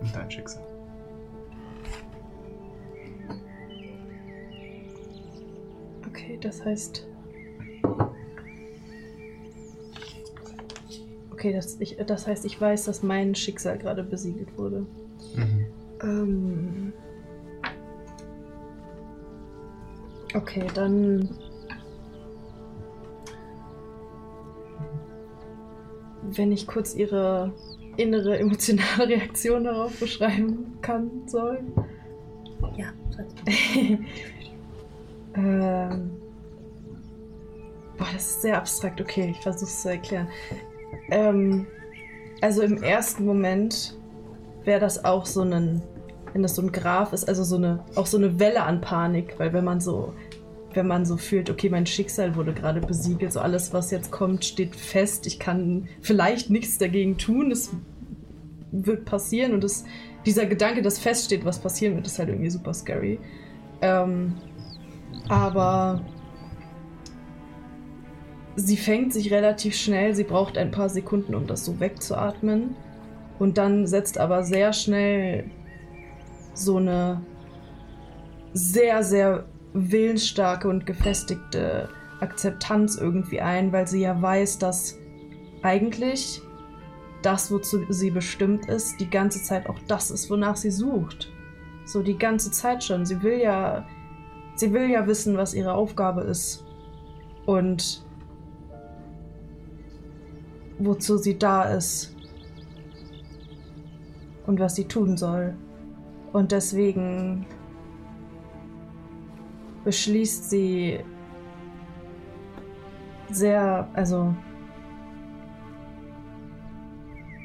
[0.00, 0.64] und dein Schicksal.
[6.06, 7.06] Okay, das heißt.
[11.38, 14.84] Okay, das, ich, das heißt, ich weiß, dass mein Schicksal gerade besiegelt wurde.
[15.36, 15.66] Mhm.
[16.02, 16.92] Ähm.
[20.34, 21.30] Okay, dann.
[26.22, 27.52] Wenn ich kurz ihre
[27.96, 31.60] innere emotionale Reaktion darauf beschreiben kann, soll.
[32.76, 32.92] Ja,
[35.36, 36.10] ähm.
[37.96, 39.00] Boah, das ist sehr abstrakt.
[39.00, 40.26] Okay, ich versuche es zu erklären.
[41.10, 41.66] Ähm,
[42.40, 43.96] also im ersten Moment
[44.64, 45.82] wäre das auch so ein,
[46.32, 49.34] wenn das so ein Graph ist, also so eine, auch so eine Welle an Panik,
[49.38, 50.12] weil wenn man so,
[50.74, 54.44] wenn man so fühlt, okay, mein Schicksal wurde gerade besiegelt, so alles, was jetzt kommt,
[54.44, 57.70] steht fest, ich kann vielleicht nichts dagegen tun, es
[58.70, 59.84] wird passieren und es,
[60.26, 63.18] dieser Gedanke, dass feststeht, was passieren wird, ist halt irgendwie super scary.
[63.80, 64.34] Ähm,
[65.28, 66.02] aber
[68.58, 72.74] sie fängt sich relativ schnell, sie braucht ein paar Sekunden, um das so wegzuatmen.
[73.38, 75.48] Und dann setzt aber sehr schnell
[76.54, 77.22] so eine
[78.52, 81.88] sehr, sehr willensstarke und gefestigte
[82.18, 84.98] Akzeptanz irgendwie ein, weil sie ja weiß, dass
[85.62, 86.42] eigentlich
[87.22, 91.30] das, wozu sie bestimmt ist, die ganze Zeit auch das ist, wonach sie sucht.
[91.84, 93.06] So die ganze Zeit schon.
[93.06, 93.86] Sie will ja,
[94.56, 96.64] sie will ja wissen, was ihre Aufgabe ist.
[97.46, 98.07] Und
[100.78, 102.14] wozu sie da ist
[104.46, 105.54] und was sie tun soll.
[106.32, 107.46] Und deswegen
[109.84, 111.00] beschließt sie
[113.30, 114.34] sehr, also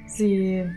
[0.08, 0.70] sie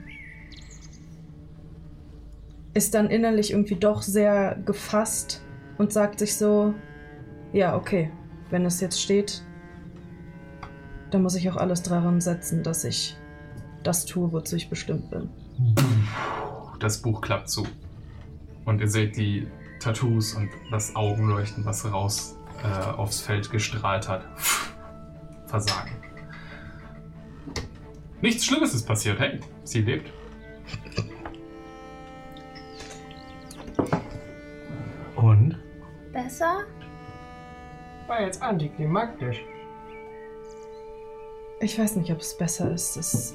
[2.75, 5.43] ist dann innerlich irgendwie doch sehr gefasst
[5.79, 6.75] und sagt sich so,
[7.53, 8.11] ja, okay,
[8.51, 9.46] wenn es jetzt steht,
[11.11, 13.17] dann muss ich auch alles daran setzen, dass ich
[13.83, 15.29] das tue, wozu ich bestimmt bin.
[16.81, 17.67] Das Buch klappt zu.
[18.65, 19.47] Und ihr seht die
[19.81, 24.25] Tattoos und das Augenleuchten, was raus äh, aufs Feld gestrahlt hat.
[25.47, 25.93] Versagen.
[28.21, 29.21] Nichts Schlimmes ist passiert.
[29.21, 30.11] Hey, sie lebt.
[35.15, 35.57] Und?
[36.13, 36.65] Besser?
[38.07, 39.39] War jetzt antiklimaktisch.
[41.59, 42.97] Ich weiß nicht, ob es besser ist.
[42.97, 43.35] Es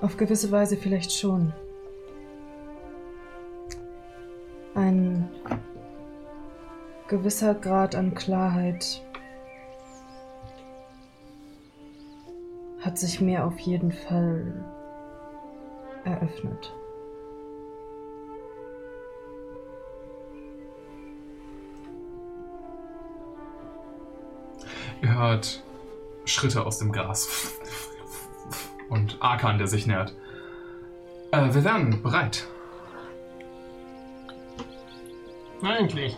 [0.00, 1.52] auf gewisse Weise vielleicht schon.
[4.74, 5.28] Ein
[7.08, 9.02] gewisser Grad an Klarheit
[12.80, 14.64] hat sich mir auf jeden Fall
[16.04, 16.72] eröffnet.
[25.00, 25.62] Ihr hört
[26.24, 27.54] Schritte aus dem Gras.
[28.88, 30.14] Und Arkan, der sich nähert.
[31.30, 32.46] Äh, wir wären bereit.
[35.62, 36.16] Eigentlich.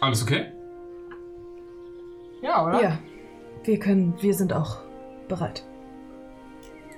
[0.00, 0.46] Alles okay?
[2.42, 2.82] Ja, oder?
[2.82, 2.98] Ja,
[3.64, 4.78] wir können, wir sind auch
[5.28, 5.64] bereit.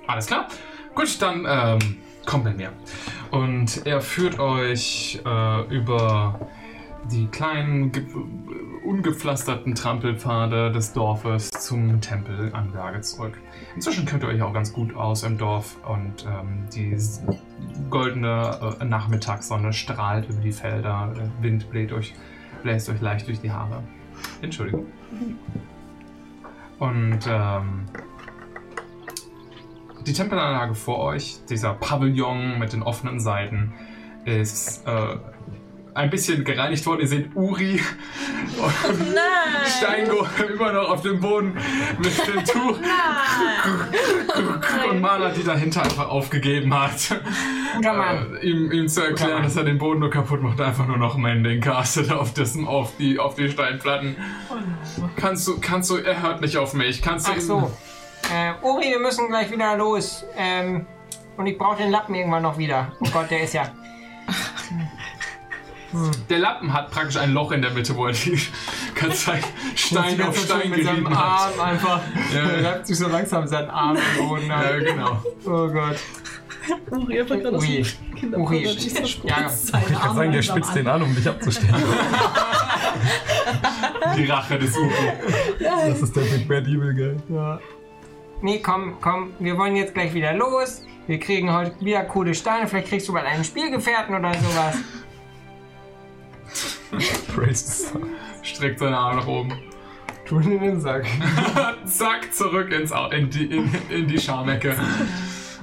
[0.07, 0.47] Alles klar.
[0.95, 2.71] Gut, dann ähm, kommt mit mir.
[3.31, 6.39] Und er führt euch äh, über
[7.11, 8.05] die kleinen, ge-
[8.85, 13.39] ungepflasterten Trampelpfade des Dorfes zum Tempelanlage zurück.
[13.75, 16.97] Inzwischen kennt ihr euch auch ganz gut aus im Dorf und ähm, die
[17.89, 21.13] goldene äh, Nachmittagssonne strahlt über die Felder.
[21.15, 22.13] Der Wind bläht euch,
[22.61, 23.83] bläst euch leicht durch die Haare.
[24.41, 24.85] Entschuldigung.
[26.79, 27.85] Und ähm,
[30.05, 33.73] die Tempelanlage vor euch, dieser Pavillon mit den offenen Seiten,
[34.25, 35.17] ist äh,
[35.93, 37.01] ein bisschen gereinigt worden.
[37.01, 37.79] Ihr seht Uri
[38.57, 39.71] und Nein!
[39.77, 41.53] Steingo immer noch auf dem Boden
[41.99, 42.77] mit dem Tuch.
[44.89, 47.11] und Mana, die dahinter einfach aufgegeben hat.
[47.81, 51.17] Äh, ihm, ihm zu erklären, dass er den Boden nur kaputt macht, einfach nur noch
[51.17, 54.15] Mending castet auf, das, auf, die, auf die Steinplatten.
[55.15, 57.01] Kannst du, kannst du, er hört nicht auf mich.
[57.01, 57.71] Kannst du Ach so.
[58.33, 60.25] Äh, Uri, wir müssen gleich wieder los.
[60.37, 60.85] Ähm,
[61.37, 62.91] und ich brauche den Lappen irgendwann noch wieder.
[62.99, 63.71] Oh Gott, der ist ja.
[66.29, 68.39] Der Lappen hat praktisch ein Loch in der Mitte, wo er die
[68.95, 69.43] ganze Zeit
[69.75, 71.59] Stein auf Stein mit seinem gerieben Arm hat.
[71.59, 72.01] einfach.
[72.33, 72.39] Ja.
[72.41, 74.47] Er reibt sich so langsam seinen Arm im Boden.
[74.47, 74.79] Ja, an.
[74.83, 75.23] genau.
[75.45, 75.97] Oh Gott.
[76.91, 77.85] Uri einfach gerade aus Uri.
[78.35, 78.63] Uri.
[78.63, 78.71] Ja.
[78.71, 78.93] Ich
[79.99, 81.75] kann sagen, der spitzt den an, um dich abzustellen.
[84.17, 84.91] Die Rache des Uri.
[85.59, 87.35] Das ist der Big Bad Evil Guy.
[87.35, 87.59] Ja.
[88.41, 90.81] Nee, komm, komm, wir wollen jetzt gleich wieder los.
[91.07, 92.67] Wir kriegen heute wieder coole Steine.
[92.67, 94.77] Vielleicht kriegst du mal einen Spielgefährten oder sowas.
[97.35, 97.91] Praise
[98.41, 99.53] Streckt seine Arme nach oben.
[100.25, 101.05] Tu ihn in den Sack.
[101.85, 104.75] Zack, zurück ins, Au- in die, in, in die Schamecke.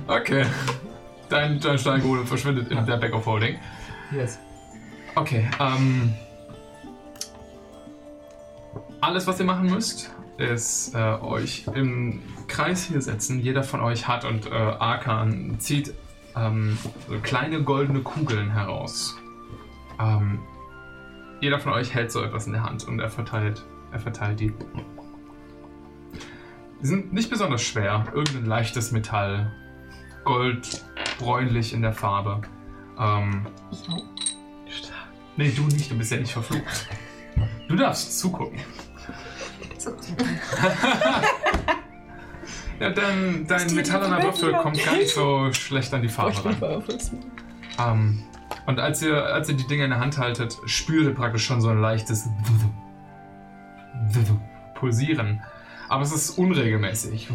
[0.06, 0.44] Okay.
[1.28, 3.56] Dein, dein Steingolem verschwindet in der Back of Holding.
[4.10, 4.38] Yes.
[5.14, 6.12] Okay, ähm.
[9.00, 13.40] Alles, was ihr machen müsst, ist äh, euch im Kreis hier setzen.
[13.40, 15.94] Jeder von euch hat und äh, Arkan zieht
[16.36, 16.76] ähm,
[17.08, 19.16] so kleine goldene Kugeln heraus.
[19.98, 20.40] Ähm,
[21.40, 24.52] jeder von euch hält so etwas in der Hand und er verteilt, er verteilt die.
[26.80, 28.04] Die sind nicht besonders schwer.
[28.14, 29.52] Irgendein leichtes Metall.
[30.24, 30.84] Gold,
[31.18, 32.40] bräunlich in der Farbe.
[32.98, 33.46] Ähm,
[35.40, 36.86] Nee, du nicht, du bist ja nicht verflucht.
[37.66, 38.58] Du darfst zugucken.
[42.78, 46.82] ja, dein, dein metallerner Würfel kommt gar nicht so schlecht an die Farbe ran.
[47.78, 48.22] Ähm,
[48.66, 51.60] und als ihr, als ihr die Dinge in der Hand haltet, spürt ihr praktisch schon
[51.60, 52.28] so ein leichtes
[54.74, 55.42] Pulsieren.
[55.88, 57.28] Aber es ist unregelmäßig.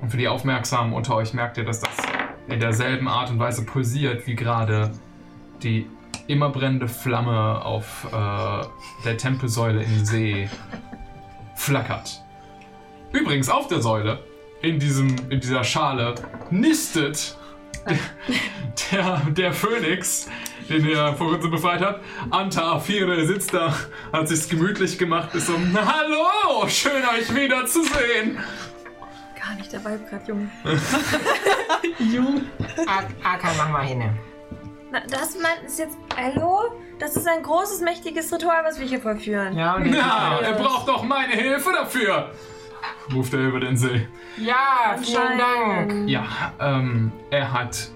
[0.00, 1.96] Und für die Aufmerksamen unter euch merkt ihr, dass das
[2.46, 4.92] in derselben Art und Weise pulsiert, wie gerade
[5.62, 5.86] die
[6.26, 8.66] immer brennende Flamme auf äh,
[9.04, 10.48] der Tempelsäule im See
[11.56, 12.22] flackert.
[13.12, 14.20] Übrigens auf der Säule,
[14.60, 16.14] in, diesem, in dieser Schale,
[16.50, 17.37] nistet
[18.92, 20.28] der, der Phönix,
[20.68, 22.00] den er vor kurzem befreit hat.
[22.30, 23.74] Anta Afire sitzt da,
[24.12, 28.38] hat sich's gemütlich gemacht, ist so, Hallo, schön euch wiederzusehen.
[29.40, 30.50] Gar nicht der Vibe gerade, Junge.
[32.12, 32.42] Jung.
[33.22, 34.02] Aka, mach mal hin.
[34.90, 35.96] Na, das mein, ist jetzt.
[36.16, 36.72] Hallo?
[36.98, 39.56] Das ist ein großes, mächtiges Ritual, was wir hier vollführen.
[39.56, 42.32] Ja, und Na, er braucht doch meine Hilfe dafür,
[43.14, 44.06] ruft er über den See.
[44.36, 46.08] Ja, vielen Dank.
[46.08, 46.24] Ja,
[46.60, 47.90] ähm, er hat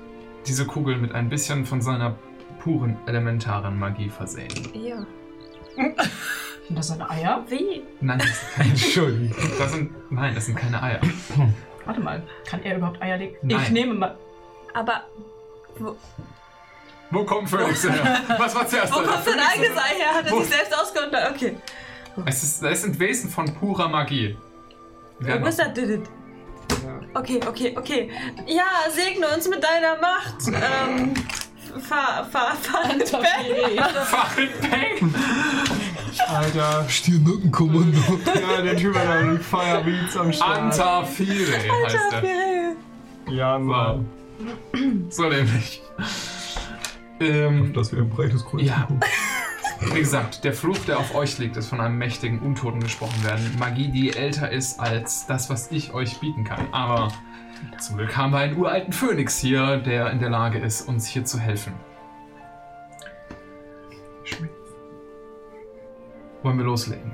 [0.46, 2.16] diese Kugel mit ein bisschen von seiner
[2.60, 4.48] puren elementaren Magie versehen.
[4.74, 5.04] Ja.
[6.68, 7.44] Und das sind Eier?
[7.48, 7.82] Wie?
[8.00, 9.36] Nein, das sind keine, Entschuldigung.
[9.58, 11.00] Das sind, nein, das sind keine Eier.
[11.84, 13.36] Warte mal, kann er überhaupt Eier legen?
[13.42, 13.60] Nein.
[13.62, 14.16] Ich nehme mal.
[14.74, 15.02] Aber.
[15.78, 15.96] Wo,
[17.10, 18.20] Wo kommt Phoenix her?
[18.38, 19.06] Was war zuerst Wo da?
[19.12, 20.14] kommt sein eigenes Ei her?
[20.14, 21.32] Hat er Wo- sich selbst ausgedacht?
[21.34, 21.56] Okay.
[22.26, 24.36] Es, ist, es sind Wesen von purer Magie.
[25.22, 26.10] Wir werden Wizard did it.
[27.14, 28.10] Okay, okay, okay.
[28.46, 30.42] Ja, segne uns mit deiner Macht.
[30.52, 31.14] Ähm,
[31.80, 35.14] fahr, fahr, fahr in Fach in Peng!
[36.28, 36.84] Alter.
[36.88, 37.98] Stirnrückenkommando.
[38.26, 40.58] Ja, der Typ hat die Firebeats am Start.
[40.58, 43.32] Antafire heißt er.
[43.32, 44.06] Ja, Mann.
[45.08, 45.82] So nämlich.
[47.20, 48.88] Ähm, Dass wir ein breites Kreuz Ja.
[49.90, 53.54] Wie gesagt, der Fluch, der auf euch liegt, ist von einem mächtigen Untoten gesprochen werden.
[53.58, 56.72] Magie, die älter ist als das, was ich euch bieten kann.
[56.72, 57.12] Aber
[57.78, 61.24] zum Glück haben wir einen uralten Phönix hier, der in der Lage ist, uns hier
[61.24, 61.74] zu helfen.
[66.42, 67.12] Wollen wir loslegen?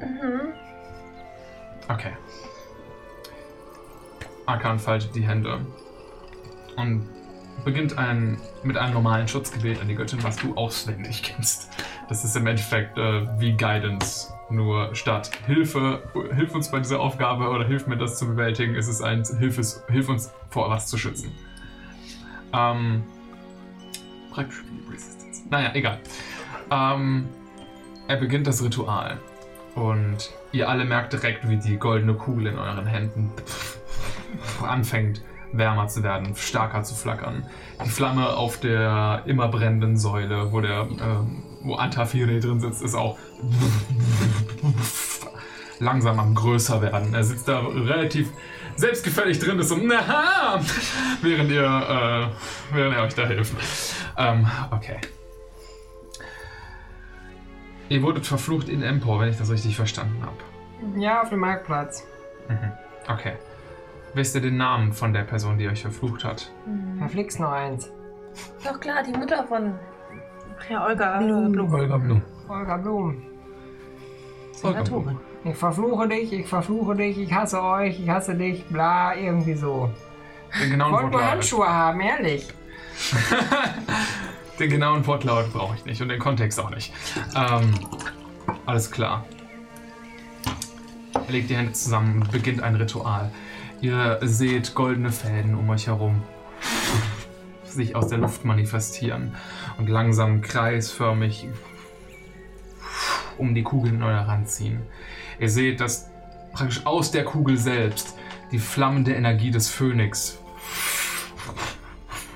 [0.00, 0.52] Mhm.
[1.88, 2.12] Okay.
[4.46, 5.60] Arkan faltet die Hände
[6.76, 7.08] und
[7.64, 11.70] beginnt ein, mit einem normalen Schutzgebet an die Göttin, was du auswendig kennst.
[12.08, 14.32] Das ist im Endeffekt äh, wie Guidance.
[14.50, 16.02] Nur statt Hilfe,
[16.34, 19.56] hilf uns bei dieser Aufgabe oder hilf mir das zu bewältigen, ist es ein Hilf,
[19.56, 21.32] es, hilf uns vor was zu schützen.
[22.52, 23.04] Ähm,
[24.30, 25.42] praktisch wie Resistance.
[25.48, 25.98] Naja, egal.
[26.70, 27.28] Ähm,
[28.06, 29.18] er beginnt das Ritual.
[29.74, 33.32] Und ihr alle merkt direkt, wie die goldene Kugel in euren Händen
[34.62, 35.22] anfängt
[35.56, 37.46] wärmer zu werden, stärker zu flackern.
[37.84, 42.94] Die Flamme auf der immer brennenden Säule, wo der, ähm, wo Antafire drin sitzt, ist
[42.94, 43.18] auch
[45.78, 47.14] langsam am größer werden.
[47.14, 48.30] Er sitzt da relativ
[48.76, 50.60] selbstgefällig drin, ist so, naha,
[51.22, 53.54] während ihr, äh, während er euch da hilft.
[54.16, 54.98] Ähm, okay.
[57.88, 61.00] Ihr wurdet verflucht in Empor, wenn ich das richtig verstanden habe.
[61.00, 62.04] Ja, auf dem Marktplatz.
[62.48, 62.72] Mhm.
[63.08, 63.34] Okay.
[64.14, 66.50] Wisst ihr den Namen von der Person, die euch verflucht hat?
[66.98, 67.90] Verflixt noch eins.
[68.64, 69.74] Doch klar, die Mutter von.
[70.58, 71.18] Ach ja, Olga.
[71.18, 71.72] Blum.
[71.72, 72.22] Holger Blum.
[72.48, 73.22] Olga Blum.
[74.52, 75.18] Senatorin.
[75.44, 79.90] Ich verfluche dich, ich verfluche dich, ich hasse euch, ich hasse dich, bla, irgendwie so.
[80.62, 81.30] Den genauen Wollt nur Wortlaut.
[81.30, 82.48] Handschuhe haben, ehrlich.
[84.58, 86.94] Den genauen Wortlaut brauche ich nicht und den Kontext auch nicht.
[87.34, 87.74] Ähm,
[88.66, 89.24] alles klar.
[91.14, 93.32] Er legt die Hände zusammen und beginnt ein Ritual.
[93.84, 96.22] Ihr seht goldene Fäden um euch herum
[97.64, 99.34] sich aus der Luft manifestieren
[99.76, 101.50] und langsam kreisförmig
[103.36, 104.80] um die Kugeln in eurer Hand ziehen.
[105.38, 106.08] Ihr seht, dass
[106.54, 108.16] praktisch aus der Kugel selbst
[108.52, 110.38] die flammende Energie des Phönix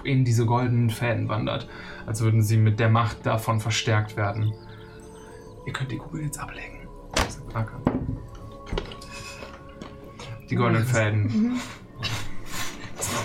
[0.05, 1.67] in diese goldenen Fäden wandert,
[2.05, 4.52] als würden sie mit der Macht davon verstärkt werden.
[5.65, 6.86] Ihr könnt die Kugel jetzt ablegen.
[7.17, 8.18] sagt Akan.
[10.51, 11.60] Die goldenen Fäden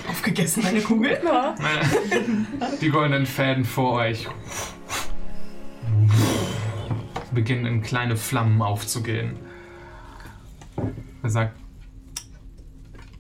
[0.10, 1.19] Aufgegessen, meine Kugel.
[2.82, 4.27] Die goldenen Fäden vor euch
[7.34, 9.35] beginnen in kleine Flammen aufzugehen.
[11.24, 11.58] Er sagt,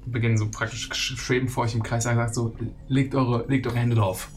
[0.05, 2.05] beginnen so praktisch sch- schweben vor euch im Kreis.
[2.05, 2.55] Er sagt so,
[2.87, 4.29] legt eure, legt eure Hände drauf.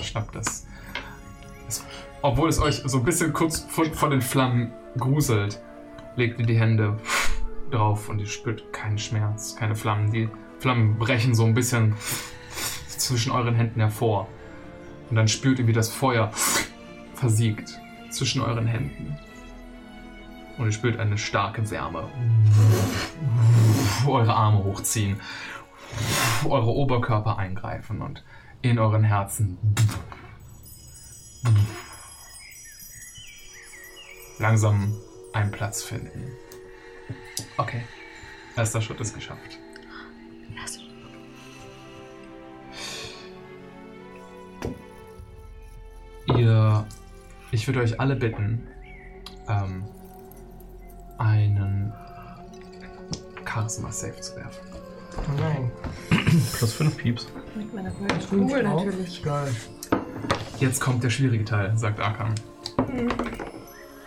[0.00, 0.66] Schnappt das.
[1.68, 1.84] es.
[2.22, 5.60] Obwohl es euch so ein bisschen kurz vor, vor den Flammen gruselt,
[6.16, 6.98] legt ihr die Hände
[7.70, 10.12] drauf und ihr spürt keinen Schmerz, keine Flammen.
[10.12, 10.28] Die
[10.58, 11.94] Flammen brechen so ein bisschen
[12.88, 14.28] zwischen euren Händen hervor.
[15.10, 16.30] Und dann spürt ihr, wie das Feuer
[17.14, 17.78] versiegt
[18.10, 19.18] zwischen euren Händen.
[20.58, 22.08] Und ihr spürt eine starke Wärme.
[24.06, 25.20] Eure Arme hochziehen,
[26.48, 28.24] eure Oberkörper eingreifen und
[28.62, 29.58] in euren Herzen
[34.38, 34.94] langsam
[35.32, 36.32] einen Platz finden.
[37.56, 37.82] Okay,
[38.56, 39.58] erster Schritt ist geschafft.
[46.36, 46.86] Ihr,
[47.52, 48.66] ich würde euch alle bitten,
[49.48, 49.84] ähm,
[51.18, 51.92] einen
[53.48, 54.66] Charisma Safe zu werfen.
[55.16, 55.70] Oh nein.
[56.58, 57.26] Plus 5 Pieps.
[57.54, 59.22] Mit meiner goldenen Kugel natürlich.
[59.22, 59.54] Geil.
[60.58, 62.34] Jetzt kommt der schwierige Teil, sagt Arkham.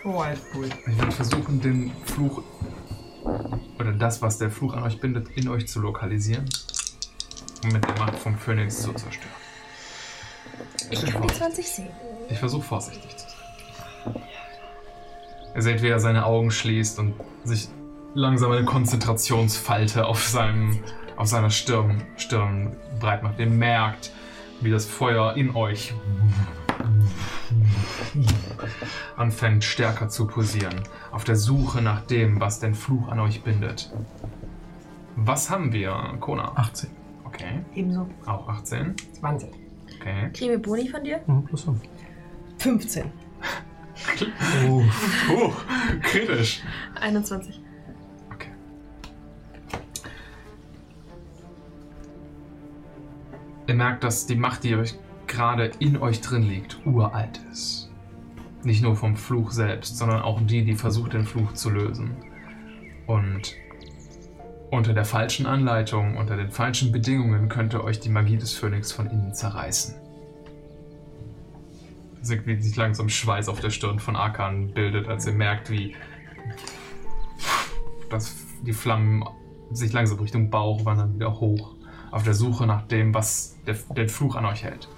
[0.04, 0.70] Oh, alles cool.
[0.88, 2.44] Ich werde versuchen, den Fluch
[3.80, 6.46] oder das, was der Fluch an euch bindet, in euch zu lokalisieren
[7.64, 9.34] und mit der Macht vom Phönix zu zerstören.
[10.92, 11.90] Ich kann die 20 sehen.
[12.30, 14.22] Ich versuche vorsichtig zu sein.
[15.56, 17.70] Ihr seht, wie er seine Augen schließt und sich
[18.14, 20.80] langsam eine Konzentrationsfalte auf, seinem,
[21.18, 23.40] auf seiner Stirn, Stirn breit macht.
[23.40, 24.12] Ihr merkt,
[24.62, 25.94] wie das Feuer in euch
[29.16, 30.82] anfängt stärker zu pulsieren.
[31.12, 33.92] Auf der Suche nach dem, was den Fluch an euch bindet.
[35.16, 36.54] Was haben wir, Kona?
[36.56, 36.90] 18.
[37.26, 37.60] Okay.
[37.76, 38.10] Ebenso.
[38.26, 38.96] Auch 18.
[39.20, 39.50] 20.
[40.00, 40.30] Okay.
[40.34, 41.22] Kriegen wir Boni von dir?
[41.28, 41.82] Mhm, plus 5.
[42.58, 43.12] 15.
[44.68, 44.84] Oh,
[45.32, 45.54] oh
[46.02, 46.62] kritisch.
[47.00, 47.62] 21.
[53.68, 54.96] Ihr merkt, dass die Macht, die euch
[55.30, 57.90] gerade in euch drin liegt, uralt ist.
[58.64, 62.18] Nicht nur vom Fluch selbst, sondern auch die, die versucht, den Fluch zu lösen.
[63.08, 63.56] Und
[64.70, 69.10] unter der falschen Anleitung, unter den falschen Bedingungen könnte euch die Magie des Phönix von
[69.10, 69.96] innen zerreißen.
[72.22, 75.96] Wie sich langsam Schweiß auf der Stirn von Arkan bildet, als ihr merkt, wie
[78.10, 79.24] dass die Flammen
[79.72, 81.76] sich langsam Richtung Bauch wandern, wieder hoch,
[82.12, 84.90] auf der Suche nach dem, was der, den Fluch an euch hält.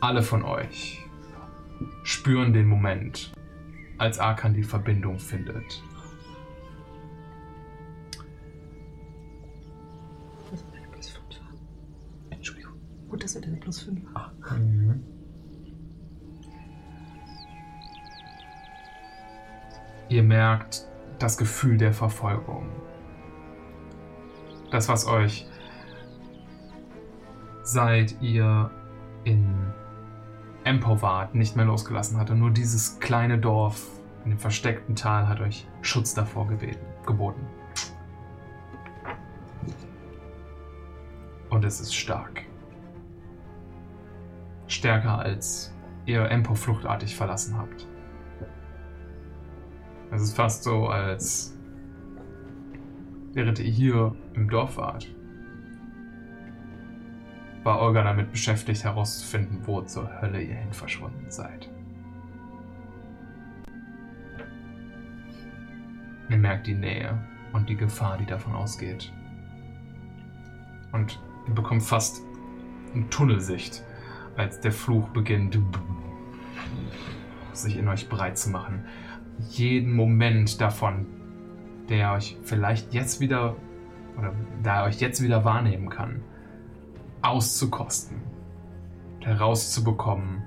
[0.00, 1.06] Alle von euch
[2.02, 3.32] spüren den Moment,
[3.98, 5.82] als Arkan die Verbindung findet.
[10.50, 11.58] Das wird eine plus 5 haben.
[12.30, 12.72] Entschuldigung.
[13.08, 14.00] Gut, das wird eine plus 5
[14.58, 15.04] Mhm.
[20.08, 20.86] Ihr merkt
[21.18, 22.68] das Gefühl der Verfolgung.
[24.70, 25.46] Das, was euch
[27.62, 28.70] seit ihr
[29.24, 29.72] in
[30.64, 32.34] Empo wart, nicht mehr losgelassen hatte.
[32.34, 33.86] Nur dieses kleine Dorf
[34.24, 37.46] in dem versteckten Tal hat euch Schutz davor gebeten, geboten.
[41.48, 42.42] Und es ist stark.
[44.66, 45.74] Stärker als
[46.06, 47.86] ihr Empo fluchtartig verlassen habt.
[50.12, 51.56] Es ist fast so, als
[53.32, 55.08] während ihr hier im Dorf wart,
[57.62, 61.68] war Olga damit beschäftigt herauszufinden, wo zur Hölle ihr hin verschwunden seid.
[66.28, 67.18] Ihr merkt die Nähe
[67.52, 69.12] und die Gefahr, die davon ausgeht.
[70.92, 72.22] Und ihr bekommt fast
[72.94, 73.84] eine Tunnelsicht,
[74.36, 75.58] als der Fluch beginnt,
[77.52, 78.84] sich in euch breit zu machen.
[79.50, 81.06] Jeden Moment davon,
[81.88, 83.56] der euch vielleicht jetzt wieder,
[84.16, 84.32] oder
[84.62, 86.22] da er euch jetzt wieder wahrnehmen kann,
[87.22, 88.20] auszukosten,
[89.20, 90.42] herauszubekommen,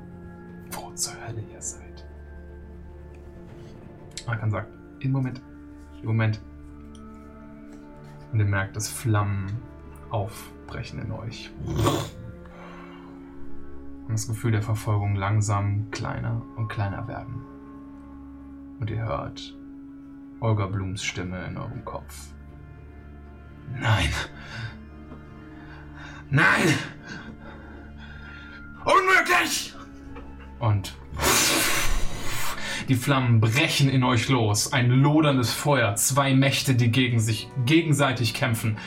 [0.71, 2.05] wo zur Hölle ihr seid.
[4.25, 5.41] Arkan sagt, im Moment,
[6.01, 6.41] im Moment.
[8.31, 9.59] Und ihr merkt, dass Flammen
[10.09, 11.51] aufbrechen in euch.
[14.07, 17.41] Und das Gefühl der Verfolgung langsam kleiner und kleiner werden.
[18.79, 19.55] Und ihr hört
[20.39, 22.33] Olga Blums Stimme in eurem Kopf.
[23.79, 24.09] Nein.
[26.33, 26.73] Nein!
[28.83, 29.71] Unmöglich!
[30.57, 30.95] Und
[32.89, 34.73] die Flammen brechen in euch los.
[34.73, 35.93] Ein loderndes Feuer.
[35.93, 38.79] Zwei Mächte, die gegen sich gegenseitig kämpfen.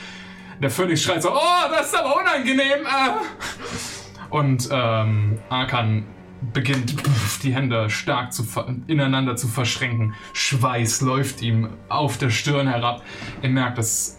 [0.61, 2.85] Der Phönix schreit so, oh, das ist aber unangenehm.
[2.85, 4.29] Äh.
[4.29, 6.05] Und ähm, Arkan
[6.51, 6.95] beginnt
[7.43, 8.45] die Hände stark zu
[8.87, 10.15] ineinander zu verschränken.
[10.33, 13.03] Schweiß läuft ihm auf der Stirn herab.
[13.41, 14.16] Er merkt, dass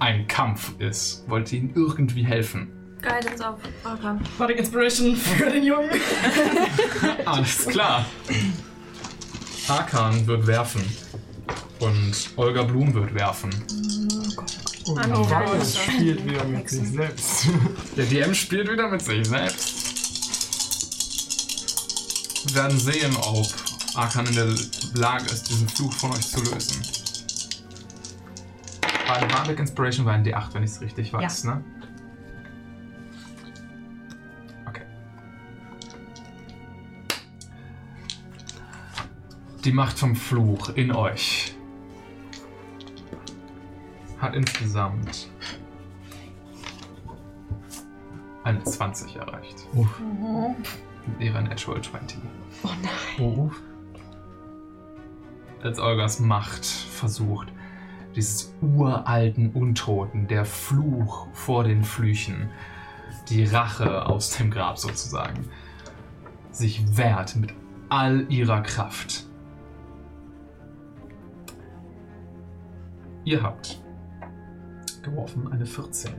[0.00, 1.24] ein Kampf ist.
[1.28, 2.72] Wollt ihr ihm irgendwie helfen?
[3.02, 4.20] Guidance auf Arkan.
[4.38, 5.90] Bardic Inspiration für den Jungen.
[7.24, 8.04] Alles klar.
[9.68, 10.82] Hakan wird werfen.
[11.78, 13.50] Und Olga Blum wird werfen.
[14.86, 15.62] Oh, Anno, wow, Alter.
[15.62, 17.46] es spielt wieder mit sich selbst.
[17.96, 19.76] Der DM spielt wieder mit sich selbst.
[22.46, 23.46] Wir werden sehen, ob
[23.94, 24.54] Arkan in der
[24.94, 26.82] Lage ist, diesen Fluch von euch zu lösen.
[29.18, 31.64] Bei Bardic Inspiration war ein D8, wenn ich es richtig weiß, ne?
[34.66, 34.82] Okay.
[39.64, 41.56] Die Macht vom Fluch in euch
[44.18, 45.28] hat insgesamt
[48.44, 49.66] eine 20 erreicht.
[49.72, 52.18] Mit ihrer Natural 20.
[52.62, 52.90] Oh nein.
[53.18, 53.50] Oh,
[55.62, 57.48] Als Olgas Macht versucht,
[58.14, 62.50] dieses uralten Untoten, der Fluch vor den Flüchen,
[63.28, 65.48] die Rache aus dem Grab sozusagen,
[66.50, 67.54] sich wehrt mit
[67.88, 69.26] all ihrer Kraft.
[73.24, 73.80] Ihr habt
[75.02, 76.12] geworfen eine 14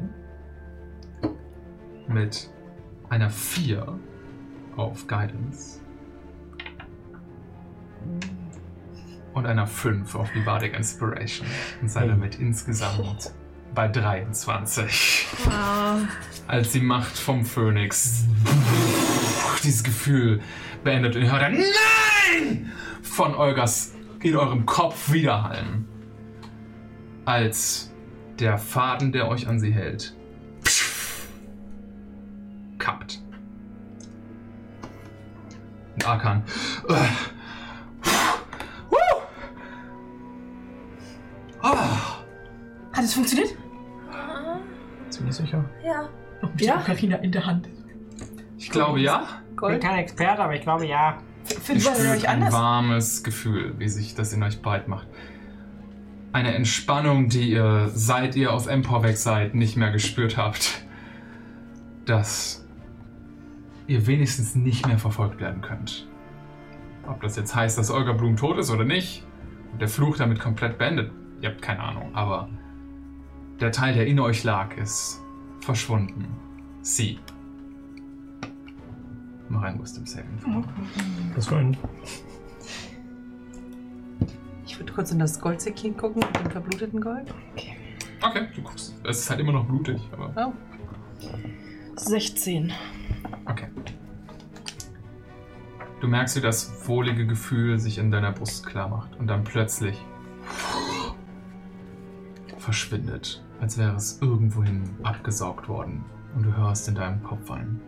[2.07, 2.49] mit
[3.09, 3.99] einer 4
[4.75, 5.81] auf Guidance
[9.33, 11.47] und einer 5 auf die Bardic Inspiration
[11.81, 13.31] und seid damit insgesamt
[13.73, 15.27] bei 23.
[16.47, 18.25] Als die Macht vom Phönix
[19.63, 20.41] dieses Gefühl
[20.83, 25.87] beendet und ihr hört ein Nein von Olgas in eurem Kopf widerhallen.
[27.25, 27.93] Als
[28.39, 30.15] der Faden, der euch an sie hält,
[32.79, 33.21] kappt.
[35.93, 36.43] Und Arkan.
[36.89, 36.95] Äh,
[43.01, 43.57] Hat es funktioniert?
[45.09, 45.65] ziemlich sicher.
[45.83, 46.07] Ja.
[46.43, 47.67] Und die Ocarina in der Hand.
[48.59, 49.23] ich glaube ja.
[49.49, 51.17] Ich bin kein Experte, aber ich glaube ja.
[51.43, 52.53] Findet Ihr man ja spürt nicht ein anders.
[52.53, 55.07] warmes Gefühl, wie sich das in euch breit macht.
[56.31, 60.85] Eine Entspannung, die ihr, seit ihr auf Empor weg seid, nicht mehr gespürt habt.
[62.05, 62.63] Dass
[63.87, 66.07] ihr wenigstens nicht mehr verfolgt werden könnt.
[67.07, 69.25] Ob das jetzt heißt, dass Olga Blum tot ist oder nicht,
[69.71, 72.47] und der Fluch damit komplett beendet, ihr habt keine Ahnung, aber
[73.61, 75.21] der Teil, der in euch lag, ist
[75.59, 76.27] verschwunden.
[76.81, 77.19] Sie.
[79.49, 80.65] Mach ein Wisdom Saving Throw.
[81.35, 81.77] Das war ein.
[84.65, 87.33] Ich würde kurz in das Goldsäckchen gucken mit dem verbluteten Gold.
[88.21, 88.95] Okay, du guckst.
[89.03, 90.33] Es ist halt immer noch blutig, aber.
[90.35, 90.53] Oh.
[91.97, 92.71] 16.
[93.45, 93.67] Okay.
[95.99, 100.03] Du merkst, wie das wohlige Gefühl sich in deiner Brust klar macht und dann plötzlich
[102.57, 106.03] verschwindet, als wäre es irgendwohin abgesaugt worden.
[106.35, 107.79] Und du hörst in deinem Kopf ein.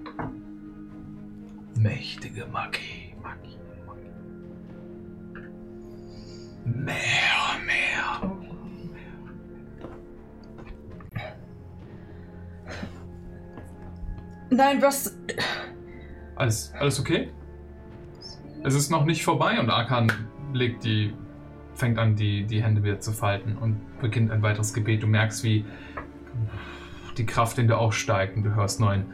[1.75, 4.11] Mächtige Magie, Magie, Magie.
[6.63, 6.93] Mehr,
[7.65, 8.31] mehr.
[14.51, 15.17] Nein, was.
[16.35, 17.31] Alles, alles okay?
[18.63, 20.11] Es ist noch nicht vorbei und Arkan
[20.53, 21.15] legt die,
[21.75, 25.03] fängt an, die, die Hände wieder zu falten und beginnt ein weiteres Gebet.
[25.03, 25.65] Du merkst, wie
[27.17, 29.05] die Kraft in dir auch steigt und du hörst neuen.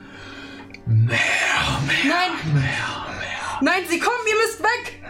[0.86, 2.54] Mehr, mehr, Nein!
[2.54, 3.06] mehr.
[3.62, 5.04] Nein, sie kommen, ihr müsst weg!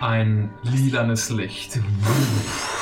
[0.00, 1.78] Ein lilanes Licht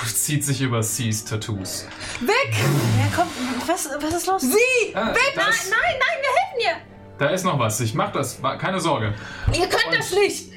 [0.06, 1.86] zieht sich über Seas Tattoos.
[2.20, 2.52] Weg!
[2.52, 3.28] Ja, komm,
[3.66, 4.42] was, was ist los?
[4.42, 4.92] Sie!
[4.92, 5.48] Äh, weg!
[5.48, 6.88] ist, Nein, nein, wir helfen
[7.22, 7.80] da ist noch was.
[7.80, 8.40] Ich mach das.
[8.58, 9.14] Keine Sorge.
[9.52, 10.52] Ihr könnt das nicht!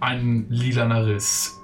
[0.00, 1.61] Ein lilaner Riss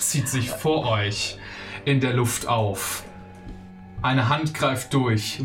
[0.00, 1.38] zieht sich vor euch
[1.84, 3.04] in der Luft auf.
[4.02, 5.42] Eine Hand greift durch.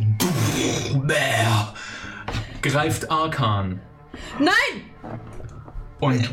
[2.61, 3.79] Greift Arkan.
[4.37, 4.83] Nein!
[5.99, 6.29] Und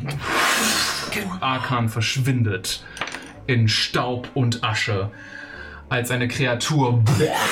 [1.41, 2.85] Arkan verschwindet
[3.47, 5.11] in Staub und Asche.
[5.89, 7.03] Als eine Kreatur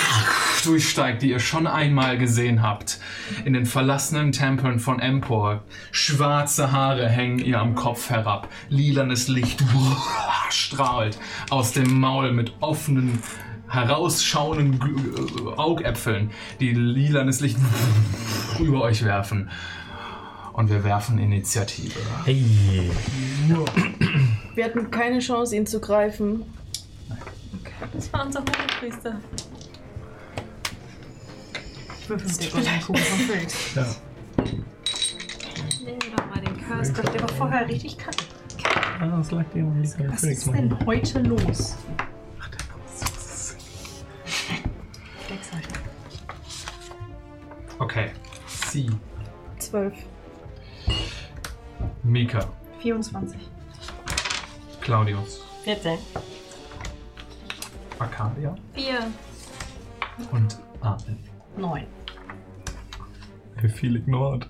[0.64, 2.98] durchsteigt, die ihr schon einmal gesehen habt.
[3.44, 5.62] In den verlassenen Tempeln von Empor.
[5.92, 8.48] Schwarze Haare hängen ihr am Kopf herab.
[8.68, 9.62] Lilanes Licht
[10.50, 11.18] strahlt
[11.50, 13.22] aus dem Maul mit offenen,
[13.68, 16.30] herausschauenden äh, Augäpfeln,
[16.60, 17.58] die lilanes Licht
[18.60, 19.50] über euch werfen.
[20.52, 21.98] Und wir werfen Initiative.
[22.24, 22.44] Hey.
[24.54, 26.44] Wir hatten keine Chance, ihn zu greifen.
[27.92, 29.20] Das war unser Hohepriester.
[32.00, 33.74] Ich würfel mit der goldenen Kugel von Felix.
[33.74, 33.86] Ja.
[35.84, 36.92] Nehmen wir doch mal den Curse.
[36.92, 38.24] Das der war vorher richtig kacke.
[39.00, 41.76] Ah, das lag dem nicht Was ist denn heute los?
[47.78, 48.10] Okay.
[48.46, 48.90] Sie.
[49.58, 49.94] Zwölf.
[52.02, 52.48] Mika.
[52.80, 53.40] 24.
[54.80, 55.40] Claudius.
[55.64, 55.98] 14.
[57.98, 58.54] Arcadia.
[58.74, 58.98] 4.
[60.32, 61.18] Und Arlen.
[61.56, 61.86] 9.
[63.74, 64.48] Viel ignored.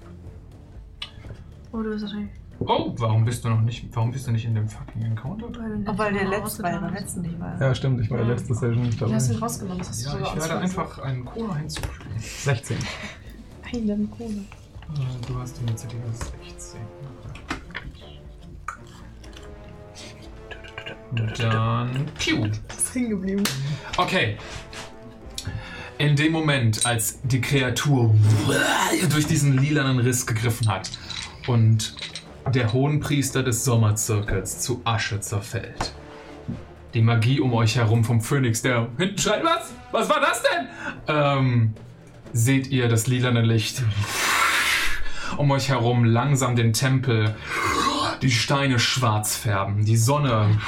[1.72, 2.30] Oh, du bist wahrscheinlich.
[2.60, 5.46] Oh, warum bist du noch nicht, warum bist du nicht in dem fucking Encounter?
[5.48, 7.60] Oh, weil der letzte bei der letzten nicht war.
[7.60, 9.14] Ja, stimmt, ich war der letzte Session nicht Du dabei.
[9.16, 10.80] hast ihn rausgenommen, das hast du Ja, sogar ich werde ausgesucht.
[10.80, 12.10] einfach einen Cola hinzufügen.
[12.18, 12.76] 16.
[13.74, 14.28] Eine Cola.
[14.30, 16.02] Äh, Du hast Initiative
[16.44, 16.80] 16.
[21.38, 22.06] Dann.
[22.18, 22.48] Piu.
[22.94, 23.42] Hängen geblieben.
[23.96, 24.36] Okay.
[25.98, 28.14] In dem Moment, als die Kreatur
[29.10, 30.90] durch diesen lilanen Riss gegriffen hat
[31.46, 31.94] und
[32.52, 35.94] der Hohenpriester des Sommerzirkels zu Asche zerfällt.
[36.94, 39.72] Die Magie um euch herum vom Phönix, der hinten schreit, was?
[39.92, 40.68] Was war das denn?
[41.08, 41.74] Ähm,
[42.32, 43.82] seht ihr das lilane Licht
[45.36, 47.34] um euch herum langsam den Tempel,
[48.24, 50.58] die Steine schwarz färben, die Sonne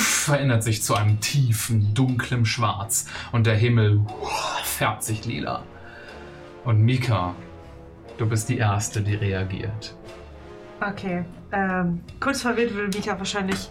[0.00, 4.04] verändert sich zu einem tiefen, dunklen Schwarz und der Himmel
[4.64, 5.62] färbt sich lila.
[6.64, 7.36] Und Mika,
[8.18, 9.94] du bist die Erste, die reagiert.
[10.80, 11.24] Okay.
[11.52, 13.70] Ähm, kurz verwirrt will Mika wahrscheinlich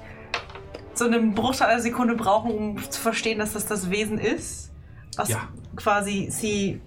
[0.93, 4.71] so einen Bruchteil einer Sekunde brauchen, um zu verstehen, dass das das Wesen ist,
[5.17, 5.49] was Ja.
[5.75, 6.79] quasi sie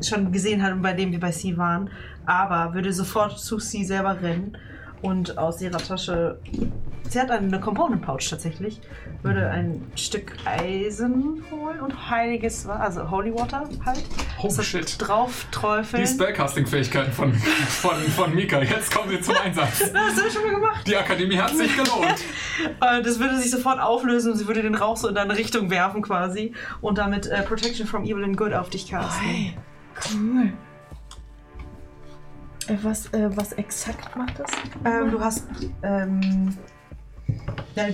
[0.00, 1.90] schon gesehen hat und bei dem wir bei sie waren.
[2.26, 4.56] Aber würde sofort zu sie selber rennen
[5.02, 6.38] und aus ihrer Tasche.
[7.08, 8.80] Sie hat eine Component Pouch tatsächlich.
[9.22, 14.04] Würde ein Stück Eisen holen und heiliges, Wa- also Holy Water halt.
[14.42, 14.96] Oh shit.
[14.98, 16.02] Drauf träufeln.
[16.04, 19.80] Die Spellcasting-Fähigkeiten von, von, von Mika, jetzt kommen sie zum Einsatz.
[19.92, 20.86] Das hast du schon mal gemacht.
[20.86, 22.16] Die Akademie hat sich gelohnt.
[22.82, 25.70] Äh, Das würde sich sofort auflösen und sie würde den Rauch so in deine Richtung
[25.70, 29.54] werfen quasi und damit äh, Protection from Evil and Good auf dich casten.
[30.12, 30.52] Cool.
[32.70, 34.50] Äh, was, äh, was exakt macht das?
[34.84, 35.44] Ähm, du hast,
[35.82, 36.56] ähm,
[37.74, 37.88] ja,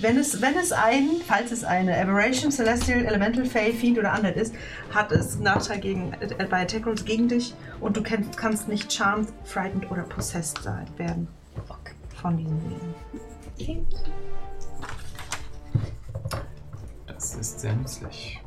[0.00, 4.36] wenn es, wenn es ein, falls es eine Aberration, Celestial, Elemental, Fey, Fiend oder Undead
[4.36, 4.54] ist,
[4.94, 8.92] hat es Nachteil gegen, äh, bei Attack Rolls gegen dich und du kennst, kannst nicht
[8.92, 11.26] Charmed, Frightened oder Possessed sein, werden
[12.20, 12.60] von diesen
[13.58, 13.86] Wesen.
[17.06, 18.40] Das ist sehr nützlich.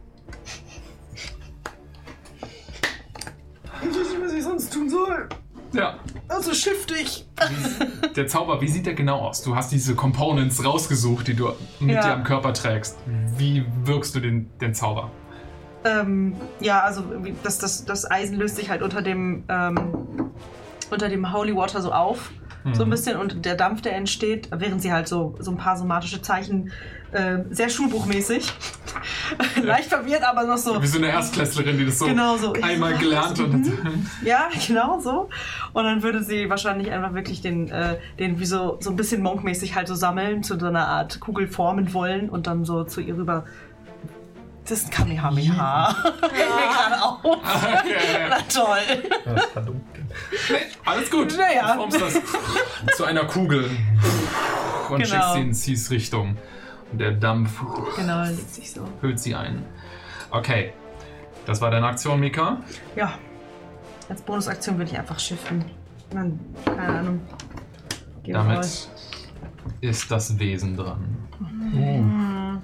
[3.81, 5.27] Ich weiß nicht, was ich sonst tun soll.
[5.73, 5.95] Ja,
[6.29, 7.25] Also shiftig.
[8.15, 9.41] der Zauber, wie sieht der genau aus?
[9.41, 12.01] Du hast diese Components rausgesucht, die du mit Ja.
[12.01, 12.95] dir am Körper trägst.
[13.37, 15.09] Wie wirkst du den, den Zauber?
[15.85, 17.03] Ähm, ja, also
[17.43, 19.77] das, das, das Eisen löst sich halt unter dem, ähm,
[20.91, 22.31] unter dem Holy Water so auf.
[22.71, 22.91] So ein Mhm.
[22.91, 26.71] bisschen und der Dampf, der entsteht, während sie halt so, so ein paar somatische Zeichen,
[27.13, 28.51] äh, sehr schulbuchmäßig,
[29.63, 30.81] leicht verwirrt, aber noch so.
[30.81, 32.53] Wie so eine Erstklässlerin, die das so Genau so.
[32.61, 33.71] einmal Ja, gelernt so, und.
[34.23, 35.29] Ja, genau so.
[35.73, 39.21] Und dann würde sie wahrscheinlich einfach wirklich den, äh, den wie so, so ein bisschen
[39.21, 43.01] monkmäßig halt so sammeln, zu so einer Art Kugel formen wollen und dann so zu
[43.01, 43.45] ihr rüber.
[44.65, 45.93] Das ist ein Kamehameha.
[46.21, 47.19] Mir gerade auf.
[47.23, 48.27] Okay.
[48.29, 49.11] Na toll.
[49.25, 49.83] Das verdammt.
[50.85, 51.35] Alles gut.
[51.37, 51.73] Naja.
[51.73, 53.69] Du formst das zu einer Kugel
[54.89, 55.05] und Genau.
[55.05, 56.37] schickst sie in Cies Richtung.
[56.93, 57.59] Der Dampf
[57.95, 58.87] Genau, legt sich so.
[59.01, 59.63] hüllt sie ein.
[60.31, 60.73] Okay.
[61.45, 62.57] Das war deine Aktion, Mika.
[62.95, 63.13] Ja.
[64.09, 65.65] Als Bonusaktion würde ich einfach schiffen.
[66.11, 67.21] Dann, keine Ahnung.
[68.23, 68.31] Geh.
[68.33, 68.89] Damit
[69.81, 71.17] ist das Wesen dran.
[71.39, 72.61] Mhm.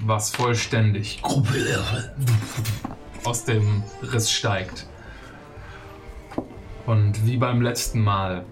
[0.00, 1.22] Was vollständig
[3.24, 4.86] aus dem Riss steigt.
[6.86, 8.44] Und wie beim letzten Mal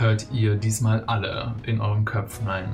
[0.00, 2.68] hört ihr diesmal alle in euren Köpfen ein.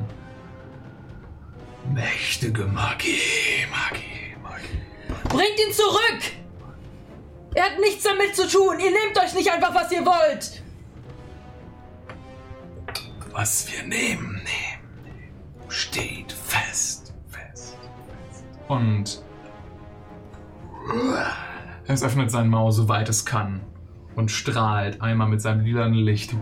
[1.93, 5.29] Mächtige Magie, Magie, Magie.
[5.29, 6.23] Bringt ihn zurück!
[7.55, 8.79] Er hat nichts damit zu tun.
[8.79, 10.63] Ihr nehmt euch nicht einfach, was ihr wollt.
[13.33, 17.15] Was wir nehmen, nehmen, steht fest.
[18.69, 19.23] Und
[21.87, 23.61] es öffnet seinen Maul so weit es kann
[24.17, 26.35] und strahlt einmal mit seinem lilanen Licht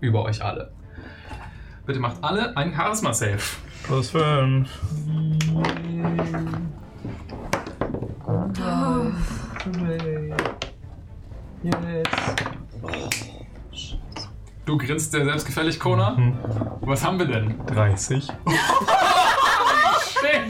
[0.00, 0.72] über euch alle.
[1.86, 3.38] Bitte macht alle einen Charisma-Save.
[3.84, 4.68] Plus 5.
[11.62, 12.10] Jetzt.
[14.64, 16.16] Du grinst sehr selbstgefällig, Kona.
[16.80, 17.58] Was haben wir denn?
[17.66, 18.28] 30.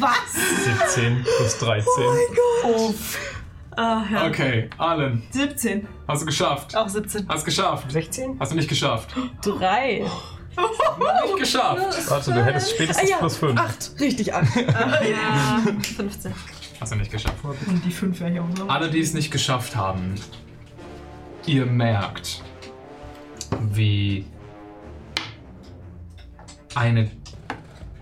[0.01, 0.89] Was?
[0.95, 1.85] 17 plus 13.
[2.65, 2.95] Oh.
[3.81, 4.27] Ah, ja.
[4.27, 5.89] Okay, Allen, 17.
[6.07, 6.77] hast du geschafft.
[6.77, 7.27] Auch 17.
[7.27, 7.91] Hast geschafft.
[7.91, 8.37] 16?
[8.39, 9.15] Hast du nicht geschafft.
[9.41, 10.05] Drei.
[11.25, 12.11] Nicht geschafft.
[12.11, 13.59] Warte, du hättest spätestens Ah, ja, plus 5.
[13.59, 13.93] Acht.
[13.99, 14.55] Richtig, acht.
[14.57, 15.63] Ja,
[15.97, 16.35] 15.
[16.79, 17.37] Hast du nicht geschafft.
[17.43, 18.69] Und die 5 wäre hier auch noch.
[18.69, 20.15] Alle, die es nicht geschafft haben,
[21.47, 22.43] ihr merkt,
[23.73, 24.27] wie
[26.75, 27.11] eine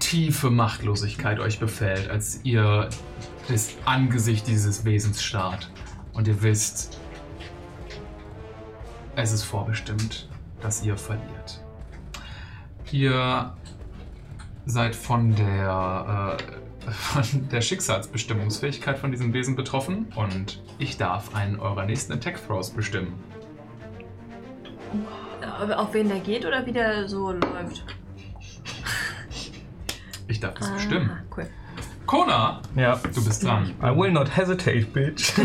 [0.01, 2.89] tiefe Machtlosigkeit euch befällt, als ihr
[3.49, 5.71] das Angesicht dieses Wesens starrt.
[6.13, 7.01] Und ihr wisst,
[9.17, 10.29] es ist vorbestimmt,
[10.61, 11.65] dass ihr verliert.
[12.93, 13.55] Ihr
[14.67, 16.39] seid von der,
[16.87, 22.47] äh, von der Schicksalsbestimmungsfähigkeit von diesem Wesen betroffen und ich darf einen eurer nächsten Attack
[22.47, 23.15] Throws bestimmen.
[25.41, 27.85] Äh, Auf wen der geht oder wie der so läuft?
[30.27, 31.11] Ich darf das bestimmen.
[31.11, 31.49] Ah, cool.
[32.09, 32.99] Kona, Ja.
[33.15, 33.71] du bist dran.
[33.83, 35.35] I will not hesitate, bitch.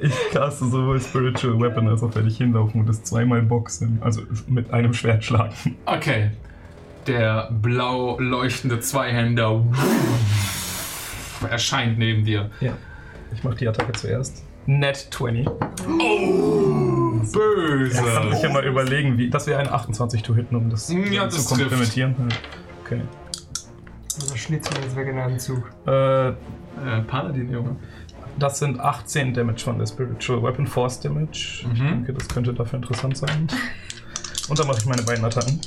[0.00, 3.98] ich caste sowohl Spiritual Weapon als auch werde ich hinlaufen und es zweimal boxen.
[4.00, 5.52] Also mit einem Schwert schlagen.
[5.86, 6.30] Okay.
[7.08, 9.64] Der blau leuchtende Zweihänder
[11.50, 12.48] erscheint neben dir.
[12.60, 12.74] Ja.
[13.34, 14.44] Ich mache die Attacke zuerst.
[14.66, 15.48] Net 20.
[17.32, 17.98] Böse.
[18.04, 19.30] Ich kann mich ja mal überlegen, wie.
[19.30, 22.14] Das wäre ein 28 to hitten, um das Ja, zu das komplementieren.
[22.84, 23.00] Okay.
[24.20, 25.70] Also schlitzen wir jetzt weg in einem Zug.
[25.86, 27.76] Äh, Äh, Paladin, Junge.
[28.38, 31.60] das sind 18 Damage von der Spiritual Weapon, Force Damage.
[31.60, 31.76] Ich Mhm.
[32.04, 33.46] denke, das könnte dafür interessant sein.
[34.48, 35.60] Und dann mache ich meine beiden Attacken.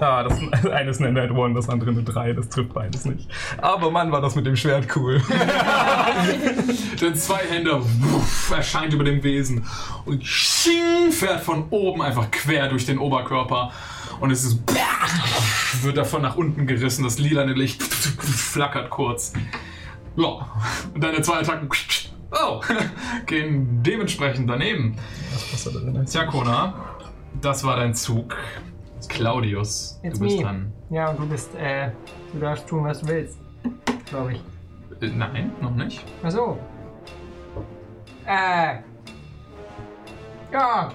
[0.00, 0.38] Ah, das
[0.70, 3.26] eine ist eine Net One, das andere eine 3, das trifft beides nicht.
[3.58, 5.22] Aber Mann, war das mit dem Schwert cool.
[7.00, 9.64] Der Zweihänder wuff, erscheint über dem Wesen
[10.04, 13.72] und sching, fährt von oben einfach quer durch den Oberkörper.
[14.20, 14.60] Und es ist
[15.82, 19.32] wird davon nach unten gerissen, das lilane Licht flackert kurz.
[20.16, 20.48] Ja,
[20.94, 21.68] und deine zwei Attacken
[22.30, 22.60] oh,
[23.26, 24.96] gehen dementsprechend daneben.
[25.32, 26.06] Was passiert da denn?
[26.06, 26.74] Tja, Kona,
[27.40, 28.36] das war dein Zug.
[29.08, 30.42] Claudius, It's du bist me.
[30.42, 30.72] dran.
[30.90, 31.90] Ja, und du bist, äh,
[32.32, 33.38] du darfst tun, was du willst.
[34.06, 34.40] Glaube ich.
[35.02, 36.02] Äh, Nein, noch nicht.
[36.22, 36.58] Ach so.
[38.26, 38.78] Äh.
[40.52, 40.92] Ja.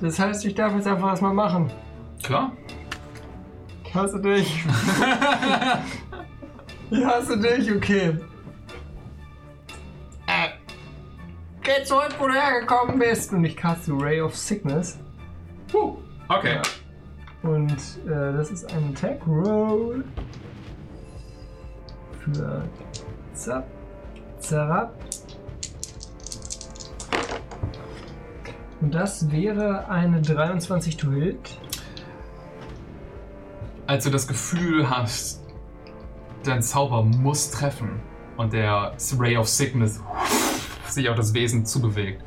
[0.00, 1.70] Das heißt, ich darf jetzt einfach erstmal machen.
[2.22, 2.52] Klar.
[3.84, 4.64] Ich hasse dich.
[6.90, 8.18] ich hasse dich, okay.
[10.26, 10.48] Äh.
[11.62, 13.32] Geh zurück, wo du hergekommen bist.
[13.32, 14.98] Und ich caste Ray of Sickness.
[15.70, 15.96] Puh.
[16.28, 16.58] Okay.
[17.42, 17.72] Und
[18.06, 20.04] äh, das ist ein Attack Roll.
[22.20, 22.68] Für
[23.32, 23.66] Zap,
[24.40, 25.05] Zarab.
[28.80, 31.58] Und das wäre eine 23 to hit.
[33.86, 35.44] als du das Gefühl hast,
[36.44, 38.00] dein Zauber muss treffen
[38.36, 40.02] und der Ray of Sickness
[40.88, 42.22] sich auf das Wesen zubewegt,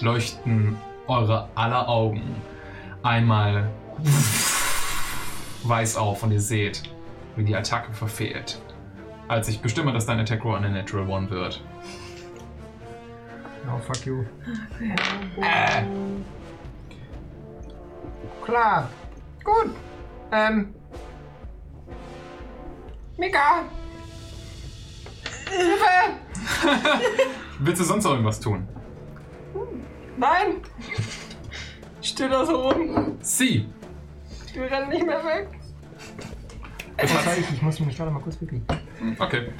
[0.00, 2.22] leuchten eure aller Augen
[3.02, 3.68] einmal
[5.64, 6.82] weiß auf und ihr seht,
[7.36, 8.60] wie die Attacke verfehlt.
[9.28, 11.62] Als ich bestimme, dass dein Attack Roll eine Natural One wird.
[13.68, 14.24] Oh, fuck you.
[15.40, 15.84] Äh.
[18.44, 18.88] Klar.
[19.44, 19.74] Gut.
[20.32, 20.74] Ähm.
[23.16, 23.64] Mika!
[25.50, 26.16] Hilfe!
[27.58, 28.66] Willst du sonst noch irgendwas tun?
[30.16, 30.62] Nein!
[32.00, 33.18] Ich stehe da so rum.
[33.20, 33.68] Sie!
[34.54, 35.48] Wir rennen nicht mehr weg.
[37.02, 38.64] Ich, ich muss mich gerade mal kurz bewegen.
[39.18, 39.52] Okay.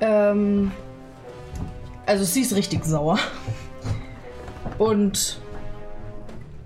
[0.00, 0.70] Ähm,
[2.06, 3.18] also sie ist richtig sauer.
[4.78, 5.38] Und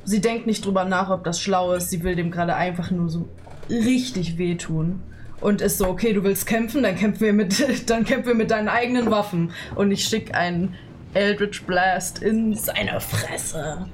[0.05, 1.91] sie denkt nicht drüber nach, ob das schlau ist.
[1.91, 3.29] Sie will dem gerade einfach nur so
[3.69, 5.03] richtig wehtun.
[5.41, 8.51] Und ist so, okay, du willst kämpfen, dann kämpfen wir mit, dann kämpfen wir mit
[8.51, 9.53] deinen eigenen Waffen.
[9.75, 10.75] Und ich schicke einen
[11.15, 13.87] Eldritch Blast in seine Fresse.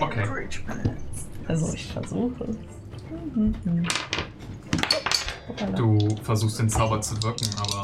[0.00, 0.24] Okay.
[1.48, 2.56] Also ich versuche es.
[5.76, 7.82] Du versuchst den Zauber zu wirken, aber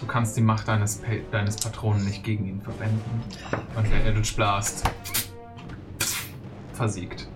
[0.00, 3.22] du kannst die Macht deines, Pa- deines Patronen nicht gegen ihn verwenden.
[3.76, 4.84] Und der Eldritch Blast
[6.72, 7.28] versiegt.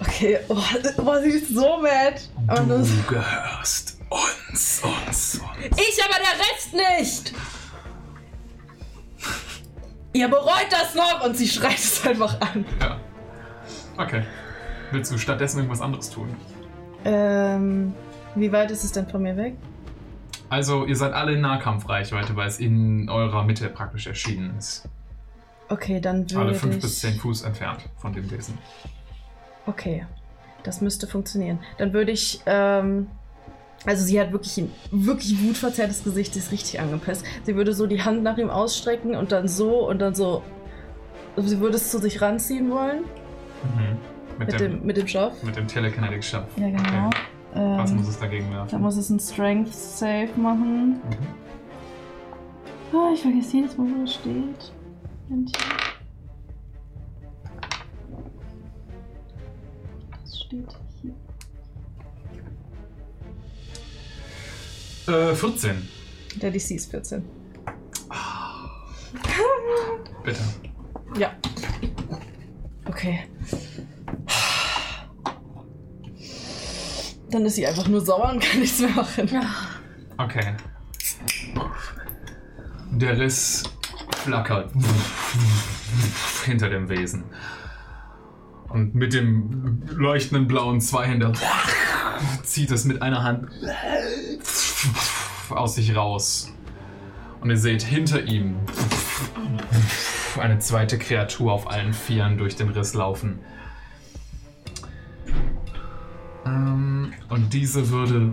[0.00, 0.56] Okay, oh,
[0.98, 2.20] oh, sie ist so mad.
[2.48, 5.40] Aber Du gehörst uns, uns, uns.
[5.70, 7.34] ich aber der Rest nicht!
[10.12, 12.64] Ihr bereut das noch und sie schreit es einfach an.
[12.80, 13.00] Ja.
[13.96, 14.22] Okay.
[14.92, 16.36] Willst du stattdessen irgendwas anderes tun?
[17.04, 17.94] Ähm,
[18.36, 19.56] wie weit ist es denn von mir weg?
[20.48, 24.88] Also, ihr seid alle in Nahkampfreichweite, weil es in eurer Mitte praktisch erschienen ist.
[25.68, 26.82] Okay, dann würde Alle 5 ich...
[26.82, 28.58] bis 10 Fuß entfernt von dem Wesen.
[29.66, 30.06] Okay,
[30.62, 31.58] das müsste funktionieren.
[31.78, 33.06] Dann würde ich, ähm,
[33.86, 37.24] also sie hat wirklich ein wirklich wutverzerrtes Gesicht, die ist richtig angepisst.
[37.44, 40.42] Sie würde so die Hand nach ihm ausstrecken und dann so und dann so.
[41.36, 43.04] Also sie würde es zu sich ranziehen wollen
[43.64, 43.98] Mhm.
[44.38, 45.42] Mit, mit, dem, dem, mit dem Stoff.
[45.42, 46.44] mit dem Telekinetic Schaff.
[46.56, 47.06] Ja, genau.
[47.06, 47.16] Okay.
[47.54, 48.80] Was Ähm, muss es dagegen Da werfen?
[48.82, 50.94] muss es ein Strength Save machen.
[50.94, 51.00] Mhm.
[52.96, 54.72] Ah, ich vergesse jedes Mal, wo es steht.
[55.28, 55.52] Moment.
[60.22, 60.68] Das steht
[61.02, 61.14] hier.
[65.14, 65.88] Äh, 14.
[66.40, 67.22] Der DC ist 14.
[70.24, 70.40] Bitte.
[71.18, 71.30] Ja.
[72.86, 73.20] Okay.
[77.34, 79.28] Dann ist sie einfach nur sauer und kann nichts mehr machen.
[80.18, 80.54] Okay.
[82.92, 83.64] Der Riss
[84.18, 84.70] flackert
[86.44, 87.24] hinter dem Wesen.
[88.68, 91.32] Und mit dem leuchtenden blauen Zweihänder
[92.44, 93.48] zieht es mit einer Hand
[95.50, 96.52] aus sich raus.
[97.40, 98.58] Und ihr seht hinter ihm
[100.38, 103.40] eine zweite Kreatur auf allen Vieren durch den Riss laufen.
[106.46, 108.32] Ähm, und diese würde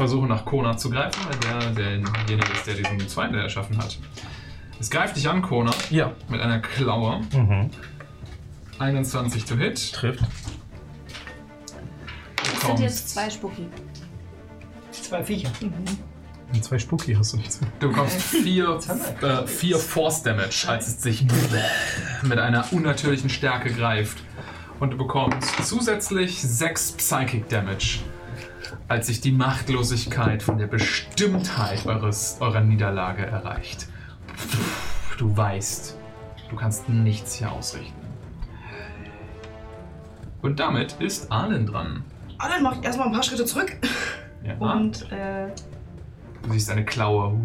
[0.00, 3.98] versuchen nach Kona zu greifen, weil der derjenige ist, der diesen zweiten erschaffen hat.
[4.78, 5.72] Es greift dich an, Kona.
[5.90, 6.12] Ja.
[6.28, 7.20] Mit einer Klaue.
[7.32, 7.70] Mhm.
[8.78, 9.92] 21 to hit.
[9.92, 10.20] Trifft.
[10.20, 10.26] Du
[12.52, 13.66] Das sind jetzt zwei Spucki.
[14.90, 15.50] Zwei Viecher.
[16.52, 17.60] Und zwei Spooky hast du nicht zu.
[17.78, 18.78] Du bekommst vier,
[19.22, 21.26] äh, vier Force Damage, als es sich
[22.22, 24.18] mit einer unnatürlichen Stärke greift.
[24.80, 28.00] Und du bekommst zusätzlich sechs Psychic Damage,
[28.88, 33.88] als sich die Machtlosigkeit von der Bestimmtheit eures, eurer Niederlage erreicht.
[35.18, 35.98] Du weißt,
[36.48, 37.94] du kannst nichts hier ausrichten.
[40.40, 42.02] Und damit ist Arlen dran.
[42.38, 43.76] Allen macht erstmal ein paar Schritte zurück.
[44.42, 44.54] Ja.
[44.54, 45.48] Und, äh,
[46.42, 47.38] Du siehst eine Klaue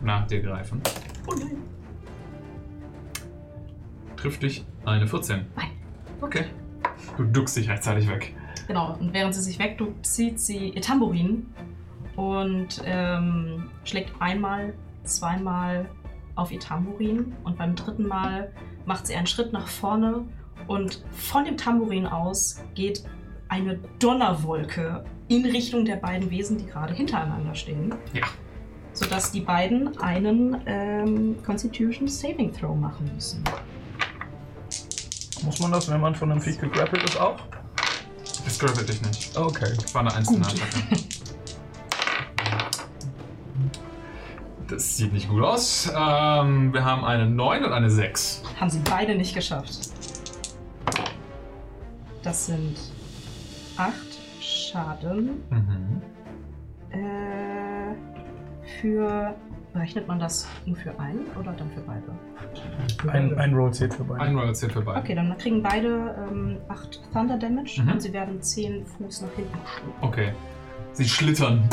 [0.00, 0.80] nach dir greifen.
[1.26, 1.56] oh nein.
[4.16, 5.46] Trifft dich eine 14.
[5.56, 5.70] Nein.
[6.20, 6.46] Okay.
[7.16, 8.34] Du duckst dich rechtzeitig weg.
[8.66, 11.46] Genau, und während sie sich wegduckt, zieht sie ihr Tambourin
[12.16, 15.88] und ähm, schlägt einmal, zweimal
[16.34, 18.52] auf ihr Tambourin und beim dritten Mal
[18.86, 20.24] macht sie einen Schritt nach vorne
[20.66, 23.04] und von dem Tambourin aus geht
[23.48, 27.94] eine Donnerwolke in Richtung der beiden Wesen, die gerade hintereinander stehen.
[28.12, 28.24] Ja.
[28.92, 33.42] Sodass die beiden einen ähm, Constitution Saving Throw machen müssen.
[35.44, 37.36] Muss man das, wenn man von einem Viech gegrappelt ist, auch?
[38.44, 39.36] Das grabbelt dich nicht.
[39.36, 39.72] Okay.
[39.76, 40.96] Das war eine einzelne Attacke.
[44.68, 45.90] Das sieht nicht gut aus.
[45.94, 48.42] Ähm, wir haben eine 9 und eine 6.
[48.58, 49.90] Haben sie beide nicht geschafft.
[52.22, 52.76] Das sind
[53.76, 53.94] acht
[54.40, 55.42] Schaden.
[55.50, 56.02] Mhm.
[56.90, 57.94] Äh,
[58.80, 59.34] für.
[59.74, 63.12] Rechnet man das nur für einen oder dann für beide?
[63.12, 64.20] Ein, ein Roll zählt für beide.
[64.22, 65.00] Ein Roll zählt für beide.
[65.00, 67.92] Okay, dann kriegen beide ähm, 8 Thunder Damage Mhm.
[67.92, 70.02] und sie werden 10 Fuß nach hinten geschluckt.
[70.02, 70.32] Okay.
[70.92, 71.68] Sie schlittern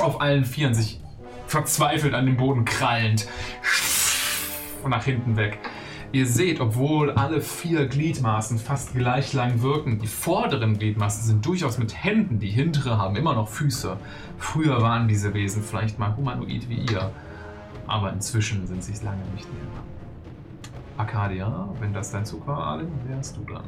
[0.00, 1.00] auf allen Vieren, sich
[1.46, 3.28] verzweifelt an den Boden krallend.
[4.82, 5.58] Und nach hinten weg.
[6.12, 11.78] Ihr seht, obwohl alle vier Gliedmaßen fast gleich lang wirken, die vorderen Gliedmaßen sind durchaus
[11.78, 13.96] mit Händen, die hintere haben immer noch Füße.
[14.36, 17.10] Früher waren diese Wesen vielleicht mal humanoid wie ihr,
[17.86, 20.70] aber inzwischen sind sie es lange nicht mehr.
[20.98, 23.64] Arcadia, wenn das dein Zug war, Alin, wärst du dran.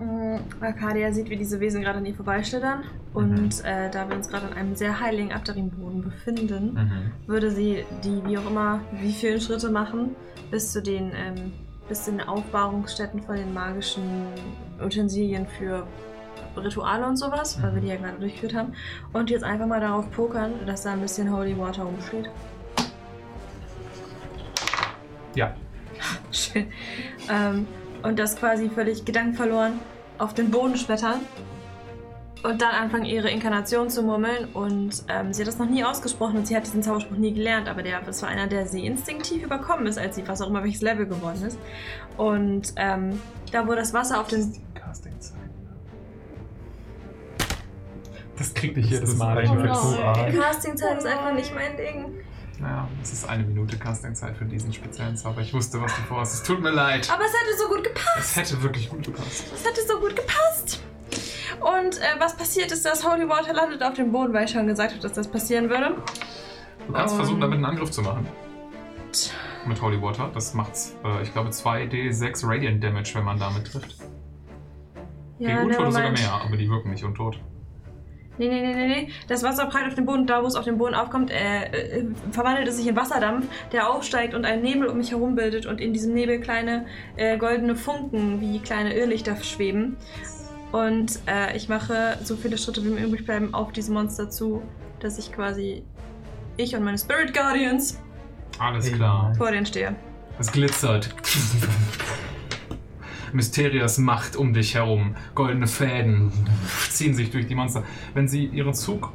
[0.00, 2.84] Mm, Arcadia sieht, wie diese Wesen gerade an ihr vorbeischlittern.
[3.12, 7.28] Und äh, da wir uns gerade an einem sehr heiligen Abdarim-Boden befinden, Mhm.
[7.28, 10.16] würde sie die, wie auch immer, wie vielen Schritte machen,
[10.50, 11.52] bis zu den, ähm,
[11.88, 14.02] bis zu den Aufbahrungsstätten von den magischen
[14.82, 15.86] Utensilien für
[16.56, 18.72] Rituale und sowas, weil wir die ja gerade durchgeführt haben.
[19.12, 22.30] Und jetzt einfach mal darauf pokern, dass da ein bisschen Holy Water rumsteht.
[25.34, 25.54] Ja.
[26.30, 26.66] Schön.
[27.30, 27.66] Ähm,
[28.04, 29.80] und das quasi völlig gedankenverloren
[30.18, 31.20] auf den Boden schmettern.
[32.44, 34.48] und dann anfangen, ihre Inkarnation zu murmeln.
[34.52, 37.68] Und ähm, sie hat das noch nie ausgesprochen und sie hat diesen Zauberspruch nie gelernt,
[37.68, 40.62] aber der, das war einer, der sie instinktiv überkommen ist, als sie was auch immer
[40.62, 41.58] welches Level geworden ist.
[42.18, 43.18] Und ähm,
[43.50, 44.54] da, wo das Wasser auf den.
[48.36, 49.46] Das kriegt dich jedes Mal.
[49.46, 50.34] so arg.
[50.34, 52.12] Casting-Zeit ist einfach nicht mein Ding.
[52.64, 55.42] Naja, es ist eine Minute Casting-Zeit für diesen speziellen Zauber.
[55.42, 56.32] Ich wusste, was du vorhast.
[56.34, 57.10] Es tut mir leid.
[57.12, 58.18] Aber es hätte so gut gepasst.
[58.18, 59.44] Es hätte wirklich gut gepasst.
[59.54, 60.82] Es hätte so gut gepasst.
[61.60, 64.66] Und äh, was passiert ist, dass Holy Water landet auf dem Boden, weil ich schon
[64.66, 65.94] gesagt habe, dass das passieren würde.
[66.86, 67.18] Du kannst Ähm.
[67.20, 68.26] versuchen, damit einen Angriff zu machen.
[69.66, 70.30] Mit Holy Water.
[70.32, 70.72] Das macht,
[71.04, 73.96] äh, ich glaube, 2d6 Radiant Damage, wenn man damit trifft.
[75.38, 77.38] Gegen Untote sogar mehr, aber die wirken nicht untot.
[78.36, 79.08] Nee, nee, nee, nee, nee.
[79.28, 82.04] Das Wasser prallt auf den Boden, da wo es auf den Boden aufkommt, äh, äh,
[82.32, 85.80] verwandelt es sich in Wasserdampf, der aufsteigt und einen Nebel um mich herum bildet und
[85.80, 89.96] in diesem Nebel kleine äh, goldene Funken wie kleine Irrlichter schweben.
[90.72, 94.62] Und äh, ich mache so viele Schritte wie mir übrig bleiben auf diese Monster zu,
[94.98, 95.84] dass ich quasi
[96.56, 98.00] ich und meine Spirit Guardians
[98.58, 99.32] Alles klar.
[99.36, 99.94] vor denen stehe.
[100.40, 101.14] Es glitzert.
[103.34, 105.14] Mysterias Macht um dich herum.
[105.34, 106.32] Goldene Fäden
[106.90, 107.82] ziehen sich durch die Monster.
[108.14, 109.12] Wenn sie ihren Zug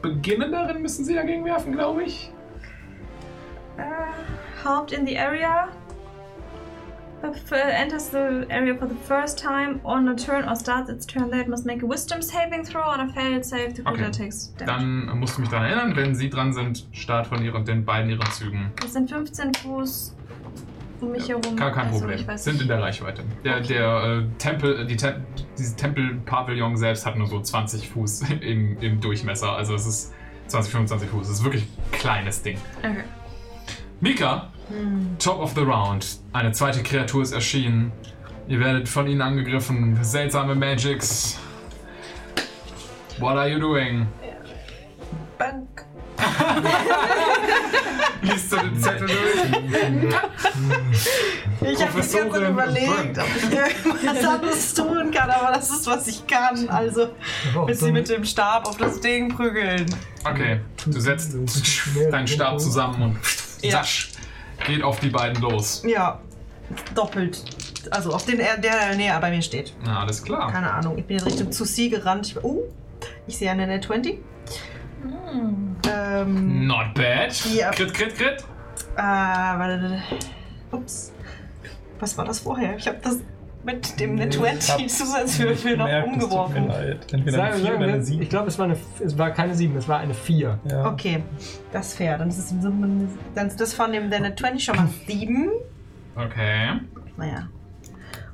[0.00, 2.32] beginnen darin, müssen sie dagegen werfen, glaube ich.
[3.76, 3.82] Uh,
[4.64, 5.68] helped in the area.
[7.20, 11.04] If uh, enters the area for the first time on a turn or starts its
[11.04, 13.74] turn there, it must make a wisdom saving throw on a failed save.
[13.74, 14.10] The creature Okay.
[14.24, 14.66] takes damage.
[15.08, 18.08] Dann musst du mich daran erinnern, wenn sie dran sind, start von ihren, den beiden
[18.10, 18.70] ihren Zügen.
[18.80, 20.14] Das sind 15 Fuß
[21.00, 21.42] um mich herum.
[21.56, 22.38] Kein, kein Also, Problem.
[22.38, 23.22] Sind in der Reichweite.
[23.44, 25.14] Der, der äh, Tempel, die Tem
[25.56, 29.52] dieses Tempelpavillon selbst hat nur so 20 Fuß im, im Durchmesser.
[29.52, 30.14] Also es ist
[30.48, 31.28] 20, 25 Fuß.
[31.28, 32.58] Es ist wirklich ein kleines Ding.
[32.78, 33.04] Okay.
[34.00, 34.50] Mika,
[35.18, 36.20] Top of the Round.
[36.32, 37.90] Eine zweite Kreatur ist erschienen.
[38.46, 39.98] Ihr werdet von ihnen angegriffen.
[40.02, 41.38] Seltsame Magics.
[43.18, 44.06] What are you doing?
[45.38, 45.84] Bank.
[48.22, 49.18] Liest du den Zettel durch?
[51.60, 56.06] Ich habe jetzt Professorin überlegt, ob ich irgendwas anderes tun kann, aber das ist, was
[56.06, 56.68] ich kann.
[56.68, 57.08] Also,
[57.66, 59.86] bis sie mit dem Stab auf das Ding prügeln.
[60.24, 61.34] Okay, du setzt
[62.10, 63.18] deinen Stab zusammen und
[63.62, 63.78] Ja.
[63.78, 64.10] sasch,
[64.66, 65.82] geht auf die beiden los.
[65.86, 66.20] Ja,
[66.94, 67.42] doppelt.
[67.90, 69.72] Also auf den, der, der näher bei mir steht.
[69.84, 70.52] Na, alles klar.
[70.52, 72.26] Keine Ahnung, ich bin in Richtung zu Sie gerannt.
[72.26, 72.62] Ich, oh,
[73.26, 74.18] ich sehe eine Net 20.
[75.90, 77.32] Ähm, Not bad.
[77.54, 77.70] Ja.
[77.70, 78.44] Crit, crit, crit.
[78.96, 80.02] äh, warte,
[80.72, 81.12] ups.
[82.00, 82.76] Was war das vorher?
[82.76, 83.18] Ich habe das
[83.64, 86.70] mit dem Net 20 Zusatzwürfel noch umgeworfen.
[87.12, 88.22] Entweder eine 4 sagen oder eine wir, 7.
[88.22, 90.58] ich glaube, es, war eine- es war keine 7, es war eine 4.
[90.70, 90.86] Ja.
[90.90, 91.22] Okay,
[91.72, 92.16] das ist fair.
[92.18, 92.54] Dann ist es
[93.34, 95.50] dann ist das von dem der Net 20 schon mal 7.
[96.14, 96.80] Okay.
[97.16, 97.48] Naja.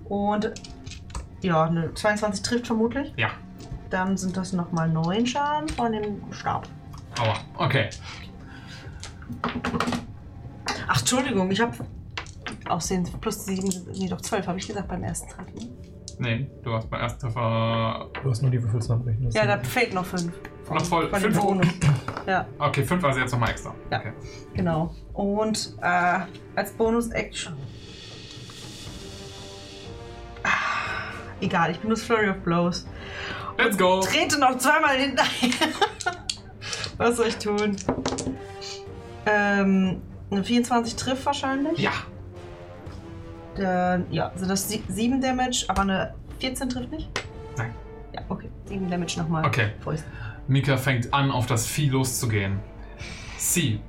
[0.04, 0.52] Und
[1.40, 3.12] ja, eine 22 trifft vermutlich.
[3.16, 3.30] Ja.
[3.90, 6.66] Dann sind das nochmal 9 Schaden von dem Stab.
[7.20, 7.34] Aua.
[7.56, 7.90] Okay.
[10.88, 11.72] Ach, Entschuldigung, ich habe
[12.68, 15.54] aussehen plus 7, nee, doch 12 habe ich gesagt beim ersten Treffen.
[16.18, 19.30] Nee, du hast beim ersten Treffer Du hast nur die Würfel zusammenrechnen.
[19.32, 20.32] Ja, da fehlt noch 5.
[20.70, 21.08] noch voll.
[21.10, 21.40] Von Fünf.
[21.40, 21.66] Bonus.
[22.26, 23.74] Ja, Okay, fünf war sie jetzt nochmal extra.
[23.90, 23.98] Ja.
[23.98, 24.12] Okay.
[24.54, 24.94] genau.
[25.12, 26.20] Und äh,
[26.54, 27.54] als Bonus-Action.
[30.42, 30.48] Ah,
[31.40, 32.86] Egal, ich benutze Flurry of Blows.
[33.58, 34.00] Let's go.
[34.00, 35.68] Trete noch zweimal hinterher.
[36.96, 37.76] Was soll ich tun?
[39.26, 41.78] Ähm, eine 24 trifft wahrscheinlich.
[41.78, 41.92] Ja.
[43.56, 47.08] Dann, ja, sind das 7 Damage, aber eine 14 trifft nicht?
[47.56, 47.74] Nein.
[48.12, 48.50] Ja, okay.
[48.66, 49.46] 7 Damage nochmal.
[49.46, 49.70] Okay.
[49.80, 50.06] Fäuste.
[50.46, 52.58] Mika fängt an, auf das Vieh loszugehen.
[53.38, 53.80] Sie.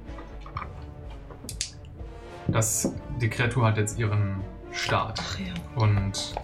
[2.48, 5.20] Das, die Kreatur hat jetzt ihren Start.
[5.22, 5.54] Ach ja.
[5.82, 6.36] Und.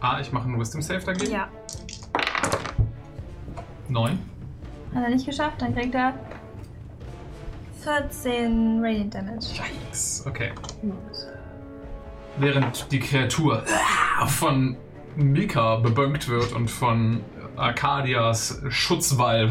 [0.00, 1.32] Ah, ich mache einen Wisdom Save dagegen.
[1.32, 1.48] Ja.
[3.88, 4.18] Neun.
[4.94, 6.14] Hat er nicht geschafft, dann kriegt er
[7.82, 9.46] 14 Radiant Damage.
[9.54, 10.24] Yikes.
[10.26, 10.50] Okay.
[12.38, 13.64] Während die Kreatur
[14.26, 14.76] von
[15.16, 17.22] Mika bebönkt wird und von
[17.56, 19.50] Arcadias Schutzwall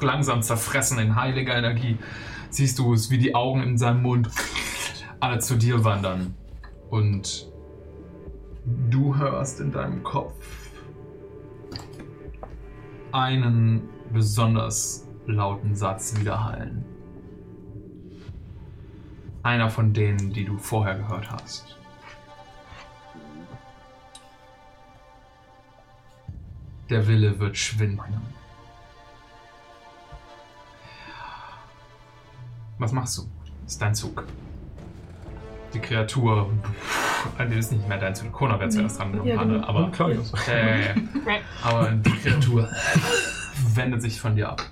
[0.00, 1.98] langsam zerfressen in heiliger Energie,
[2.50, 4.28] siehst du es, wie die Augen in seinem Mund
[5.20, 6.34] alle zu dir wandern.
[6.90, 7.48] Und
[8.90, 10.34] du hörst in deinem Kopf
[13.16, 16.84] einen besonders lauten Satz widerhallen.
[19.42, 21.78] Einer von denen, die du vorher gehört hast.
[26.90, 28.20] Der Wille wird schwinden.
[32.78, 33.22] Was machst du?
[33.66, 34.24] Ist dein Zug.
[35.76, 36.48] Die Kreatur,
[37.50, 39.66] die ist nicht mehr dein zu Kona wäre zuerst dran genommen, Ja, Hanne, genau.
[39.66, 40.32] aber, Und Claudius.
[40.48, 40.94] äh,
[41.62, 42.66] aber die Kreatur
[43.74, 44.62] wendet sich von dir ab.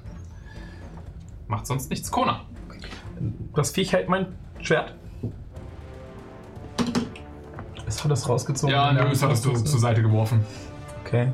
[1.47, 2.11] Macht sonst nichts.
[2.11, 2.41] Kona.
[3.55, 4.29] Das Viech hält mein
[4.63, 4.95] Schwert.
[7.87, 8.75] Es hat es rausgezogen.
[8.75, 10.41] Ja, nö, das hattest du zur Seite geworfen.
[11.05, 11.33] Okay.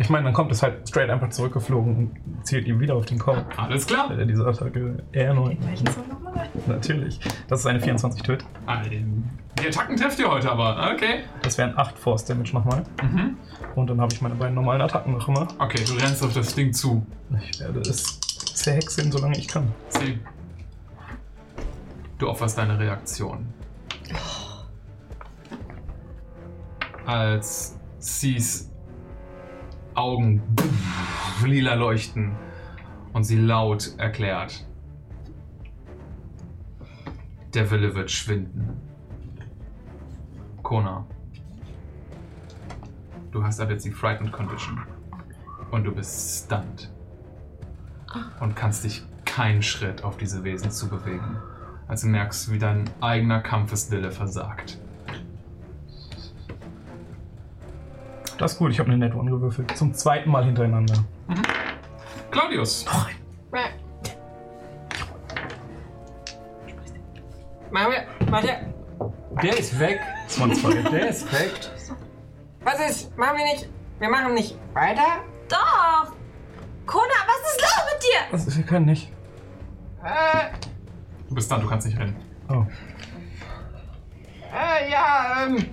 [0.00, 3.18] Ich meine, dann kommt es halt straight einfach zurückgeflogen und zielt ihm wieder auf den
[3.18, 3.44] Kopf.
[3.58, 4.10] Alles klar.
[4.18, 5.58] Äh, Diese Attacke erneut.
[5.60, 6.48] Welchen Song nochmal?
[6.66, 7.20] Natürlich.
[7.48, 8.42] Das ist eine 24 Töt.
[8.64, 10.90] Ah, Die Attacken trefft ihr heute aber.
[10.94, 11.24] Okay.
[11.42, 12.82] Das wären 8 Force Damage nochmal.
[13.02, 13.36] Mhm.
[13.74, 15.46] Und dann habe ich meine beiden normalen Attacken noch immer.
[15.58, 17.04] Okay, du rennst auf das Ding zu.
[17.50, 18.18] Ich werde es
[18.54, 19.70] zerhäckseln, solange ich kann.
[19.90, 20.18] C.
[22.16, 23.46] Du opferst deine Reaktion.
[27.04, 28.69] Als Cs
[30.00, 30.42] Augen
[31.44, 32.32] lila leuchten
[33.12, 34.66] und sie laut erklärt.
[37.52, 38.80] Der Wille wird schwinden.
[40.62, 41.04] Kona.
[43.30, 44.80] Du hast ab jetzt die Frightened Condition.
[45.70, 46.90] Und du bist stunned.
[48.40, 51.36] Und kannst dich keinen Schritt auf diese Wesen zu bewegen.
[51.88, 54.78] Als du merkst, wie dein eigener Kampfeswille versagt.
[58.40, 59.76] Das ist gut, ich habe eine Net One gewürfelt.
[59.76, 60.94] Zum zweiten Mal hintereinander.
[62.30, 62.86] Claudius!
[67.70, 68.32] Machen wir.
[68.32, 68.48] Warte.
[69.42, 70.00] Der ist weg.
[70.24, 70.72] Das waren zwei.
[70.90, 71.52] Der ist weg.
[72.64, 73.16] Was ist?
[73.18, 73.68] Machen wir nicht.
[73.98, 75.20] Wir machen nicht weiter?
[75.50, 76.12] Doch!
[76.86, 78.32] Kona, was ist los mit dir?
[78.32, 79.12] Also, wir können nicht.
[80.02, 80.48] Äh,
[81.28, 82.16] Du bist dran, du kannst nicht rennen.
[82.48, 82.64] Oh.
[84.52, 85.66] äh, ja, ähm.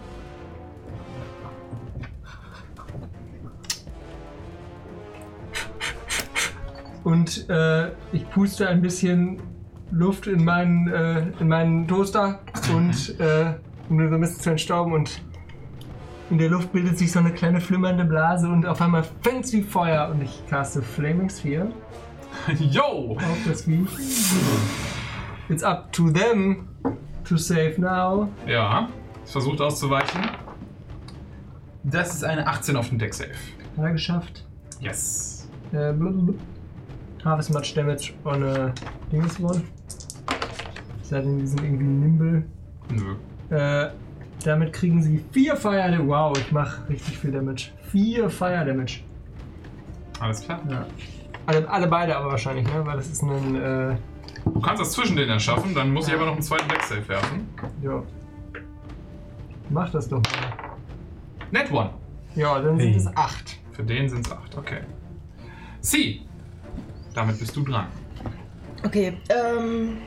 [7.08, 9.42] Und äh, ich puste ein bisschen
[9.92, 12.42] Luft in meinen, äh, in meinen Toaster
[12.76, 13.54] und äh,
[13.88, 15.22] um nur so ein bisschen zu entstauben und
[16.30, 19.54] in der Luft bildet sich so eine kleine flimmernde Blase und auf einmal fängt es
[19.54, 21.72] wie Feuer und ich caste Flaming Sphere
[22.60, 23.16] Yo!
[23.16, 23.88] auf das Viech.
[25.48, 26.68] It's up to them
[27.24, 28.28] to save now.
[28.46, 28.90] Ja,
[29.24, 30.24] es versucht auszuweichen.
[31.86, 33.32] Das ist eine 18 auf dem Deck Safe.
[33.78, 34.46] Hat er geschafft.
[34.82, 35.48] Yes.
[35.72, 36.34] Äh, blablabla.
[37.28, 38.74] Harvest Much Damage on a
[39.12, 39.62] Dinges One.
[41.02, 42.44] Sei denn, die sind irgendwie nimble.
[42.90, 43.56] Nö.
[43.56, 43.92] Äh,
[44.44, 46.08] damit kriegen sie vier Fire Damage.
[46.08, 47.70] Wow, ich mache richtig viel Damage.
[47.92, 49.00] Vier Fire Damage.
[50.20, 50.62] Alles klar.
[50.70, 50.86] Ja.
[51.46, 52.86] Alle, alle beide aber wahrscheinlich, ne?
[52.86, 53.56] Weil das ist ein.
[53.56, 53.96] Äh,
[54.46, 57.06] Du kannst das zwischen denen erschaffen, dann muss ich aber noch einen zweiten Deck Safe
[57.10, 57.50] werfen.
[57.84, 58.02] ja.
[59.70, 60.78] Mach das doch mal.
[61.52, 61.90] Net One.
[62.36, 62.96] Ja, dann sind Hey.
[62.96, 63.58] es acht.
[63.74, 64.80] Für den sind es 8, okay.
[65.82, 66.22] C.
[67.18, 67.88] Damit bist du dran.
[68.86, 69.98] Okay, ähm.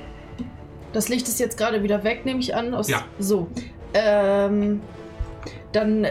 [0.93, 2.73] Das Licht ist jetzt gerade wieder weg, nehme ich an.
[2.73, 3.05] Aus, Ja.
[3.19, 3.49] So.
[3.95, 4.81] Ähm.
[5.73, 6.07] Dann.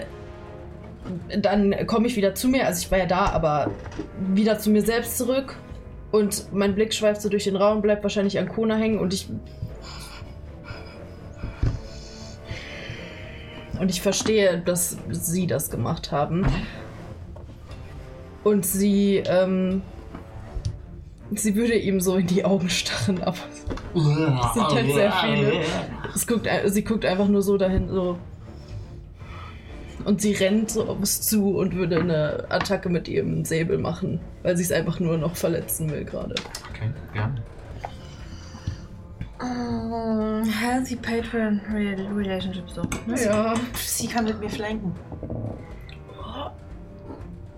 [1.42, 2.68] Dann komme ich wieder zu mir.
[2.68, 3.72] Also ich war ja da, aber
[4.34, 5.56] wieder zu mir selbst zurück.
[6.12, 9.30] Und mein Blick schweift so durch den Raum, bleibt wahrscheinlich an Kona hängen und ich.
[13.80, 16.46] Und ich verstehe, dass sie das gemacht haben.
[18.44, 19.82] Und sie, ähm,
[21.32, 23.38] sie würde ihm so in die Augen starren, aber
[23.96, 24.04] es
[24.54, 25.52] sind halt sehr viele.
[26.16, 28.18] Es guckt, sie guckt einfach nur so dahin, so.
[30.06, 34.22] Und sie rennt so auf es zu und würde eine Attacke mit ihrem Säbel machen,
[34.44, 36.36] weil sie es einfach nur noch verletzen will gerade.
[36.72, 37.40] Okay, gern.
[39.42, 42.82] Oh, healthy Patron Rel- Relationships so.
[43.24, 43.54] Ja.
[43.76, 44.94] Sie kann mit mir flanken.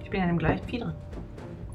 [0.03, 0.93] Ich bin ja im gleichen Vieh drin.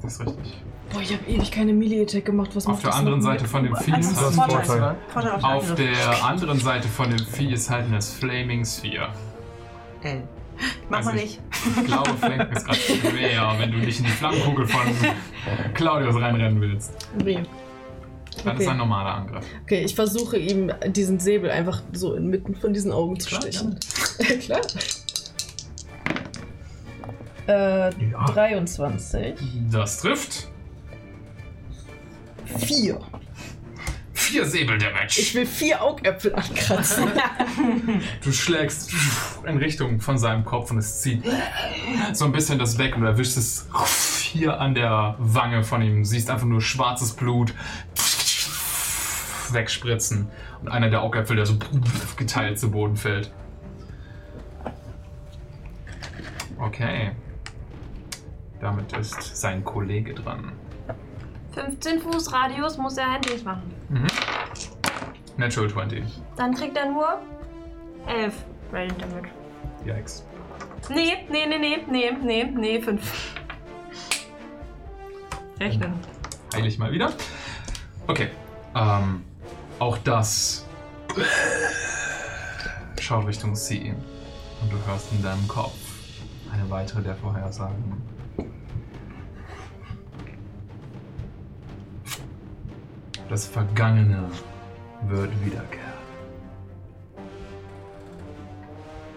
[0.01, 0.63] Das ist richtig.
[0.91, 2.51] Boah, ich habe ewig keine Melee-Attack gemacht.
[2.53, 3.21] Was Auf macht der das anderen?
[3.21, 4.95] Seite von dem Vieh ist halt, Vorteil.
[5.09, 9.09] Vorteil auf, auf der der anderen Seite von dem Vieh ist halt eine Flaming Sphere.
[10.03, 10.23] L.
[10.89, 11.41] Mach Also mal ich- nicht.
[11.77, 14.81] Ich glaube, Flanken ist gerade schwer, wenn du nicht in die Flammenkugel von
[15.73, 16.91] Claudius reinrennen willst.
[17.23, 17.39] Nee.
[18.43, 18.63] Dann Okay.
[18.63, 19.45] ist ein normaler Angriff.
[19.63, 23.79] Okay, ich versuche ihm diesen Säbel einfach so inmitten von diesen Augen zu Klar, stechen.
[24.39, 24.61] Klar.
[27.47, 27.91] Äh,
[28.27, 29.35] 23.
[29.71, 30.49] Das trifft.
[32.59, 32.99] 4.
[34.13, 35.19] Vier Säbel-Damage.
[35.21, 37.11] Ich will vier Augäpfel ankratzen.
[38.23, 38.91] Du schlägst
[39.45, 41.23] in Richtung von seinem Kopf und es zieht
[42.13, 43.67] so ein bisschen das weg und du erwischst es
[44.19, 46.03] hier an der Wange von ihm.
[46.03, 47.53] Siehst einfach nur schwarzes Blut
[49.51, 50.29] wegspritzen
[50.61, 51.57] und einer der Augäpfel, der so
[52.17, 53.31] geteilt zu Boden fällt.
[56.59, 57.11] Okay.
[58.59, 60.51] Damit ist sein Kollege dran.
[61.57, 63.73] 15 Fuß Radius muss er ein Dings machen.
[63.89, 64.07] Mhm.
[65.37, 66.03] Natural 20.
[66.35, 67.19] Dann kriegt er nur
[68.05, 68.35] Elf.
[68.71, 69.29] Radiant Damage.
[69.85, 70.23] Yikes.
[70.89, 73.35] Nee, nee, nee, nee, nee, nee, nee, fünf.
[75.59, 75.93] Rechnen.
[76.53, 77.11] Heil ich mal wieder.
[78.05, 78.29] Okay.
[78.75, 79.23] Ähm,
[79.79, 80.65] auch das
[82.99, 83.95] schaut Richtung C.
[84.61, 85.73] Und du hörst in deinem Kopf
[86.53, 88.01] eine weitere der Vorhersagen.
[93.29, 94.29] Das Vergangene
[95.07, 95.83] wird wiederkehren.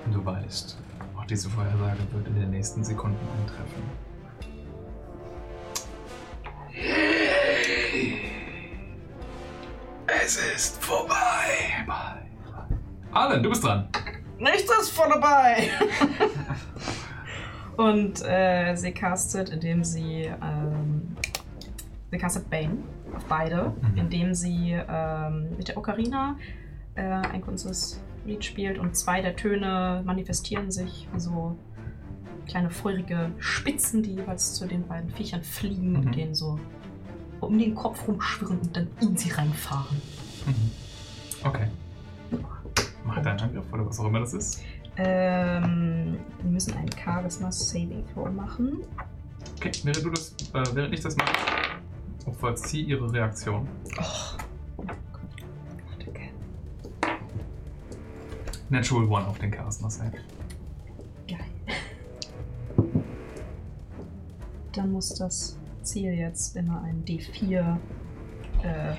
[0.04, 0.76] Und du weißt,
[1.16, 3.82] auch diese Vorhersage wird in den nächsten Sekunden eintreffen.
[10.06, 11.86] Es ist vorbei.
[13.12, 13.88] Alan, du bist dran.
[14.38, 15.70] Nichts ist voll dabei.
[17.76, 20.32] Und äh, sie castet, indem sie.
[20.42, 21.16] Ähm,
[22.10, 22.78] sie castet Bane
[23.14, 23.96] auf beide, Mhm.
[23.98, 26.36] indem sie ähm, mit der Ocarina
[26.94, 31.56] äh, ein kurzes Lied spielt und zwei der Töne manifestieren sich wie so
[32.46, 35.96] kleine feurige Spitzen, die jeweils zu den beiden Viechern fliegen Mhm.
[35.96, 36.58] und denen so
[37.40, 39.96] um den Kopf rumschwirren und dann in sie reinfahren.
[40.46, 40.70] Mhm.
[41.46, 41.66] Okay.
[43.04, 44.62] Mach deinen Angriff oder was auch immer das ist.
[44.96, 48.78] Ähm, wir müssen einen Charisma Saving Throw machen.
[49.56, 51.32] Okay, während du das, äh, während ich das mache,
[52.38, 53.68] vollziehe ihre Reaktion.
[58.68, 60.12] Natural One auf den Charisma Save.
[64.72, 67.76] Dann muss das Ziel jetzt immer ein D4
[68.62, 68.94] äh,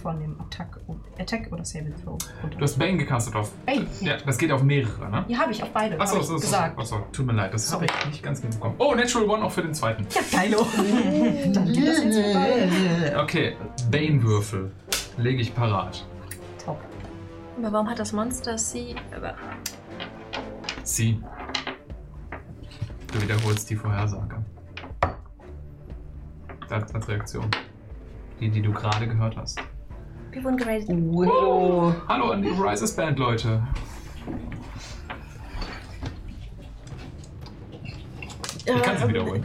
[0.00, 0.78] von dem Attack,
[1.18, 2.18] Attack oder Saving Throw.
[2.50, 3.52] Du hast Bane gecastet auf.
[3.66, 5.24] Bane, Ja, das geht auf mehrere, ne?
[5.28, 6.00] Ja, habe ich auf beide.
[6.00, 6.78] Achso, so, so, gesagt.
[6.78, 8.74] Achso, tut mir leid, das habe ich nicht ganz mitbekommen.
[8.78, 10.06] Oh, Natural One auch für den zweiten.
[10.14, 10.66] Ja, geilo.
[11.52, 13.22] Dann geht das jetzt für beide.
[13.22, 13.56] Okay,
[13.90, 14.72] Bane-Würfel
[15.18, 16.04] lege ich parat.
[16.64, 16.78] Top.
[17.58, 18.94] Aber warum hat das Monster sie.
[19.14, 19.34] Aber
[20.82, 21.22] Sie.
[23.12, 24.44] Du wiederholst die Vorhersage.
[26.68, 27.50] Das als Reaktion.
[28.38, 29.60] Die, die du gerade gehört hast.
[30.32, 30.88] Wir wurden geradet.
[30.90, 31.92] Oh.
[32.08, 33.62] Hallo an die Rises Band, Leute.
[38.64, 39.44] Ich kann sie wiederholen.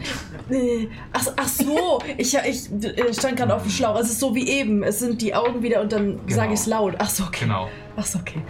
[0.50, 4.00] Äh, Ach, ach so, ich, ich äh, stand gerade auf dem Schlauch.
[4.00, 4.84] Es ist so wie eben.
[4.84, 6.36] Es sind die Augen wieder und dann Genau.
[6.36, 6.94] sage ich es laut.
[7.00, 7.46] Ach so, okay.
[7.46, 7.68] Genau.
[7.96, 8.42] Ach so, okay.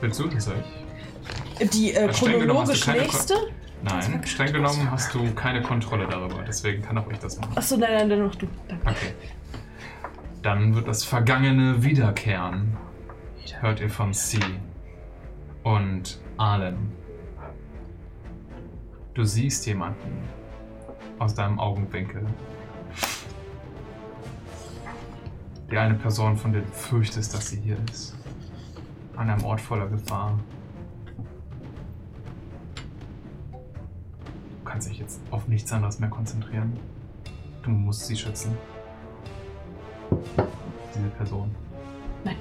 [0.00, 1.68] Willst du das euch?
[1.72, 3.34] Die äh, du chronologisch nächste?
[3.82, 6.42] Nein, streng genommen hast du keine Kontrolle darüber.
[6.46, 7.52] Deswegen kann auch ich das machen.
[7.54, 8.46] Ach so, nein, nein, dann noch du.
[8.68, 8.86] Danke.
[8.86, 9.12] Okay.
[10.44, 12.76] Dann wird das Vergangene wiederkehren.
[13.60, 14.38] Hört ihr von C.
[15.62, 16.92] Und Allen.
[19.14, 20.28] Du siehst jemanden
[21.18, 22.26] aus deinem Augenwinkel.
[25.70, 28.14] Die eine Person, von der du fürchtest, dass sie hier ist.
[29.16, 30.38] An einem Ort voller Gefahr.
[33.50, 36.78] Du kannst dich jetzt auf nichts anderes mehr konzentrieren.
[37.62, 38.54] Du musst sie schützen.
[40.94, 41.54] Diese Person.
[42.24, 42.36] Nein.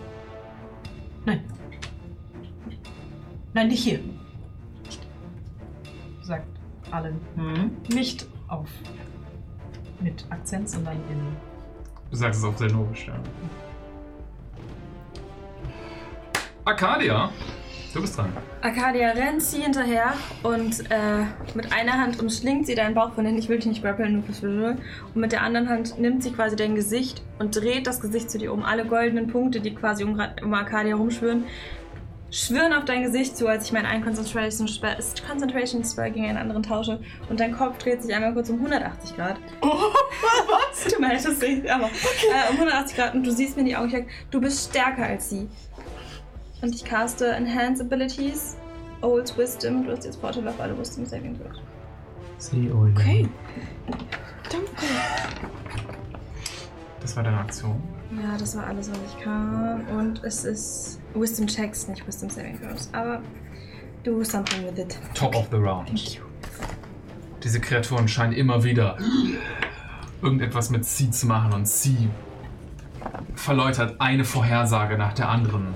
[3.53, 4.00] Nein, nicht hier.
[6.22, 6.48] Sagt
[6.92, 7.20] Allen.
[7.94, 8.70] Nicht auf.
[10.00, 11.38] Mit Akzent, sondern in.
[12.10, 13.14] Du sagst es auf Senovisch, ja.
[16.66, 17.30] Arcadia,
[17.93, 18.33] du bist dran.
[18.61, 23.39] Arcadia rennt sie hinterher und äh, mit einer Hand umschlingt sie deinen Bauch von hinten.
[23.39, 24.77] Ich will dich nicht grappeln, nur fürs Visual.
[25.13, 28.38] Und mit der anderen Hand nimmt sie quasi dein Gesicht und dreht das Gesicht zu
[28.38, 28.63] dir um.
[28.63, 31.45] Alle goldenen Punkte, die quasi um, um Arcadia rumschwirren,
[32.31, 34.97] schwirren auf dein Gesicht zu, als ich meinen einen Concentration Spell,
[35.27, 36.99] Concentration Spell gegen einen anderen tausche.
[37.30, 39.38] Und dein Kopf dreht sich einmal kurz um 180 Grad.
[39.61, 40.85] Was?
[40.85, 43.61] Tut mir leid, das sehe ich, aber äh, um 180 Grad und du siehst mir
[43.61, 45.47] in die Augen, ich sag, du bist stärker als sie.
[46.64, 48.56] Und ich caste Enhance Abilities,
[49.01, 52.53] Old Wisdom, du hast jetzt Vorteil auf alle Wisdom Saving Throws.
[52.74, 52.93] Oh ja.
[52.95, 53.30] Okay.
[54.50, 54.85] Danke.
[57.01, 57.83] Das war deine Aktion.
[58.16, 59.85] Ja, das war alles, was ich kann.
[59.88, 62.88] Und es ist Wisdom Checks, nicht Wisdom Saving Throws.
[62.93, 63.22] Aber
[64.06, 64.98] do something with it.
[65.14, 65.92] Top of the round.
[67.43, 68.98] Diese Kreaturen scheinen immer wieder
[70.22, 72.09] irgendetwas mit sie zu machen und sie
[73.35, 75.74] verläutert eine Vorhersage nach der anderen.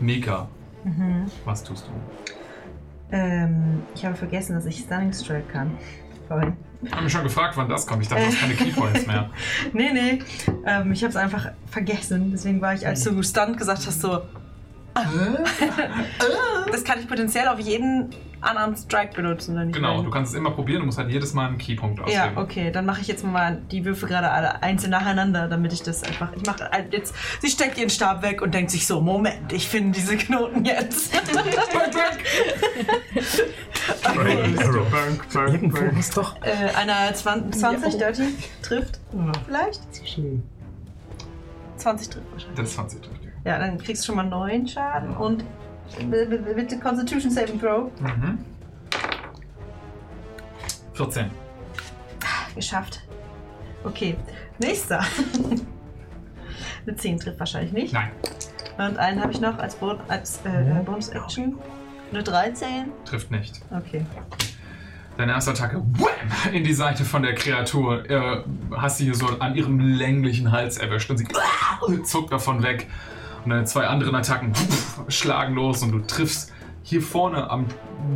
[0.00, 0.48] Mika,
[0.84, 1.26] Mhm.
[1.44, 1.92] was tust du?
[3.16, 5.72] Ähm, ich habe vergessen, dass ich Stunning Strike kann.
[6.28, 6.56] Vorhin.
[6.82, 8.02] Ich habe mich schon gefragt, wann das kommt.
[8.02, 9.28] Ich dachte, du hast keine Keypoints mehr.
[9.72, 10.18] Nee, nee.
[10.64, 12.30] Ähm, ich habe es einfach vergessen.
[12.32, 14.22] Deswegen war ich, als du stunned gesagt hast, so.
[16.72, 18.10] das kann ich potenziell auf jeden
[18.42, 19.54] Unarmed Strike benutzen.
[19.56, 22.18] Dann Genau, du kannst es immer probieren, du musst halt jedes Mal einen Keypunkt ausgeben.
[22.34, 25.82] Ja, okay, dann mache ich jetzt mal die Würfel gerade alle einzeln nacheinander, damit ich
[25.82, 26.32] das einfach.
[26.34, 27.14] Ich mache jetzt.
[27.40, 31.12] Sie steckt ihren Stab weg und denkt sich so: Moment, ich finde diese Knoten jetzt.
[35.34, 36.36] Irgendwo muss doch.
[36.42, 38.22] äh, einer 20, 20 Dirty
[38.62, 39.00] trifft.
[39.46, 39.80] Vielleicht?
[40.08, 40.42] Schön.
[41.76, 42.56] 20 trifft wahrscheinlich.
[42.58, 43.20] Das ist 20 trifft.
[43.44, 45.44] Ja, dann kriegst du schon mal 9 Schaden und b- b-
[45.98, 47.90] bitte Constitution Saving Throw.
[48.00, 48.38] Mhm.
[50.94, 51.30] 14.
[52.54, 53.00] Geschafft.
[53.84, 54.16] Okay,
[54.58, 55.00] nächster.
[56.86, 57.92] Eine 10 trifft wahrscheinlich nicht.
[57.92, 58.10] Nein,
[58.78, 61.58] Und einen habe ich noch als, Bon als äh, Bonus-Action.
[62.12, 62.92] Eine 13.
[63.04, 63.60] trifft nicht.
[63.70, 64.04] Okay.
[65.16, 68.08] Deine erste Attacke wham, in die Seite von der Kreatur.
[68.08, 68.42] Äh,
[68.76, 71.26] hast sie hier so an ihrem länglichen Hals erwischt und sie
[72.04, 72.86] zuckt davon weg.
[73.44, 74.52] Und deine zwei anderen Attacken
[75.08, 76.52] schlagen los und du triffst
[76.82, 77.66] hier vorne am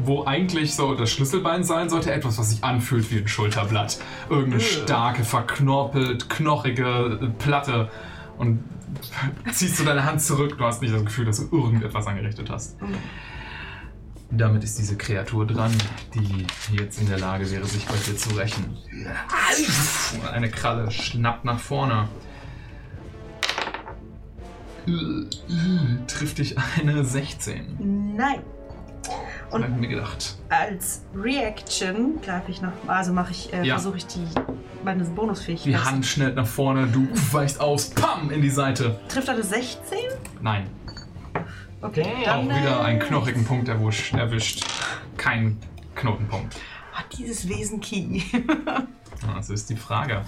[0.05, 3.99] wo eigentlich so das Schlüsselbein sein sollte, etwas, was sich anfühlt wie ein Schulterblatt.
[4.29, 7.91] Irgendeine starke, verknorpelt, knochige äh, Platte.
[8.39, 8.65] Und
[9.53, 10.57] ziehst du deine Hand zurück.
[10.59, 12.77] Du hast nicht das Gefühl, dass du irgendetwas angerichtet hast.
[14.31, 15.73] Damit ist diese Kreatur dran,
[16.15, 18.77] die jetzt in der Lage wäre, sich bei dir zu rächen.
[20.33, 22.09] Eine Kralle schnappt nach vorne.
[26.07, 28.15] Trifft dich eine 16.
[28.17, 28.41] Nein.
[29.51, 30.37] Und hab ich mir gedacht.
[30.49, 32.73] Als Reaction greife ich noch.
[32.87, 33.75] Also mache ich, äh, Ja.
[33.75, 34.27] versuche ich die
[34.83, 35.67] meine Bonusfähigkeit.
[35.67, 38.99] Die Hand schnellt nach vorne, du weichst aus, pam, in die Seite.
[39.09, 39.99] Trifft eine 16?
[40.41, 40.67] Nein,
[41.81, 42.03] Okay.
[42.23, 44.15] auch Dann, wieder äh, einen knochigen Punkt erwischt.
[44.15, 44.65] erwischt.
[45.19, 45.59] Kein
[45.95, 46.57] Knotenpunkt.
[46.93, 48.23] Hat dieses Wesen Key.
[49.37, 50.23] Das ist die Frage.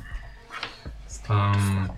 [1.28, 1.90] Ähm,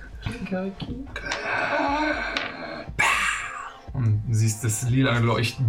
[3.93, 5.67] und du siehst das lila Leuchten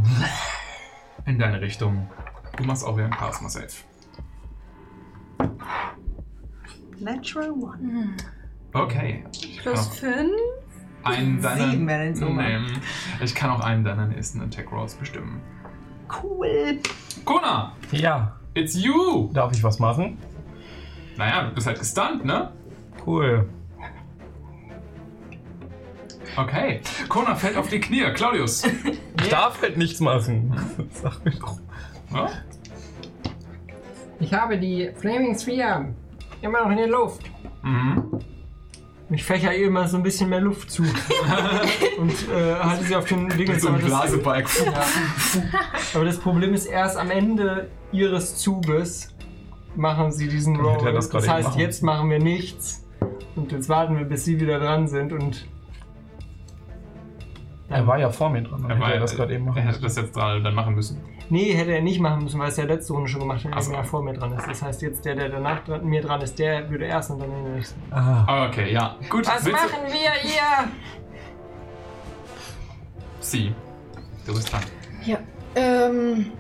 [1.26, 2.10] in deine Richtung.
[2.58, 3.68] Du machst auch wieder ein Charisma Save.
[7.00, 8.18] Natural One.
[8.74, 9.24] Okay.
[9.62, 10.32] Plus auch 5.
[11.04, 11.72] einen deiner.
[11.72, 12.44] Sieben in Summe.
[12.44, 12.80] Nee,
[13.24, 15.42] ich kann auch einen deiner nächsten Attack Rolls bestimmen.
[16.22, 16.80] Cool.
[17.24, 18.36] Kona, Ja.
[18.54, 19.30] it's you!
[19.34, 20.18] Darf ich was machen?
[21.18, 22.52] Naja, du bist halt gestunt, ne?
[23.06, 23.48] Cool.
[26.44, 26.82] Okay.
[27.08, 28.04] Kona fällt auf die Knie.
[28.14, 28.64] Claudius.
[29.22, 30.54] Ich darf halt nichts machen.
[31.02, 31.58] Sag mir doch.
[32.14, 32.30] Ja?
[34.20, 35.94] Ich habe die Flaming Sphere
[36.42, 37.22] immer noch in der Luft.
[37.64, 38.04] Mhm.
[39.12, 40.84] Ich fächer ihr immer so ein bisschen mehr Luft zu.
[41.98, 43.64] und äh, halte sie auf den Dingens.
[43.64, 44.48] So ein aber das- Blasebalg.
[45.96, 49.16] Aber das Problem ist, erst am Ende ihres Zuges
[49.76, 50.78] machen sie diesen Roll.
[50.94, 52.86] das Das, heißt, machen jetzt machen wir nichts.
[53.36, 55.12] Und jetzt warten wir, bis sie wieder dran sind.
[55.12, 55.48] Und
[57.70, 58.64] Er war ja vor mir dran.
[58.64, 60.74] Er, hätte war, er das gerade eben er machen hätte das jetzt gerade dann machen
[60.76, 61.00] müssen.
[61.30, 63.58] nee, hätte er nicht machen müssen, weil es ja letzte Runde schon gemacht hat, Ach
[63.58, 63.74] wenn so.
[63.74, 64.48] er vor mir dran ist.
[64.48, 67.30] Das heißt, jetzt der, der danach dran, mir dran ist, der würde erst und dann
[67.30, 67.76] der nächste.
[67.92, 68.48] Ah.
[68.48, 68.96] Okay, ja.
[69.10, 69.28] Gut.
[69.28, 70.68] Was willst machen wir hier?
[73.20, 73.54] Du, sie.
[74.26, 74.62] Du bist dran.
[75.06, 75.18] Ja.
[75.56, 76.32] Ähm,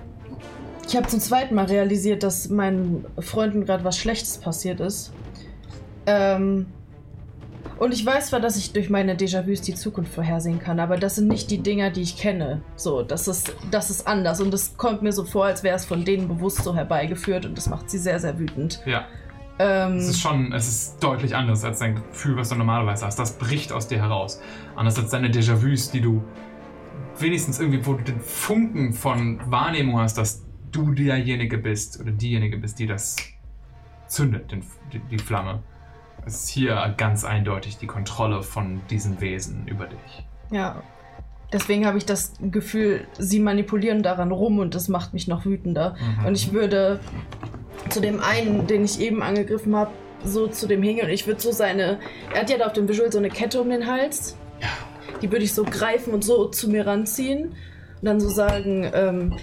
[0.87, 5.13] ich habe zum zweiten Mal realisiert, dass meinen Freunden gerade was Schlechtes passiert ist.
[6.05, 6.67] Ähm,
[7.79, 11.15] und ich weiß zwar, dass ich durch meine Déjà-vus die Zukunft vorhersehen kann, aber das
[11.15, 12.61] sind nicht die Dinger, die ich kenne.
[12.75, 15.85] So, das ist, das ist anders und es kommt mir so vor, als wäre es
[15.85, 18.81] von denen bewusst so herbeigeführt und das macht sie sehr, sehr wütend.
[18.85, 19.07] Ja.
[19.59, 23.19] Ähm, Es ist schon, es ist deutlich anders als dein Gefühl, was du normalerweise hast.
[23.19, 24.41] Das bricht aus dir heraus.
[24.75, 26.23] Anders als deine Déjà-vus, die du
[27.17, 32.57] wenigstens irgendwie, wo du den Funken von Wahrnehmung hast, dass du derjenige bist oder diejenige
[32.57, 33.17] bist, die das
[34.07, 35.61] zündet, den, die, die Flamme.
[36.25, 40.23] Es ist hier ganz eindeutig die Kontrolle von diesen Wesen über dich.
[40.51, 40.81] Ja.
[41.51, 45.95] Deswegen habe ich das Gefühl, sie manipulieren daran rum und das macht mich noch wütender.
[46.19, 46.25] Mhm.
[46.25, 46.99] Und ich würde
[47.89, 49.91] zu dem einen, den ich eben angegriffen habe,
[50.23, 51.99] so zu dem hingehen und ich würde so seine.
[52.33, 54.37] Er hat ja da auf dem Visual so eine Kette um den Hals.
[54.61, 54.67] Ja.
[55.21, 57.49] Die würde ich so greifen und so zu mir ranziehen.
[58.01, 59.33] Und dann so sagen, ähm,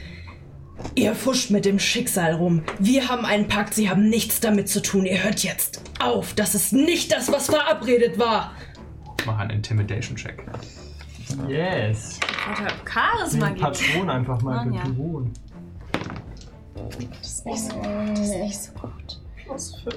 [0.95, 2.63] Ihr fuscht mit dem Schicksal rum.
[2.79, 5.05] Wir haben einen Pakt, Sie haben nichts damit zu tun.
[5.05, 6.35] Ihr hört jetzt auf.
[6.35, 8.53] Das ist nicht das, was verabredet war.
[9.27, 10.45] Mach einen Intimidation-Check.
[11.49, 12.21] Yes.
[12.45, 13.61] Vater Charisma gibt.
[13.61, 14.83] Patron einfach mal Mann, ja.
[14.85, 15.33] belohnen.
[17.21, 19.21] Das ist nicht so, das ist nicht so gut.
[19.45, 19.97] Plus 5.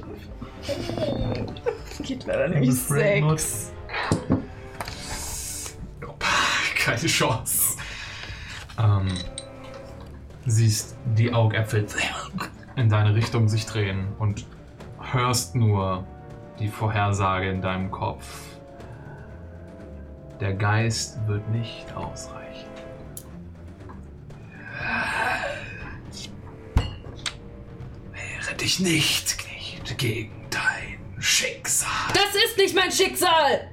[2.03, 3.73] Geht leider nämlich Refrain 6.
[6.75, 7.77] Keine Chance.
[8.79, 9.07] Ähm,
[10.49, 11.85] siehst die Augäpfel
[12.75, 14.45] in deine Richtung sich drehen und
[15.11, 16.05] hörst nur
[16.59, 18.25] die Vorhersage in deinem Kopf.
[20.39, 22.69] Der Geist wird nicht ausreichen.
[28.59, 31.89] dich nicht, nicht gegen dein Schicksal.
[32.13, 33.69] Das ist nicht mein Schicksal!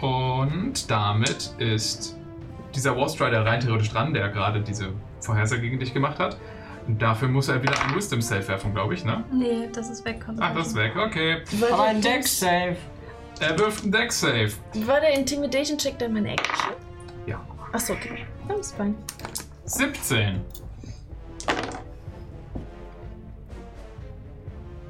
[0.00, 2.16] Und damit ist
[2.74, 6.38] dieser Warstrider rein theoretisch dran, der gerade diese Vorhersage gegen dich gemacht hat.
[6.86, 9.22] Und dafür muss er wieder einen Wisdom Save werfen, glaube ich, ne?
[9.30, 10.24] Nee, das ist weg.
[10.40, 11.42] Ach, das ist weg, okay.
[11.70, 12.76] Aber ein Deck-Save.
[13.40, 14.52] Er wirft einen Deck Save.
[14.86, 16.72] War der Intimidation-Check dann meine Action?
[17.26, 17.40] Ja.
[17.72, 18.24] Achso, okay.
[18.48, 18.94] Das ist fein.
[19.66, 20.40] 17.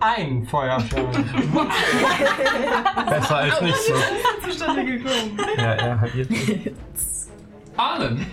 [0.00, 1.26] Ein Feuerschaden.
[3.10, 3.94] Besser als nicht so.
[4.48, 5.38] zustande gekommen.
[5.56, 7.30] Ja, er hat jetzt.
[7.76, 8.26] Arlen,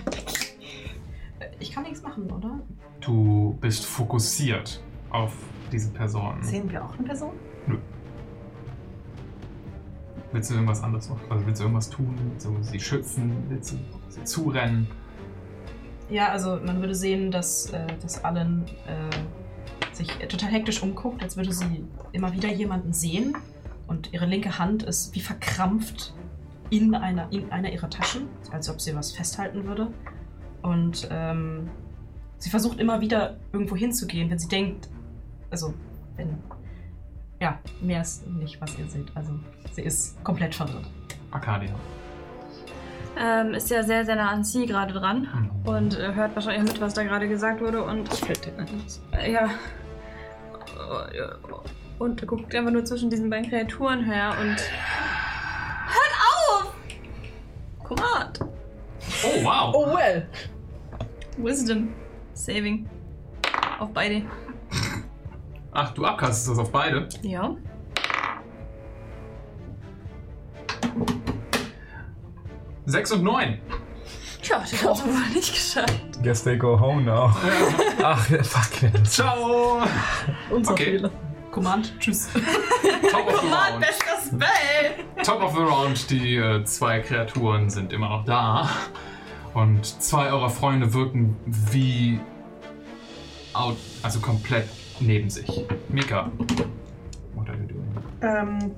[1.58, 2.60] Ich kann nichts machen, oder?
[3.00, 5.32] du bist fokussiert auf
[5.72, 6.42] diese Person.
[6.42, 7.32] Sehen wir auch eine Person?
[10.32, 11.18] Willst du irgendwas anderes noch?
[11.30, 12.14] Also willst du irgendwas tun?
[12.30, 13.32] Willst du sie schützen?
[13.48, 13.76] Willst du
[14.08, 14.86] sie zurennen?
[16.10, 21.36] Ja, also man würde sehen, dass, äh, dass Allen äh, sich total hektisch umguckt, als
[21.36, 23.36] würde sie immer wieder jemanden sehen.
[23.86, 26.12] Und ihre linke Hand ist wie verkrampft
[26.70, 29.92] in einer, in einer ihrer Taschen, als ob sie was festhalten würde.
[30.66, 31.70] Und ähm,
[32.38, 34.88] sie versucht immer wieder irgendwo hinzugehen, wenn sie denkt,
[35.50, 35.72] also
[36.16, 36.38] wenn,
[37.40, 39.06] ja, mehr ist nicht, was ihr seht.
[39.14, 39.30] Also
[39.72, 40.86] sie ist komplett verwirrt.
[41.30, 41.70] Arcadia.
[43.16, 46.80] Ähm, ist ja sehr, sehr nah an sie gerade dran und äh, hört wahrscheinlich mit,
[46.80, 48.10] was da gerade gesagt wurde und
[49.12, 49.48] äh, ja
[51.98, 54.56] und guckt einfach nur zwischen diesen beiden Kreaturen her und
[55.86, 56.74] hört auf!
[57.84, 58.40] Command!
[59.24, 59.74] Oh, wow.
[59.74, 60.26] Oh well.
[61.36, 61.92] Wisdom
[62.34, 62.88] Saving
[63.78, 64.22] auf beide.
[65.72, 67.08] Ach, du abkastest das auf beide.
[67.22, 67.54] Ja.
[72.86, 73.58] Sechs und neun.
[74.42, 76.22] Tja, das hat wohl nicht geschafft.
[76.22, 77.34] Guess they go home now.
[78.02, 79.04] Ach, fuck.
[79.04, 79.82] Ciao.
[80.50, 80.84] Unser Okay.
[80.84, 81.10] Fehler.
[81.50, 82.28] Command, tschüss.
[83.10, 83.80] Top of the round.
[83.80, 85.24] Bestes Spell!
[85.24, 86.10] Top of the round.
[86.10, 88.68] Die äh, zwei Kreaturen sind immer noch da.
[89.56, 92.20] Und zwei eurer Freunde wirken wie.
[93.54, 94.68] Out, also komplett
[95.00, 95.64] neben sich.
[95.88, 96.30] Mika.
[97.34, 97.86] What are you doing?
[98.20, 98.72] Ähm,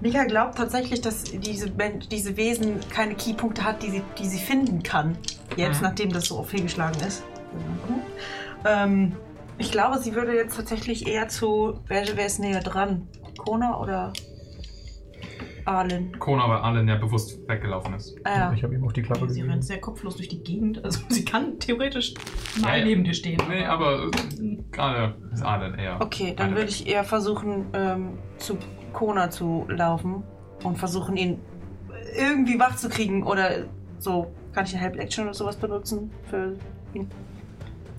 [0.00, 1.70] Mika glaubt tatsächlich, dass diese,
[2.10, 5.16] diese Wesen keine Keypunkte hat, die sie, die sie finden kann.
[5.56, 5.86] Jetzt, Mhm.
[5.86, 7.22] nachdem das so fehlgeschlagen ist.
[8.66, 9.12] Ähm,
[9.58, 11.78] ich glaube, sie würde jetzt tatsächlich eher zu.
[11.86, 13.06] Wer, wer ist näher dran?
[13.38, 14.12] Kona oder
[15.66, 16.18] Arlen?
[16.18, 18.16] Kona bei allen ja bewusst weggelaufen ist.
[18.24, 18.52] Ah, ja.
[18.52, 19.50] Ich habe ihm auf die Klappe Sie gegeben.
[19.50, 20.82] rennt sehr kopflos durch die Gegend.
[20.84, 22.14] Also sie kann theoretisch
[22.60, 22.84] mal Ja, ja.
[22.84, 23.40] neben dir stehen.
[23.48, 26.00] Nee, aber äh, gerade ist Allen eher.
[26.00, 28.56] Okay, dann würde ich eher versuchen, ähm, zu
[28.92, 30.22] Kona zu laufen
[30.64, 31.38] und versuchen, ihn
[32.16, 33.66] irgendwie wach zu kriegen oder
[33.98, 34.30] so.
[34.52, 36.56] Kann ich eine Help Action oder sowas benutzen für
[36.92, 37.08] ihn?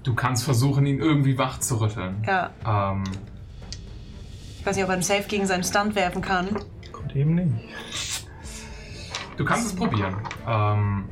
[0.03, 2.15] Du kannst versuchen, ihn irgendwie wach zu rütteln.
[2.27, 3.03] Ja, Ähm,
[4.59, 6.49] ich weiß nicht, ob er einen Safe gegen seinen Stunt werfen kann.
[7.11, 8.27] Kommt eben nicht.
[9.37, 10.15] du kannst es probieren.
[10.47, 11.05] Ähm,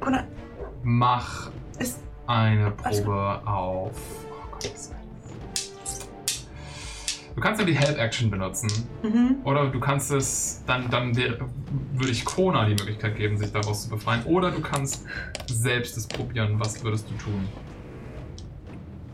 [0.00, 0.24] Kona,
[0.82, 2.00] mach ist.
[2.26, 3.92] eine Alles Probe auf.
[4.30, 4.70] Oh Gott.
[7.34, 8.68] Du kannst ja die Help-Action benutzen.
[9.02, 9.36] Mhm.
[9.44, 11.38] Oder du kannst es, dann, dann wär-
[11.94, 14.22] würde ich Kona die Möglichkeit geben, sich daraus zu befreien.
[14.24, 15.04] Oder du kannst
[15.46, 16.58] selbst es probieren.
[16.58, 17.46] Was würdest du tun?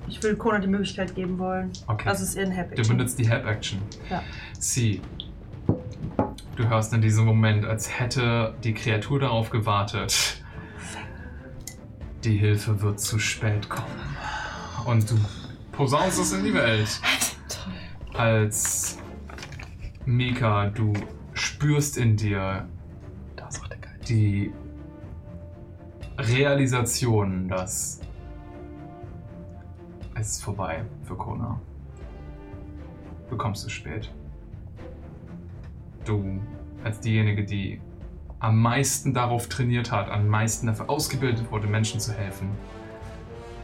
[0.09, 1.73] Ich will Kona die Möglichkeit geben wollen.
[1.89, 2.05] Okay.
[2.05, 2.97] Das ist in Help Du Action.
[2.97, 3.81] benutzt die Help-Action.
[4.09, 4.23] Ja.
[4.59, 5.01] Sie.
[5.66, 10.42] Du hörst in diesem Moment, als hätte die Kreatur darauf gewartet.
[12.24, 13.86] Die Hilfe wird zu spät kommen.
[14.84, 15.15] Und du
[15.73, 17.00] posaunst es in die Welt.
[18.15, 18.99] Als
[20.05, 20.92] Mika, du
[21.32, 22.68] spürst in dir
[24.08, 24.52] die
[26.18, 28.00] Realisation, dass
[30.15, 31.60] es ist vorbei für Kona.
[33.31, 34.12] Du kommst zu spät.
[36.05, 36.40] Du,
[36.82, 37.81] als diejenige, die
[38.40, 42.50] am meisten darauf trainiert hat, am meisten dafür ausgebildet wurde, Menschen zu helfen,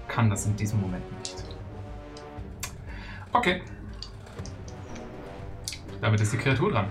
[0.07, 1.45] kann das in diesem Moment nicht.
[3.33, 3.63] Okay.
[6.01, 6.87] Damit ist die Kreatur dran.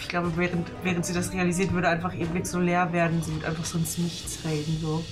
[0.00, 3.22] Ich glaube, während, während sie das realisiert, würde einfach ihr Blick so leer werden.
[3.22, 4.78] Sie wird einfach so ins Nichts reden.
[4.80, 5.04] So.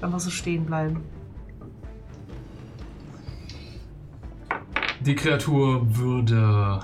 [0.00, 1.02] Einfach so stehen bleiben.
[5.00, 6.80] Die Kreatur würde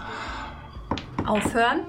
[1.27, 1.81] Aufhören,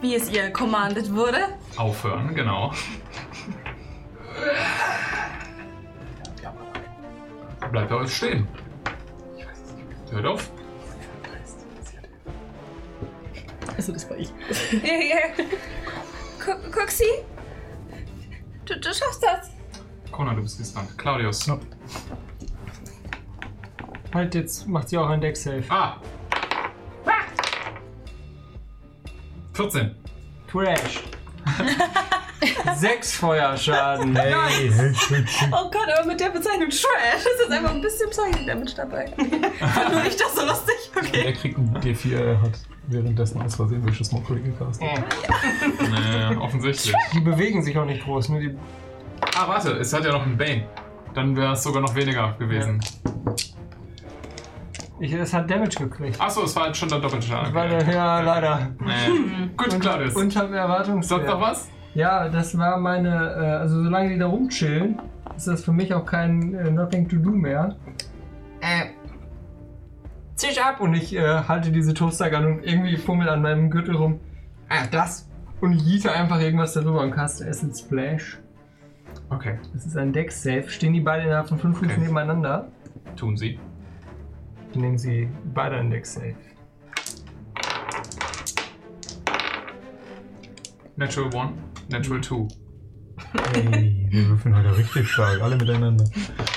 [0.00, 1.38] wie es ihr commanded wurde.
[1.76, 2.72] aufhören, genau.
[7.72, 8.46] Bleibt aber stehen.
[10.10, 10.50] Hört auf.
[13.76, 14.32] Also das war ich.
[14.82, 15.44] Ja, ja.
[16.42, 17.04] Guck, guck sie.
[18.64, 19.50] Du, du schaffst das.
[20.12, 20.96] Kona, du bist gespannt.
[20.96, 21.50] Claudius.
[24.14, 25.64] Halt, jetzt macht sie auch ein Deck-Safe.
[25.68, 25.96] Ah!
[29.56, 29.90] 14.
[30.52, 31.02] Trash.
[32.76, 34.14] Sechs Feuerschaden.
[34.14, 34.70] Hey.
[35.50, 39.06] Oh Gott, aber mit der Bezeichnung Trash ist jetzt einfach ein bisschen Psychic Damage dabei.
[39.06, 40.74] Fand nur ich das so lustig?
[40.96, 41.26] Okay.
[41.26, 42.52] Er kriegt einen D4, er hat
[42.86, 44.88] währenddessen aus Versehen Vicious Mockery gecastet.
[45.78, 46.94] Nee, offensichtlich.
[47.12, 48.56] Die bewegen sich auch nicht groß, nur die.
[49.36, 50.66] Ah, warte, es hat ja noch einen Bane.
[51.12, 52.80] Dann wäre es sogar noch weniger gewesen.
[54.98, 56.20] Ich, es hat Damage gekriegt.
[56.20, 57.52] Achso, es war jetzt schon der doppelte Schaden.
[57.54, 58.70] Weil, der- ja, leider.
[58.80, 59.48] Nee.
[59.56, 60.14] Gut, Claudius.
[60.14, 61.20] Unterm Erwartungswert.
[61.20, 61.68] Sonst noch was?
[61.94, 63.08] Ja, das war meine.
[63.08, 65.00] Äh, also, solange die da rumchillen,
[65.36, 67.76] ist das für mich auch kein äh, Nothing to Do mehr.
[68.60, 68.86] Äh.
[70.34, 70.80] Zisch ab!
[70.80, 74.20] Und ich äh, halte diese Toastergun und irgendwie fummel an meinem Gürtel rum.
[74.68, 75.28] Ah, das!
[75.62, 78.38] Und ich jiete einfach irgendwas darüber und caste Acid Splash.
[79.30, 80.68] Okay, Das ist ein Deck-Safe.
[80.68, 82.00] Stehen die beide innerhalb von 5 Fuß Okay.
[82.00, 82.68] nebeneinander?
[83.16, 83.58] tun sie.
[84.76, 86.34] Dann nehmen sie beide ein Deck-Safe.
[90.96, 91.52] Natural 1,
[91.88, 92.48] Natural 2.
[93.54, 96.04] Hey, wir würfeln heute richtig stark, alle miteinander.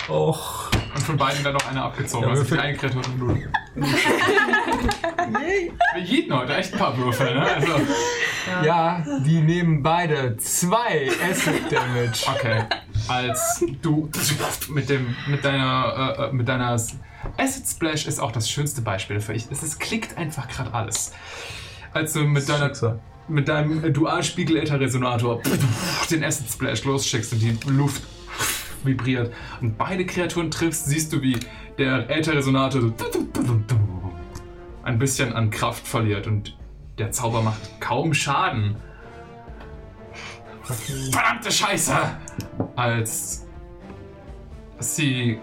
[0.10, 0.70] Och.
[0.94, 2.26] Und von beiden dann noch einer abgezogen.
[2.26, 3.50] Ja, also die Würfel- eine Kreatur und null.
[5.94, 7.42] Wir jieten heute echt ein paar Würfel, ne?
[7.56, 7.72] Also,
[8.66, 12.26] Ja, die nehmen beide zwei Acid Damage.
[12.36, 12.64] okay.
[13.08, 14.10] Als du
[14.72, 16.78] mit dem, mit deiner, äh, äh, mit deiner
[17.38, 19.36] Acid Splash ist auch das schönste Beispiel dafür.
[19.36, 21.12] Ich, es ist, klickt einfach gerade alles.
[21.94, 22.72] Als du mit deiner,
[23.28, 25.42] mit deinem Dualspiegel-Ether-Resonator
[26.12, 28.04] den Acid Splash losschickst und die Luft
[28.84, 31.38] vibriert und beide Kreaturen triffst, siehst du, wie
[31.78, 32.94] der Äther-Resonator so
[34.84, 36.58] ein bisschen an Kraft verliert und
[36.98, 38.76] der Zauber macht kaum Schaden.
[40.64, 41.96] Verdammte Scheiße!
[42.76, 43.46] Als
[44.80, 45.40] sie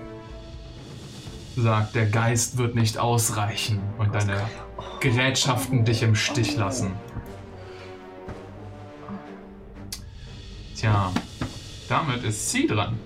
[1.56, 4.40] sagt, der Geist wird nicht ausreichen und deine
[5.00, 6.92] Gerätschaften dich im Stich lassen.
[10.76, 11.10] Tja,
[11.88, 12.98] damit ist sie dran.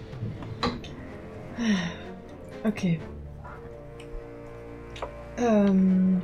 [2.64, 3.00] Okay.
[5.38, 6.20] Ähm,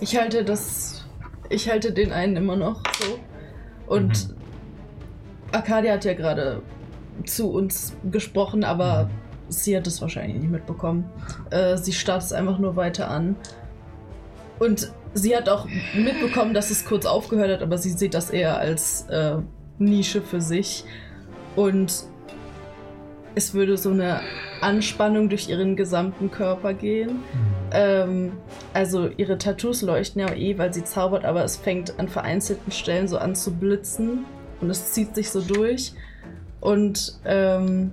[0.00, 1.06] ich halte das.
[1.48, 3.18] Ich halte den einen immer noch so.
[3.86, 4.34] Und
[5.52, 6.62] Arcadia hat ja gerade
[7.24, 9.08] zu uns gesprochen, aber
[9.48, 11.10] sie hat es wahrscheinlich nicht mitbekommen.
[11.50, 13.36] Äh, sie starrt es einfach nur weiter an.
[14.58, 18.58] Und sie hat auch mitbekommen, dass es kurz aufgehört hat, aber sie sieht das eher
[18.58, 19.36] als äh,
[19.78, 20.84] Nische für sich.
[21.56, 22.04] Und
[23.34, 24.20] es würde so eine
[24.60, 27.20] Anspannung durch ihren gesamten Körper gehen.
[27.70, 28.32] Ähm,
[28.72, 33.06] also ihre Tattoos leuchten ja eh, weil sie zaubert, aber es fängt an vereinzelten Stellen
[33.06, 34.24] so an zu blitzen
[34.60, 35.92] und es zieht sich so durch.
[36.60, 37.92] Und ähm,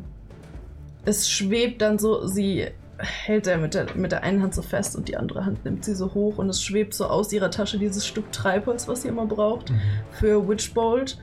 [1.05, 2.67] es schwebt dann so, sie
[2.97, 5.83] hält er mit der, mit der einen Hand so fest und die andere Hand nimmt
[5.83, 9.09] sie so hoch und es schwebt so aus ihrer Tasche dieses Stück Treibholz, was sie
[9.09, 9.71] immer braucht
[10.11, 11.17] für Witchbolt.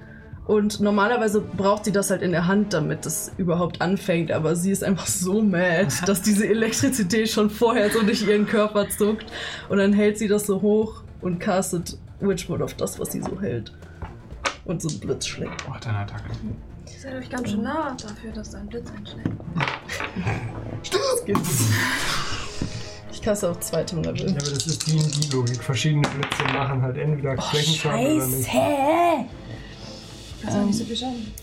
[0.45, 4.73] Und normalerweise braucht sie das halt in der Hand, damit es überhaupt anfängt, aber sie
[4.73, 9.27] ist einfach so mad, dass diese Elektrizität schon vorher so durch ihren Körper zuckt.
[9.69, 13.41] Und dann hält sie das so hoch und castet Witchbolt auf das, was sie so
[13.41, 13.73] hält.
[14.65, 15.65] Und so ein Blitz schlägt.
[15.69, 16.31] Oh, deine Attacke.
[17.03, 19.29] Seid euch ganz schön nah dafür, dass da ein Blitz einschlägt.
[20.93, 21.65] Das gibt's.
[23.11, 24.31] Ich caste auf zweite Ja, Level.
[24.31, 25.61] aber das ist die, die Logik.
[25.65, 28.49] Verschiedene Blitze machen halt entweder Flächenschaden oder nicht.
[30.43, 31.35] Das ist auch nicht so viel Schaden.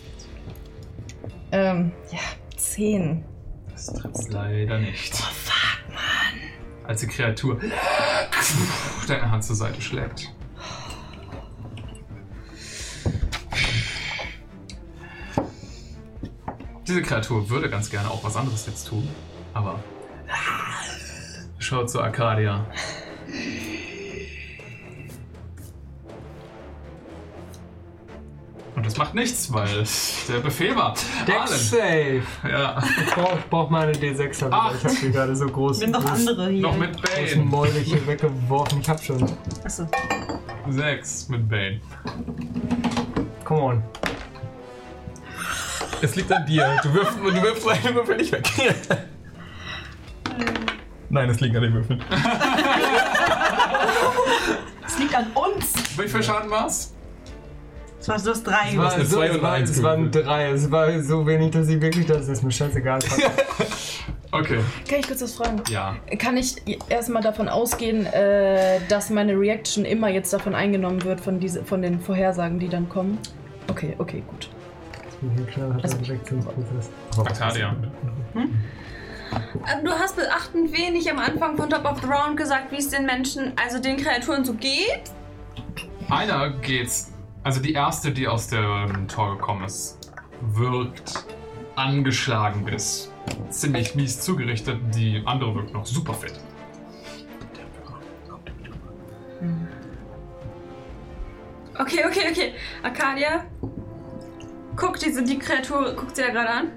[1.51, 2.19] Ähm, ja,
[2.55, 3.25] 10.
[3.69, 5.11] Das trifft leider nicht.
[5.13, 6.87] Oh, fuck, Mann.
[6.87, 7.59] Als die Kreatur
[9.09, 10.31] deine Hand zur Seite schlägt.
[16.89, 19.07] Diese Kreatur würde ganz gerne auch was anderes jetzt tun,
[19.53, 19.79] aber
[21.59, 22.65] schaut zu Arcadia.
[28.75, 30.95] Und das macht nichts, weil es der Befehl war.
[31.27, 31.59] Deck Arlen.
[31.59, 32.23] Safe.
[32.49, 32.81] Ja.
[33.05, 34.49] Ich brauch, ich brauch meine D6 wieder.
[34.49, 34.73] Ach.
[34.73, 36.61] Ich hab die gerade so groß Nimm noch andere hier.
[36.63, 37.45] Noch mit Bane.
[37.45, 38.81] Mäuler hier weggeworfen.
[38.81, 39.31] Ich hab schon.
[39.63, 39.87] Achso.
[40.69, 41.81] Sechs mit Bane.
[43.45, 43.83] Come on.
[46.01, 46.79] Es liegt an dir.
[46.83, 48.47] Du wirfst, du wirfst eine Würfel nicht weg.
[51.09, 52.03] Nein, es liegt an den Würfeln.
[54.85, 55.73] Es liegt an uns.
[55.97, 56.93] Wie viel Schaden war's?
[57.99, 58.69] Es war so drei.
[58.69, 60.49] Es, war, eine so, zwei es, und war, eins es waren drei.
[60.51, 62.99] Es war so wenig, dass ich wirklich das ist mir scheißegal.
[64.31, 64.59] Okay.
[64.87, 65.63] Kann ich kurz was fragen?
[65.71, 65.95] Ja.
[66.19, 66.55] Kann ich
[66.87, 71.81] erstmal davon ausgehen, äh, dass meine Reaction immer jetzt davon eingenommen wird, von, diese, von
[71.81, 73.17] den Vorhersagen, die dann kommen?
[73.69, 74.49] Okay, okay, gut.
[75.21, 76.89] Hier knallhart Also- ein Reaktionsprozess.
[77.17, 77.75] Arcadia.
[78.35, 78.53] Ähm,
[79.83, 83.05] Du hast beachtend wenig am Anfang von Top of the Round gesagt, wie es den
[83.05, 85.03] Menschen, also den Kreaturen so geht.
[86.09, 89.99] Einer geht's, also die erste, die aus dem Tor gekommen ist,
[90.41, 91.25] wirkt
[91.75, 93.11] angeschlagen bis
[93.51, 94.79] ziemlich mies zugerichtet.
[94.95, 96.33] Die andere wirkt noch super fit.
[101.77, 102.53] Okay, okay, okay.
[102.83, 103.45] Arcadia,
[104.79, 106.71] guckt diese die Kreatur, guckt sie da gerade an.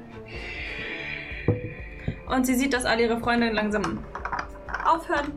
[2.29, 4.05] Und sie sieht, dass alle ihre Freunde langsam
[4.85, 5.33] aufhören,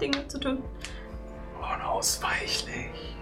[0.00, 0.62] Dinge zu tun.
[1.58, 3.16] Unausweichlich.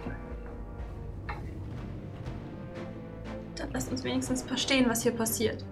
[3.56, 5.64] Dann lasst uns wenigstens verstehen, was hier passiert.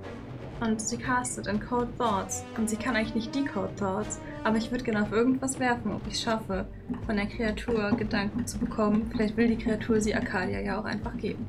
[0.61, 2.45] Und sie castet in Code Thoughts.
[2.57, 4.21] Und sie kann eigentlich nicht die Code Thoughts.
[4.45, 6.67] Aber ich würde gerne auf irgendwas werfen, ob ich es schaffe,
[7.05, 9.11] von der Kreatur Gedanken zu bekommen.
[9.13, 11.47] Vielleicht will die Kreatur sie Arcadia ja auch einfach geben.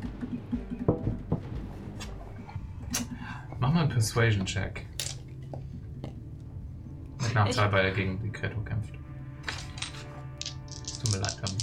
[3.66, 4.85] Mach mal einen Persuasion-Check.
[7.19, 8.94] Mit Nachteil, weil er gegen die Kreatur kämpft.
[11.02, 11.56] Tut mir leid, Gabi.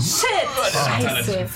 [0.00, 0.26] Shit!
[0.72, 1.46] Scheiße.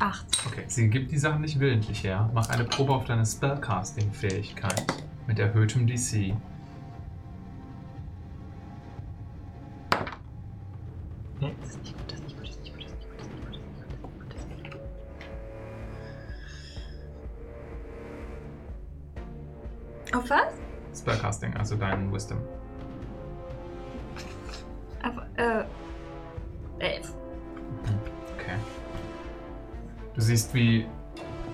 [0.00, 0.26] Acht.
[0.46, 2.28] Okay, sie gibt die Sachen nicht willentlich her.
[2.34, 4.84] Mach eine Probe auf deine Spellcasting-Fähigkeit
[5.26, 6.36] mit erhöhtem DC.
[11.40, 11.54] Nee.
[20.14, 20.54] Auf was?
[20.98, 22.38] Spellcasting, also dein Wisdom.
[25.02, 25.64] Auf, äh,
[26.78, 27.14] elf.
[28.34, 28.56] Okay.
[30.14, 30.86] Du siehst, wie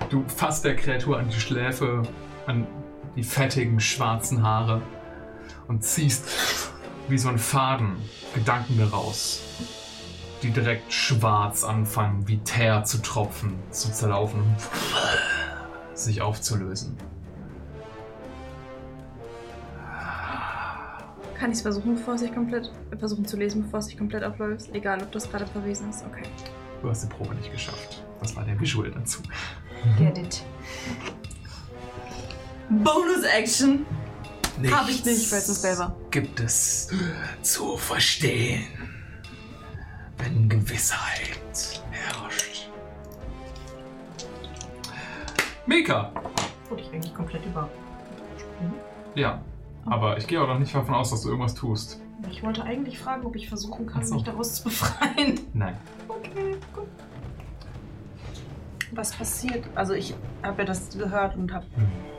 [0.09, 2.03] du fasst der Kreatur an die Schläfe,
[2.47, 2.67] an
[3.17, 4.81] die fettigen schwarzen Haare
[5.69, 6.73] und ziehst
[7.09, 7.97] wie so ein Faden
[8.35, 9.43] Gedanken daraus,
[10.43, 14.43] die direkt schwarz anfangen, wie Teer zu tropfen, zu zerlaufen,
[15.95, 16.97] sich aufzulösen.
[21.39, 24.25] Kann ich es versuchen, bevor es sich komplett, versuchen zu lesen, bevor es sich komplett
[24.25, 24.71] auflöst?
[24.73, 26.05] Egal, ob das gerade verwiesen ist.
[26.07, 26.23] Okay.
[26.81, 28.03] Du hast die Probe nicht geschafft.
[28.21, 29.21] Das war der Visual dazu.
[29.99, 30.43] Get it.
[32.71, 33.85] Bonus Action.
[34.71, 35.97] Hab ich nicht, weil es ein Spell war.
[36.11, 36.89] gibt es
[37.43, 38.67] zu verstehen,
[40.19, 42.71] wenn Gewissheit herrscht.
[45.67, 46.13] Mika!
[46.69, 47.69] Wurde ich eigentlich komplett über.
[49.15, 49.41] Ja,
[49.87, 52.01] aber ich gehe auch noch nicht davon aus, dass du irgendwas tust.
[52.31, 54.15] Ich wollte eigentlich fragen, ob ich versuchen kann, so.
[54.15, 55.41] mich daraus zu befreien.
[55.53, 55.77] Nein.
[56.09, 56.87] Okay, gut.
[58.95, 59.65] Was passiert?
[59.75, 61.67] Also ich habe ja das gehört und habe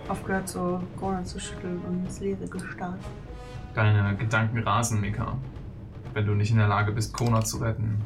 [0.10, 3.00] aufgehört, so Corona zu schütteln und ins Leere gestarrt.
[3.74, 5.38] Deine Gedanken rasen, Mika.
[6.14, 8.02] Wenn du nicht in der Lage bist, Kona zu retten.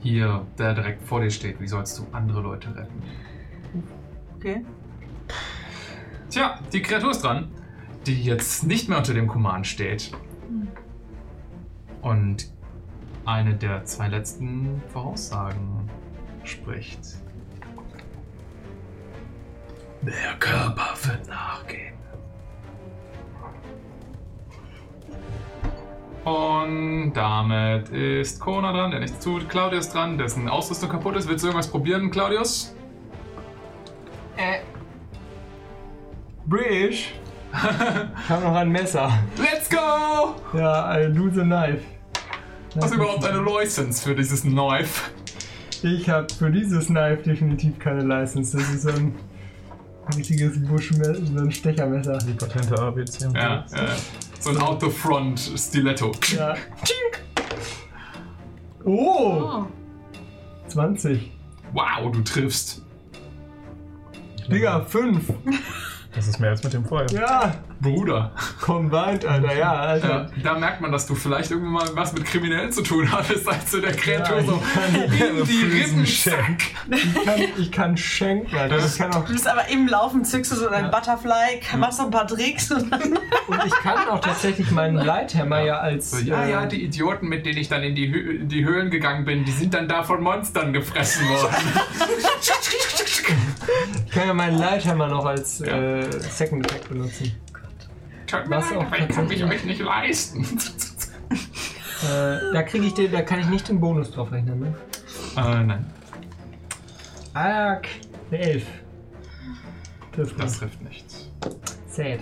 [0.00, 3.02] Hier, der direkt vor dir steht, wie sollst du andere Leute retten?
[4.36, 4.64] Okay.
[6.28, 7.48] Tja, die Kreatur ist dran,
[8.06, 10.12] die jetzt nicht mehr unter dem Command steht.
[12.02, 12.52] Und
[13.24, 15.88] eine der zwei letzten Voraussagen
[16.46, 17.00] spricht.
[20.02, 21.94] Der Körper wird nachgeben.
[26.24, 29.48] Und damit ist Kona dran, der nichts tut.
[29.48, 31.28] Claudius dran, dessen Ausrüstung kaputt ist.
[31.28, 32.74] Willst du irgendwas probieren, Claudius?
[34.36, 34.60] Äh.
[36.46, 37.14] British.
[37.52, 39.10] ich habe noch ein Messer.
[39.38, 40.34] Let's go!
[40.56, 41.82] Ja, I lose a knife.
[42.80, 45.10] Hast du überhaupt eine License für dieses Knife?
[45.84, 48.56] Ich habe für dieses Knife definitiv keine License.
[48.56, 49.14] Das ist so ein
[50.16, 52.16] richtiges Buschmesser, so ein Stechermesser.
[52.26, 53.26] Die patente ABC.
[53.26, 53.76] und Ja, so.
[53.76, 53.88] äh,
[54.40, 56.12] so ein Out-the-Front Stiletto.
[56.34, 56.54] Ja.
[58.86, 59.66] Oh!
[60.68, 61.30] 20.
[61.74, 62.80] Wow, du triffst.
[64.50, 65.34] Digga, 5.
[66.14, 67.10] Das ist mehr als mit dem vorher.
[67.10, 67.54] Ja!
[67.84, 68.32] Bruder.
[68.60, 70.30] Combined, Alter, ja, Alter.
[70.36, 73.46] Äh, da merkt man, dass du vielleicht irgendwann mal was mit Kriminellen zu tun hattest,
[73.48, 76.62] als du der Kreatur Ja, so ich kann in die Rippen Schenk.
[76.90, 78.78] Ich kann, ich kann schenken, Alter.
[78.78, 82.04] Ich kann auch, Du bist aber im Laufen, zückst du so dein Butterfly, machst so
[82.04, 83.02] ein paar Tricks und dann.
[83.02, 86.12] und ich kann auch tatsächlich meinen Lighthammer ja als.
[86.12, 88.64] So, ja, äh, ja, die Idioten, mit denen ich dann in die, Hö in die
[88.64, 91.54] Höhlen gegangen bin, die sind dann da von Monstern gefressen worden.
[94.06, 97.32] Ich kann ja meinen Lighthammer noch als äh, Second Attack benutzen.
[98.40, 100.46] Tut mir Was leid, auch aber ich kann mich euch nicht leisten.
[102.04, 104.74] Äh, da kriege ich den, da kann ich nicht den Bonus drauf rechnen, ne?
[105.38, 105.86] äh, nein,
[107.32, 107.88] Arg,
[108.30, 108.66] eine 11.
[110.12, 110.58] Trifft das das.
[110.58, 111.06] trifft nicht.
[111.88, 112.20] Sad.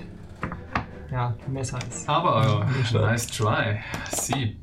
[1.10, 2.08] Ja, Messer ist.
[2.08, 3.80] Aber, äh, nice try.
[4.10, 4.56] Sie.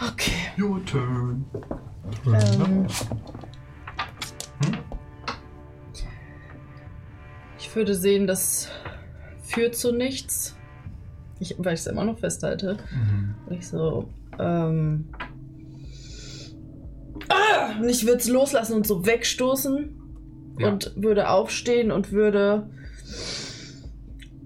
[0.00, 0.32] Okay.
[0.58, 1.44] Your turn.
[2.26, 2.86] Ähm,
[7.58, 8.70] ich würde sehen, das
[9.56, 10.54] führt zu nichts.
[11.40, 12.76] Ich, weil ich es immer noch festhalte.
[12.92, 13.34] Mhm.
[13.50, 15.08] Ich so, ähm.
[17.28, 17.80] Ah!
[17.80, 20.02] Und ich würde es loslassen und so wegstoßen.
[20.58, 20.68] Ja.
[20.68, 22.70] Und würde aufstehen und würde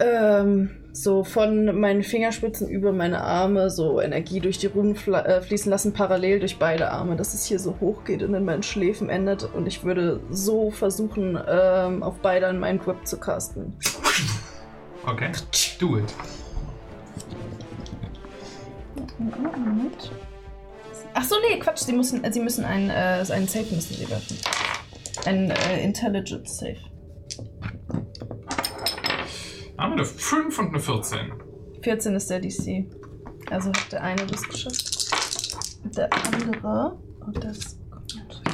[0.00, 5.40] ähm, so von meinen Fingerspitzen über meine Arme so Energie durch die Runen fla- äh,
[5.40, 8.64] fließen lassen, parallel durch beide Arme, dass es hier so hoch geht und in meinen
[8.64, 9.44] Schläfen endet.
[9.54, 13.74] Und ich würde so versuchen, ähm, auf beide an meinen Grip zu casten.
[15.06, 15.32] Okay.
[15.78, 16.14] Do it.
[21.14, 24.38] Ach so, nee, Quatsch, sie müssen, sie müssen einen, äh, einen Save müssen sie werfen.
[25.26, 26.76] Ein äh, Intelligence Save.
[29.78, 31.32] Haben wir eine 5 und eine 14.
[31.82, 32.86] 14 ist der DC.
[33.50, 35.10] Also hat der eine das geschafft.
[35.96, 36.98] Der andere.
[37.26, 37.78] Und das.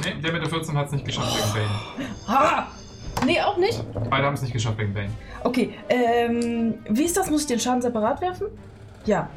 [0.03, 1.65] Nee, der mit der 14 hat es nicht geschafft wegen
[1.97, 2.09] Bane.
[2.27, 2.71] Ha!
[3.25, 3.83] Nee, auch nicht?
[4.09, 5.11] Beide haben es nicht geschafft wegen Bane.
[5.43, 7.29] Okay, ähm, wie ist das?
[7.29, 8.47] Muss ich den Schaden separat werfen?
[9.05, 9.29] Ja.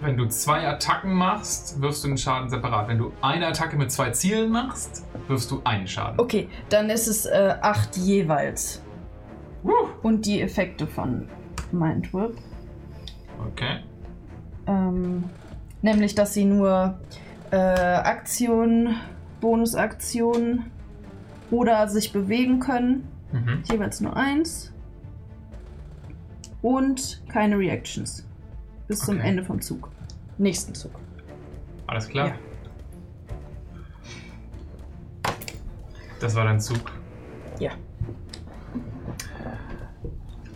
[0.00, 2.88] Wenn du zwei Attacken machst, wirfst du den Schaden separat.
[2.88, 6.20] Wenn du eine Attacke mit zwei Zielen machst, wirfst du einen Schaden.
[6.20, 8.82] Okay, dann ist es äh, 8 jeweils.
[10.02, 11.26] Und die Effekte von
[11.72, 12.36] Mind Whip.
[13.52, 13.78] Okay.
[14.66, 15.24] Ähm,
[15.80, 16.98] nämlich, dass sie nur
[17.50, 18.96] äh, Aktionen,
[19.40, 20.70] Bonusaktionen
[21.50, 23.08] oder sich bewegen können.
[23.32, 23.62] Mhm.
[23.70, 24.73] Jeweils nur eins.
[26.64, 28.26] Und keine Reactions.
[28.88, 29.28] Bis zum Okay.
[29.28, 29.90] Ende vom Zug.
[30.38, 30.92] Nächsten Zug.
[31.86, 32.28] Alles klar.
[32.28, 32.34] Ja.
[36.20, 36.90] Das war dein Zug.
[37.58, 37.72] Ja.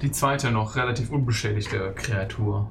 [0.00, 2.70] Die zweite noch relativ unbeschädigte Kreatur.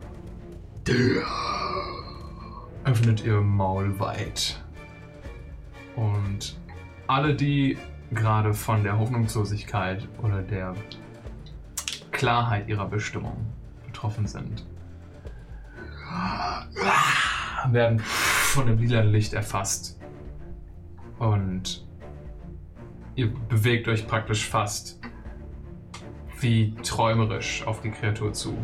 [2.86, 4.64] Öffnet ihr Maul weit.
[5.96, 6.60] Und
[7.06, 7.78] alle, die
[8.10, 10.74] gerade von der Hoffnungslosigkeit oder der
[12.18, 13.38] Klarheit ihrer Bestimmung
[13.86, 14.66] betroffen sind,
[17.70, 20.00] werden von dem lila Licht erfasst.
[21.20, 21.86] Und
[23.16, 25.00] ihr bewegt euch praktisch fast
[26.40, 28.58] wie träumerisch auf die Kreatur zu.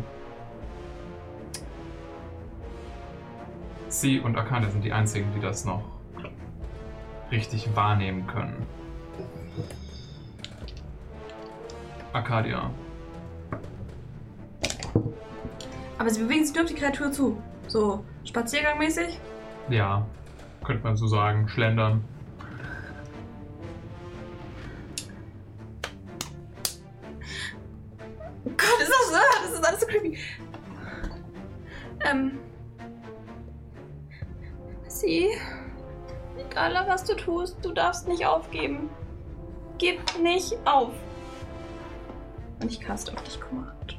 [3.88, 5.84] Sie und Akane sind die einzigen, die das noch
[7.30, 8.66] richtig wahrnehmen können.
[12.12, 12.70] Arcadia.
[15.98, 17.42] Aber sie bewegen sich nur auf die Kreatur zu.
[17.68, 19.18] So spaziergangmäßig.
[19.68, 20.06] Ja,
[20.64, 21.48] könnte man so sagen.
[21.48, 22.04] Schlendern.
[28.44, 30.18] Oh Gott, ist das, ah, das ist alles so creepy.
[32.04, 32.38] Ähm.
[34.88, 35.30] Sie.
[36.38, 38.90] Egal, was du tust, du darfst nicht aufgeben.
[39.78, 40.92] Gib nicht auf.
[42.60, 43.98] Und ich cast auf dich Command.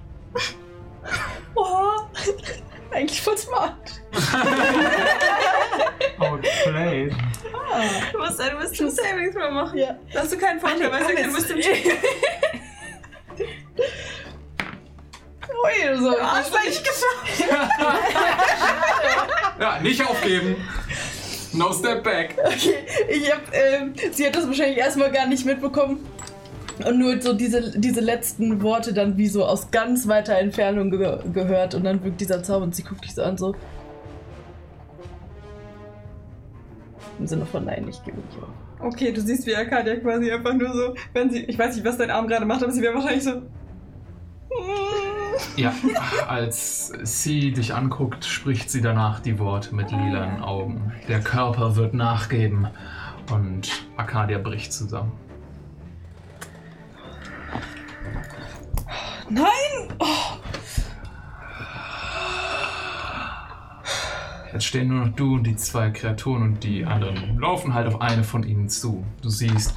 [1.56, 2.10] Oha.
[2.92, 4.02] Eigentlich voll smart.
[6.20, 7.14] Outplayed.
[8.12, 9.78] Du musst ein Wisdom Savings Throw machen.
[9.78, 9.98] Ja.
[10.14, 11.58] Da hast du keinen Vorteil, weil ja kein Wisdom
[15.66, 16.18] Ui, so.
[16.18, 17.52] Ja, hast du eigentlich geschafft.
[19.60, 20.56] Ja, nicht aufgeben.
[21.54, 22.36] No step back.
[22.44, 26.06] Okay, ich hab, ähm, sie hat das wahrscheinlich erstmal gar nicht mitbekommen.
[26.84, 31.20] Und nur so diese, diese letzten Worte dann wie so aus ganz weiter Entfernung ge
[31.34, 31.74] gehört.
[31.74, 33.56] Und dann wirkt dieser Zauber und sie guckt dich so an, so.
[37.18, 38.50] Im Sinne von nein, ich gebe nicht auf.
[38.80, 41.98] Okay, du siehst, wie Arcadia quasi einfach nur so, wenn sie, ich weiß nicht, was
[41.98, 43.42] dein Arm gerade macht, aber sie wäre wahrscheinlich so.
[45.56, 45.74] Ja,
[46.28, 50.94] als sie dich anguckt, spricht sie danach die Worte mit lilanen Augen.
[51.08, 52.68] Der Körper wird nachgeben
[53.32, 55.12] und Arcadia bricht zusammen.
[59.30, 59.94] Nein!
[60.00, 60.38] Oh.
[64.54, 68.00] Jetzt stehen nur noch du und die zwei Kreaturen und die anderen laufen halt auf
[68.00, 69.06] eine von ihnen zu.
[69.22, 69.74] Du siehst,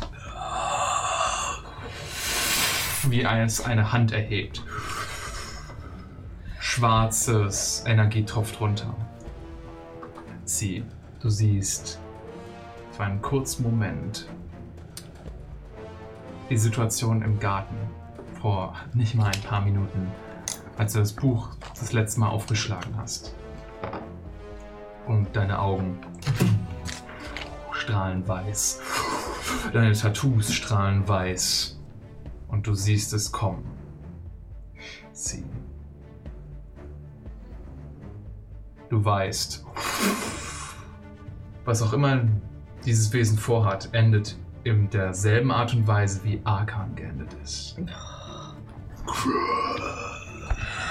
[3.08, 4.62] wie eins eine Hand erhebt.
[6.60, 8.94] Schwarzes Energie tropft runter.
[10.44, 10.84] Sie,
[11.20, 11.98] du siehst
[12.92, 14.28] für einen kurzen Moment
[16.50, 17.76] die Situation im Garten
[18.40, 20.08] vor nicht mal ein paar Minuten,
[20.76, 23.34] als du das Buch das letzte Mal aufgeschlagen hast.
[25.06, 25.98] Und deine Augen
[27.72, 28.80] strahlen weiß.
[29.72, 31.80] Deine Tattoos strahlen weiß.
[32.48, 33.64] Und du siehst es kommen.
[35.12, 35.44] Sie.
[38.88, 39.66] Du weißt,
[41.64, 42.22] Was auch immer
[42.86, 47.76] dieses Wesen vorhat, endet in derselben Art und Weise, wie Arkan geendet ist.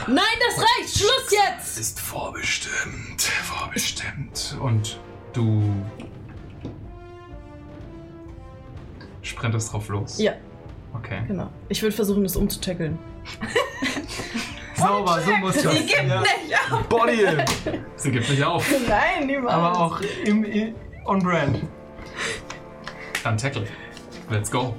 [0.08, 0.98] Nein, das reicht!
[0.98, 1.78] Schluss jetzt!
[1.80, 4.58] Ist vorbestimmt, vorbestimmt.
[4.62, 5.00] Und
[5.34, 5.62] du
[9.22, 10.18] sprintest drauf los.
[10.20, 10.34] Ja,
[10.94, 11.22] Okay.
[11.28, 11.50] genau.
[11.70, 12.98] Ich würde versuchen, das umzutackeln.
[14.76, 15.74] Sauber, so muss das.
[15.74, 16.88] Sie gibt nicht auf!
[16.88, 17.28] Body!
[17.98, 18.66] Sie gibt nicht auf.
[18.88, 19.54] Nein, niemals.
[19.54, 21.62] Aber auch im, im, on brand.
[23.24, 23.68] Dann tackle.
[24.30, 24.76] Let's go.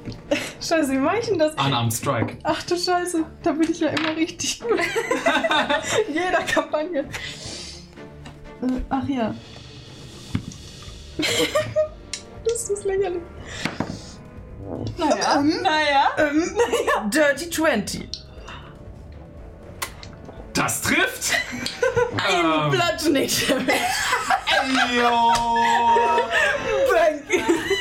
[0.61, 1.55] Scheiße, wie mach ich denn das?
[1.55, 2.37] Unarmed Strike.
[2.43, 4.79] Ach du Scheiße, da bin ich ja immer richtig gut.
[6.09, 7.01] In jeder Kampagne.
[8.61, 9.35] Äh, ach ja.
[12.45, 13.23] das ist lächerlich.
[14.99, 17.09] Naja, naja, ähm, naja.
[17.09, 18.28] Dirty 20.
[20.59, 21.35] Das trifft!
[22.17, 22.71] Ein Ähm.
[22.71, 23.49] Blatt nicht.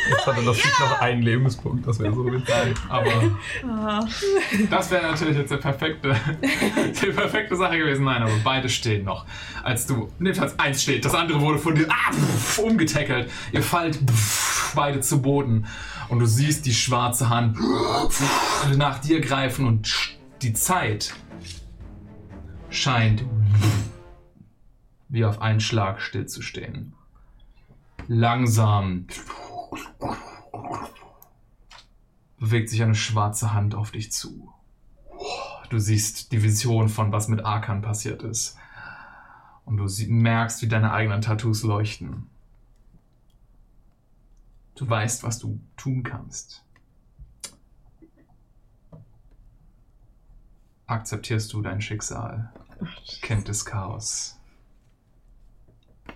[0.09, 2.75] Jetzt hat er noch, noch einen Lebenspunkt, das wäre so witzig.
[2.87, 3.31] Aber
[4.69, 6.15] das wäre natürlich jetzt der perfekte,
[7.01, 8.05] die perfekte Sache gewesen.
[8.05, 9.25] Nein, aber beide stehen noch.
[9.63, 12.11] Als du, jedenfalls eins steht, das andere wurde von dir ah,
[12.61, 13.31] umgetackelt.
[13.51, 15.65] Ihr fallt pff, beide zu Boden
[16.09, 19.89] und du siehst die schwarze Hand pff, nach dir greifen und
[20.43, 21.15] die Zeit
[22.69, 23.23] scheint
[25.09, 26.93] wie auf einen Schlag stillzustehen.
[28.07, 29.07] Langsam
[32.39, 34.53] bewegt sich eine schwarze Hand auf dich zu.
[35.69, 38.57] Du siehst die Vision von was mit Arkan passiert ist.
[39.65, 42.29] Und du merkst, wie deine eigenen Tattoos leuchten.
[44.75, 46.63] Du weißt, was du tun kannst.
[50.87, 52.49] Akzeptierst du dein Schicksal,
[53.21, 54.39] Kind des Chaos?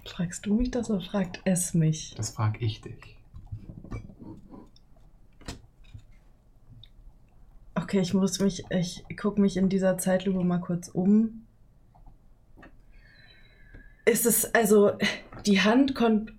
[0.05, 2.15] Fragst du mich das oder fragt es mich?
[2.15, 3.17] Das frag ich dich.
[7.75, 11.45] Okay, ich muss mich, ich gucke mich in dieser Zeitlupe mal kurz um.
[14.05, 14.93] Ist es, also,
[15.45, 16.31] die Hand kommt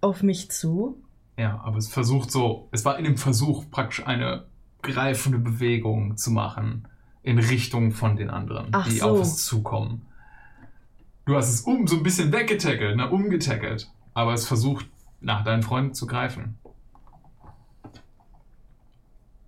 [0.00, 1.02] auf mich zu.
[1.36, 4.46] Ja, aber es versucht so, es war in dem Versuch praktisch eine
[4.80, 6.88] greifende Bewegung zu machen
[7.28, 9.10] in Richtung von den anderen, Ach die so.
[9.10, 10.06] auf es zukommen.
[11.26, 14.86] Du hast es um so ein bisschen weggetackelt, ne, umgetackelt, aber es versucht
[15.20, 16.56] nach deinen Freunden zu greifen.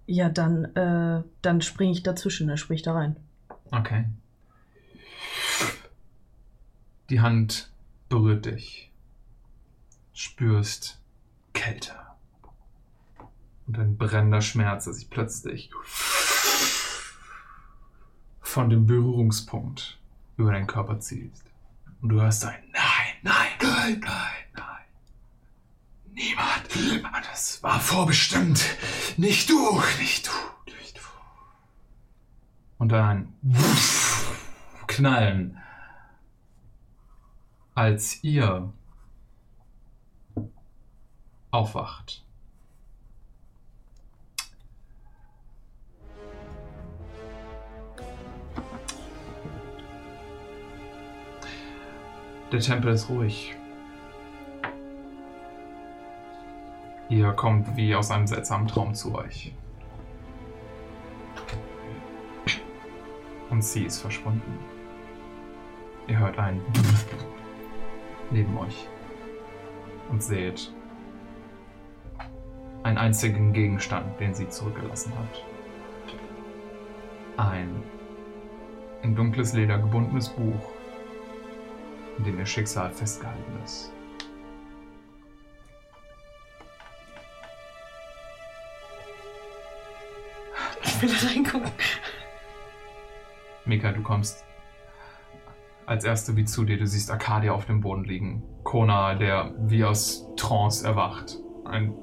[0.05, 3.17] Ja, dann, äh, dann springe ich dazwischen, dann springe ich da rein.
[3.71, 4.05] Okay.
[7.09, 7.73] Die Hand
[8.11, 8.93] berührt dich.
[10.13, 11.01] Spürst
[11.55, 11.95] Kälte.
[13.67, 15.71] Und ein brennender Schmerz, der sich plötzlich
[18.51, 19.99] von dem Berührungspunkt
[20.37, 21.33] über deinen Körper zieht.
[22.03, 22.83] Und du hörst ein Nein,
[23.23, 24.65] nein, nein, nein, nein.
[26.13, 27.27] Niemand.
[27.31, 28.65] Das war vorbestimmt.
[29.17, 30.33] Nicht du, nicht du,
[30.81, 31.01] nicht du.
[32.79, 33.57] Und dann ein
[34.89, 35.57] Knallen.
[37.75, 38.73] Als ihr
[41.53, 42.25] aufwacht.
[52.53, 53.55] Der Tempel ist ruhig.
[57.09, 59.55] Ihr kommt wie aus einem seltsamen Traum zu euch.
[63.51, 64.59] Und sie ist verschwunden.
[66.09, 66.61] Ihr hört ein
[68.33, 68.89] neben euch
[70.11, 70.73] und seht
[72.83, 75.45] einen einzigen Gegenstand, den sie zurückgelassen hat.
[77.37, 77.83] Ein
[79.03, 80.80] in dunkles Leder gebundenes Buch,
[82.21, 83.91] in dem ihr Schicksal festgehalten ist.
[90.83, 91.71] Ich will reingucken.
[93.65, 94.45] Mika, du kommst
[95.87, 96.79] als Erste wie zu dir.
[96.79, 98.43] Du siehst Arcadia auf dem Boden liegen.
[98.65, 101.39] Kona, der wie aus Trance erwacht.
[101.65, 101.95] Ein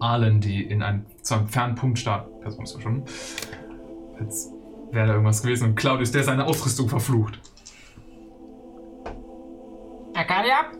[0.00, 2.28] Arlen, die in einem, zu einem fernen Punkt starrt.
[2.42, 3.04] Person ist schon.
[4.18, 4.50] Als
[4.90, 5.70] wäre da irgendwas gewesen.
[5.70, 7.40] Und Claudius, der seine Ausrüstung verflucht.
[10.20, 10.70] Arcadia?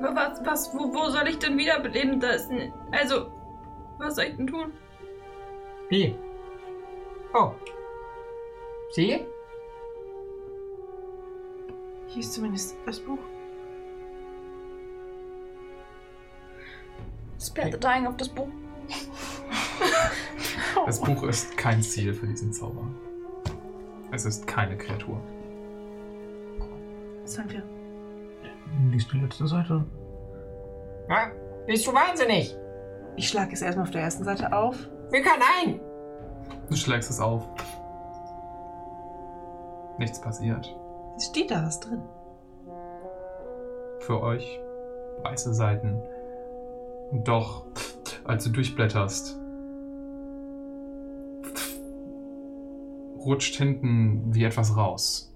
[0.00, 2.20] Was, was, wo, wo soll ich denn wiederbeleben?
[2.20, 3.30] Das ist n- also,
[3.98, 4.72] was soll ich denn tun?
[5.88, 6.14] Wie?
[7.34, 7.52] Oh.
[8.92, 9.24] Sie?
[12.08, 13.18] Hier ist zumindest das Buch.
[17.40, 18.48] Spare the Dying auf das Buch.
[20.86, 22.86] Das Buch ist kein Ziel für diesen Zauber.
[24.16, 25.20] Es ist keine Kreatur.
[27.20, 27.62] Was sollen wir?
[28.90, 29.84] Liest die letzte Seite.
[31.10, 31.32] Ja,
[31.66, 32.56] bist du wahnsinnig?
[33.16, 34.88] Ich schlage es erstmal auf der ersten Seite auf.
[35.10, 35.80] Mika, nein!
[36.70, 37.46] Du schlägst es auf.
[39.98, 40.74] Nichts passiert.
[41.18, 42.00] Es steht da was drin.
[44.00, 44.60] Für euch
[45.24, 46.00] weiße Seiten.
[47.10, 47.66] Und doch,
[48.24, 49.38] als du durchblätterst,
[53.26, 55.34] rutscht hinten wie etwas raus.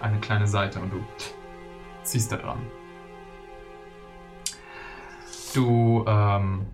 [0.00, 1.04] Eine kleine Seite und du
[2.02, 2.60] ziehst da dran.
[5.54, 6.66] Du ähm,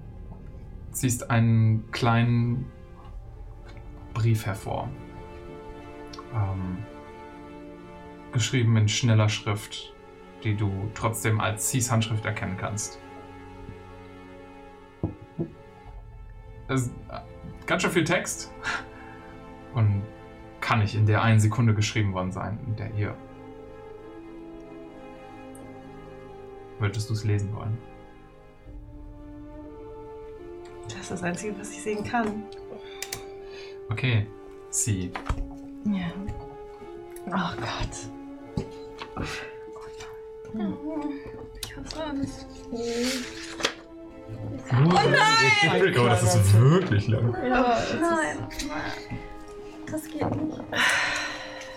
[0.90, 2.70] ziehst einen kleinen
[4.12, 4.90] Brief hervor.
[6.34, 6.78] Ähm,
[8.32, 9.94] geschrieben in schneller Schrift,
[10.42, 12.98] die du trotzdem als Cis Handschrift erkennen kannst.
[16.68, 16.90] Es
[17.66, 18.52] ganz schön viel Text
[19.74, 20.02] und
[20.60, 23.16] kann nicht in der einen Sekunde geschrieben worden sein, in der ihr.
[26.78, 27.78] Würdest du es lesen wollen?
[30.84, 32.44] Das ist das Einzige, was ich sehen kann.
[33.90, 34.26] Okay,
[34.70, 35.12] sie.
[35.84, 36.12] Ja.
[37.26, 37.94] Oh Gott.
[41.64, 42.46] Ich hasse alles.
[44.70, 45.94] Oh nein!
[45.98, 47.34] Oh, das ist wirklich lang.
[47.46, 48.48] Ja, nein.
[49.90, 50.60] Das geht nicht.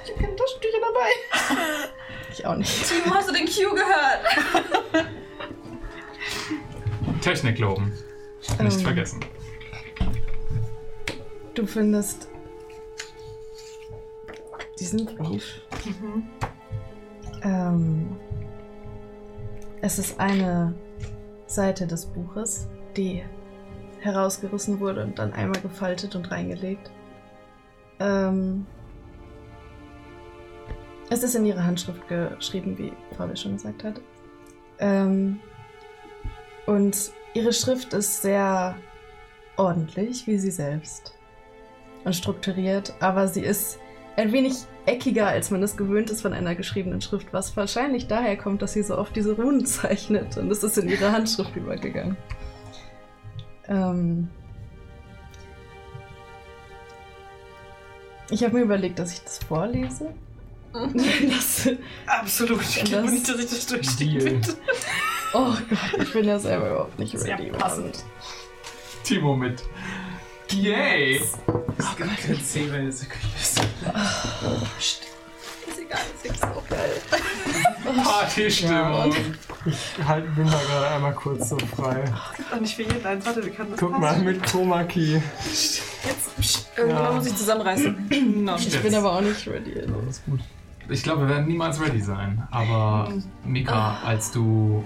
[0.06, 1.09] Ich habe keine Taschentücher dabei.
[2.38, 2.90] Ich auch nicht.
[2.90, 5.06] Timo, hast du den Q gehört?
[7.22, 7.93] Technik loben.
[8.59, 8.84] Nicht Ähm.
[8.84, 9.19] vergessen.
[11.53, 12.27] Du findest
[14.80, 15.61] diesen Brief.
[17.43, 18.17] Ähm,
[19.82, 20.75] es ist eine
[21.56, 23.24] Seite des Buches, die
[24.01, 26.92] herausgerissen wurde und dann einmal gefaltet und reingelegt.
[28.00, 28.66] Ähm,
[31.09, 34.01] es ist in ihre Handschrift geschrieben, wie Paul schon gesagt hat.
[34.80, 35.40] Ähm,
[36.66, 38.75] und ihre Schrift ist sehr
[39.58, 41.14] ordentlich, wie sie selbst.
[42.03, 43.80] Und strukturiert, aber sie ist
[44.16, 48.38] ein wenig eckiger, als man es gewöhnt ist von einer geschriebenen Schrift, was wahrscheinlich daher
[48.38, 52.18] kommt, dass sie so oft diese Runen zeichnet und es ist in ihre Handschrift übergegangen.
[53.68, 54.30] Ähm
[58.30, 60.14] ich habe mir überlegt, dass ich das vorlese.
[60.74, 61.70] das,
[62.06, 62.62] Absolut.
[62.62, 64.42] Ich Das- glaube nicht, dass ich das durchstehe.
[65.34, 67.50] Oh Gott, ich bin ja selber überhaupt nicht Sehr ready.
[67.52, 68.04] passend.
[69.04, 69.64] Timo mit.
[70.56, 71.22] Yay!
[71.77, 72.09] Ich kann
[72.43, 73.59] C, wenn es ist.
[74.80, 77.01] Ist egal, ist auch geil.
[78.03, 79.14] Partystimmung.
[79.66, 82.06] Ich halt, bin da gerade einmal kurz so frei.
[82.59, 83.25] Nicht für jeden eins.
[83.25, 85.19] Warte, wir können das Guck mal, mit Key.
[85.43, 85.82] Jetzt,
[86.40, 87.11] pst, irgendwann Ja.
[87.11, 88.43] muss ich zusammenreißen.
[88.43, 88.56] no.
[88.56, 89.80] Ich bin aber auch nicht ready.
[89.80, 89.93] Also.
[89.95, 90.40] Alles gut.
[90.88, 92.48] Ich glaube, wir werden niemals ready sein.
[92.51, 93.11] Aber
[93.43, 94.84] Mika, als du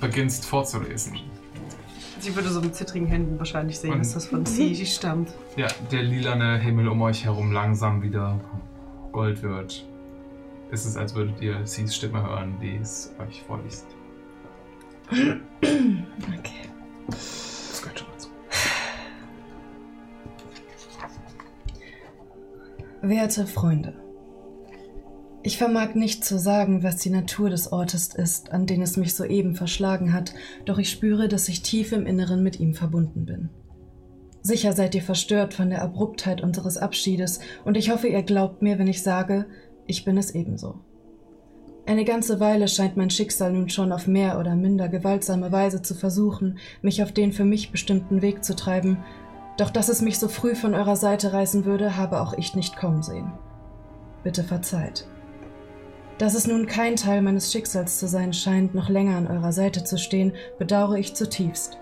[0.00, 1.18] beginnst vorzulesen,
[2.20, 5.32] Sie würde so mit zittrigen Händen wahrscheinlich sehen, Und- dass das von C stammt.
[5.56, 8.40] ja, der lilane Himmel um euch herum langsam wieder
[9.12, 9.86] Gold wird,
[10.70, 13.86] ist es, als würdet ihr Cs Stimme hören, die es euch vorliest.
[15.10, 16.68] Okay.
[17.06, 18.28] Das gehört schon dazu.
[23.00, 23.94] Werte Freunde,
[25.42, 29.14] ich vermag nicht zu sagen, was die Natur des Ortes ist, an den es mich
[29.14, 30.34] soeben verschlagen hat,
[30.64, 33.48] doch ich spüre, dass ich tief im Inneren mit ihm verbunden bin.
[34.42, 38.78] Sicher seid ihr verstört von der Abruptheit unseres Abschiedes, und ich hoffe, ihr glaubt mir,
[38.78, 39.46] wenn ich sage,
[39.86, 40.80] ich bin es ebenso.
[41.86, 45.94] Eine ganze Weile scheint mein Schicksal nun schon auf mehr oder minder gewaltsame Weise zu
[45.94, 48.98] versuchen, mich auf den für mich bestimmten Weg zu treiben,
[49.56, 52.76] doch dass es mich so früh von eurer Seite reißen würde, habe auch ich nicht
[52.76, 53.32] kommen sehen.
[54.22, 55.06] Bitte verzeiht.
[56.18, 59.84] Dass es nun kein Teil meines Schicksals zu sein scheint, noch länger an eurer Seite
[59.84, 61.78] zu stehen, bedauere ich zutiefst.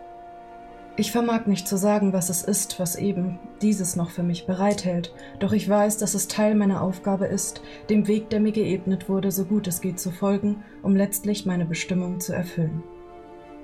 [0.98, 5.12] Ich vermag nicht zu sagen, was es ist, was eben dieses noch für mich bereithält,
[5.40, 9.30] doch ich weiß, dass es Teil meiner Aufgabe ist, dem Weg, der mir geebnet wurde,
[9.30, 12.82] so gut es geht zu folgen, um letztlich meine Bestimmung zu erfüllen.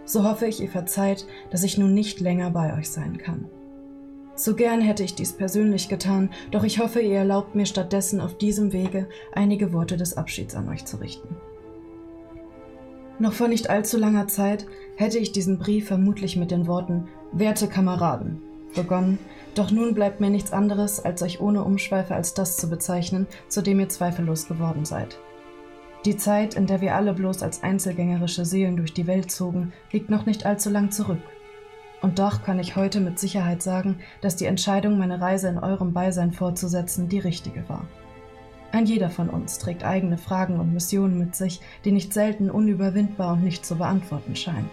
[0.04, 3.46] So hoffe ich, ihr verzeiht, dass ich nun nicht länger bei euch sein kann.
[4.34, 8.36] So gern hätte ich dies persönlich getan, doch ich hoffe, ihr erlaubt mir stattdessen auf
[8.38, 11.36] diesem Wege einige Worte des Abschieds an euch zu richten.
[13.18, 17.68] Noch vor nicht allzu langer Zeit hätte ich diesen Brief vermutlich mit den Worten Werte
[17.68, 18.42] Kameraden
[18.74, 19.18] begonnen,
[19.54, 23.62] doch nun bleibt mir nichts anderes, als euch ohne Umschweife als das zu bezeichnen, zu
[23.62, 25.18] dem ihr zweifellos geworden seid.
[26.04, 30.10] Die Zeit, in der wir alle bloß als einzelgängerische Seelen durch die Welt zogen, liegt
[30.10, 31.20] noch nicht allzu lang zurück.
[32.02, 35.92] Und doch kann ich heute mit Sicherheit sagen, dass die Entscheidung, meine Reise in eurem
[35.92, 37.86] Beisein fortzusetzen, die richtige war.
[38.72, 43.34] Ein jeder von uns trägt eigene Fragen und Missionen mit sich, die nicht selten unüberwindbar
[43.34, 44.70] und nicht zu beantworten scheinen.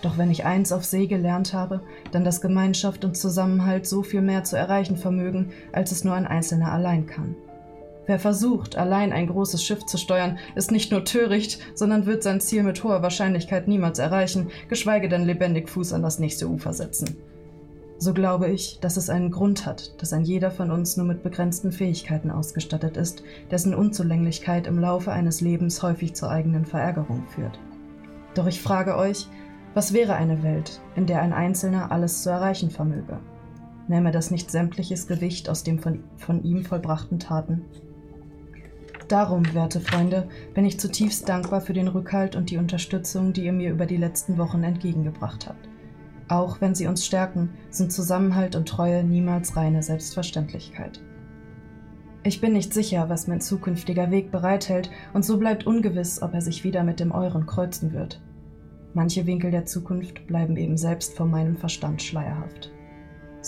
[0.00, 4.22] Doch wenn ich eins auf See gelernt habe, dann dass Gemeinschaft und Zusammenhalt so viel
[4.22, 7.34] mehr zu erreichen vermögen, als es nur ein Einzelner allein kann.
[8.08, 12.40] Wer versucht, allein ein großes Schiff zu steuern, ist nicht nur töricht, sondern wird sein
[12.40, 17.18] Ziel mit hoher Wahrscheinlichkeit niemals erreichen, geschweige denn lebendig Fuß an das nächste Ufer setzen.
[17.98, 21.22] So glaube ich, dass es einen Grund hat, dass ein jeder von uns nur mit
[21.22, 27.58] begrenzten Fähigkeiten ausgestattet ist, dessen Unzulänglichkeit im Laufe eines Lebens häufig zur eigenen Verärgerung führt.
[28.32, 29.26] Doch ich frage euch,
[29.74, 33.18] was wäre eine Welt, in der ein Einzelner alles zu erreichen vermöge?
[33.86, 37.66] Nähme das nicht sämtliches Gewicht aus den von, von ihm vollbrachten Taten?
[39.08, 43.54] Darum, werte Freunde, bin ich zutiefst dankbar für den Rückhalt und die Unterstützung, die ihr
[43.54, 45.66] mir über die letzten Wochen entgegengebracht habt.
[46.28, 51.00] Auch wenn sie uns stärken, sind Zusammenhalt und Treue niemals reine Selbstverständlichkeit.
[52.22, 56.42] Ich bin nicht sicher, was mein zukünftiger Weg bereithält, und so bleibt ungewiss, ob er
[56.42, 58.20] sich wieder mit dem euren kreuzen wird.
[58.92, 62.72] Manche Winkel der Zukunft bleiben eben selbst vor meinem Verstand schleierhaft.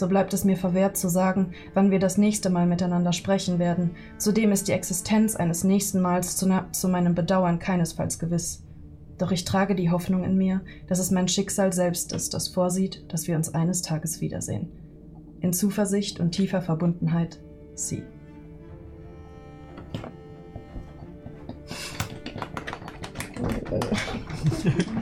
[0.01, 3.91] So bleibt es mir verwehrt zu sagen, wann wir das nächste Mal miteinander sprechen werden.
[4.17, 8.62] Zudem ist die Existenz eines nächsten Mals zu, zu meinem Bedauern keinesfalls gewiss.
[9.19, 13.12] Doch ich trage die Hoffnung in mir, dass es mein Schicksal selbst ist, das vorsieht,
[13.12, 14.73] dass wir uns eines Tages wiedersehen.
[15.43, 17.39] In Zuversicht und tiefer Verbundenheit,
[17.75, 18.03] sie.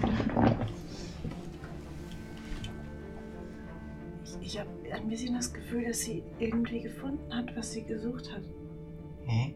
[5.08, 8.42] ein bisschen das Gefühl, dass sie irgendwie gefunden hat, was sie gesucht hat.
[9.24, 9.54] Hä?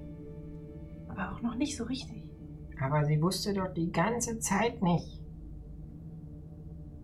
[1.09, 2.31] Aber auch noch nicht so richtig.
[2.81, 5.21] Aber sie wusste doch die ganze Zeit nicht,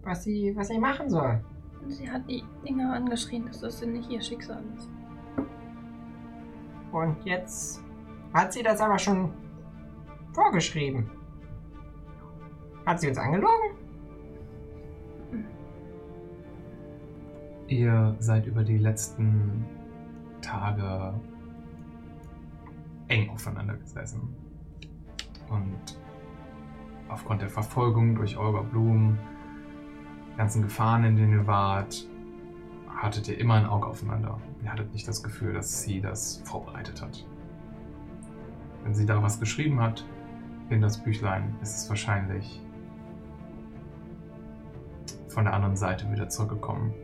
[0.02, 1.44] was sie, was sie machen soll.
[1.82, 4.90] Und sie hat die Dinger angeschrien, dass das nicht ihr Schicksal ist.
[6.90, 7.84] Und jetzt
[8.32, 9.30] hat sie das aber schon
[10.32, 11.10] vorgeschrieben.
[12.86, 13.76] Hat sie uns angelogen?
[17.68, 19.66] Ihr seid über die letzten
[20.40, 21.12] Tage
[23.08, 24.34] eng aufeinander gesessen.
[25.50, 25.98] Und
[27.08, 29.18] aufgrund der Verfolgung durch Olga Blum,
[30.38, 32.08] ganzen Gefahren, in denen ihr wart,
[32.88, 34.40] hattet ihr immer ein Auge aufeinander.
[34.62, 37.26] Ihr hattet nicht das Gefühl, dass sie das vorbereitet hat.
[38.82, 40.06] Wenn sie da was geschrieben hat,
[40.70, 42.62] in das Büchlein, ist es wahrscheinlich
[45.28, 46.94] von der anderen Seite wieder zurückgekommen.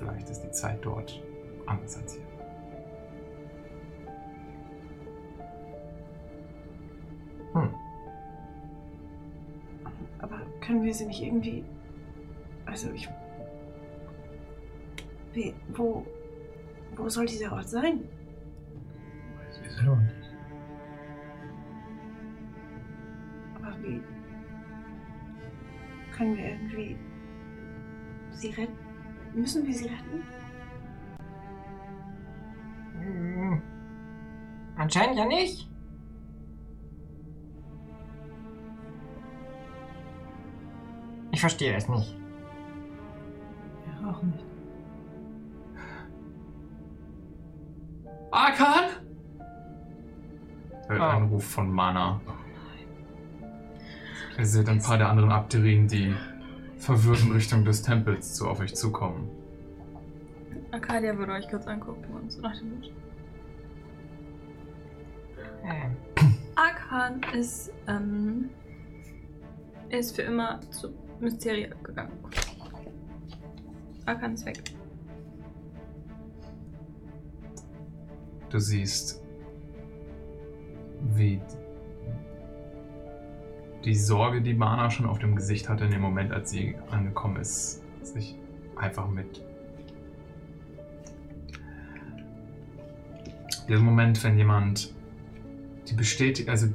[0.00, 1.22] Vielleicht ist die Zeit dort
[1.66, 2.24] anders als hier.
[7.52, 7.74] Hm.
[10.20, 11.64] Aber können wir sie nicht irgendwie.
[12.64, 13.08] Also ich.
[15.34, 16.06] Wie, wo.
[16.96, 18.08] Wo soll dieser Ort sein?
[19.76, 20.08] Salon.
[23.54, 24.00] Aber wie.
[26.16, 26.96] Können wir irgendwie.
[28.30, 28.79] Sie retten?
[29.34, 30.22] Müssen wir sie retten?
[32.98, 33.62] Hm.
[34.76, 35.68] Anscheinend ja nicht.
[41.32, 42.16] Ich verstehe es nicht.
[44.02, 44.44] Ja, auch nicht.
[48.30, 48.84] Arkan!
[50.88, 51.04] Hört Oh.
[51.04, 52.20] ein Ruf von Mana.
[54.38, 56.14] Ihr seht ein paar der anderen Abderien, die
[56.80, 59.28] verwirrt in Richtung des Tempels zu auf euch zukommen.
[60.72, 62.92] Arcadia würde euch kurz angucken und so nach dem Mund.
[65.62, 68.50] Äh, Arkan ist, ähm,
[69.90, 70.88] ist für immer zu
[71.20, 72.18] Mysteria gegangen.
[74.06, 74.62] Arkan ist weg.
[78.48, 79.22] Du siehst,
[81.14, 81.40] wie
[83.84, 87.36] die Sorge, die Mana schon auf dem Gesicht hatte in dem Moment, als sie angekommen
[87.36, 88.36] ist, sich
[88.76, 89.44] einfach mit
[93.68, 94.94] diesem Moment, wenn jemand
[95.88, 96.68] die bestätigt, also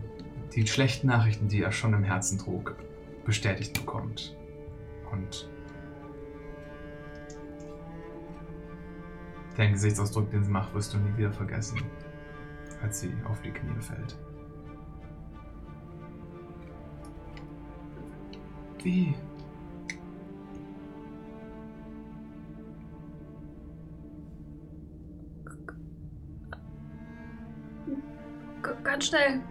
[0.56, 2.76] die schlechten Nachrichten, die er schon im Herzen trug,
[3.26, 4.36] bestätigt bekommt.
[5.12, 5.50] Und
[9.58, 11.82] den Gesichtsausdruck, den sie macht, wirst du nie wieder vergessen,
[12.82, 14.18] als sie auf die Knie fällt.
[18.86, 19.16] Wie?
[28.62, 29.42] G ganz schnell.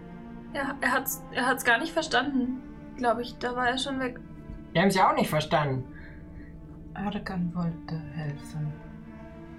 [0.53, 2.63] Er, er hat's, er hat's gar nicht verstanden.
[2.95, 4.21] Glaube ich, da war er schon weg.
[4.71, 5.83] wir haben sie auch nicht verstanden.
[6.93, 8.71] Arkan wollte helfen.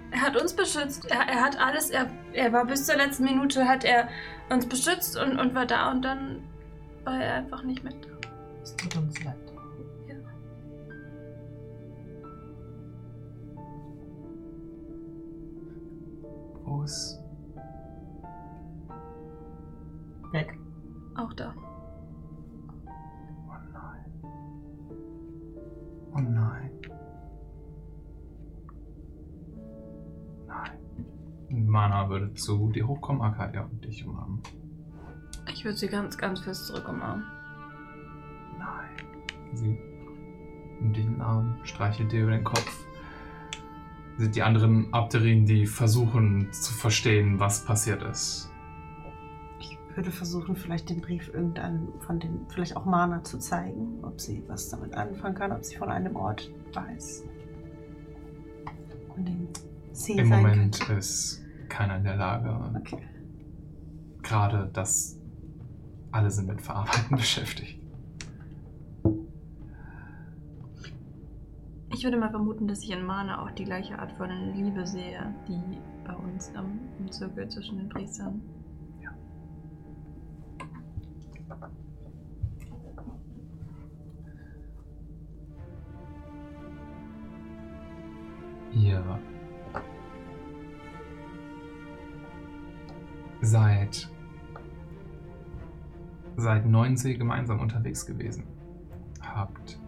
[0.09, 1.05] Er hat uns beschützt.
[1.11, 4.09] Er, er hat alles, er, er war bis zur letzten Minute, hat er
[4.49, 6.41] uns beschützt und, und war da und dann
[7.03, 8.29] war er einfach nicht mit da.
[8.63, 9.46] Es tut uns leid.
[16.87, 17.21] Ist.
[20.31, 20.57] Weg.
[21.15, 21.53] Auch da.
[23.47, 24.05] Oh nein.
[26.13, 26.71] Oh nein.
[30.47, 30.79] Nein.
[31.49, 34.41] Mana würde zu dir hochkommen, Arcadia, und dich umarmen.
[35.51, 37.25] Ich würde sie ganz, ganz fest zurück umarmen.
[38.57, 38.89] Nein.
[39.53, 39.77] Sie
[40.79, 42.86] nimmt dich in den Arm, streichelt dir über den Kopf.
[44.17, 48.49] Sind die anderen Abderinen, die versuchen zu verstehen, was passiert ist.
[49.59, 54.19] Ich würde versuchen, vielleicht den Brief irgendeinem von den, vielleicht auch Mana zu zeigen, ob
[54.19, 57.25] sie was damit anfangen kann, ob sie von einem Ort weiß.
[59.13, 59.47] Von dem
[59.91, 60.93] sie Im Moment könnte.
[60.93, 62.75] ist keiner in der Lage.
[62.75, 63.03] Okay.
[64.23, 65.19] Gerade das.
[66.11, 67.79] Alle sind mit Verarbeiten beschäftigt.
[71.89, 75.33] Ich würde mal vermuten, dass ich in Mana auch die gleiche Art von Liebe sehe,
[75.47, 78.41] die bei uns am, im Zirkel zwischen den Priestern.
[88.73, 89.19] Ihr
[93.41, 94.09] seid
[96.35, 98.45] seit Neunsee gemeinsam unterwegs gewesen.
[99.21, 99.79] Habt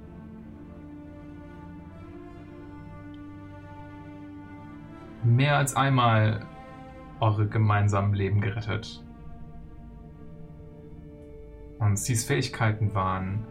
[5.23, 6.45] mehr als einmal
[7.19, 9.03] eure gemeinsamen Leben gerettet.
[11.79, 13.45] Und Cs Fähigkeiten waren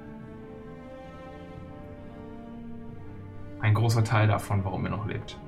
[3.60, 5.38] ein großer Teil davon, warum ihr noch lebt.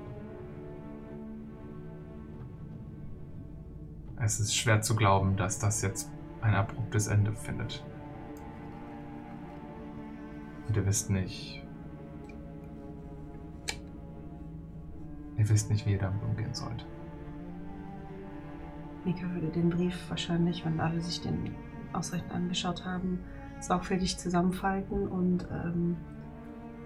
[4.23, 6.11] Es ist schwer zu glauben, dass das jetzt
[6.43, 7.85] ein abruptes Ende findet.
[10.69, 11.60] Und ihr wisst nicht.
[15.41, 16.85] Ihr wisst nicht, wie ihr damit umgehen sollt.
[19.07, 21.55] Mika würde den Brief wahrscheinlich, wenn alle sich den
[21.95, 23.21] ausreichend angeschaut haben,
[23.59, 25.97] sorgfältig zusammenfalten und ähm,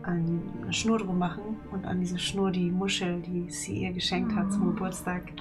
[0.05, 4.52] eine Schnur drum machen und an diese Schnur die Muschel, die sie ihr geschenkt hat
[4.52, 5.33] zum Geburtstag,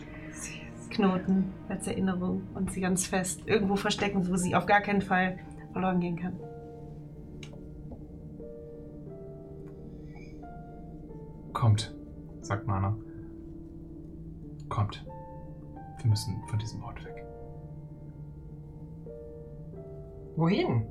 [0.90, 5.38] knoten als Erinnerung und sie ganz fest irgendwo verstecken, wo sie auf gar keinen Fall
[5.72, 6.34] verloren gehen kann.
[11.54, 11.94] Kommt,
[12.46, 12.96] sagt Mana.
[14.70, 15.06] Kommt.
[16.00, 17.26] Wir müssen von diesem Ort weg.
[20.36, 20.86] Wohin?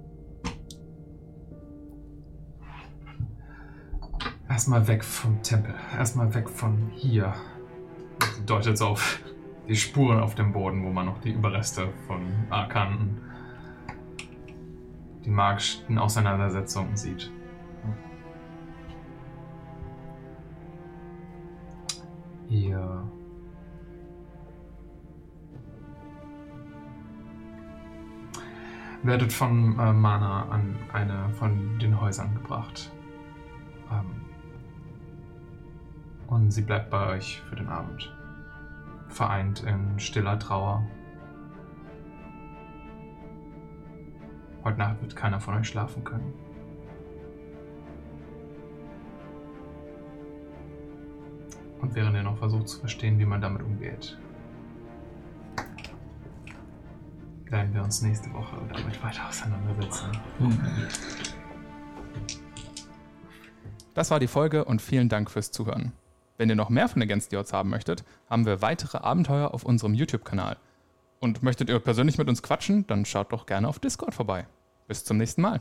[4.48, 5.74] Erstmal weg vom Tempel.
[5.96, 7.34] Erstmal weg von hier.
[8.36, 9.20] Sie deutet auf
[9.68, 13.20] die Spuren auf dem Boden, wo man noch die Überreste von Arkanen,
[15.24, 17.30] die magischen Auseinandersetzungen sieht.
[22.48, 23.08] Ihr
[29.02, 32.92] werdet von äh, Mana an eine von den Häusern gebracht.
[33.90, 34.22] Ähm,
[36.28, 38.14] und sie bleibt bei euch für den Abend.
[39.08, 40.86] Vereint in stiller Trauer.
[44.64, 46.32] Heute Nacht wird keiner von euch schlafen können.
[51.82, 54.16] Und während ihr noch versucht zu verstehen, wie man damit umgeht,
[57.46, 60.06] werden wir uns nächste Woche damit weiter auseinandersetzen.
[63.94, 65.92] Das war die Folge und vielen Dank fürs Zuhören.
[66.38, 69.64] Wenn ihr noch mehr von Against the Odds haben möchtet, haben wir weitere Abenteuer auf
[69.64, 70.56] unserem YouTube-Kanal.
[71.20, 74.46] Und möchtet ihr persönlich mit uns quatschen, dann schaut doch gerne auf Discord vorbei.
[74.88, 75.60] Bis zum nächsten Mal.